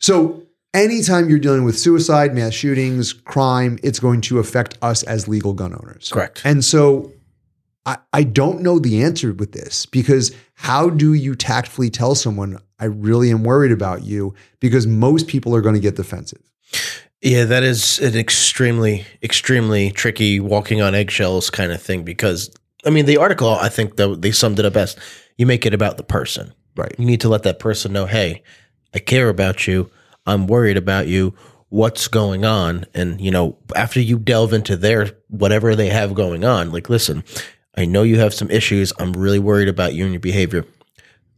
so, 0.01 0.43
anytime 0.73 1.29
you're 1.29 1.39
dealing 1.39 1.63
with 1.63 1.79
suicide, 1.79 2.35
mass 2.35 2.51
shootings, 2.53 3.13
crime, 3.13 3.79
it's 3.83 3.99
going 3.99 4.19
to 4.19 4.39
affect 4.39 4.77
us 4.81 5.01
as 5.03 5.29
legal 5.29 5.53
gun 5.53 5.71
owners. 5.71 6.09
Correct. 6.11 6.41
And 6.43 6.65
so, 6.65 7.13
I, 7.85 7.99
I 8.11 8.23
don't 8.23 8.61
know 8.61 8.79
the 8.79 9.01
answer 9.01 9.31
with 9.31 9.53
this 9.53 9.85
because 9.85 10.35
how 10.55 10.89
do 10.89 11.13
you 11.13 11.35
tactfully 11.35 11.89
tell 11.89 12.13
someone, 12.13 12.59
I 12.79 12.85
really 12.85 13.31
am 13.31 13.45
worried 13.45 13.71
about 13.71 14.03
you? 14.03 14.33
Because 14.59 14.85
most 14.85 15.29
people 15.29 15.55
are 15.55 15.61
going 15.61 15.75
to 15.75 15.81
get 15.81 15.95
defensive. 15.95 16.41
Yeah, 17.21 17.45
that 17.45 17.63
is 17.63 17.97
an 17.99 18.17
extremely, 18.17 19.05
extremely 19.23 19.91
tricky 19.91 20.41
walking 20.41 20.81
on 20.81 20.95
eggshells 20.95 21.49
kind 21.49 21.71
of 21.71 21.81
thing 21.81 22.03
because, 22.03 22.53
I 22.85 22.89
mean, 22.89 23.05
the 23.05 23.17
article, 23.17 23.49
I 23.49 23.69
think 23.69 23.97
that 23.97 24.21
they 24.21 24.31
summed 24.31 24.59
it 24.59 24.65
up 24.65 24.73
best. 24.73 24.97
You 25.37 25.45
make 25.45 25.65
it 25.65 25.73
about 25.73 25.97
the 25.97 26.03
person. 26.03 26.53
Right. 26.75 26.95
You 26.97 27.05
need 27.05 27.21
to 27.21 27.29
let 27.29 27.43
that 27.43 27.59
person 27.59 27.91
know, 27.91 28.05
hey, 28.05 28.43
I 28.93 28.99
care 28.99 29.29
about 29.29 29.67
you. 29.67 29.89
I'm 30.25 30.47
worried 30.47 30.77
about 30.77 31.07
you. 31.07 31.33
What's 31.69 32.07
going 32.07 32.45
on? 32.45 32.85
And, 32.93 33.19
you 33.19 33.31
know, 33.31 33.57
after 33.75 33.99
you 33.99 34.17
delve 34.17 34.53
into 34.53 34.75
their 34.75 35.11
whatever 35.27 35.75
they 35.75 35.89
have 35.89 36.13
going 36.13 36.43
on, 36.43 36.71
like, 36.71 36.89
listen, 36.89 37.23
I 37.75 37.85
know 37.85 38.03
you 38.03 38.19
have 38.19 38.33
some 38.33 38.49
issues. 38.49 38.91
I'm 38.99 39.13
really 39.13 39.39
worried 39.39 39.67
about 39.67 39.93
you 39.93 40.03
and 40.03 40.13
your 40.13 40.19
behavior. 40.19 40.65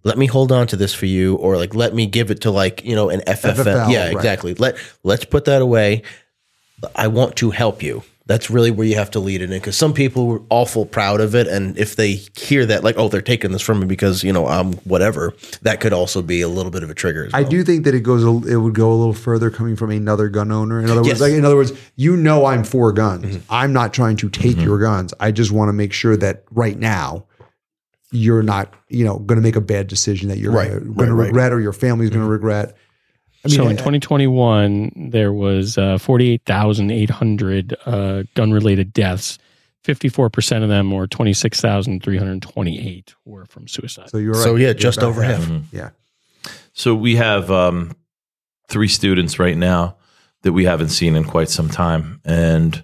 Let 0.03 0.17
me 0.17 0.25
hold 0.25 0.51
on 0.51 0.67
to 0.67 0.75
this 0.75 0.93
for 0.93 1.05
you, 1.05 1.35
or 1.35 1.57
like 1.57 1.75
let 1.75 1.93
me 1.93 2.07
give 2.07 2.31
it 2.31 2.41
to 2.41 2.51
like, 2.51 2.83
you 2.83 2.95
know, 2.95 3.09
an 3.09 3.21
FFL. 3.27 3.63
FFL, 3.63 3.91
yeah, 3.91 4.05
right. 4.05 4.13
exactly. 4.13 4.55
Let 4.55 4.75
let's 5.03 5.25
put 5.25 5.45
that 5.45 5.61
away. 5.61 6.01
I 6.95 7.07
want 7.07 7.35
to 7.37 7.51
help 7.51 7.83
you. 7.83 8.01
That's 8.31 8.49
really 8.49 8.71
where 8.71 8.87
you 8.87 8.95
have 8.95 9.11
to 9.11 9.19
lead 9.19 9.41
it 9.41 9.51
in 9.51 9.59
because 9.59 9.75
some 9.75 9.93
people 9.93 10.25
were 10.27 10.41
awful 10.49 10.85
proud 10.85 11.19
of 11.19 11.35
it, 11.35 11.47
and 11.47 11.77
if 11.77 11.97
they 11.97 12.21
hear 12.37 12.65
that, 12.65 12.81
like, 12.81 12.95
oh, 12.97 13.09
they're 13.09 13.21
taking 13.21 13.51
this 13.51 13.61
from 13.61 13.81
me 13.81 13.85
because 13.87 14.23
you 14.23 14.31
know 14.31 14.47
I'm 14.47 14.71
whatever, 14.85 15.33
that 15.63 15.81
could 15.81 15.91
also 15.91 16.21
be 16.21 16.39
a 16.39 16.47
little 16.47 16.71
bit 16.71 16.81
of 16.81 16.89
a 16.89 16.93
trigger. 16.93 17.25
As 17.25 17.33
I 17.33 17.43
do 17.43 17.61
think 17.63 17.83
that 17.83 17.93
it 17.93 18.03
goes. 18.03 18.23
a- 18.23 18.47
It 18.53 18.55
would 18.55 18.73
go 18.73 18.89
a 18.89 18.95
little 18.95 19.13
further 19.13 19.49
coming 19.49 19.75
from 19.75 19.91
another 19.91 20.29
gun 20.29 20.49
owner. 20.49 20.79
In 20.79 20.85
other 20.85 21.01
words, 21.01 21.07
Yes. 21.09 21.17
Mm-hmm. 21.17 21.23
like 21.23 21.33
in 21.33 21.43
other 21.45 21.57
words, 21.57 21.73
you 21.97 22.15
know, 22.15 22.45
I'm 22.45 22.63
for 22.63 22.93
guns. 22.93 23.37
I'm 23.49 23.73
not 23.73 23.93
trying 23.93 24.15
to 24.17 24.29
take 24.29 24.57
your 24.61 24.79
guns. 24.79 25.13
I 25.19 25.31
just 25.31 25.51
want 25.51 25.67
to 25.67 25.73
make 25.73 25.91
sure 25.91 26.15
that 26.15 26.45
right 26.51 26.79
now, 26.79 27.25
you're 28.11 28.43
not, 28.43 28.73
you 28.89 29.03
know, 29.05 29.19
going 29.19 29.37
to 29.39 29.41
make 29.43 29.55
a 29.55 29.61
bad 29.61 29.87
decision 29.87 30.29
that 30.29 30.37
you're 30.37 30.51
Right, 30.51 30.69
going 30.69 30.79
right, 30.79 30.85
to 30.85 30.93
right. 30.93 31.07
Mm-hmm. 31.09 31.19
regret 31.19 31.51
or 31.53 31.59
your 31.59 31.73
family's 31.73 32.09
going 32.09 32.21
to 32.23 32.29
regret. 32.29 32.75
I 33.43 33.47
mean, 33.47 33.57
so 33.57 33.67
in 33.67 33.77
2021, 33.77 35.09
there 35.11 35.33
was 35.33 35.77
uh, 35.77 35.97
48,800 35.97 37.75
uh, 37.85 38.23
gun-related 38.35 38.93
deaths. 38.93 39.39
54% 39.83 40.61
of 40.61 40.69
them, 40.69 40.93
or 40.93 41.07
26,328, 41.07 43.15
were 43.25 43.45
from 43.45 43.67
suicide. 43.67 44.11
so 44.11 44.17
you're 44.17 44.33
right. 44.33 44.43
So 44.43 44.55
yeah, 44.55 44.67
You're 44.67 44.73
just 44.75 45.01
over 45.01 45.23
half. 45.23 45.49
Yeah. 45.71 45.89
So 46.73 46.93
we 46.93 47.15
have 47.15 47.49
um, 47.49 47.93
three 48.67 48.87
students 48.87 49.39
right 49.39 49.57
now 49.57 49.97
that 50.43 50.53
we 50.53 50.65
haven't 50.65 50.89
seen 50.89 51.15
in 51.15 51.23
quite 51.23 51.49
some 51.49 51.67
time, 51.69 52.21
and 52.23 52.83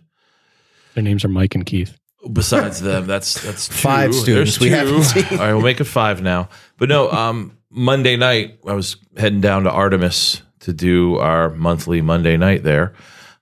Their 0.95 1.03
names 1.03 1.23
are 1.23 1.27
Mike 1.29 1.53
and 1.53 1.67
Keith. 1.67 1.95
besides 2.33 2.81
them, 2.81 3.05
that's 3.07 3.43
that's 3.43 3.67
two. 3.67 3.75
Five 3.75 4.15
students 4.15 4.57
There's 4.57 4.59
we 4.59 4.69
haven't 4.75 5.03
seen. 5.03 5.25
All 5.39 5.45
right, 5.45 5.53
we'll 5.53 5.61
make 5.61 5.79
it 5.79 5.83
five 5.85 6.23
now. 6.23 6.49
But 6.77 6.89
no, 6.89 7.11
um, 7.11 7.55
Monday 7.69 8.15
night 8.17 8.57
I 8.67 8.73
was 8.73 8.95
heading 9.15 9.41
down 9.41 9.65
to 9.65 9.71
Artemis 9.71 10.41
to 10.67 10.73
do 10.73 11.17
our 11.17 11.49
monthly 11.51 12.01
Monday 12.01 12.35
night 12.35 12.61
there, 12.61 12.93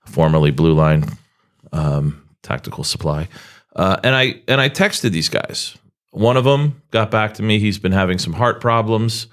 formerly 0.04 0.52
Blue 0.52 0.74
Line 0.74 1.04
um, 1.72 2.24
Tactical 2.42 2.84
Supply, 2.84 3.26
uh, 3.74 3.96
and 4.04 4.14
I 4.14 4.42
and 4.46 4.60
I 4.60 4.68
texted 4.68 5.10
these 5.10 5.28
guys. 5.28 5.76
One 6.12 6.36
of 6.36 6.44
them 6.44 6.82
got 6.92 7.10
back 7.10 7.34
to 7.34 7.42
me. 7.42 7.58
He's 7.58 7.80
been 7.80 7.90
having 7.90 8.18
some 8.18 8.32
heart 8.32 8.60
problems. 8.60 9.26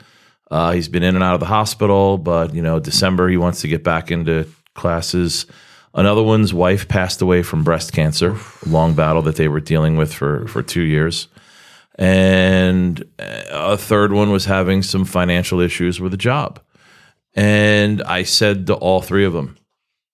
Uh, 0.50 0.72
he's 0.72 0.88
been 0.88 1.04
in 1.04 1.14
and 1.14 1.24
out 1.24 1.36
of 1.36 1.40
the 1.40 1.46
hospital, 1.46 2.18
but 2.18 2.56
you 2.56 2.64
know, 2.64 2.80
December 2.80 3.30
he 3.30 3.38
wants 3.38 3.62
to 3.62 3.68
get 3.68 3.84
back 3.84 4.10
into 4.10 4.48
classes. 4.74 5.46
Another 5.94 6.24
one's 6.24 6.52
wife 6.52 6.88
passed 6.88 7.22
away 7.22 7.44
from 7.44 7.64
breast 7.64 7.94
cancer, 7.94 8.36
a 8.66 8.70
long 8.70 8.96
battle 8.96 9.22
that 9.22 9.36
they 9.36 9.48
were 9.48 9.60
dealing 9.60 9.98
with 9.98 10.12
for 10.12 10.48
for 10.48 10.64
two 10.64 10.82
years. 10.82 11.28
And 12.00 13.04
uh, 13.20 13.44
a 13.52 13.78
third 13.78 14.14
one 14.14 14.32
was 14.32 14.46
having 14.46 14.82
some 14.82 15.06
financial 15.06 15.60
issues 15.60 16.02
with 16.02 16.12
a 16.16 16.18
job. 16.18 16.60
And 17.36 18.04
I 18.04 18.24
said 18.24 18.68
to 18.68 18.76
all 18.76 19.02
three 19.02 19.26
of 19.26 19.34
them, 19.34 19.58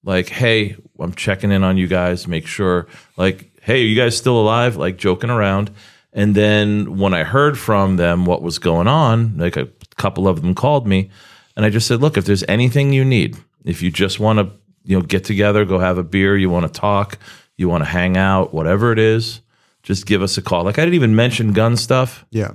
like, 0.03 0.29
hey, 0.29 0.77
I'm 0.99 1.13
checking 1.13 1.51
in 1.51 1.63
on 1.63 1.77
you 1.77 1.87
guys, 1.87 2.27
make 2.27 2.47
sure, 2.47 2.87
like, 3.17 3.51
hey, 3.61 3.81
are 3.81 3.85
you 3.85 3.95
guys 3.95 4.15
still 4.15 4.39
alive? 4.39 4.77
Like, 4.77 4.97
joking 4.97 5.29
around. 5.29 5.71
And 6.13 6.33
then 6.33 6.97
when 6.97 7.13
I 7.13 7.23
heard 7.23 7.59
from 7.59 7.97
them 7.97 8.25
what 8.25 8.41
was 8.41 8.57
going 8.57 8.87
on, 8.87 9.37
like 9.37 9.57
a 9.57 9.67
couple 9.97 10.27
of 10.27 10.41
them 10.41 10.55
called 10.55 10.87
me, 10.87 11.09
and 11.55 11.65
I 11.65 11.69
just 11.69 11.87
said, 11.87 11.99
look, 11.99 12.17
if 12.17 12.25
there's 12.25 12.43
anything 12.47 12.93
you 12.93 13.03
need, 13.03 13.37
if 13.65 13.81
you 13.81 13.91
just 13.91 14.19
want 14.19 14.39
to, 14.39 14.51
you 14.85 14.97
know, 14.97 15.03
get 15.03 15.25
together, 15.25 15.65
go 15.65 15.77
have 15.77 15.97
a 15.97 16.03
beer, 16.03 16.37
you 16.37 16.49
want 16.49 16.65
to 16.65 16.79
talk, 16.79 17.19
you 17.57 17.67
want 17.67 17.83
to 17.83 17.89
hang 17.89 18.15
out, 18.15 18.53
whatever 18.53 18.93
it 18.93 18.99
is, 18.99 19.41
just 19.83 20.05
give 20.05 20.21
us 20.21 20.37
a 20.37 20.41
call. 20.41 20.63
Like, 20.63 20.79
I 20.79 20.83
didn't 20.83 20.95
even 20.95 21.15
mention 21.15 21.51
gun 21.51 21.75
stuff. 21.75 22.25
Yeah. 22.31 22.53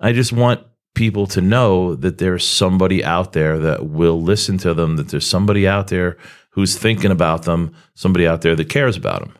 I 0.00 0.12
just 0.12 0.32
want 0.32 0.66
people 0.94 1.26
to 1.26 1.40
know 1.40 1.94
that 1.96 2.18
there's 2.18 2.46
somebody 2.46 3.04
out 3.04 3.32
there 3.32 3.58
that 3.58 3.86
will 3.86 4.22
listen 4.22 4.58
to 4.58 4.74
them, 4.74 4.96
that 4.96 5.08
there's 5.08 5.26
somebody 5.26 5.66
out 5.66 5.88
there 5.88 6.16
who's 6.50 6.76
thinking 6.76 7.10
about 7.10 7.42
them, 7.42 7.74
somebody 7.94 8.26
out 8.26 8.42
there 8.42 8.54
that 8.54 8.68
cares 8.68 8.96
about 8.96 9.20
them. 9.20 9.34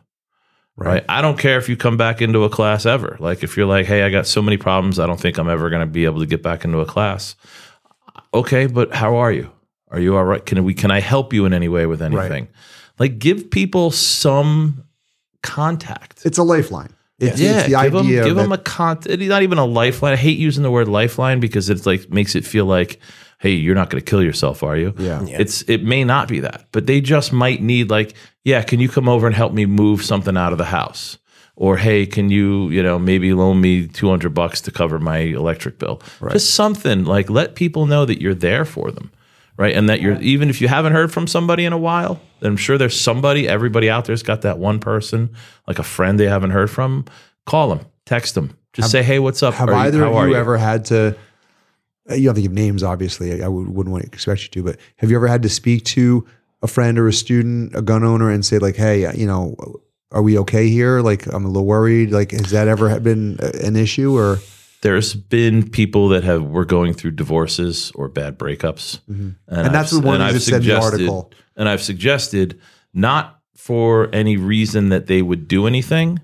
Right. 0.77 1.05
I 1.07 1.21
don't 1.21 1.39
care 1.39 1.57
if 1.57 1.69
you 1.69 1.77
come 1.77 1.95
back 1.95 2.21
into 2.21 2.43
a 2.43 2.49
class 2.49 2.85
ever. 2.85 3.15
Like 3.21 3.43
if 3.43 3.55
you're 3.55 3.65
like, 3.65 3.85
hey, 3.85 4.03
I 4.03 4.09
got 4.09 4.27
so 4.27 4.41
many 4.41 4.57
problems, 4.57 4.99
I 4.99 5.07
don't 5.07 5.19
think 5.19 5.37
I'm 5.37 5.49
ever 5.49 5.69
going 5.69 5.81
to 5.81 5.91
be 5.91 6.03
able 6.03 6.19
to 6.19 6.25
get 6.25 6.43
back 6.43 6.65
into 6.65 6.79
a 6.79 6.85
class. 6.85 7.35
Okay, 8.33 8.67
but 8.67 8.93
how 8.93 9.15
are 9.15 9.31
you? 9.31 9.49
Are 9.89 9.99
you 9.99 10.17
all 10.17 10.25
right? 10.25 10.45
Can 10.45 10.61
we 10.65 10.73
can 10.73 10.91
I 10.91 10.99
help 10.99 11.31
you 11.31 11.45
in 11.45 11.53
any 11.53 11.69
way 11.69 11.85
with 11.85 12.01
anything? 12.01 12.49
Like 12.99 13.19
give 13.19 13.49
people 13.49 13.91
some 13.91 14.83
contact. 15.41 16.25
It's 16.25 16.37
a 16.37 16.43
lifeline. 16.43 16.93
It's, 17.19 17.39
yeah, 17.39 17.51
it's 17.59 17.63
the 17.63 17.69
give 17.69 17.77
idea 17.79 17.91
them, 17.91 18.07
give 18.27 18.35
that- 18.35 18.41
them 18.43 18.51
a 18.51 18.57
con. 18.57 18.99
It's 19.05 19.23
not 19.23 19.43
even 19.43 19.57
a 19.57 19.65
lifeline. 19.65 20.13
I 20.13 20.17
hate 20.17 20.37
using 20.37 20.63
the 20.63 20.71
word 20.71 20.87
lifeline 20.87 21.39
because 21.39 21.69
it's 21.69 21.85
like 21.85 22.09
makes 22.09 22.35
it 22.35 22.45
feel 22.45 22.65
like, 22.65 22.99
hey, 23.39 23.51
you're 23.51 23.75
not 23.75 23.89
going 23.89 24.03
to 24.03 24.09
kill 24.09 24.21
yourself, 24.21 24.63
are 24.63 24.75
you? 24.75 24.93
Yeah. 24.97 25.21
It's 25.25 25.61
it 25.69 25.83
may 25.83 26.03
not 26.03 26.27
be 26.27 26.41
that, 26.41 26.67
but 26.71 26.87
they 26.87 26.99
just 27.01 27.31
might 27.31 27.61
need 27.61 27.89
like, 27.89 28.13
yeah, 28.43 28.61
can 28.63 28.79
you 28.81 28.89
come 28.89 29.07
over 29.07 29.27
and 29.27 29.35
help 29.35 29.53
me 29.53 29.65
move 29.65 30.03
something 30.03 30.35
out 30.35 30.51
of 30.51 30.57
the 30.57 30.65
house? 30.65 31.17
Or 31.57 31.77
hey, 31.77 32.05
can 32.05 32.29
you 32.29 32.67
you 32.69 32.83
know 32.83 32.99
maybe 32.99 33.31
loan 33.33 33.61
me 33.61 33.87
two 33.87 34.09
hundred 34.09 34.33
bucks 34.33 34.59
to 34.61 34.71
cover 34.71 34.99
my 34.99 35.19
electric 35.19 35.79
bill? 35.79 36.01
Right. 36.19 36.33
Just 36.33 36.53
something 36.53 37.05
like 37.05 37.29
let 37.29 37.55
people 37.55 37.85
know 37.85 38.03
that 38.05 38.21
you're 38.21 38.33
there 38.35 38.65
for 38.65 38.91
them, 38.91 39.09
right? 39.57 39.75
And 39.75 39.89
that 39.89 40.01
you're 40.01 40.19
even 40.21 40.49
if 40.49 40.61
you 40.61 40.67
haven't 40.67 40.93
heard 40.93 41.11
from 41.11 41.27
somebody 41.27 41.65
in 41.65 41.73
a 41.73 41.77
while, 41.77 42.19
then 42.39 42.51
I'm 42.51 42.57
sure 42.57 42.77
there's 42.77 42.99
somebody. 42.99 43.47
Everybody 43.47 43.89
out 43.89 44.05
there's 44.05 44.23
got 44.23 44.41
that 44.41 44.57
one 44.57 44.79
person, 44.79 45.33
like 45.67 45.79
a 45.79 45.83
friend 45.83 46.19
they 46.19 46.27
haven't 46.27 46.51
heard 46.51 46.69
from. 46.69 47.05
Call 47.45 47.69
them, 47.69 47.81
text 48.05 48.33
them, 48.35 48.57
just 48.73 48.91
say, 48.91 49.03
hey, 49.03 49.19
what's 49.19 49.43
up? 49.43 49.53
Have 49.55 49.69
Are 49.69 49.73
you- 49.73 49.77
either 49.87 49.99
how 49.99 50.09
of 50.09 50.15
are 50.15 50.27
you, 50.27 50.35
ever 50.35 50.57
had 50.57 50.85
to? 50.85 51.15
You 52.09 52.15
don't 52.17 52.25
have 52.25 52.35
to 52.35 52.41
give 52.43 52.51
names, 52.51 52.83
obviously. 52.83 53.41
I 53.43 53.47
would, 53.47 53.67
wouldn't 53.67 53.91
want 53.91 54.03
to 54.03 54.07
expect 54.09 54.43
you 54.43 54.49
to, 54.49 54.63
but 54.63 54.77
have 54.97 55.09
you 55.09 55.15
ever 55.15 55.27
had 55.27 55.41
to 55.43 55.49
speak 55.49 55.85
to 55.85 56.25
a 56.61 56.67
friend 56.67 56.97
or 56.99 57.07
a 57.07 57.13
student, 57.13 57.75
a 57.75 57.81
gun 57.81 58.03
owner, 58.03 58.29
and 58.29 58.45
say 58.45 58.57
like, 58.59 58.75
"Hey, 58.75 59.11
you 59.17 59.25
know, 59.25 59.55
are 60.11 60.21
we 60.21 60.37
okay 60.39 60.67
here? 60.69 61.01
Like, 61.01 61.25
I'm 61.33 61.45
a 61.45 61.47
little 61.47 61.65
worried. 61.65 62.11
Like, 62.11 62.31
has 62.31 62.51
that 62.51 62.67
ever 62.67 62.99
been 62.99 63.37
an 63.63 63.75
issue?" 63.75 64.15
Or 64.15 64.39
there's 64.85 65.15
been 65.15 65.67
people 65.69 66.09
that 66.09 66.23
have 66.23 66.43
were 66.43 66.63
going 66.65 66.93
through 66.93 67.11
divorces 67.11 67.91
or 67.95 68.07
bad 68.07 68.37
breakups, 68.37 68.99
mm-hmm. 69.09 69.29
And 69.47 69.59
I've- 69.59 69.69
that's 69.73 69.91
what 69.93 70.03
one 70.03 70.15
and 70.15 70.23
I've 70.23 70.33
just 70.35 70.45
said 70.45 70.61
the 70.61 70.65
suggested- 70.65 70.93
article. 71.09 71.31
And 71.57 71.67
I've 71.69 71.81
suggested 71.81 72.59
not 72.93 73.39
for 73.55 74.09
any 74.13 74.37
reason 74.37 74.89
that 74.89 75.07
they 75.07 75.21
would 75.21 75.47
do 75.47 75.65
anything, 75.67 76.19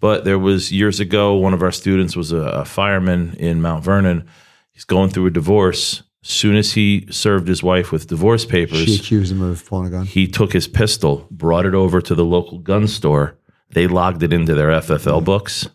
but 0.00 0.24
there 0.24 0.38
was 0.38 0.70
years 0.72 0.98
ago 1.00 1.34
one 1.34 1.52
of 1.54 1.62
our 1.62 1.72
students 1.72 2.16
was 2.16 2.32
a, 2.32 2.38
a 2.62 2.64
fireman 2.64 3.34
in 3.38 3.60
Mount 3.60 3.84
Vernon. 3.84 4.24
He's 4.72 4.84
going 4.84 5.10
through 5.10 5.26
a 5.26 5.30
divorce. 5.30 6.02
As 6.24 6.30
soon 6.30 6.56
as 6.56 6.72
he 6.72 7.06
served 7.10 7.48
his 7.48 7.62
wife 7.62 7.92
with 7.92 8.06
divorce 8.06 8.46
papers, 8.46 8.84
she 8.86 8.96
accused 8.96 9.30
him 9.32 9.42
of 9.42 9.66
pulling 9.66 9.88
a 9.88 9.90
gun. 9.90 10.06
he 10.06 10.26
took 10.26 10.52
his 10.54 10.66
pistol, 10.68 11.26
brought 11.30 11.66
it 11.66 11.74
over 11.74 12.00
to 12.00 12.14
the 12.14 12.24
local 12.24 12.58
gun 12.60 12.86
store. 12.88 13.36
They 13.74 13.86
logged 13.86 14.22
it 14.22 14.32
into 14.32 14.54
their 14.54 14.70
FFL 14.70 15.22
books. 15.24 15.68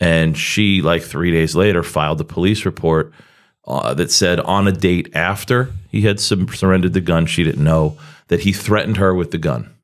And 0.00 0.36
she, 0.38 0.80
like 0.82 1.02
three 1.02 1.30
days 1.32 1.56
later, 1.56 1.82
filed 1.82 2.20
a 2.20 2.24
police 2.24 2.64
report 2.64 3.12
uh, 3.66 3.94
that 3.94 4.10
said 4.12 4.38
on 4.40 4.68
a 4.68 4.72
date 4.72 5.10
after 5.14 5.70
he 5.90 6.02
had 6.02 6.20
surrendered 6.20 6.92
the 6.92 7.00
gun, 7.00 7.26
she 7.26 7.42
didn't 7.42 7.64
know 7.64 7.98
that 8.28 8.40
he 8.40 8.52
threatened 8.52 8.98
her 8.98 9.14
with 9.14 9.30
the 9.32 9.38
gun. 9.38 9.74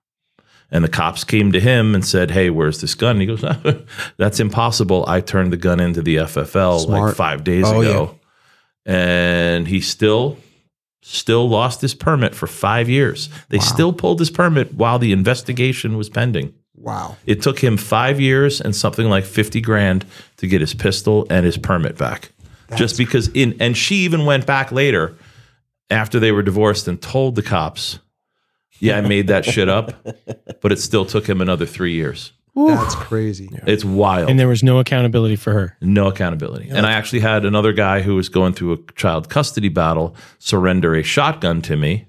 And 0.71 0.83
the 0.85 0.89
cops 0.89 1.25
came 1.25 1.53
to 1.53 1.61
him 1.61 1.95
and 1.95 2.05
said, 2.05 2.31
Hey, 2.31 2.51
where's 2.51 2.81
this 2.81 2.95
gun? 2.95 3.21
And 3.21 3.21
he 3.21 3.27
goes, 3.27 3.45
That's 4.17 4.41
impossible. 4.41 5.05
I 5.07 5.21
turned 5.21 5.53
the 5.53 5.57
gun 5.57 5.79
into 5.81 6.03
the 6.03 6.17
FFL 6.17 6.85
Smart. 6.87 7.03
like 7.09 7.15
five 7.17 7.45
days 7.45 7.65
Oh, 7.67 7.81
ago. 7.81 8.19
And 8.87 9.67
he 9.69 9.81
still 9.81 10.39
still 11.03 11.49
lost 11.49 11.81
his 11.83 11.95
permit 11.95 12.35
for 12.35 12.47
five 12.47 12.89
years. 12.89 13.29
They 13.51 13.59
still 13.59 13.93
pulled 13.93 14.19
his 14.21 14.31
permit 14.31 14.73
while 14.75 14.99
the 14.99 15.13
investigation 15.13 15.97
was 15.99 16.09
pending. 16.09 16.55
Wow. 16.77 17.17
It 17.27 17.41
took 17.43 17.59
him 17.59 17.77
five 17.77 18.21
years 18.21 18.61
and 18.61 18.75
something 18.75 19.09
like 19.09 19.25
50 19.25 19.61
grand 19.61 20.05
to 20.39 20.47
get 20.47 20.61
his 20.61 20.75
pistol 20.75 21.27
and 21.31 21.47
his 21.47 21.57
permit 21.57 21.97
back. 21.97 22.33
Just 22.77 22.97
because 22.99 23.29
in 23.29 23.57
and 23.61 23.77
she 23.77 23.97
even 23.97 24.25
went 24.25 24.47
back 24.47 24.73
later 24.73 25.15
after 25.91 26.19
they 26.19 26.33
were 26.33 26.43
divorced 26.43 26.89
and 26.89 27.01
told 27.01 27.37
the 27.37 27.43
cops, 27.43 28.01
Yeah, 28.81 28.97
I 28.99 29.03
made 29.03 29.29
that 29.29 29.45
shit 29.45 29.69
up. 29.69 29.93
But 30.61 30.73
it 30.73 30.79
still 30.79 31.05
took 31.05 31.27
him 31.29 31.43
another 31.43 31.67
three 31.67 31.93
years. 31.93 32.33
That's 32.57 32.95
crazy. 32.95 33.51
It's 33.67 33.85
wild. 33.85 34.31
and 34.31 34.39
there 34.41 34.49
was 34.49 34.63
no 34.63 34.79
accountability 34.79 35.37
for 35.37 35.53
her. 35.53 35.77
No 35.83 36.07
accountability. 36.07 36.71
And 36.71 36.87
I 36.87 36.93
actually 36.93 37.21
had 37.21 37.45
another 37.45 37.73
guy 37.75 38.01
who 38.01 38.15
was 38.15 38.29
going 38.31 38.55
through 38.55 38.73
a 38.73 38.93
child 38.93 39.29
custody 39.29 39.69
battle 39.69 40.17
surrender 40.39 40.95
a 40.95 41.03
shotgun 41.03 41.61
to 41.63 41.77
me. 41.77 42.07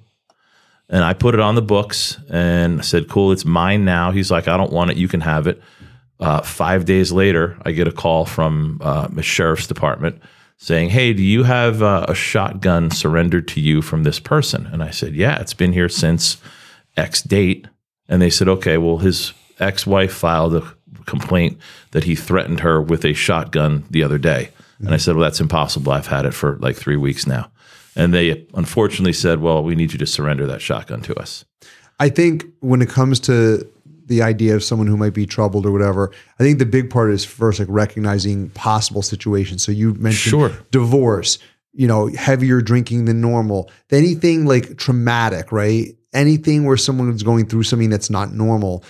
And 0.90 1.04
I 1.04 1.14
put 1.14 1.34
it 1.34 1.40
on 1.40 1.56
the 1.56 1.62
books 1.62 2.18
and 2.30 2.80
I 2.80 2.84
said, 2.84 3.10
Cool, 3.10 3.32
it's 3.32 3.46
mine 3.46 3.86
now. 3.86 4.12
He's 4.12 4.32
like, 4.32 4.48
I 4.48 4.58
don't 4.58 4.72
want 4.72 4.92
it. 4.92 4.98
You 4.98 5.08
can 5.08 5.22
have 5.22 5.48
it. 5.48 5.62
Uh, 6.20 6.42
five 6.42 6.86
days 6.86 7.12
later, 7.12 7.58
I 7.64 7.72
get 7.72 7.88
a 7.88 7.92
call 7.92 8.26
from 8.26 8.80
uh, 8.82 9.08
the 9.08 9.24
sheriff's 9.24 9.68
department 9.68 10.22
saying, 10.58 10.90
Hey, 10.90 11.14
do 11.14 11.24
you 11.24 11.44
have 11.44 11.82
uh, 11.82 12.06
a 12.08 12.16
shotgun 12.16 12.92
surrendered 12.92 13.48
to 13.50 13.62
you 13.62 13.82
from 13.82 14.04
this 14.04 14.20
person? 14.20 14.68
And 14.68 14.84
I 14.84 14.92
said, 14.92 15.16
Yeah, 15.16 15.40
it's 15.40 15.54
been 15.54 15.74
here 15.74 15.90
since 15.90 16.38
X 16.96 17.22
date. 17.22 17.68
And 18.08 18.22
they 18.22 18.30
said, 18.30 18.48
Okay, 18.48 18.78
well, 18.78 19.00
his 19.00 19.34
ex 19.60 19.88
wife 19.88 20.14
filed 20.14 20.56
a 20.56 20.74
complaint 21.06 21.58
that 21.92 22.04
he 22.04 22.16
threatened 22.16 22.62
her 22.62 22.82
with 22.82 23.04
a 23.06 23.14
shotgun 23.14 23.86
the 23.90 24.04
other 24.04 24.18
day. 24.18 24.52
And 24.80 24.94
I 24.94 24.98
said, 24.98 25.16
Well, 25.16 25.24
that's 25.24 25.42
impossible. 25.42 25.92
I've 25.92 26.08
had 26.08 26.26
it 26.26 26.34
for 26.34 26.58
like 26.58 26.76
three 26.76 26.98
weeks 26.98 27.26
now. 27.26 27.50
And 27.96 28.14
they 28.14 28.46
unfortunately 28.54 29.14
said, 29.14 29.42
Well, 29.42 29.64
we 29.64 29.76
need 29.76 29.94
you 29.94 30.00
to 30.00 30.06
surrender 30.06 30.46
that 30.48 30.62
shotgun 30.62 31.02
to 31.04 31.16
us. 31.16 31.46
I 32.00 32.10
think 32.10 32.46
when 32.60 32.82
it 32.82 32.90
comes 32.90 33.20
to 33.22 33.66
the 34.08 34.22
idea 34.22 34.56
of 34.56 34.64
someone 34.64 34.88
who 34.88 34.98
might 34.98 35.14
be 35.14 35.26
troubled 35.26 35.66
or 35.66 35.72
whatever, 35.72 36.12
I 36.40 36.44
think 36.44 36.60
the 36.60 36.66
big 36.66 36.90
part 36.90 37.12
is 37.12 37.26
first 37.26 37.58
like 37.60 37.68
recognizing 37.72 38.50
possible 38.50 39.02
situations. 39.02 39.64
So 39.64 39.72
you 39.72 39.94
mentioned 39.96 40.30
Sure. 40.32 40.52
divorce, 40.72 41.40
you 41.74 41.88
know, 41.88 42.08
heavier 42.08 42.62
drinking 42.62 43.06
than 43.06 43.22
normal, 43.22 43.72
anything 43.92 44.46
like 44.46 44.78
traumatic, 44.78 45.52
right? 45.52 45.96
Anything 46.14 46.66
where 46.66 46.78
someone's 46.78 47.24
going 47.24 47.48
through 47.48 47.64
something 47.64 47.90
that's 47.90 48.10
not 48.10 48.34
normal. 48.34 48.84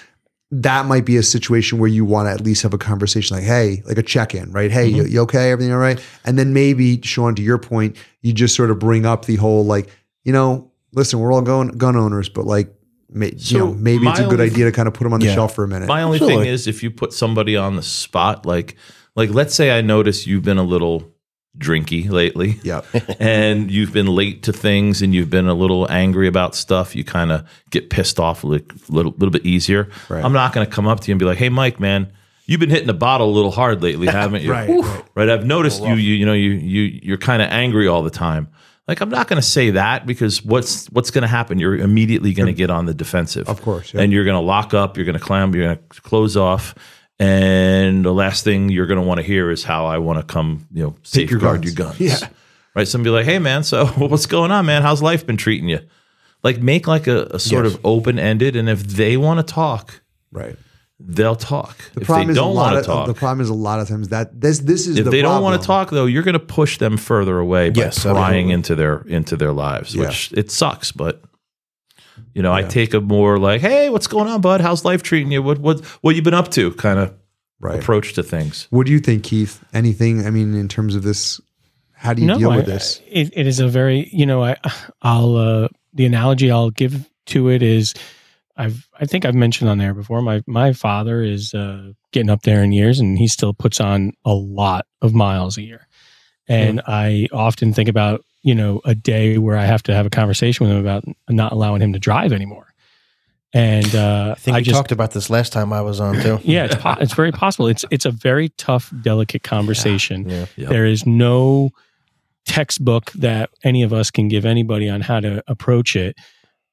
That 0.51 0.85
might 0.85 1.05
be 1.05 1.17
a 1.17 1.23
situation 1.23 1.79
where 1.79 1.89
you 1.89 2.05
want 2.05 2.27
to 2.27 2.31
at 2.31 2.41
least 2.41 2.61
have 2.63 2.73
a 2.73 2.77
conversation 2.77 3.35
like, 3.35 3.45
hey, 3.45 3.81
like 3.85 3.97
a 3.97 4.03
check 4.03 4.35
in, 4.35 4.51
right? 4.51 4.71
Hey, 4.71 4.87
you, 4.87 5.03
mm-hmm. 5.03 5.11
you 5.13 5.21
okay? 5.21 5.51
Everything 5.51 5.73
all 5.73 5.79
right? 5.79 5.99
And 6.23 6.37
then 6.37 6.53
maybe, 6.53 7.01
Sean, 7.01 7.33
to 7.35 7.41
your 7.41 7.57
point, 7.57 7.97
you 8.21 8.31
just 8.31 8.55
sort 8.55 8.69
of 8.69 8.77
bring 8.79 9.05
up 9.05 9.25
the 9.25 9.35
whole 9.37 9.65
like, 9.65 9.89
you 10.23 10.31
know, 10.31 10.71
listen, 10.93 11.19
we're 11.19 11.33
all 11.33 11.41
gun, 11.41 11.69
gun 11.69 11.95
owners, 11.95 12.29
but 12.29 12.45
like, 12.45 12.73
may, 13.09 13.33
you 13.35 13.57
know, 13.57 13.73
maybe 13.73 14.07
it's 14.07 14.19
a 14.19 14.23
good 14.23 14.39
only- 14.39 14.51
idea 14.51 14.65
to 14.65 14.71
kind 14.71 14.87
of 14.87 14.93
put 14.93 15.03
them 15.03 15.13
on 15.13 15.19
the 15.19 15.25
Yeah. 15.27 15.33
shelf 15.35 15.55
for 15.55 15.63
a 15.63 15.67
minute. 15.67 15.87
My 15.87 16.03
only 16.03 16.17
Absolutely. 16.17 16.45
thing 16.45 16.53
is 16.53 16.67
if 16.67 16.83
you 16.83 16.91
put 16.91 17.11
somebody 17.11 17.55
on 17.57 17.75
the 17.75 17.83
spot, 17.83 18.45
like 18.45 18.75
like 19.15 19.31
let's 19.31 19.55
say 19.55 19.75
I 19.77 19.81
notice 19.81 20.27
you've 20.27 20.43
been 20.43 20.57
a 20.57 20.63
little 20.63 21.11
drinky 21.57 22.09
lately. 22.09 22.59
Yeah. 22.63 22.81
and 23.19 23.71
you've 23.71 23.93
been 23.93 24.07
late 24.07 24.43
to 24.43 24.53
things 24.53 25.01
and 25.01 25.13
you've 25.13 25.29
been 25.29 25.47
a 25.47 25.53
little 25.53 25.89
angry 25.91 26.27
about 26.27 26.55
stuff, 26.55 26.95
you 26.95 27.03
kind 27.03 27.31
of 27.31 27.47
get 27.69 27.89
pissed 27.89 28.19
off 28.19 28.43
a 28.43 28.47
little, 28.47 28.67
little, 28.89 29.11
little 29.13 29.31
bit 29.31 29.45
easier. 29.45 29.89
Right. 30.09 30.23
I'm 30.23 30.33
not 30.33 30.53
going 30.53 30.65
to 30.65 30.71
come 30.71 30.87
up 30.87 30.99
to 31.01 31.07
you 31.07 31.13
and 31.13 31.19
be 31.19 31.25
like, 31.25 31.37
"Hey, 31.37 31.49
Mike, 31.49 31.79
man, 31.79 32.11
you've 32.45 32.59
been 32.59 32.69
hitting 32.69 32.87
the 32.87 32.93
bottle 32.93 33.29
a 33.29 33.33
little 33.33 33.51
hard 33.51 33.81
lately, 33.81 34.07
haven't 34.21 34.43
you?" 34.43 34.51
Right, 34.51 34.69
right. 34.69 35.05
Right. 35.15 35.29
I've 35.29 35.45
noticed 35.45 35.81
you, 35.83 35.95
you, 35.95 36.13
you 36.15 36.25
know, 36.25 36.33
you, 36.33 36.51
you, 36.51 36.99
you're 37.03 37.17
kind 37.17 37.41
of 37.41 37.49
angry 37.49 37.87
all 37.87 38.03
the 38.03 38.09
time. 38.09 38.49
Like 38.87 39.01
I'm 39.01 39.09
not 39.09 39.27
going 39.27 39.41
to 39.41 39.47
say 39.47 39.71
that 39.71 40.05
because 40.05 40.45
what's 40.45 40.85
what's 40.91 41.09
going 41.09 41.23
to 41.23 41.27
happen? 41.27 41.57
You're 41.57 41.77
immediately 41.77 42.33
going 42.33 42.47
to 42.47 42.53
get 42.53 42.69
on 42.69 42.85
the 42.85 42.93
defensive, 42.93 43.49
Of 43.49 43.61
course, 43.63 43.93
yeah. 43.93 44.01
and 44.01 44.13
you're 44.13 44.25
going 44.25 44.35
to 44.35 44.45
lock 44.45 44.75
up. 44.75 44.95
You're 44.95 45.07
going 45.07 45.17
to 45.17 45.23
clam. 45.23 45.55
You're 45.55 45.65
going 45.65 45.79
to 45.89 46.01
close 46.01 46.37
off. 46.37 46.75
And 47.19 48.03
the 48.03 48.13
last 48.13 48.43
thing 48.43 48.69
you're 48.69 48.87
going 48.87 48.99
to 48.99 49.05
want 49.05 49.19
to 49.19 49.23
hear 49.25 49.49
is 49.49 49.63
how 49.63 49.85
I 49.85 49.99
want 49.99 50.19
to 50.19 50.25
come, 50.33 50.67
you 50.73 50.83
know, 50.83 50.95
Take 51.03 51.29
your 51.31 51.39
safeguard 51.39 51.61
guns. 51.61 51.65
your 51.77 51.87
guns. 51.87 51.99
Yeah. 51.99 52.27
Right. 52.75 52.87
Somebody 52.87 53.11
like, 53.11 53.25
hey 53.25 53.39
man, 53.39 53.63
so 53.63 53.85
what's 53.97 54.25
going 54.25 54.51
on, 54.51 54.65
man? 54.65 54.81
How's 54.81 55.01
life 55.01 55.25
been 55.25 55.37
treating 55.37 55.69
you? 55.69 55.79
Like 56.43 56.59
make 56.61 56.87
like 56.87 57.07
a, 57.07 57.23
a 57.31 57.39
sort 57.39 57.65
Yes. 57.65 57.75
of 57.75 57.85
open 57.85 58.19
ended, 58.19 58.55
and 58.55 58.67
if 58.69 58.83
they 58.83 59.15
want 59.17 59.45
to 59.45 59.53
talk, 59.53 60.01
Right. 60.31 60.57
they'll 60.99 61.37
talk. 61.37 61.77
The 61.93 62.01
if 62.01 62.07
problem 62.07 62.27
they 62.27 62.31
is 62.33 62.37
a 62.37 62.41
don't 62.41 62.53
lot 62.53 62.73
want 62.73 62.83
to 62.85 62.91
talk, 62.91 63.07
the 63.07 63.13
problem 63.13 63.41
is 63.41 63.49
a 63.49 63.53
lot 63.53 63.79
of 63.79 63.87
times 63.87 64.09
that 64.09 64.39
this 64.41 64.59
this 64.59 64.85
is 64.85 64.97
if 64.99 65.05
the 65.05 65.11
they 65.11 65.21
don't 65.21 65.41
want 65.41 65.59
to 65.61 65.65
talk 65.65 65.89
though, 65.91 66.05
you're 66.05 66.21
going 66.23 66.33
to 66.33 66.39
push 66.39 66.77
them 66.77 66.97
further 66.97 67.39
away 67.39 67.69
by 67.69 67.83
Yes, 67.83 68.03
prying 68.03 68.51
absolutely. 68.51 68.51
into 68.51 68.75
their 68.75 69.01
into 69.07 69.37
their 69.37 69.53
lives, 69.53 69.95
Yeah. 69.95 70.07
which 70.07 70.33
it 70.33 70.51
sucks, 70.51 70.91
but 70.91 71.23
you 72.33 72.41
know, 72.41 72.53
I 72.53 72.63
take 72.63 72.93
a 72.93 73.01
more 73.01 73.37
like, 73.37 73.61
"Hey, 73.61 73.89
what's 73.89 74.07
going 74.07 74.27
on, 74.27 74.41
bud? 74.41 74.61
How's 74.61 74.85
life 74.85 75.03
treating 75.03 75.31
you? 75.31 75.41
What 75.43 75.59
what 75.59 75.79
what 76.01 76.15
you 76.15 76.21
been 76.21 76.33
up 76.33 76.49
to?" 76.51 76.71
kind 76.71 76.99
of 76.99 77.13
Right. 77.61 77.79
approach 77.79 78.13
to 78.13 78.21
things. 78.23 78.67
What 78.69 78.85
do 78.85 78.91
you 78.91 78.99
think, 78.99 79.23
Keith? 79.23 79.63
Anything? 79.73 80.25
I 80.27 80.29
mean, 80.29 80.53
in 80.55 80.67
terms 80.67 80.93
of 80.93 81.03
this, 81.03 81.39
how 81.93 82.13
do 82.13 82.21
you 82.21 82.37
deal 82.37 82.51
I- 82.51 82.57
with 82.57 82.65
this? 82.65 83.01
It, 83.09 83.31
it 83.35 83.47
is 83.47 83.59
a 83.59 83.67
very, 83.67 84.09
you 84.11 84.25
know, 84.25 84.43
I, 84.43 84.57
I'll 85.01 85.35
uh, 85.37 85.67
the 85.93 86.05
analogy 86.05 86.51
I'll 86.51 86.69
give 86.69 87.09
to 87.27 87.49
it 87.49 87.63
is, 87.63 87.93
I've 88.57 88.87
I 88.99 89.05
think 89.05 89.25
I've 89.25 89.35
mentioned 89.35 89.69
on 89.69 89.77
there 89.77 89.93
before. 89.93 90.21
My 90.21 90.43
my 90.45 90.73
father 90.73 91.23
is 91.23 91.53
uh, 91.53 91.91
getting 92.11 92.29
up 92.29 92.43
there 92.43 92.61
in 92.61 92.71
years, 92.73 92.99
and 92.99 93.17
he 93.17 93.27
still 93.27 93.53
puts 93.53 93.79
on 93.79 94.11
a 94.25 94.33
lot 94.33 94.85
of 95.01 95.13
miles 95.13 95.57
a 95.57 95.61
year. 95.63 95.87
And 96.47 96.81
I 96.85 97.27
often 97.31 97.73
think 97.73 97.89
about 97.89 98.23
you 98.45 98.53
know 98.53 98.79
a 98.85 98.93
day 98.93 99.39
where 99.39 99.57
I 99.57 99.65
have 99.65 99.81
to 99.83 99.93
have 99.93 100.05
a 100.05 100.09
conversation 100.09 100.65
with 100.65 100.75
him 100.75 100.79
about 100.79 101.03
not 101.27 101.51
allowing 101.51 101.81
him 101.81 101.93
to 101.93 101.99
drive 101.99 102.31
anymore. 102.31 102.67
And 103.53 103.95
uh, 103.95 104.35
I 104.37 104.39
think 104.39 104.55
I 104.55 104.59
we 104.59 104.63
just 104.63 104.75
talked 104.75 104.91
about 104.91 105.11
this 105.11 105.29
last 105.31 105.51
time 105.51 105.73
I 105.73 105.81
was 105.81 105.99
on 105.99 106.21
too. 106.21 106.39
yeah, 106.43 106.65
it's 106.65 106.75
po- 106.75 106.97
it's 106.99 107.13
very 107.13 107.31
possible. 107.31 107.67
It's 107.67 107.83
it's 107.89 108.05
a 108.05 108.11
very 108.11 108.49
tough, 108.49 108.93
delicate 109.01 109.41
conversation. 109.41 110.29
Yeah. 110.29 110.45
Yep. 110.57 110.69
There 110.69 110.85
is 110.85 111.07
no 111.07 111.71
textbook 112.45 113.11
that 113.13 113.49
any 113.63 113.81
of 113.81 113.91
us 113.93 114.11
can 114.11 114.27
give 114.27 114.45
anybody 114.45 114.87
on 114.89 115.01
how 115.01 115.19
to 115.21 115.43
approach 115.47 115.95
it, 115.95 116.15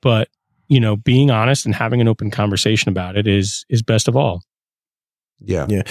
but 0.03 0.29
you 0.69 0.79
know, 0.79 0.97
being 0.97 1.31
honest 1.31 1.65
and 1.65 1.75
having 1.75 2.03
an 2.03 2.09
open 2.09 2.31
conversation 2.31 2.91
about 2.91 3.17
it 3.17 3.27
is 3.27 3.65
is 3.71 3.81
best 3.81 4.09
of 4.09 4.17
all. 4.17 4.43
Yeah. 5.41 5.67
Yeah. 5.71 5.83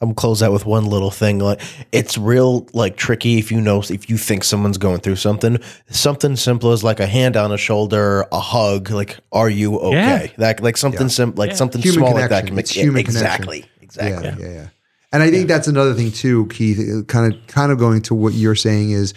I'm 0.00 0.08
gonna 0.08 0.14
close 0.14 0.42
out 0.42 0.52
with 0.52 0.66
one 0.66 0.84
little 0.86 1.10
thing. 1.10 1.38
Like 1.38 1.60
it's 1.90 2.18
real 2.18 2.66
like 2.74 2.96
tricky 2.96 3.38
if 3.38 3.50
you 3.50 3.60
know 3.60 3.80
if 3.80 4.10
you 4.10 4.18
think 4.18 4.44
someone's 4.44 4.76
going 4.76 5.00
through 5.00 5.16
something. 5.16 5.58
Something 5.88 6.36
simple 6.36 6.72
as 6.72 6.84
like 6.84 7.00
a 7.00 7.06
hand 7.06 7.34
on 7.36 7.50
a 7.50 7.56
shoulder, 7.56 8.26
a 8.30 8.40
hug. 8.40 8.90
Like, 8.90 9.16
are 9.32 9.48
you 9.48 9.78
okay? 9.78 10.32
That 10.36 10.62
like 10.62 10.76
something 10.76 11.02
Yeah. 11.02 11.08
simple, 11.08 11.40
like 11.40 11.50
Yeah. 11.50 11.56
something 11.56 11.80
Human 11.80 11.98
small 12.00 12.12
like 12.14 12.28
that 12.28 12.44
connection. 12.44 12.46
can 12.46 12.54
make 12.56 12.64
It's 12.64 12.72
human 12.74 13.04
connection. 13.04 13.26
exactly, 13.26 13.64
exactly. 13.80 14.28
Yeah, 14.28 14.48
yeah, 14.50 14.54
yeah. 14.54 14.66
And 15.12 15.22
I 15.22 15.30
think 15.30 15.48
that's 15.48 15.68
another 15.68 15.94
thing 15.94 16.12
too, 16.12 16.46
Keith. 16.48 17.06
Kind 17.06 17.32
of, 17.32 17.46
kind 17.46 17.72
of 17.72 17.78
going 17.78 18.02
to 18.02 18.14
what 18.14 18.34
you're 18.34 18.54
saying 18.56 18.90
is, 18.90 19.14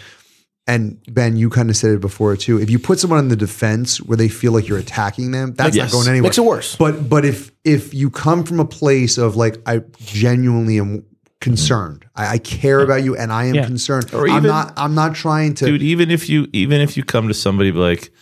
and 0.70 0.98
Ben, 1.12 1.36
you 1.36 1.50
kind 1.50 1.68
of 1.70 1.76
said 1.76 1.90
it 1.92 2.00
before 2.00 2.36
too. 2.36 2.60
If 2.60 2.70
you 2.70 2.78
put 2.78 2.98
someone 3.00 3.18
in 3.18 3.28
the 3.28 3.36
defense 3.36 4.00
where 4.00 4.16
they 4.16 4.28
feel 4.28 4.52
like 4.52 4.68
you're 4.68 4.78
attacking 4.78 5.32
them, 5.32 5.52
that's 5.54 5.74
Yes. 5.76 5.92
not 5.92 5.96
going 5.96 6.08
anywhere. 6.08 6.28
Makes 6.28 6.38
it 6.38 6.44
worse. 6.44 6.76
But 6.76 7.08
but 7.08 7.24
if 7.24 7.50
if 7.64 7.92
you 7.94 8.08
come 8.10 8.44
from 8.44 8.60
a 8.60 8.64
place 8.64 9.18
of 9.18 9.36
like 9.36 9.56
I 9.66 9.82
genuinely 9.98 10.78
am 10.78 11.04
concerned, 11.40 12.04
I, 12.14 12.34
I 12.34 12.38
care 12.38 12.80
about 12.80 13.02
you, 13.02 13.16
and 13.16 13.32
I 13.32 13.44
am 13.46 13.54
Yeah. 13.54 13.64
concerned. 13.66 14.12
Or 14.14 14.28
I'm 14.28 14.38
even- 14.38 14.48
not. 14.50 14.72
I'm 14.76 14.94
not 14.94 15.14
trying 15.14 15.54
to. 15.54 15.64
dude 15.66 15.82
even 15.82 16.10
if 16.10 16.28
you 16.28 16.46
even 16.52 16.80
if 16.80 16.96
you 16.96 17.02
come 17.04 17.28
to 17.28 17.34
somebody 17.34 17.72
like 17.72 18.12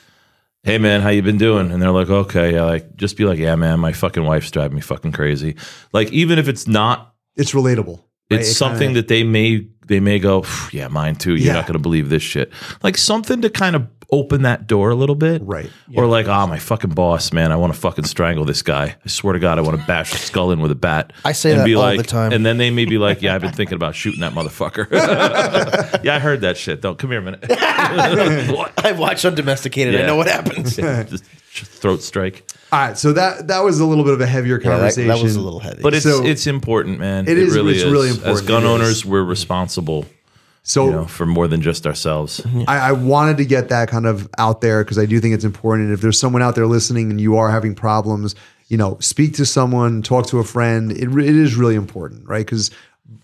hey 0.65 0.77
man 0.79 1.01
how 1.01 1.09
you 1.09 1.23
been 1.23 1.39
doing 1.39 1.71
and 1.71 1.81
they're 1.81 1.93
like 1.93 2.11
okay 2.11 2.53
yeah 2.55 2.65
like 2.65 2.97
just 2.97 3.17
be 3.17 3.25
like 3.25 3.39
yeah 3.39 3.55
man 3.57 3.79
my 3.79 3.93
fucking 3.93 4.25
wife's 4.25 4.51
driving 4.51 4.75
me 4.75 4.81
fucking 4.83 5.13
crazy 5.13 5.55
like 5.93 6.11
even 6.13 6.39
if 6.39 6.49
it's 6.49 6.67
not 6.67 7.15
it's 7.37 7.53
relatable. 7.53 8.03
Right? 8.31 8.41
it's 8.41 8.51
It 8.51 8.55
something 8.55 8.89
kinda- 8.89 9.01
that 9.03 9.09
they 9.09 9.23
may 9.25 9.67
they 9.87 10.01
may 10.01 10.19
go 10.19 10.45
yeah 10.71 10.89
mine 10.89 11.17
too 11.17 11.31
you're 11.35 11.47
Yeah. 11.47 11.53
not 11.55 11.67
going 11.67 11.73
to 11.75 11.79
believe 11.79 12.09
this 12.11 12.23
shit 12.23 12.53
like 12.83 12.99
something 12.99 13.41
to 13.43 13.49
kind 13.49 13.75
of 13.75 13.87
open 14.11 14.43
that 14.43 14.67
door 14.67 14.89
a 14.91 14.95
little 14.95 15.15
bit 15.15 15.41
Right. 15.45 15.71
or 15.95 16.07
like 16.07 16.29
oh 16.29 16.47
my 16.47 16.59
fucking 16.59 16.91
boss 16.91 17.33
man 17.33 17.53
i 17.53 17.57
want 17.57 17.73
to 17.75 17.79
fucking 17.79 18.05
strangle 18.05 18.45
this 18.45 18.61
guy 18.63 18.97
i 19.05 19.09
swear 19.09 19.33
to 19.35 19.39
god 19.39 19.59
i 19.59 19.63
want 19.63 19.79
to 19.81 19.87
bash 19.87 20.13
his 20.13 20.21
skull 20.23 20.51
in 20.51 20.61
with 20.61 20.71
a 20.71 20.75
bat 20.75 21.13
I 21.25 21.33
say 21.33 21.53
and 21.53 21.61
that 21.61 21.65
be 21.65 21.75
all 21.75 21.83
like 21.83 21.99
the 21.99 22.05
time. 22.05 22.33
and 22.33 22.45
then 22.45 22.57
they 22.59 22.71
may 22.71 22.85
be 22.85 22.99
like 22.99 23.23
yeah 23.23 23.35
i've 23.35 23.41
been 23.41 23.53
thinking 23.61 23.77
about 23.77 23.95
shooting 23.95 24.21
that 24.21 24.33
motherfucker 24.35 24.91
yeah 26.05 26.15
i 26.15 26.19
heard 26.19 26.43
that 26.43 26.57
shit 26.59 26.81
don't 26.83 26.99
come 26.99 27.11
here 27.11 27.21
a 27.21 27.23
minute 27.23 27.45
I've 27.51 28.99
watched 28.99 29.25
Undomesticated. 29.25 29.99
I 30.01 30.07
know 30.07 30.17
what 30.17 30.27
happens. 30.29 30.77
just 30.77 31.25
throat 31.67 32.03
strike. 32.03 32.45
All 32.73 32.79
right. 32.79 32.99
So 32.99 33.13
that 33.13 33.49
that 33.49 33.61
was 33.65 33.81
a 33.81 33.87
little 33.87 34.05
bit 34.05 34.15
of 34.15 34.21
a 34.21 34.27
heavier 34.27 34.59
Yeah, 34.61 34.69
that, 34.71 34.77
conversation. 34.77 35.09
that 35.09 35.23
was 35.23 35.37
a 35.37 35.41
little 35.41 35.61
heavy. 35.61 35.83
But 35.83 35.95
it's 35.95 36.05
So- 36.05 36.25
it's 36.25 36.47
important, 36.47 36.99
man. 36.99 37.27
It 37.29 37.39
is- 37.39 37.55
really 37.55 37.75
it's 37.75 37.83
is. 37.85 37.91
really 37.93 38.09
As 38.11 38.17
important. 38.17 38.49
gun 38.49 38.63
It 38.63 38.67
is. 38.67 38.71
owners, 38.71 39.05
we're 39.07 39.23
responsible, 39.25 40.07
so 40.63 40.85
you 40.87 40.91
know, 40.93 41.05
for 41.07 41.25
more 41.27 41.49
than 41.49 41.63
just 41.63 41.87
ourselves. 41.87 42.41
Mm-hmm. 42.41 42.65
I, 42.69 42.79
I 42.79 42.93
wanted 42.93 43.37
to 43.39 43.45
get 43.45 43.69
that 43.71 43.89
kind 43.89 44.07
of 44.07 44.29
out 44.39 44.61
there 44.61 44.85
because 44.85 44.99
I 44.99 45.07
do 45.07 45.19
think 45.21 45.35
it's 45.35 45.45
important. 45.45 45.87
And 45.87 45.95
if 45.95 46.01
there's 46.03 46.19
someone 46.21 46.43
out 46.43 46.55
there 46.55 46.67
listening 46.67 47.11
and 47.11 47.21
you 47.21 47.37
are 47.37 47.51
having 47.51 47.75
problems, 47.75 48.35
you 48.69 48.77
know, 48.77 48.99
speak 49.01 49.35
to 49.37 49.47
someone, 49.47 50.03
talk 50.03 50.27
to 50.27 50.39
a 50.39 50.45
friend. 50.45 50.93
It, 50.93 51.09
re- 51.09 51.27
it 51.27 51.35
is 51.37 51.55
really 51.57 51.75
important, 51.75 52.29
right? 52.29 52.45
Because 52.45 52.71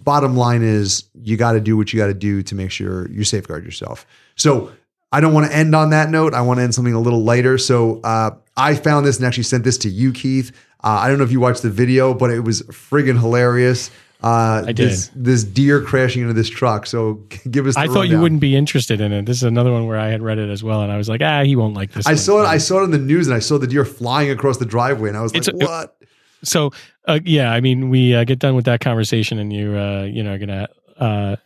bottom 0.03 0.35
line 0.37 0.63
is 0.63 1.05
you 1.23 1.37
got 1.37 1.53
to 1.53 1.61
do 1.61 1.77
what 1.77 1.93
you 1.93 1.99
got 1.99 2.07
to 2.07 2.15
do 2.15 2.43
to 2.43 2.55
make 2.55 2.71
sure 2.71 3.11
you 3.11 3.25
safeguard 3.25 3.63
yourself. 3.65 4.07
So 4.37 4.71
I 5.15 5.21
don't 5.21 5.33
want 5.33 5.47
to 5.49 5.57
end 5.57 5.77
on 5.77 5.91
that 5.91 6.11
note. 6.11 6.35
I 6.35 6.41
want 6.41 6.59
to 6.59 6.65
end 6.65 6.75
something 6.75 6.93
a 6.93 6.99
little 6.99 7.23
lighter. 7.23 7.57
So 7.57 8.01
uh, 8.03 8.33
I 8.57 8.75
found 8.75 9.07
this 9.07 9.19
and 9.19 9.25
actually 9.25 9.45
sent 9.45 9.63
this 9.63 9.79
to 9.79 9.89
you, 9.89 10.13
Keith. 10.13 10.51
Uh, 10.83 10.99
I 11.01 11.09
don't 11.09 11.19
know 11.19 11.25
if 11.25 11.31
you 11.31 11.39
watched 11.39 11.63
the 11.63 11.71
video, 11.71 12.15
but 12.15 12.31
it 12.31 12.41
was 12.41 12.63
friggin' 12.63 13.21
hilarious. 13.21 13.93
Uh, 14.25 14.65
I 14.67 14.73
did. 14.73 14.91
This, 14.91 15.11
this 15.15 15.45
deer 15.45 15.81
crashing 15.83 16.23
into 16.23 16.35
this 16.35 16.49
truck. 16.49 16.87
So 16.87 17.15
give 17.51 17.69
us. 17.69 17.77
The 17.77 17.83
I 17.83 17.87
thought 17.87 18.09
you 18.09 18.19
wouldn't 18.19 18.41
be 18.41 18.57
interested 18.57 19.01
in 19.01 19.13
it. 19.13 19.25
This 19.27 19.37
is 19.37 19.45
another 19.45 19.71
one 19.71 19.87
where 19.87 19.99
I 19.99 20.09
had 20.09 20.21
read 20.21 20.39
it 20.39 20.51
as 20.51 20.65
well, 20.65 20.81
and 20.83 20.91
I 20.91 20.97
was 20.97 21.09
like, 21.09 21.23
ah, 21.23 21.45
he 21.45 21.55
won't 21.55 21.75
like 21.75 21.93
this. 21.93 22.09
I 22.09 22.11
one. 22.11 22.19
saw 22.19 22.43
it. 22.43 22.47
I 22.47 22.59
saw 22.59 22.81
it 22.81 22.85
in 22.85 22.91
the 22.91 22.99
news, 22.99 23.29
and 23.29 23.37
I 23.37 23.39
saw 23.39 23.57
the 23.57 23.69
deer 23.69 23.85
flying 23.85 24.31
across 24.31 24.57
the 24.57 24.67
driveway, 24.67 25.11
and 25.11 25.17
I 25.17 25.23
was 25.23 25.33
like, 25.33 25.47
It's 25.47 25.49
a- 25.49 25.65
"What?" 25.65 25.97
so 26.43 26.73
uh, 27.07 27.21
yeah, 27.25 27.53
I 27.53 27.61
mean, 27.61 27.89
we 27.89 28.17
uh, 28.17 28.25
get 28.25 28.41
done 28.41 28.57
with 28.57 28.65
that 28.65 28.81
conversation, 28.81 29.39
and 29.39 29.53
you, 29.53 29.79
uh, 29.79 30.03
you 30.03 30.25
know, 30.25 30.35
are 30.35 30.39
gonna 30.39 30.69
uh, 30.99 31.37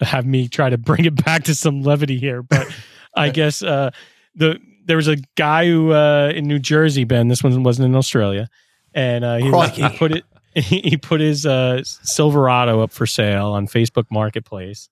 have 0.00 0.26
me 0.26 0.48
try 0.48 0.68
to 0.68 0.78
bring 0.78 1.04
it 1.04 1.24
back 1.24 1.44
to 1.44 1.54
some 1.54 1.82
levity 1.82 2.18
here. 2.18 2.42
But 2.42 2.66
I 3.16 3.28
guess 3.30 3.62
uh, 3.62 3.90
the 4.34 4.58
there 4.86 4.96
was 4.96 5.08
a 5.08 5.16
guy 5.36 5.66
who 5.66 5.92
uh, 5.92 6.32
in 6.34 6.46
New 6.46 6.58
Jersey, 6.58 7.04
Ben. 7.04 7.28
This 7.28 7.42
one 7.42 7.62
wasn't 7.62 7.86
in 7.86 7.94
Australia, 7.94 8.48
and 8.92 9.24
uh, 9.24 9.36
he, 9.36 9.50
was- 9.50 9.70
he 9.76 9.98
put 9.98 10.12
it. 10.12 10.24
He 10.56 10.96
put 10.96 11.20
his 11.20 11.44
uh, 11.46 11.82
Silverado 11.84 12.80
up 12.80 12.92
for 12.92 13.06
sale 13.06 13.48
on 13.48 13.66
Facebook 13.66 14.04
Marketplace, 14.08 14.88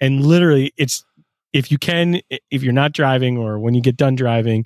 and 0.00 0.26
literally, 0.26 0.72
it's 0.76 1.04
if 1.52 1.70
you 1.70 1.78
can, 1.78 2.20
if 2.50 2.64
you're 2.64 2.72
not 2.72 2.90
driving 2.92 3.38
or 3.38 3.58
when 3.60 3.72
you 3.74 3.80
get 3.80 3.96
done 3.96 4.16
driving, 4.16 4.64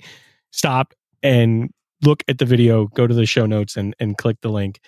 stop 0.51 0.93
and 1.21 1.69
look 2.01 2.23
at 2.27 2.39
the 2.39 2.45
video, 2.45 2.87
go 2.87 3.05
to 3.05 3.13
the 3.13 3.27
show 3.27 3.45
notes 3.45 3.77
and, 3.77 3.95
and 3.99 4.17
click 4.17 4.37
the 4.41 4.49
link. 4.49 4.79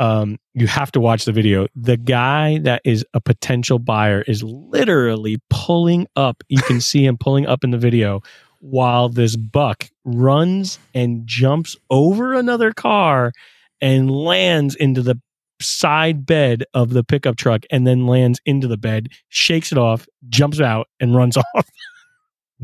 Um, 0.00 0.38
you 0.54 0.66
have 0.66 0.90
to 0.92 1.00
watch 1.00 1.26
the 1.26 1.32
video. 1.32 1.66
The 1.76 1.98
guy 1.98 2.58
that 2.60 2.80
is 2.86 3.04
a 3.12 3.20
potential 3.20 3.78
buyer 3.78 4.22
is 4.22 4.42
literally 4.42 5.36
pulling 5.50 6.06
up. 6.16 6.42
You 6.48 6.62
can 6.62 6.80
see 6.80 7.04
him 7.04 7.18
pulling 7.18 7.46
up 7.46 7.64
in 7.64 7.70
the 7.70 7.78
video 7.78 8.22
while 8.60 9.10
this 9.10 9.36
buck 9.36 9.90
runs 10.04 10.78
and 10.94 11.26
jumps 11.26 11.76
over 11.90 12.32
another 12.32 12.72
car 12.72 13.32
and 13.82 14.10
lands 14.10 14.74
into 14.74 15.02
the 15.02 15.20
side 15.60 16.24
bed 16.24 16.64
of 16.72 16.90
the 16.90 17.04
pickup 17.04 17.36
truck 17.36 17.64
and 17.70 17.86
then 17.86 18.06
lands 18.06 18.40
into 18.46 18.66
the 18.66 18.78
bed, 18.78 19.10
shakes 19.28 19.70
it 19.70 19.76
off, 19.76 20.08
jumps 20.30 20.60
out, 20.60 20.88
and 20.98 21.14
runs 21.14 21.36
off. 21.54 21.68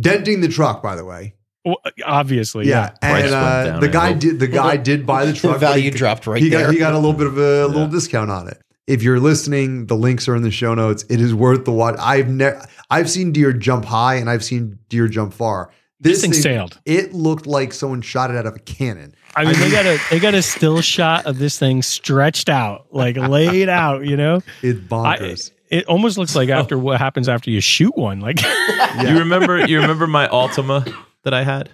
Denting 0.01 0.41
the 0.41 0.49
truck, 0.49 0.83
by 0.83 0.97
the 0.97 1.05
way. 1.05 1.35
Well, 1.67 1.79
Obviously, 2.05 2.69
Yeah, 2.69 2.91
Price 3.03 3.25
and 3.25 3.35
uh, 3.35 3.65
down, 3.65 3.81
the 3.81 3.89
guy 3.89 4.13
hope. 4.13 4.19
did. 4.21 4.39
The 4.39 4.47
guy 4.47 4.77
did 4.77 5.05
buy 5.05 5.27
the 5.27 5.33
the 5.33 5.39
truck. 5.39 5.55
but 5.55 5.61
value 5.61 5.83
he, 5.83 5.91
dropped 5.91 6.27
right 6.27 6.41
he 6.41 6.49
there. 6.49 6.67
got 6.67 6.73
he 6.73 6.79
got 6.79 6.93
a 6.95 6.97
little 6.99 7.13
bit 7.13 7.27
of 7.27 7.37
a 7.37 7.67
little 7.67 7.89
discount 7.89 8.31
on 8.31 8.49
it. 8.49 8.61
If 8.87 9.03
you're 9.03 9.19
listening, 9.19 9.87
the 9.87 9.97
links 9.97 10.29
are 10.29 10.37
in 10.37 10.43
the 10.43 10.51
show 10.53 10.73
notes. 10.75 11.05
It 11.11 11.21
is 11.21 11.35
worth 11.35 11.65
the 11.65 11.73
watch. 11.73 11.97
I've 11.99 12.29
never 12.29 12.65
I've 12.89 13.11
seen 13.11 13.33
deer 13.33 13.53
jump 13.53 13.85
high 13.85 14.15
and 14.15 14.31
I've 14.31 14.45
seen 14.45 14.79
deer 14.89 15.09
jump 15.09 15.35
far. 15.35 15.71
This 15.99 16.21
thing 16.21 16.33
sailed. 16.35 16.79
It 16.85 17.15
looked 17.15 17.47
like 17.47 17.73
someone 17.73 18.01
shot 18.03 18.31
it 18.31 18.37
out 18.37 18.47
of 18.47 18.55
a 18.55 18.59
cannon. 18.61 19.15
I 19.35 19.45
mean, 19.45 19.59
they 19.59 19.71
got 19.71 19.87
a 19.87 19.99
they 20.11 20.21
got 20.21 20.35
a 20.35 20.43
still 20.43 20.81
shot 20.83 21.27
of 21.27 21.39
this 21.39 21.59
thing 21.59 21.83
stretched 21.83 22.49
out, 22.49 22.87
like 22.93 23.17
laid 23.17 23.69
out. 23.69 24.05
You 24.07 24.17
know, 24.17 24.41
It's 24.63 24.79
I, 24.79 24.83
bonkers. 24.83 25.51
it 25.69 25.85
almost 25.87 26.17
looks 26.17 26.37
like 26.37 26.49
after 26.51 26.79
what 26.79 26.99
happens 27.01 27.29
after 27.29 27.51
you 27.51 27.61
shoot 27.61 27.97
one. 27.97 28.21
Like 28.21 28.41
You 29.01 29.19
remember? 29.19 29.67
You 29.67 29.81
remember 29.81 30.07
my 30.07 30.29
Altima 30.29 30.87
that 31.27 31.35
I 31.35 31.43
had? 31.43 31.71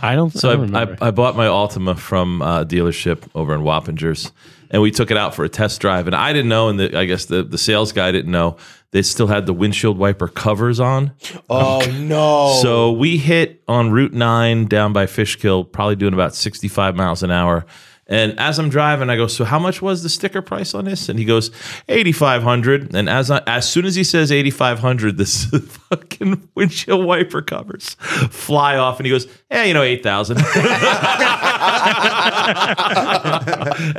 I 0.00 0.16
don't. 0.16 0.30
So 0.32 0.48
I 0.48 0.52
I, 0.52 0.56
don't 0.56 0.66
remember. 0.66 0.96
I, 1.00 1.08
I 1.08 1.10
bought 1.12 1.36
my 1.36 1.46
Altima 1.46 1.96
from 1.96 2.42
a 2.42 2.64
dealership 2.64 3.28
over 3.34 3.54
in 3.54 3.60
Wappingers, 3.60 4.32
and 4.70 4.82
we 4.82 4.90
took 4.90 5.10
it 5.10 5.16
out 5.16 5.34
for 5.34 5.44
a 5.44 5.48
test 5.48 5.80
drive. 5.80 6.06
And 6.06 6.16
I 6.16 6.32
didn't 6.32 6.48
know, 6.48 6.68
and 6.68 6.80
the, 6.80 6.98
I 6.98 7.04
guess 7.04 7.26
the, 7.26 7.44
the 7.44 7.58
sales 7.58 7.92
guy 7.92 8.10
didn't 8.10 8.32
know. 8.32 8.56
They 8.92 9.02
still 9.02 9.26
had 9.26 9.46
the 9.46 9.52
windshield 9.52 9.98
wiper 9.98 10.26
covers 10.26 10.80
on. 10.80 11.12
oh, 11.50 11.82
oh 11.82 11.90
no! 11.92 12.58
So 12.62 12.92
we 12.92 13.18
hit 13.18 13.62
on 13.68 13.90
Route 13.90 14.14
9 14.14 14.66
down 14.66 14.92
by 14.92 15.06
Fishkill, 15.06 15.64
probably 15.64 15.96
doing 15.96 16.14
about 16.14 16.34
65 16.34 16.96
miles 16.96 17.22
an 17.22 17.30
hour. 17.30 17.66
And 18.06 18.38
as 18.38 18.58
I'm 18.58 18.68
driving, 18.68 19.08
I 19.08 19.16
go, 19.16 19.26
"So 19.26 19.44
how 19.44 19.58
much 19.58 19.80
was 19.80 20.02
the 20.02 20.10
sticker 20.10 20.42
price 20.42 20.74
on 20.74 20.84
this?" 20.84 21.08
And 21.08 21.18
he 21.18 21.24
goes, 21.24 21.50
"8500." 21.88 22.94
And 22.94 23.08
as 23.08 23.30
I, 23.30 23.40
as 23.46 23.66
soon 23.68 23.86
as 23.86 23.94
he 23.94 24.04
says 24.04 24.30
8500, 24.30 25.16
this 25.16 25.44
fucking 25.88 26.48
windshield 26.54 27.04
wiper 27.04 27.40
covers 27.40 27.94
fly 28.30 28.76
off, 28.76 28.98
and 28.98 29.06
he 29.06 29.10
goes, 29.10 29.26
"Hey, 29.48 29.68
you 29.68 29.74
know, 29.74 29.82
8000." 29.82 30.36
and 30.38 30.46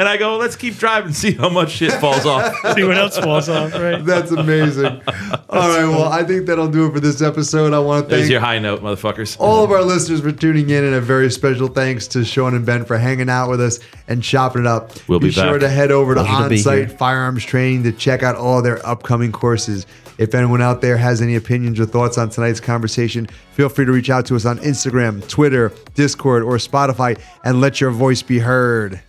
I 0.08 0.18
go, 0.20 0.32
well, 0.32 0.40
"Let's 0.40 0.56
keep 0.56 0.78
driving, 0.78 1.14
see 1.14 1.32
how 1.34 1.50
much 1.50 1.72
shit 1.72 1.94
falls 1.94 2.26
off." 2.26 2.54
See 2.76 2.84
what 2.84 2.98
else 2.98 3.18
falls 3.18 3.48
off, 3.50 3.74
right? 3.74 4.04
That's 4.04 4.32
amazing. 4.32 5.02
All 5.50 5.70
right, 5.70 5.86
well, 5.86 6.12
I 6.12 6.24
think 6.24 6.46
that'll 6.46 6.68
do 6.68 6.88
it 6.88 6.94
for 6.94 7.00
this 7.00 7.22
episode. 7.22 7.74
I 7.74 7.80
want 7.80 8.06
to 8.06 8.10
There's 8.10 8.24
thank 8.24 8.32
your 8.32 8.42
high 8.42 8.60
note, 8.60 8.82
motherfuckers. 8.82 9.38
all 9.40 9.64
of 9.64 9.72
our 9.72 9.82
listeners 9.82 10.22
for 10.22 10.32
tuning 10.32 10.70
in, 10.70 10.84
and 10.84 10.96
a 10.96 11.02
very 11.02 11.32
special 11.32 11.68
thanks 11.68 12.08
to 12.10 12.26
Sean 12.26 12.54
and 12.54 12.66
Ben 12.66 12.86
for 12.86 12.98
hanging 12.98 13.30
out 13.30 13.50
with 13.50 13.62
us 13.62 13.80
and 14.08 14.22
chopping 14.22 14.62
it 14.62 14.68
up. 14.68 14.92
We'll 15.08 15.20
be 15.20 15.32
sure 15.32 15.54
back. 15.54 15.62
to 15.62 15.70
head 15.70 15.92
over 15.92 16.16
to 16.16 16.24
Pleasure 16.24 16.50
to 16.50 16.56
Onsight 16.56 16.88
here. 16.88 16.98
firearms 16.98 17.44
training 17.44 17.84
to 17.84 17.92
check 17.92 18.24
out 18.24 18.36
all 18.36 18.62
their 18.62 18.86
upcoming 18.86 19.32
courses. 19.32 19.86
If 20.18 20.34
anyone 20.34 20.62
out 20.62 20.82
there 20.82 20.98
has 20.98 21.22
any 21.22 21.36
opinions 21.36 21.80
or 21.80 21.86
thoughts 21.86 22.18
on 22.18 22.30
tonight's 22.30 22.62
conversation, 22.62 23.28
feel 23.52 23.68
free 23.68 23.86
to 23.86 23.92
reach 23.92 24.10
out 24.10 24.26
to 24.28 24.36
us 24.36 24.46
on 24.46 24.60
Instagram, 24.60 25.28
Twitter, 25.28 25.74
Discord, 25.94 26.44
or 26.44 26.56
Spotify 26.56 27.20
and 27.44 27.60
let 27.60 27.82
your 27.82 27.92
voice 27.92 28.22
be 28.22 28.40
heard. 28.40 29.02